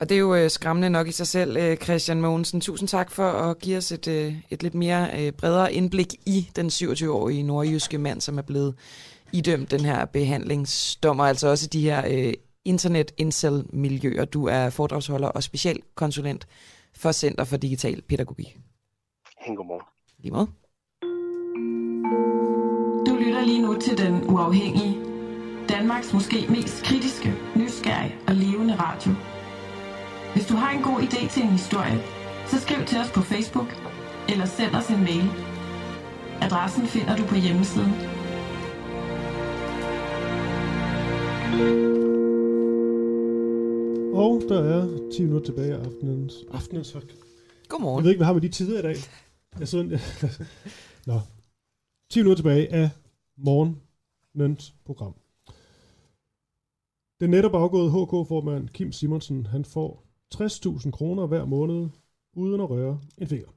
Og 0.00 0.08
det 0.08 0.14
er 0.14 0.18
jo 0.18 0.34
øh, 0.34 0.50
skræmmende 0.50 0.90
nok 0.90 1.08
i 1.08 1.12
sig 1.12 1.26
selv, 1.26 1.56
øh, 1.56 1.76
Christian 1.76 2.20
Mogensen. 2.20 2.60
Tusind 2.60 2.88
tak 2.88 3.10
for 3.10 3.30
at 3.30 3.58
give 3.58 3.76
os 3.76 3.92
et, 3.92 4.08
øh, 4.08 4.34
et 4.50 4.62
lidt 4.62 4.74
mere 4.74 5.08
øh, 5.20 5.32
bredere 5.32 5.72
indblik 5.72 6.14
i 6.26 6.50
den 6.56 6.66
27-årige 6.66 7.42
nordjyske 7.42 7.98
mand, 7.98 8.20
som 8.20 8.38
er 8.38 8.42
blevet 8.42 8.74
idømt 9.32 9.70
den 9.70 9.80
her 9.80 10.04
behandlingsdom, 10.04 11.20
og 11.20 11.28
altså 11.28 11.48
også 11.48 11.66
de 11.66 11.80
her 11.80 12.02
øh, 12.10 12.34
internet-incel-miljøer. 12.64 14.24
Du 14.24 14.46
er 14.46 14.70
foredragsholder 14.70 15.28
og 15.28 15.42
specialkonsulent 15.42 16.46
for 16.96 17.12
Center 17.12 17.44
for 17.44 17.56
Digital 17.56 18.02
Pædagogik. 18.02 18.58
Hej, 19.46 19.54
godmorgen. 19.54 19.82
Lige 20.18 20.32
måde. 20.32 20.46
Du 23.06 23.16
lytter 23.24 23.44
lige 23.44 23.62
nu 23.62 23.80
til 23.80 23.98
Den 23.98 24.30
Uafhængige. 24.30 24.94
Danmarks 25.68 26.12
måske 26.12 26.46
mest 26.48 26.84
kritiske, 26.84 27.34
nysgerrige 27.56 28.14
og 28.28 28.34
levende 28.34 28.74
radio. 28.74 29.12
Hvis 30.34 30.46
du 30.46 30.54
har 30.54 30.70
en 30.70 30.82
god 30.82 31.00
idé 31.00 31.30
til 31.30 31.42
en 31.42 31.48
historie, 31.48 31.98
så 32.46 32.60
skriv 32.60 32.86
til 32.86 32.98
os 32.98 33.10
på 33.10 33.20
Facebook 33.20 33.68
eller 34.28 34.46
send 34.46 34.74
os 34.74 34.88
en 34.90 35.00
mail. 35.00 35.30
Adressen 36.40 36.86
finder 36.86 37.16
du 37.16 37.26
på 37.26 37.34
hjemmesiden. 37.34 37.92
Og 44.16 44.42
der 44.48 44.62
er 44.62 45.10
10 45.12 45.22
minutter 45.22 45.52
tilbage 45.52 45.74
af 45.74 45.84
aftenens, 45.84 46.34
aftenens 46.50 46.96
Godmorgen. 47.68 47.98
Jeg 47.98 48.04
ved 48.04 48.10
ikke, 48.10 48.18
hvad 48.18 48.26
har 48.26 48.34
vi 48.34 48.40
de 48.40 48.48
tider 48.48 48.78
i 48.78 48.82
dag? 48.82 48.96
Jeg 49.58 49.68
så, 49.68 49.82
Nå. 51.06 51.20
10 52.10 52.18
minutter 52.18 52.36
tilbage 52.36 52.72
af 52.72 52.90
morgenens 53.36 54.74
program. 54.84 55.14
Den 57.20 57.30
netop 57.30 57.54
afgået 57.54 57.90
HK-formand 57.90 58.68
Kim 58.68 58.92
Simonsen, 58.92 59.46
han 59.46 59.64
får 59.64 60.04
60.000 60.34 60.90
kroner 60.90 61.26
hver 61.26 61.44
måned, 61.44 61.88
uden 62.32 62.60
at 62.60 62.70
røre 62.70 63.00
en 63.18 63.26
finger. 63.26 63.48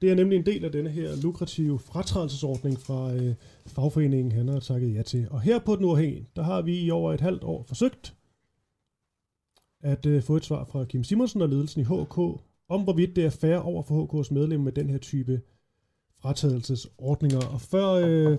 Det 0.00 0.10
er 0.10 0.14
nemlig 0.14 0.36
en 0.36 0.46
del 0.46 0.64
af 0.64 0.72
denne 0.72 0.90
her 0.90 1.22
lukrative 1.22 1.78
fratrædelsesordning 1.78 2.78
fra 2.78 3.14
øh, 3.14 3.34
fagforeningen, 3.66 4.32
han 4.32 4.48
har 4.48 4.60
takket 4.60 4.94
ja 4.94 5.02
til. 5.02 5.28
Og 5.30 5.40
her 5.40 5.58
på 5.58 5.76
Den 5.76 5.84
Uafhængige, 5.84 6.28
der 6.36 6.42
har 6.42 6.62
vi 6.62 6.80
i 6.80 6.90
over 6.90 7.12
et 7.12 7.20
halvt 7.20 7.44
år 7.44 7.62
forsøgt 7.62 8.14
at 9.82 10.06
øh, 10.06 10.22
få 10.22 10.36
et 10.36 10.44
svar 10.44 10.64
fra 10.64 10.84
Kim 10.84 11.04
Simonsen 11.04 11.42
og 11.42 11.48
ledelsen 11.48 11.80
i 11.80 11.84
HK, 11.84 12.18
om 12.68 12.82
hvorvidt 12.82 13.16
det 13.16 13.24
er 13.24 13.30
fair 13.30 13.56
over 13.56 13.82
for 13.82 14.06
HK's 14.06 14.34
medlem 14.34 14.60
med 14.60 14.72
den 14.72 14.90
her 14.90 14.98
type 14.98 15.40
fratagelsesordninger. 16.22 17.46
Og 17.46 17.60
før 17.60 17.88
øh, 17.90 18.38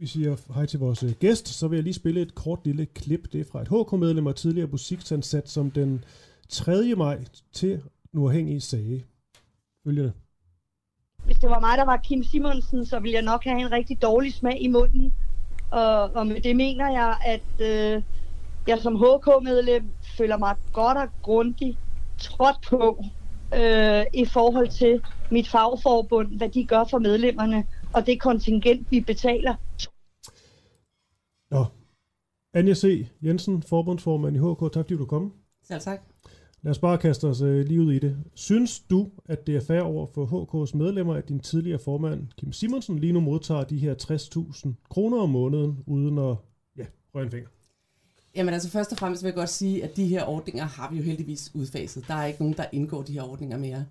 vi 0.00 0.06
siger 0.06 0.54
hej 0.54 0.66
til 0.66 0.80
vores 0.80 1.02
øh, 1.02 1.10
gæst, 1.10 1.48
så 1.48 1.68
vil 1.68 1.76
jeg 1.76 1.84
lige 1.84 1.94
spille 1.94 2.20
et 2.20 2.34
kort 2.34 2.58
lille 2.64 2.86
klip. 2.86 3.32
Det 3.32 3.40
er 3.40 3.44
fra 3.44 3.62
et 3.62 3.68
HK-medlem 3.68 4.26
og 4.26 4.36
tidligere 4.36 4.68
musiksansat, 4.68 5.48
som 5.48 5.70
den 5.70 6.04
3. 6.48 6.94
maj 6.94 7.24
til 7.52 7.82
nu 8.12 8.26
afhængig 8.26 8.62
sagde 8.62 9.02
følgende. 9.84 10.12
Hvis 11.24 11.36
det 11.36 11.50
var 11.50 11.60
mig, 11.60 11.78
der 11.78 11.84
var 11.84 11.96
Kim 11.96 12.22
Simonsen, 12.22 12.86
så 12.86 13.00
ville 13.00 13.14
jeg 13.14 13.22
nok 13.22 13.44
have 13.44 13.60
en 13.60 13.72
rigtig 13.72 14.02
dårlig 14.02 14.34
smag 14.34 14.62
i 14.62 14.68
munden. 14.68 15.14
Og, 15.70 16.02
og 16.02 16.26
med 16.26 16.40
det 16.40 16.56
mener 16.56 16.90
jeg, 16.90 17.16
at 17.26 17.42
øh, 17.60 18.02
jeg 18.70 18.78
som 18.78 18.96
HK-medlem 18.96 19.84
føler 20.18 20.36
mig 20.36 20.54
godt 20.72 20.98
og 20.98 21.08
grundigt 21.22 21.78
trådt 22.18 22.56
på 22.68 23.04
øh, 23.54 24.04
i 24.14 24.24
forhold 24.24 24.68
til 24.68 25.02
mit 25.30 25.48
fagforbund, 25.48 26.36
hvad 26.36 26.48
de 26.48 26.66
gør 26.66 26.84
for 26.84 26.98
medlemmerne, 26.98 27.66
og 27.94 28.06
det 28.06 28.20
kontingent, 28.20 28.90
vi 28.90 29.00
betaler. 29.00 29.54
Nå. 31.50 31.64
Anja 32.54 32.74
C. 32.74 33.06
Jensen, 33.22 33.62
forbundsformand 33.62 34.36
i 34.36 34.38
HK, 34.38 34.72
tak 34.72 34.84
fordi 34.84 34.96
du 34.96 35.06
kom. 35.06 35.32
Selv 35.62 35.80
tak. 35.80 36.00
Lad 36.62 36.70
os 36.70 36.78
bare 36.78 36.98
kaste 36.98 37.24
os 37.24 37.40
øh, 37.40 37.66
lige 37.66 37.80
ud 37.80 37.92
i 37.92 37.98
det. 37.98 38.16
Synes 38.34 38.80
du, 38.80 39.10
at 39.24 39.46
det 39.46 39.56
er 39.56 39.60
fair 39.60 39.80
over 39.80 40.06
for 40.14 40.26
HK's 40.26 40.76
medlemmer, 40.76 41.14
at 41.14 41.28
din 41.28 41.40
tidligere 41.40 41.78
formand, 41.78 42.28
Kim 42.36 42.52
Simonsen, 42.52 42.98
lige 42.98 43.12
nu 43.12 43.20
modtager 43.20 43.64
de 43.64 43.78
her 43.78 43.94
60.000 43.94 44.88
kroner 44.90 45.18
om 45.18 45.30
måneden, 45.30 45.78
uden 45.86 46.18
at 46.18 46.36
ja, 46.76 46.84
røre 47.14 47.24
en 47.24 47.30
finger? 47.30 47.48
Jamen 48.36 48.54
altså 48.54 48.70
først 48.70 48.92
og 48.92 48.98
fremmest 48.98 49.22
vil 49.22 49.28
jeg 49.28 49.34
godt 49.34 49.48
sige, 49.48 49.84
at 49.84 49.96
de 49.96 50.06
her 50.06 50.24
ordninger 50.24 50.64
har 50.64 50.90
vi 50.90 50.96
jo 50.96 51.02
heldigvis 51.02 51.50
udfaset. 51.54 52.04
Der 52.08 52.14
er 52.14 52.26
ikke 52.26 52.40
nogen, 52.40 52.56
der 52.56 52.64
indgår 52.72 53.02
de 53.02 53.12
her 53.12 53.22
ordninger 53.22 53.58
mere. 53.58 53.84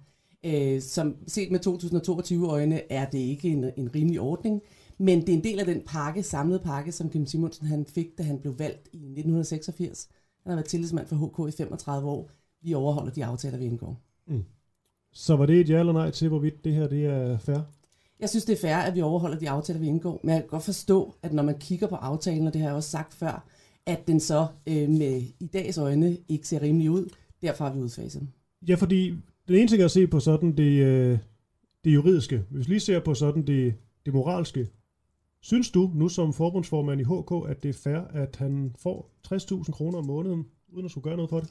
Øh, 0.46 0.82
som 0.82 1.16
set 1.28 1.52
med 1.52 1.60
2022 1.60 2.48
øjne 2.48 2.92
er 2.92 3.10
det 3.10 3.20
ikke 3.20 3.50
en, 3.50 3.72
en 3.78 3.96
rimelig 3.96 4.20
ordning, 4.20 4.62
men 4.98 5.22
det 5.22 5.30
er 5.30 5.34
en 5.34 5.44
del 5.44 5.60
af 5.60 5.66
den 5.66 5.82
pakke, 5.86 6.24
samlede 6.24 6.60
pakke, 6.60 6.92
som 6.92 7.10
Kim 7.10 7.26
Simonsen 7.26 7.68
han 7.68 7.86
fik, 7.86 8.18
da 8.18 8.24
han 8.24 8.40
blev 8.40 8.60
valgt 8.60 8.90
i 8.94 8.98
1986. 8.98 10.08
Han 10.44 10.50
har 10.50 10.56
været 10.56 10.68
tillidsmand 10.68 11.08
for 11.08 11.16
HK 11.16 11.54
i 11.54 11.58
35 11.58 12.10
år. 12.10 12.30
Vi 12.62 12.74
overholder 12.74 13.12
de 13.12 13.26
aftaler, 13.26 13.58
vi 13.58 13.66
indgår. 13.66 14.02
Mm. 14.28 14.44
Så 15.14 15.36
var 15.36 15.46
det 15.46 15.60
et 15.60 15.70
ja 15.70 15.80
eller 15.80 15.94
nej 15.94 16.12
til, 16.12 16.28
hvorvidt 16.28 16.64
det 16.64 16.74
her 16.74 16.88
det 16.88 17.06
er 17.06 17.38
fair? 17.38 17.60
Jeg 18.20 18.30
synes, 18.30 18.46
det 18.46 18.54
er 18.54 18.62
fair, 18.68 18.76
at 18.76 18.96
vi 18.96 19.02
overholder 19.02 19.40
de 19.40 19.50
aftaler, 19.50 19.80
vi 19.80 19.88
indgår. 19.88 20.20
Men 20.24 20.34
jeg 20.34 20.42
kan 20.42 20.50
godt 20.50 20.64
forstå, 20.64 21.16
at 21.24 21.34
når 21.34 21.44
man 21.44 21.58
kigger 21.60 21.88
på 21.88 21.96
aftalen, 21.96 22.48
og 22.48 22.54
det 22.54 22.62
har 22.62 22.70
jeg 22.70 22.76
også 22.76 22.90
sagt 22.90 23.14
før, 23.14 23.46
at 23.90 24.08
den 24.08 24.20
så 24.20 24.48
øh, 24.68 24.90
med 24.90 25.22
i 25.40 25.48
dags 25.54 25.78
øjne 25.78 26.18
ikke 26.28 26.48
ser 26.48 26.62
rimelig 26.62 26.92
ud. 26.92 27.10
Derfor 27.42 27.64
har 27.66 27.74
vi 27.74 27.80
udfaset 27.80 28.28
Ja, 28.68 28.76
fordi 28.76 29.10
den 29.48 29.56
ene 29.56 29.68
ting 29.68 29.82
er 29.82 29.86
at 29.86 29.92
se 29.92 30.08
på 30.08 30.20
sådan 30.20 30.58
det, 30.58 30.84
øh, 30.84 31.18
det 31.84 31.94
juridiske. 31.94 32.44
Hvis 32.50 32.68
vi 32.68 32.74
lige 32.74 32.80
ser 32.80 33.00
på 33.00 33.14
sådan 33.14 33.48
det, 33.48 33.74
det 34.06 34.14
moralske. 34.14 34.68
Synes 35.42 35.72
du 35.72 35.92
nu 35.96 36.10
som 36.10 36.34
forbundsformand 36.34 37.02
i 37.02 37.04
HK, 37.04 37.50
at 37.50 37.64
det 37.64 37.70
er 37.70 37.74
fair, 37.74 38.00
at 38.14 38.36
han 38.36 38.76
får 38.80 39.10
60.000 39.28 39.72
kroner 39.72 39.98
om 39.98 40.06
måneden, 40.06 40.46
uden 40.74 40.86
at 40.86 40.92
skulle 40.92 41.04
gøre 41.04 41.16
noget 41.16 41.30
for 41.30 41.40
det? 41.40 41.50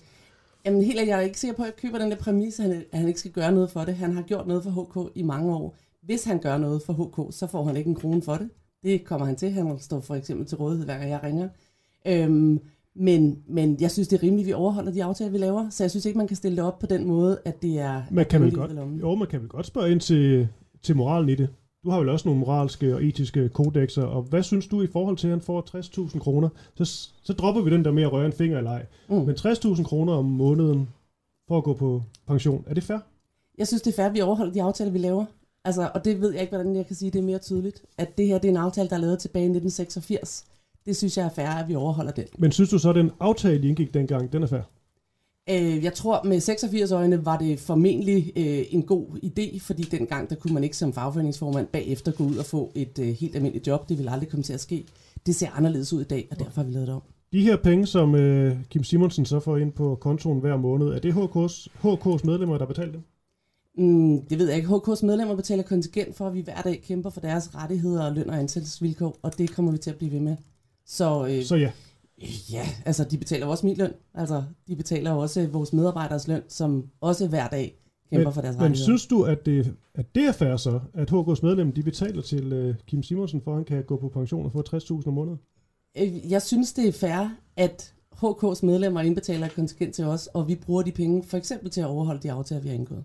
Jamen 0.64 0.82
helt 0.82 1.08
jeg 1.08 1.18
er 1.18 1.20
ikke 1.20 1.40
sikker 1.40 1.56
på, 1.56 1.62
at 1.62 1.66
jeg 1.66 1.76
køber 1.76 1.98
den 1.98 2.10
der 2.10 2.16
præmis, 2.16 2.60
at 2.60 2.84
han, 2.92 3.08
ikke 3.08 3.20
skal 3.20 3.32
gøre 3.32 3.52
noget 3.52 3.70
for 3.70 3.84
det. 3.84 3.96
Han 3.96 4.12
har 4.12 4.22
gjort 4.22 4.46
noget 4.46 4.62
for 4.62 4.70
HK 4.70 5.12
i 5.14 5.22
mange 5.22 5.54
år. 5.54 5.76
Hvis 6.02 6.24
han 6.24 6.38
gør 6.38 6.58
noget 6.58 6.82
for 6.82 6.92
HK, 6.92 7.34
så 7.34 7.46
får 7.46 7.64
han 7.64 7.76
ikke 7.76 7.90
en 7.90 7.96
krone 7.96 8.22
for 8.22 8.34
det. 8.34 8.50
Det 8.82 9.04
kommer 9.04 9.26
han 9.26 9.36
til. 9.36 9.50
Han 9.50 9.66
vil 9.66 9.80
stå 9.80 10.00
for 10.00 10.14
eksempel 10.14 10.46
til 10.46 10.58
rådighed, 10.58 10.84
hver 10.84 10.98
gang 10.98 11.10
jeg 11.10 11.22
ringer. 11.22 11.48
Øhm, 12.08 12.60
men, 12.94 13.38
men 13.46 13.76
jeg 13.80 13.90
synes, 13.90 14.08
det 14.08 14.18
er 14.18 14.22
rimeligt, 14.22 14.44
at 14.44 14.48
vi 14.48 14.52
overholder 14.52 14.92
de 14.92 15.04
aftaler, 15.04 15.30
vi 15.30 15.38
laver. 15.38 15.70
Så 15.70 15.84
jeg 15.84 15.90
synes 15.90 16.06
ikke, 16.06 16.18
man 16.18 16.26
kan 16.26 16.36
stille 16.36 16.56
det 16.56 16.64
op 16.64 16.78
på 16.78 16.86
den 16.86 17.04
måde, 17.04 17.38
at 17.44 17.62
det 17.62 17.78
er... 17.78 18.02
Man 18.10 18.26
kan 18.26 18.42
vel 18.42 18.54
godt, 18.54 18.70
jo, 19.00 19.14
man 19.14 19.28
kan 19.28 19.40
vel 19.40 19.48
godt 19.48 19.66
spørge 19.66 19.92
ind 19.92 20.00
til, 20.00 20.48
til 20.82 20.96
moralen 20.96 21.28
i 21.28 21.34
det. 21.34 21.48
Du 21.84 21.90
har 21.90 21.98
vel 21.98 22.08
også 22.08 22.28
nogle 22.28 22.40
moralske 22.40 22.94
og 22.94 23.04
etiske 23.04 23.48
kodexer, 23.48 24.02
og 24.02 24.22
hvad 24.22 24.42
synes 24.42 24.66
du 24.66 24.82
i 24.82 24.86
forhold 24.86 25.16
til, 25.16 25.26
at 25.26 25.30
han 25.30 25.40
får 25.40 26.08
60.000 26.10 26.18
kroner? 26.18 26.48
Så, 26.74 27.10
så 27.22 27.32
dropper 27.32 27.62
vi 27.62 27.70
den 27.70 27.84
der 27.84 27.92
med 27.92 28.02
at 28.02 28.12
røre 28.12 28.26
en 28.26 28.32
finger 28.32 28.58
eller 28.58 28.70
ej. 28.70 28.86
Mm. 29.08 29.14
Men 29.14 29.34
60.000 29.34 29.82
kroner 29.82 30.12
om 30.12 30.24
måneden 30.24 30.88
for 31.48 31.58
at 31.58 31.64
gå 31.64 31.74
på 31.74 32.02
pension, 32.26 32.64
er 32.66 32.74
det 32.74 32.82
fair? 32.82 32.98
Jeg 33.58 33.66
synes, 33.66 33.82
det 33.82 33.92
er 33.92 33.96
fair, 33.96 34.06
at 34.06 34.14
vi 34.14 34.20
overholder 34.20 34.52
de 34.52 34.62
aftaler, 34.62 34.90
vi 34.90 34.98
laver. 34.98 35.24
Altså, 35.64 35.90
og 35.94 36.04
det 36.04 36.20
ved 36.20 36.32
jeg 36.32 36.40
ikke, 36.40 36.56
hvordan 36.56 36.76
jeg 36.76 36.86
kan 36.86 36.96
sige 36.96 37.10
det 37.10 37.24
mere 37.24 37.38
tydeligt. 37.38 37.82
At 37.98 38.18
det 38.18 38.26
her 38.26 38.38
det 38.38 38.48
er 38.48 38.52
en 38.52 38.56
aftale, 38.56 38.88
der 38.88 38.96
er 38.96 39.00
lavet 39.00 39.18
tilbage 39.18 39.42
i 39.42 39.56
1986. 39.56 40.46
Det 40.88 40.96
synes 40.96 41.16
jeg 41.16 41.24
er 41.24 41.30
fair, 41.30 41.48
at 41.48 41.68
vi 41.68 41.74
overholder 41.74 42.12
den. 42.12 42.24
Men 42.38 42.52
synes 42.52 42.70
du 42.70 42.78
så, 42.78 42.90
at 42.90 42.94
den 42.94 43.10
aftale, 43.20 43.66
I 43.66 43.68
indgik 43.68 43.94
dengang, 43.94 44.32
den 44.32 44.42
er 44.42 44.46
fair? 44.46 44.60
Øh, 45.50 45.84
jeg 45.84 45.94
tror, 45.94 46.22
med 46.24 46.40
86 46.40 46.92
øjne 46.92 47.24
var 47.24 47.38
det 47.38 47.60
formentlig 47.60 48.32
øh, 48.36 48.64
en 48.70 48.82
god 48.82 49.06
idé, 49.24 49.60
fordi 49.60 49.82
dengang 49.82 50.30
der 50.30 50.36
kunne 50.36 50.54
man 50.54 50.64
ikke 50.64 50.76
som 50.76 50.92
fagforeningsformand 50.92 51.66
bagefter 51.66 52.12
gå 52.12 52.24
ud 52.24 52.36
og 52.36 52.44
få 52.44 52.72
et 52.74 52.98
øh, 52.98 53.06
helt 53.06 53.36
almindeligt 53.36 53.66
job. 53.66 53.88
Det 53.88 53.98
ville 53.98 54.10
aldrig 54.10 54.28
komme 54.28 54.42
til 54.42 54.52
at 54.52 54.60
ske. 54.60 54.84
Det 55.26 55.34
ser 55.34 55.50
anderledes 55.50 55.92
ud 55.92 56.00
i 56.00 56.04
dag, 56.04 56.28
og 56.30 56.38
derfor 56.38 56.60
har 56.60 56.66
vi 56.66 56.72
lavet 56.72 56.86
det 56.86 56.94
om. 56.94 57.02
De 57.32 57.40
her 57.40 57.56
penge, 57.56 57.86
som 57.86 58.14
øh, 58.14 58.56
Kim 58.70 58.84
Simonsen 58.84 59.24
så 59.24 59.40
får 59.40 59.56
ind 59.56 59.72
på 59.72 59.94
kontoen 60.00 60.40
hver 60.40 60.56
måned, 60.56 60.86
er 60.86 60.98
det 60.98 61.12
HK's, 61.12 61.68
HK's 61.84 62.26
medlemmer, 62.26 62.58
der 62.58 62.66
betaler 62.66 62.92
dem? 62.92 63.02
Mm, 63.78 64.26
det 64.26 64.38
ved 64.38 64.48
jeg 64.48 64.56
ikke. 64.56 64.68
HK's 64.68 65.06
medlemmer 65.06 65.36
betaler 65.36 65.62
kontingent 65.62 66.16
for, 66.16 66.26
at 66.26 66.34
vi 66.34 66.40
hver 66.40 66.62
dag 66.62 66.82
kæmper 66.86 67.10
for 67.10 67.20
deres 67.20 67.54
rettigheder 67.54 68.06
og 68.06 68.12
løn 68.12 68.30
og 68.30 68.38
ansættelsesvilkår, 68.38 69.16
og 69.22 69.38
det 69.38 69.50
kommer 69.50 69.72
vi 69.72 69.78
til 69.78 69.90
at 69.90 69.96
blive 69.96 70.12
ved 70.12 70.20
med. 70.20 70.36
Så, 70.88 71.26
øh, 71.26 71.44
så 71.44 71.56
ja. 71.56 71.70
Ja, 72.52 72.66
altså 72.86 73.04
de 73.04 73.18
betaler 73.18 73.46
også 73.46 73.66
min 73.66 73.76
løn. 73.76 73.92
Altså 74.14 74.42
de 74.68 74.76
betaler 74.76 75.10
også 75.10 75.46
vores 75.46 75.72
medarbejderes 75.72 76.28
løn, 76.28 76.42
som 76.48 76.84
også 77.00 77.28
hver 77.28 77.48
dag 77.48 77.78
kæmper 78.10 78.24
men, 78.24 78.34
for 78.34 78.40
deres 78.40 78.56
men 78.56 78.62
rettigheder. 78.64 78.84
synes 78.84 79.06
du, 79.06 79.22
at 79.22 79.46
det, 79.46 79.74
at 79.94 80.14
det 80.14 80.24
er 80.24 80.32
fair 80.32 80.56
så, 80.56 80.80
at 80.94 81.10
HK's 81.12 81.40
medlemmer 81.42 81.74
de 81.74 81.82
betaler 81.82 82.22
til 82.22 82.52
øh, 82.52 82.74
Kim 82.86 83.02
Simonsen, 83.02 83.40
for 83.42 83.50
at 83.50 83.56
han 83.56 83.64
kan 83.64 83.84
gå 83.84 83.96
på 83.96 84.08
pension 84.08 84.46
og 84.46 84.52
få 84.52 84.62
60.000 84.76 85.06
om 85.06 85.12
måneden? 85.14 85.38
Øh, 85.98 86.30
Jeg 86.30 86.42
synes, 86.42 86.72
det 86.72 86.88
er 86.88 86.92
fair, 86.92 87.36
at 87.56 87.94
HK's 88.14 88.66
medlemmer 88.66 89.00
indbetaler 89.00 89.48
kontingent 89.48 89.94
til 89.94 90.04
os, 90.04 90.26
og 90.26 90.48
vi 90.48 90.54
bruger 90.54 90.82
de 90.82 90.92
penge 90.92 91.22
for 91.22 91.36
eksempel 91.36 91.70
til 91.70 91.80
at 91.80 91.86
overholde 91.86 92.22
de 92.22 92.32
aftaler, 92.32 92.60
vi 92.60 92.68
har 92.68 92.74
indgået. 92.74 93.04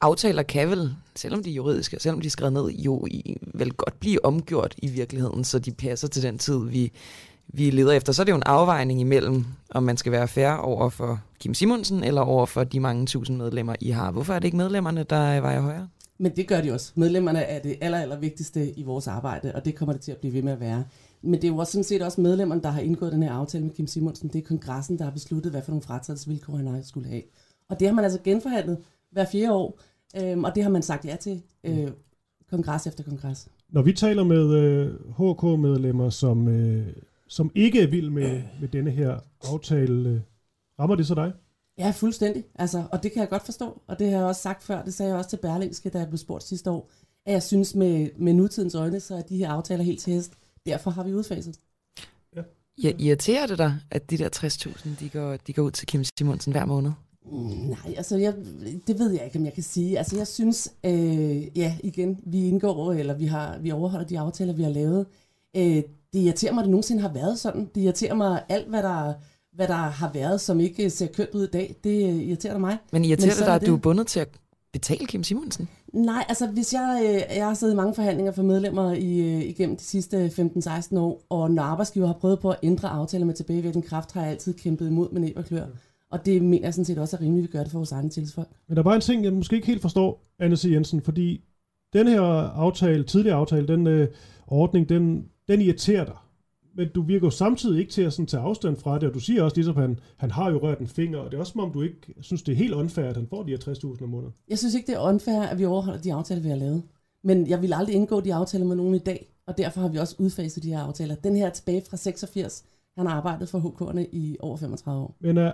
Aftaler 0.00 0.42
kan 0.42 0.70
vel, 0.70 0.94
selvom 1.14 1.42
de 1.42 1.50
er 1.50 1.54
juridiske, 1.54 2.00
selvom 2.00 2.20
de 2.20 2.26
er 2.26 2.30
skrevet 2.30 2.52
ned, 2.52 2.70
jo 2.70 3.06
i, 3.10 3.36
vel 3.54 3.72
godt 3.72 4.00
blive 4.00 4.24
omgjort 4.24 4.74
i 4.78 4.86
virkeligheden, 4.86 5.44
så 5.44 5.58
de 5.58 5.72
passer 5.72 6.08
til 6.08 6.22
den 6.22 6.38
tid, 6.38 6.58
vi, 6.64 6.92
vi 7.48 7.70
leder 7.70 7.92
efter. 7.92 8.12
Så 8.12 8.22
er 8.22 8.24
det 8.24 8.32
jo 8.32 8.36
en 8.36 8.42
afvejning 8.46 9.00
imellem, 9.00 9.44
om 9.70 9.82
man 9.82 9.96
skal 9.96 10.12
være 10.12 10.28
fair 10.28 10.50
over 10.50 10.88
for 10.88 11.20
Kim 11.40 11.54
Simonsen, 11.54 12.04
eller 12.04 12.20
over 12.20 12.46
for 12.46 12.64
de 12.64 12.80
mange 12.80 13.06
tusind 13.06 13.36
medlemmer, 13.36 13.74
I 13.80 13.90
har. 13.90 14.10
Hvorfor 14.10 14.34
er 14.34 14.38
det 14.38 14.44
ikke 14.44 14.56
medlemmerne, 14.56 15.02
der 15.02 15.40
vejer 15.40 15.60
højere? 15.60 15.88
Men 16.18 16.36
det 16.36 16.48
gør 16.48 16.60
de 16.60 16.72
også. 16.72 16.92
Medlemmerne 16.94 17.40
er 17.40 17.62
det 17.62 17.76
aller, 17.80 17.98
aller 17.98 18.18
vigtigste 18.18 18.78
i 18.78 18.82
vores 18.82 19.06
arbejde, 19.06 19.52
og 19.54 19.64
det 19.64 19.74
kommer 19.74 19.92
det 19.92 20.02
til 20.02 20.12
at 20.12 20.18
blive 20.18 20.34
ved 20.34 20.42
med 20.42 20.52
at 20.52 20.60
være. 20.60 20.84
Men 21.22 21.34
det 21.34 21.44
er 21.44 21.48
jo 21.48 21.58
også 21.58 21.72
sådan 21.72 21.84
set 21.84 22.02
også 22.02 22.20
medlemmerne, 22.20 22.62
der 22.62 22.70
har 22.70 22.80
indgået 22.80 23.12
den 23.12 23.22
her 23.22 23.32
aftale 23.32 23.64
med 23.64 23.74
Kim 23.74 23.86
Simonsen. 23.86 24.28
Det 24.28 24.38
er 24.38 24.42
kongressen, 24.42 24.98
der 24.98 25.04
har 25.04 25.10
besluttet, 25.10 25.52
hvad 25.52 25.62
for 25.62 25.70
nogle 25.70 25.82
fratrædelsesvilkår 25.82 26.56
han 26.56 26.84
skulle 26.84 27.08
have. 27.08 27.22
Og 27.70 27.80
det 27.80 27.88
har 27.88 27.94
man 27.94 28.04
altså 28.04 28.18
genforhandlet 28.24 28.78
hver 29.10 29.24
fire 29.24 29.52
år, 29.52 29.80
øhm, 30.16 30.44
og 30.44 30.54
det 30.54 30.62
har 30.62 30.70
man 30.70 30.82
sagt 30.82 31.04
ja 31.04 31.16
til 31.16 31.42
øh, 31.64 31.90
kongres 32.50 32.86
efter 32.86 33.04
kongres. 33.04 33.48
Når 33.68 33.82
vi 33.82 33.92
taler 33.92 34.24
med 34.24 34.54
øh, 34.54 34.94
HK-medlemmer, 35.10 36.10
som, 36.10 36.48
øh, 36.48 36.86
som 37.28 37.50
ikke 37.54 37.82
er 37.82 37.86
vild 37.86 38.10
med, 38.10 38.42
med 38.60 38.68
denne 38.68 38.90
her 38.90 39.18
aftale, 39.52 40.08
øh, 40.08 40.20
rammer 40.80 40.96
det 40.96 41.06
så 41.06 41.14
dig? 41.14 41.32
Ja, 41.78 41.90
fuldstændig. 41.90 42.44
Altså, 42.54 42.84
og 42.92 43.02
det 43.02 43.12
kan 43.12 43.20
jeg 43.20 43.28
godt 43.28 43.44
forstå, 43.44 43.82
og 43.86 43.98
det 43.98 44.10
har 44.10 44.16
jeg 44.16 44.26
også 44.26 44.42
sagt 44.42 44.62
før, 44.62 44.84
det 44.84 44.94
sagde 44.94 45.10
jeg 45.10 45.18
også 45.18 45.30
til 45.30 45.36
Berlingske, 45.36 45.90
da 45.90 45.98
jeg 45.98 46.08
blev 46.08 46.18
spurgt 46.18 46.44
sidste 46.44 46.70
år, 46.70 46.90
at 47.26 47.32
jeg 47.32 47.42
synes 47.42 47.74
med, 47.74 48.08
med 48.18 48.32
nutidens 48.32 48.74
øjne, 48.74 49.00
så 49.00 49.14
er 49.14 49.22
de 49.22 49.36
her 49.36 49.50
aftaler 49.50 49.84
helt 49.84 50.00
til 50.00 50.12
hest. 50.12 50.32
Derfor 50.66 50.90
har 50.90 51.04
vi 51.04 51.14
udfaset. 51.14 51.58
Ja, 52.82 52.92
irriterer 52.98 53.46
det 53.46 53.58
dig, 53.58 53.74
at 53.90 54.10
de 54.10 54.18
der 54.18 54.28
60.000, 54.36 54.88
de 55.00 55.08
går, 55.08 55.36
de 55.36 55.52
går 55.52 55.62
ud 55.62 55.70
til 55.70 55.86
Kim 55.86 56.04
Simonsen 56.18 56.52
hver 56.52 56.64
måned? 56.64 56.92
Mm, 57.32 57.38
nej, 57.68 57.94
altså 57.96 58.16
jeg, 58.16 58.34
det 58.86 58.98
ved 58.98 59.10
jeg 59.10 59.24
ikke, 59.24 59.38
om 59.38 59.44
jeg 59.44 59.52
kan 59.52 59.62
sige. 59.62 59.98
Altså 59.98 60.16
jeg 60.16 60.26
synes, 60.26 60.72
øh, 60.84 61.58
ja 61.58 61.76
igen, 61.82 62.20
vi 62.26 62.48
indgår, 62.48 62.92
eller 62.92 63.14
vi, 63.14 63.26
har, 63.26 63.58
vi 63.58 63.70
overholder 63.70 64.06
de 64.06 64.18
aftaler, 64.18 64.52
vi 64.52 64.62
har 64.62 64.70
lavet. 64.70 65.06
Øh, 65.56 65.82
det 66.12 66.18
irriterer 66.18 66.52
mig, 66.52 66.60
at 66.60 66.64
det 66.64 66.70
nogensinde 66.70 67.02
har 67.02 67.12
været 67.12 67.38
sådan. 67.38 67.70
Det 67.74 67.80
irriterer 67.80 68.14
mig 68.14 68.42
alt, 68.48 68.68
hvad 68.68 68.82
der, 68.82 69.12
hvad 69.52 69.68
der 69.68 69.74
har 69.74 70.10
været, 70.12 70.40
som 70.40 70.60
ikke 70.60 70.90
ser 70.90 71.06
kønt 71.06 71.30
ud 71.34 71.44
i 71.48 71.50
dag. 71.50 71.76
Det 71.84 72.14
irriterer 72.22 72.58
mig. 72.58 72.78
Men 72.92 73.04
irriterer 73.04 73.26
Men 73.26 73.36
det 73.36 73.46
dig, 73.46 73.54
at 73.54 73.66
du 73.66 73.74
er 73.74 73.78
bundet 73.78 74.06
til 74.06 74.20
at 74.20 74.28
betale 74.72 75.06
Kim 75.06 75.22
Simonsen? 75.22 75.68
Nej, 75.92 76.24
altså 76.28 76.46
hvis 76.46 76.72
jeg, 76.72 77.00
øh, 77.04 77.36
jeg 77.36 77.46
har 77.46 77.54
siddet 77.54 77.74
i 77.74 77.76
mange 77.76 77.94
forhandlinger 77.94 78.32
for 78.32 78.42
medlemmer 78.42 78.92
i, 78.92 79.18
øh, 79.18 79.42
igennem 79.42 79.76
de 79.76 79.84
sidste 79.84 80.26
15-16 80.26 80.98
år, 80.98 81.22
og 81.28 81.50
når 81.50 81.62
arbejdsgiver 81.62 82.06
har 82.06 82.14
prøvet 82.14 82.40
på 82.40 82.50
at 82.50 82.56
ændre 82.62 82.88
aftaler 82.88 83.26
med 83.26 83.34
tilbagevirkende 83.34 83.86
kraft, 83.86 84.12
har 84.12 84.22
jeg 84.22 84.30
altid 84.30 84.54
kæmpet 84.54 84.86
imod 84.86 85.10
med 85.12 85.20
næb 85.20 85.36
og 85.36 85.44
klør. 85.44 85.66
Og 86.10 86.26
det 86.26 86.42
mener 86.42 86.66
jeg 86.66 86.74
sådan 86.74 86.84
set 86.84 86.98
også 86.98 87.16
er 87.16 87.20
rimeligt, 87.20 87.44
at 87.44 87.52
vi 87.52 87.58
gør 87.58 87.62
det 87.62 87.72
for 87.72 87.78
vores 87.78 87.92
egne 87.92 88.10
tilsfolk. 88.10 88.48
Men 88.68 88.76
der 88.76 88.82
er 88.82 88.84
bare 88.84 88.94
en 88.94 89.00
ting, 89.00 89.24
jeg 89.24 89.32
måske 89.32 89.56
ikke 89.56 89.66
helt 89.66 89.82
forstår, 89.82 90.34
Anne 90.38 90.56
C. 90.56 90.64
Jensen, 90.64 91.02
fordi 91.02 91.44
den 91.92 92.08
her 92.08 92.20
aftale, 92.20 93.04
tidligere 93.04 93.36
aftale, 93.36 93.68
den 93.68 93.86
øh, 93.86 94.08
ordning, 94.46 94.88
den, 94.88 95.28
den 95.48 95.60
irriterer 95.60 96.04
dig. 96.04 96.16
Men 96.76 96.88
du 96.94 97.02
virker 97.02 97.26
jo 97.26 97.30
samtidig 97.30 97.80
ikke 97.80 97.92
til 97.92 98.02
at 98.02 98.12
sådan, 98.12 98.26
tage 98.26 98.42
afstand 98.42 98.76
fra 98.76 98.98
det, 98.98 99.08
og 99.08 99.14
du 99.14 99.20
siger 99.20 99.42
også 99.42 99.56
ligesom, 99.56 99.76
at 99.76 99.82
han, 99.82 99.98
han 100.16 100.30
har 100.30 100.50
jo 100.50 100.58
rørt 100.58 100.78
en 100.78 100.86
finger, 100.86 101.18
og 101.18 101.30
det 101.30 101.36
er 101.36 101.40
også 101.40 101.52
som 101.52 101.60
om, 101.60 101.72
du 101.72 101.82
ikke 101.82 102.14
synes, 102.20 102.42
det 102.42 102.52
er 102.52 102.56
helt 102.56 102.74
unfair, 102.74 103.06
at 103.06 103.16
han 103.16 103.26
får 103.26 103.42
de 103.42 103.50
her 103.50 103.58
60.000 103.58 104.02
om 104.02 104.08
måneden. 104.08 104.34
Jeg 104.48 104.58
synes 104.58 104.74
ikke, 104.74 104.86
det 104.86 104.94
er 104.94 105.08
unfair, 105.08 105.42
at 105.42 105.58
vi 105.58 105.64
overholder 105.64 106.00
de 106.00 106.12
aftaler, 106.12 106.42
vi 106.42 106.48
har 106.48 106.56
lavet. 106.56 106.82
Men 107.24 107.46
jeg 107.46 107.62
vil 107.62 107.72
aldrig 107.72 107.94
indgå 107.94 108.20
de 108.20 108.34
aftaler 108.34 108.66
med 108.66 108.76
nogen 108.76 108.94
i 108.94 108.98
dag, 108.98 109.32
og 109.46 109.58
derfor 109.58 109.80
har 109.80 109.88
vi 109.88 109.98
også 109.98 110.16
udfaset 110.18 110.62
de 110.62 110.68
her 110.68 110.80
aftaler. 110.80 111.14
Den 111.14 111.36
her 111.36 111.46
er 111.46 111.50
tilbage 111.50 111.82
fra 111.90 111.96
86. 111.96 112.64
Han 112.96 113.06
har 113.06 113.14
arbejdet 113.14 113.48
for 113.48 113.58
HK'erne 113.58 114.08
i 114.12 114.36
over 114.40 114.56
35 114.56 115.02
år. 115.02 115.16
Men 115.20 115.38
er 115.38 115.52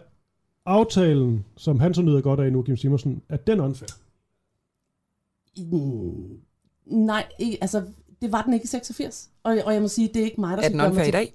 aftalen, 0.67 1.45
som 1.57 1.81
han 1.81 1.95
så 1.95 2.03
nyder 2.03 2.21
godt 2.21 2.41
af 2.41 2.53
nu, 2.53 2.63
Kim 2.63 2.77
Simonsen, 2.77 3.23
er 3.29 3.37
den 3.37 3.61
unfair? 3.61 3.89
Mm, 5.57 6.41
nej, 6.87 7.27
ikke, 7.39 7.59
altså 7.61 7.83
det 8.23 8.33
var 8.33 8.43
den 8.43 8.55
ikke 8.55 8.65
i 8.65 8.67
86. 8.67 9.31
Og, 9.43 9.59
og 9.65 9.75
jeg 9.75 9.83
må 9.83 9.89
sige, 9.89 10.09
det 10.09 10.21
er 10.21 10.25
ikke 10.25 10.41
mig, 10.41 10.57
der 10.57 10.65
Er 10.65 10.69
den 10.69 10.81
unfair 10.81 11.05
i 11.05 11.11
dag? 11.11 11.35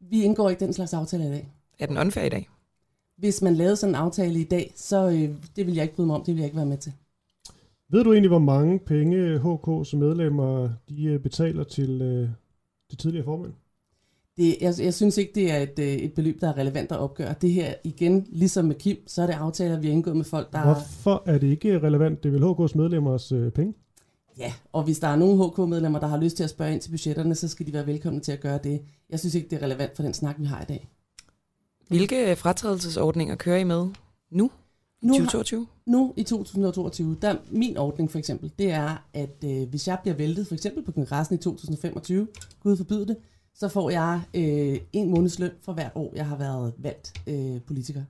Vi 0.00 0.22
indgår 0.22 0.50
ikke 0.50 0.64
den 0.64 0.72
slags 0.72 0.94
aftaler 0.94 1.26
i 1.26 1.30
dag. 1.30 1.48
Er 1.78 1.86
den 1.86 1.98
unfair 1.98 2.24
i 2.24 2.28
dag? 2.28 2.48
Hvis 3.16 3.42
man 3.42 3.54
lavede 3.54 3.76
sådan 3.76 3.94
en 3.94 4.00
aftale 4.00 4.40
i 4.40 4.44
dag, 4.44 4.72
så 4.76 5.08
øh, 5.08 5.36
det 5.56 5.66
vil 5.66 5.74
jeg 5.74 5.82
ikke 5.82 5.94
bryde 5.94 6.06
mig 6.06 6.16
om, 6.16 6.24
det 6.24 6.34
vil 6.34 6.40
jeg 6.40 6.46
ikke 6.46 6.56
være 6.56 6.66
med 6.66 6.78
til. 6.78 6.92
Ved 7.88 8.04
du 8.04 8.12
egentlig, 8.12 8.28
hvor 8.28 8.38
mange 8.38 8.78
penge 8.78 9.36
HK's 9.36 9.96
medlemmer 9.96 10.70
de 10.88 11.04
øh, 11.04 11.20
betaler 11.20 11.64
til 11.64 12.02
øh, 12.02 12.28
det 12.90 12.98
tidligere 12.98 13.24
formand? 13.24 13.52
Det, 14.36 14.56
jeg, 14.60 14.74
jeg 14.78 14.94
synes 14.94 15.18
ikke, 15.18 15.32
det 15.34 15.52
er 15.52 15.58
et, 15.58 15.78
øh, 15.78 15.86
et 15.86 16.12
beløb, 16.12 16.40
der 16.40 16.48
er 16.48 16.56
relevant 16.56 16.92
at 16.92 16.98
opgøre. 16.98 17.34
Det 17.40 17.52
her 17.52 17.74
igen, 17.84 18.26
ligesom 18.28 18.64
med 18.64 18.74
Kim, 18.74 18.96
så 19.06 19.22
er 19.22 19.26
det 19.26 19.34
aftaler, 19.34 19.80
vi 19.80 19.86
har 19.86 19.92
indgået 19.92 20.16
med 20.16 20.24
folk, 20.24 20.52
der... 20.52 20.62
Hvorfor 20.62 21.22
er 21.26 21.38
det 21.38 21.46
ikke 21.46 21.78
relevant? 21.78 22.22
Det 22.22 22.28
er 22.28 22.32
vel 22.32 22.42
HK's 22.42 22.76
medlemmers 22.76 23.32
øh, 23.32 23.52
penge? 23.52 23.74
Ja, 24.38 24.52
og 24.72 24.82
hvis 24.82 24.98
der 24.98 25.08
er 25.08 25.16
nogle 25.16 25.46
HK-medlemmer, 25.46 26.00
der 26.00 26.06
har 26.06 26.16
lyst 26.16 26.36
til 26.36 26.44
at 26.44 26.50
spørge 26.50 26.72
ind 26.72 26.80
til 26.80 26.90
budgetterne, 26.90 27.34
så 27.34 27.48
skal 27.48 27.66
de 27.66 27.72
være 27.72 27.86
velkomne 27.86 28.20
til 28.20 28.32
at 28.32 28.40
gøre 28.40 28.58
det. 28.64 28.82
Jeg 29.10 29.20
synes 29.20 29.34
ikke, 29.34 29.48
det 29.48 29.56
er 29.56 29.62
relevant 29.62 29.96
for 29.96 30.02
den 30.02 30.14
snak, 30.14 30.36
vi 30.38 30.44
har 30.44 30.62
i 30.62 30.64
dag. 30.64 30.88
Hvilke 31.88 32.36
fratrædelsesordninger 32.36 33.34
kører 33.34 33.58
I 33.58 33.64
med 33.64 33.88
nu? 34.30 34.50
I 35.02 35.06
Nu 35.06 35.12
2022? 35.12 35.60
Har, 35.60 35.92
nu 35.92 36.14
i 36.16 36.22
2022, 36.22 37.16
der 37.22 37.36
min 37.50 37.76
ordning 37.76 38.10
for 38.10 38.18
eksempel, 38.18 38.52
det 38.58 38.70
er, 38.70 39.06
at 39.14 39.44
øh, 39.44 39.68
hvis 39.68 39.88
jeg 39.88 39.98
bliver 40.02 40.16
væltet, 40.16 40.46
for 40.46 40.54
eksempel 40.54 40.84
på 40.84 40.92
kongressen 40.92 41.34
i 41.34 41.38
2025, 41.38 42.28
Gud 42.62 42.76
forbyde 42.76 43.06
det, 43.06 43.16
så 43.60 43.68
får 43.68 43.90
jeg 43.90 44.20
øh, 44.34 44.80
en 44.92 45.10
måneds 45.10 45.38
løn 45.38 45.50
for 45.62 45.72
hvert 45.72 45.92
år, 45.94 46.12
jeg 46.16 46.26
har 46.26 46.36
været 46.36 46.72
valgt 46.78 47.12
øh, 47.26 47.60
politiker. 47.66 48.02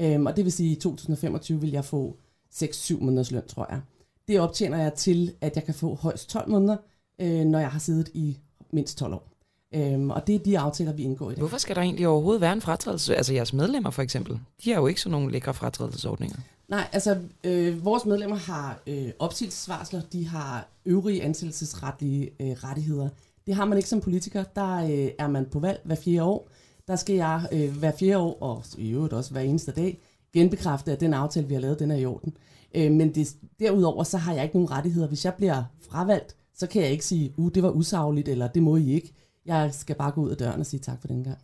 Øhm, 0.00 0.26
og 0.26 0.36
det 0.36 0.44
vil 0.44 0.52
sige, 0.52 0.70
at 0.70 0.76
i 0.76 0.80
2025 0.80 1.60
vil 1.60 1.70
jeg 1.70 1.84
få 1.84 2.16
6-7 2.54 3.04
måneders 3.04 3.30
løn, 3.30 3.46
tror 3.48 3.66
jeg. 3.70 3.80
Det 4.28 4.40
optjener 4.40 4.82
jeg 4.82 4.94
til, 4.94 5.34
at 5.40 5.56
jeg 5.56 5.64
kan 5.64 5.74
få 5.74 5.94
højst 5.94 6.30
12 6.30 6.50
måneder, 6.50 6.76
øh, 7.18 7.44
når 7.44 7.58
jeg 7.58 7.68
har 7.68 7.78
siddet 7.78 8.08
i 8.14 8.38
mindst 8.70 8.98
12 8.98 9.14
år. 9.14 9.28
Øhm, 9.74 10.10
og 10.10 10.26
det 10.26 10.34
er 10.34 10.38
de 10.38 10.58
aftaler, 10.58 10.92
vi 10.92 11.02
indgår 11.02 11.30
i 11.30 11.34
det. 11.34 11.38
Hvorfor 11.38 11.58
skal 11.58 11.76
der 11.76 11.82
egentlig 11.82 12.08
overhovedet 12.08 12.40
være 12.40 12.52
en 12.52 12.60
fratrædelse? 12.60 13.16
Altså 13.16 13.34
jeres 13.34 13.52
medlemmer 13.52 13.90
for 13.90 14.02
eksempel, 14.02 14.40
de 14.64 14.70
har 14.70 14.80
jo 14.80 14.86
ikke 14.86 15.00
sådan 15.00 15.10
nogle 15.10 15.32
lækre 15.32 15.54
fratrædelsesordninger. 15.54 16.36
Nej, 16.68 16.88
altså 16.92 17.18
øh, 17.44 17.84
vores 17.84 18.04
medlemmer 18.04 18.36
har 18.36 18.82
øh, 18.86 19.10
opsigelsesvarsler, 19.18 20.00
de 20.12 20.28
har 20.28 20.68
øvrige 20.86 21.22
ansættelsesretlige 21.22 22.30
øh, 22.40 22.50
rettigheder. 22.50 23.08
Det 23.46 23.54
har 23.54 23.64
man 23.64 23.78
ikke 23.78 23.88
som 23.88 24.00
politiker. 24.00 24.44
Der 24.56 24.76
øh, 24.76 25.10
er 25.18 25.28
man 25.28 25.46
på 25.52 25.58
valg 25.58 25.80
hver 25.84 25.94
fire 25.94 26.22
år. 26.22 26.48
Der 26.88 26.96
skal 26.96 27.16
jeg 27.16 27.48
øh, 27.52 27.78
hver 27.78 27.92
fire 27.98 28.18
år, 28.18 28.42
og 28.42 28.64
i 28.78 28.90
øvrigt 28.90 29.12
også 29.12 29.32
hver 29.32 29.40
eneste 29.40 29.72
dag, 29.72 30.00
genbekræfte, 30.32 30.92
at 30.92 31.00
den 31.00 31.14
aftale, 31.14 31.48
vi 31.48 31.54
har 31.54 31.60
lavet, 31.60 31.78
den 31.78 31.90
er 31.90 31.96
i 31.96 32.06
orden. 32.06 32.36
Øh, 32.74 32.92
men 32.92 33.14
det, 33.14 33.36
derudover, 33.60 34.04
så 34.04 34.18
har 34.18 34.34
jeg 34.34 34.42
ikke 34.42 34.56
nogen 34.56 34.70
rettigheder. 34.70 35.08
Hvis 35.08 35.24
jeg 35.24 35.34
bliver 35.34 35.62
fravalgt, 35.90 36.36
så 36.54 36.66
kan 36.66 36.82
jeg 36.82 36.90
ikke 36.90 37.04
sige, 37.04 37.32
uh, 37.36 37.50
det 37.54 37.62
var 37.62 37.70
usagligt, 37.70 38.28
eller 38.28 38.48
det 38.48 38.62
må 38.62 38.76
I 38.76 38.92
ikke. 38.92 39.12
Jeg 39.46 39.74
skal 39.74 39.96
bare 39.96 40.10
gå 40.10 40.20
ud 40.20 40.30
af 40.30 40.36
døren 40.36 40.60
og 40.60 40.66
sige 40.66 40.80
tak 40.80 41.00
for 41.00 41.08
den 41.08 41.24
gang. 41.24 41.38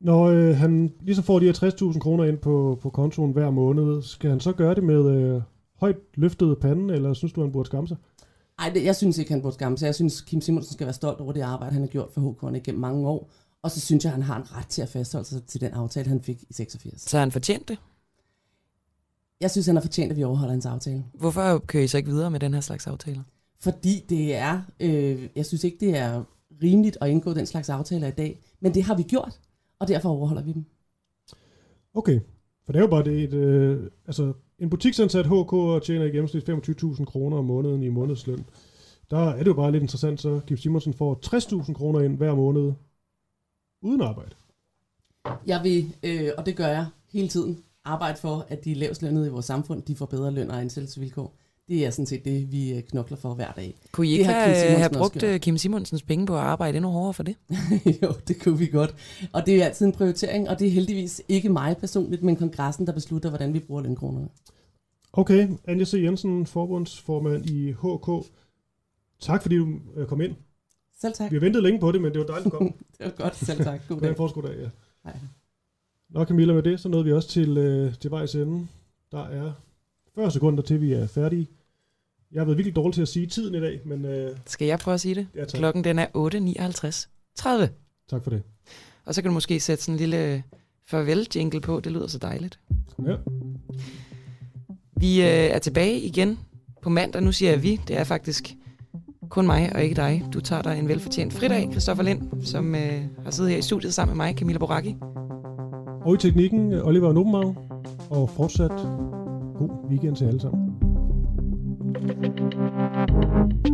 Når 0.00 0.24
øh, 0.24 0.56
han 0.56 0.92
ligesom 1.00 1.24
får 1.24 1.38
de 1.38 1.46
her 1.46 1.52
60.000 1.92 1.98
kroner 1.98 2.24
ind 2.24 2.38
på, 2.38 2.78
på 2.82 2.90
kontoen 2.90 3.32
hver 3.32 3.50
måned, 3.50 4.02
skal 4.02 4.30
han 4.30 4.40
så 4.40 4.52
gøre 4.52 4.74
det 4.74 4.84
med 4.84 5.10
øh, 5.10 5.42
højt 5.80 5.96
løftet 6.14 6.58
pande, 6.58 6.94
eller 6.94 7.14
synes 7.14 7.32
du, 7.32 7.40
han 7.40 7.52
burde 7.52 7.66
skamme 7.66 7.88
sig? 7.88 7.96
Nej, 8.70 8.84
jeg 8.84 8.96
synes 8.96 9.18
ikke, 9.18 9.32
han 9.32 9.42
burde 9.42 9.54
skamme 9.54 9.78
sig. 9.78 9.86
Jeg 9.86 9.94
synes, 9.94 10.20
Kim 10.20 10.40
Simonsen 10.40 10.72
skal 10.72 10.86
være 10.86 10.94
stolt 10.94 11.20
over 11.20 11.32
det 11.32 11.40
arbejde, 11.40 11.72
han 11.72 11.82
har 11.82 11.88
gjort 11.88 12.10
for 12.12 12.20
HK'erne 12.20 12.58
gennem 12.58 12.80
mange 12.80 13.08
år. 13.08 13.30
Og 13.62 13.70
så 13.70 13.80
synes 13.80 14.04
jeg, 14.04 14.12
han 14.12 14.22
har 14.22 14.36
en 14.36 14.56
ret 14.56 14.66
til 14.66 14.82
at 14.82 14.88
fastholde 14.88 15.28
sig 15.28 15.44
til 15.44 15.60
den 15.60 15.72
aftale, 15.72 16.08
han 16.08 16.22
fik 16.22 16.42
i 16.42 16.52
86. 16.52 17.02
Så 17.02 17.18
han 17.18 17.32
fortjent 17.32 17.68
det? 17.68 17.78
Jeg 19.40 19.50
synes, 19.50 19.66
han 19.66 19.76
har 19.76 19.80
fortjent, 19.80 20.10
at 20.10 20.18
vi 20.18 20.24
overholder 20.24 20.52
hans 20.52 20.66
aftale. 20.66 21.04
Hvorfor 21.14 21.58
kører 21.58 21.84
I 21.84 21.86
så 21.86 21.96
ikke 21.96 22.10
videre 22.10 22.30
med 22.30 22.40
den 22.40 22.54
her 22.54 22.60
slags 22.60 22.86
aftaler? 22.86 23.22
Fordi 23.60 24.04
det 24.08 24.34
er, 24.34 24.62
øh, 24.80 25.28
jeg 25.36 25.46
synes 25.46 25.64
ikke, 25.64 25.76
det 25.80 25.96
er 25.96 26.24
rimeligt 26.62 26.98
at 27.00 27.08
indgå 27.08 27.34
den 27.34 27.46
slags 27.46 27.68
aftaler 27.68 28.08
i 28.08 28.10
dag. 28.10 28.40
Men 28.60 28.74
det 28.74 28.82
har 28.82 28.96
vi 28.96 29.02
gjort, 29.02 29.40
og 29.78 29.88
derfor 29.88 30.08
overholder 30.08 30.42
vi 30.42 30.52
dem. 30.52 30.64
Okay, 31.94 32.20
for 32.64 32.72
det 32.72 32.78
er 32.78 32.82
jo 32.82 32.90
bare 32.90 33.04
det, 33.04 33.22
et, 33.22 33.34
øh, 33.34 33.90
altså 34.06 34.32
en 34.62 34.70
butiksansat 34.70 35.26
HK 35.26 35.84
tjener 35.84 36.04
i 36.04 36.10
gennemsnit 36.10 36.48
25.000 36.48 37.04
kroner 37.04 37.36
om 37.36 37.44
måneden 37.44 37.82
i 37.82 37.88
månedsløn. 37.88 38.44
Der 39.10 39.18
er 39.18 39.38
det 39.38 39.46
jo 39.46 39.54
bare 39.54 39.72
lidt 39.72 39.82
interessant, 39.82 40.20
så 40.20 40.40
Kim 40.46 40.56
Simonsen 40.56 40.94
får 40.94 41.20
60.000 41.66 41.72
kroner 41.72 42.00
ind 42.00 42.16
hver 42.16 42.34
måned 42.34 42.72
uden 43.82 44.00
arbejde. 44.00 44.34
Jeg 45.46 45.60
vil, 45.62 45.94
øh, 46.02 46.30
og 46.38 46.46
det 46.46 46.56
gør 46.56 46.66
jeg 46.66 46.86
hele 47.12 47.28
tiden, 47.28 47.64
arbejde 47.84 48.18
for, 48.18 48.46
at 48.48 48.64
de 48.64 48.74
lavestlønnede 48.74 49.26
i 49.26 49.30
vores 49.30 49.46
samfund, 49.46 49.82
de 49.82 49.96
får 49.96 50.06
bedre 50.06 50.30
løn 50.30 50.50
og 50.50 50.60
ansættelsesvilkår. 50.60 51.36
Det 51.68 51.86
er 51.86 51.90
sådan 51.90 52.06
set 52.06 52.24
det, 52.24 52.52
vi 52.52 52.74
øh, 52.74 52.82
knokler 52.82 53.16
for 53.16 53.34
hver 53.34 53.52
dag. 53.52 53.74
Kunne 53.92 54.06
I 54.06 54.10
ikke 54.10 54.24
have, 54.24 54.76
have 54.78 54.90
brugt 54.90 55.22
øh, 55.22 55.40
Kim 55.40 55.58
Simonsens 55.58 56.02
penge 56.02 56.26
på 56.26 56.34
at 56.34 56.40
arbejde 56.40 56.76
endnu 56.76 56.90
hårdere 56.90 57.14
for 57.14 57.22
det? 57.22 57.36
jo, 58.02 58.12
det 58.28 58.42
kunne 58.42 58.58
vi 58.58 58.66
godt. 58.66 58.94
Og 59.32 59.46
det 59.46 59.62
er 59.62 59.64
altid 59.64 59.86
en 59.86 59.92
prioritering, 59.92 60.48
og 60.48 60.58
det 60.58 60.66
er 60.66 60.70
heldigvis 60.70 61.22
ikke 61.28 61.48
mig 61.48 61.76
personligt, 61.76 62.22
men 62.22 62.36
kongressen, 62.36 62.86
der 62.86 62.92
beslutter, 62.92 63.28
hvordan 63.28 63.54
vi 63.54 63.58
bruger 63.58 63.82
lønkronerne. 63.82 64.28
Okay, 65.12 65.48
Anja 65.64 65.84
C. 65.84 65.94
Jensen, 65.94 66.46
forbundsformand 66.46 67.50
i 67.50 67.72
HK. 67.72 68.32
Tak 69.20 69.42
fordi 69.42 69.56
du 69.56 69.68
øh, 69.96 70.06
kom 70.06 70.20
ind. 70.20 70.34
Selv 71.00 71.12
tak. 71.14 71.30
Vi 71.30 71.36
har 71.36 71.40
ventet 71.40 71.62
længe 71.62 71.80
på 71.80 71.92
det, 71.92 72.02
men 72.02 72.12
det 72.12 72.18
var 72.20 72.26
dejligt 72.26 72.46
at 72.46 72.52
komme. 72.52 72.72
det 72.98 73.06
var 73.06 73.10
godt, 73.10 73.36
selv 73.36 73.64
tak. 73.64 73.80
God 73.88 74.00
dag. 74.00 74.16
God 74.16 74.42
dag, 74.42 74.56
ja. 74.60 74.68
Hej. 75.04 75.18
Nå 76.10 76.24
Camilla, 76.24 76.52
med 76.52 76.62
det, 76.62 76.80
så 76.80 76.88
nåede 76.88 77.04
vi 77.04 77.12
også 77.12 77.28
til, 77.28 77.58
øh, 77.58 77.94
til 77.94 78.10
vejs 78.10 78.34
ende. 78.34 78.66
Der 79.12 79.24
er 79.26 79.52
40 80.14 80.30
sekunder 80.30 80.62
til, 80.62 80.80
vi 80.80 80.92
er 80.92 81.06
færdige. 81.06 81.46
Jeg 82.32 82.40
har 82.40 82.44
været 82.44 82.58
virkelig 82.58 82.76
dårlig 82.76 82.94
til 82.94 83.02
at 83.02 83.08
sige 83.08 83.26
tiden 83.26 83.54
i 83.54 83.60
dag, 83.60 83.80
men... 83.84 84.04
Øh, 84.04 84.36
Skal 84.46 84.66
jeg 84.66 84.78
prøve 84.78 84.94
at 84.94 85.00
sige 85.00 85.14
det? 85.14 85.26
Ja, 85.34 85.44
tak. 85.44 85.58
Klokken 85.58 85.84
den 85.84 85.98
er 85.98 86.06
8.59. 86.16 87.08
30. 87.36 87.68
Tak 88.10 88.22
for 88.22 88.30
det. 88.30 88.42
Og 89.04 89.14
så 89.14 89.22
kan 89.22 89.28
du 89.28 89.34
måske 89.34 89.60
sætte 89.60 89.84
sådan 89.84 89.94
en 89.94 89.98
lille 89.98 90.42
farvel-jingle 90.86 91.60
på. 91.60 91.80
Det 91.80 91.92
lyder 91.92 92.06
så 92.06 92.18
dejligt. 92.18 92.60
Ja. 93.06 93.14
Vi 94.96 95.20
øh, 95.20 95.26
er 95.26 95.58
tilbage 95.58 96.00
igen 96.00 96.38
på 96.82 96.90
mandag. 96.90 97.22
Nu 97.22 97.32
siger 97.32 97.50
jeg 97.50 97.62
vi. 97.62 97.80
Det 97.88 97.98
er 97.98 98.04
faktisk 98.04 98.54
kun 99.28 99.46
mig 99.46 99.72
og 99.74 99.82
ikke 99.82 99.94
dig. 99.94 100.24
Du 100.32 100.40
tager 100.40 100.62
dig 100.62 100.78
en 100.78 100.88
velfortjent 100.88 101.32
fridag, 101.32 101.68
Christoffer 101.70 102.04
Lind, 102.04 102.42
som 102.42 102.74
øh, 102.74 103.04
har 103.24 103.30
siddet 103.30 103.50
her 103.50 103.58
i 103.58 103.62
studiet 103.62 103.94
sammen 103.94 104.16
med 104.16 104.26
mig, 104.26 104.34
Camilla 104.38 104.58
Boracchi. 104.58 104.96
Og 106.04 106.14
i 106.14 106.18
teknikken, 106.18 106.72
Oliver 106.72 107.12
Nobenau. 107.12 107.56
Og 108.10 108.30
fortsat 108.30 109.21
god 109.62 109.90
weekend 109.90 110.16
til 110.16 110.24
alle 110.24 110.40
sammen. 110.40 110.74
thank 111.94 113.66
you 113.66 113.71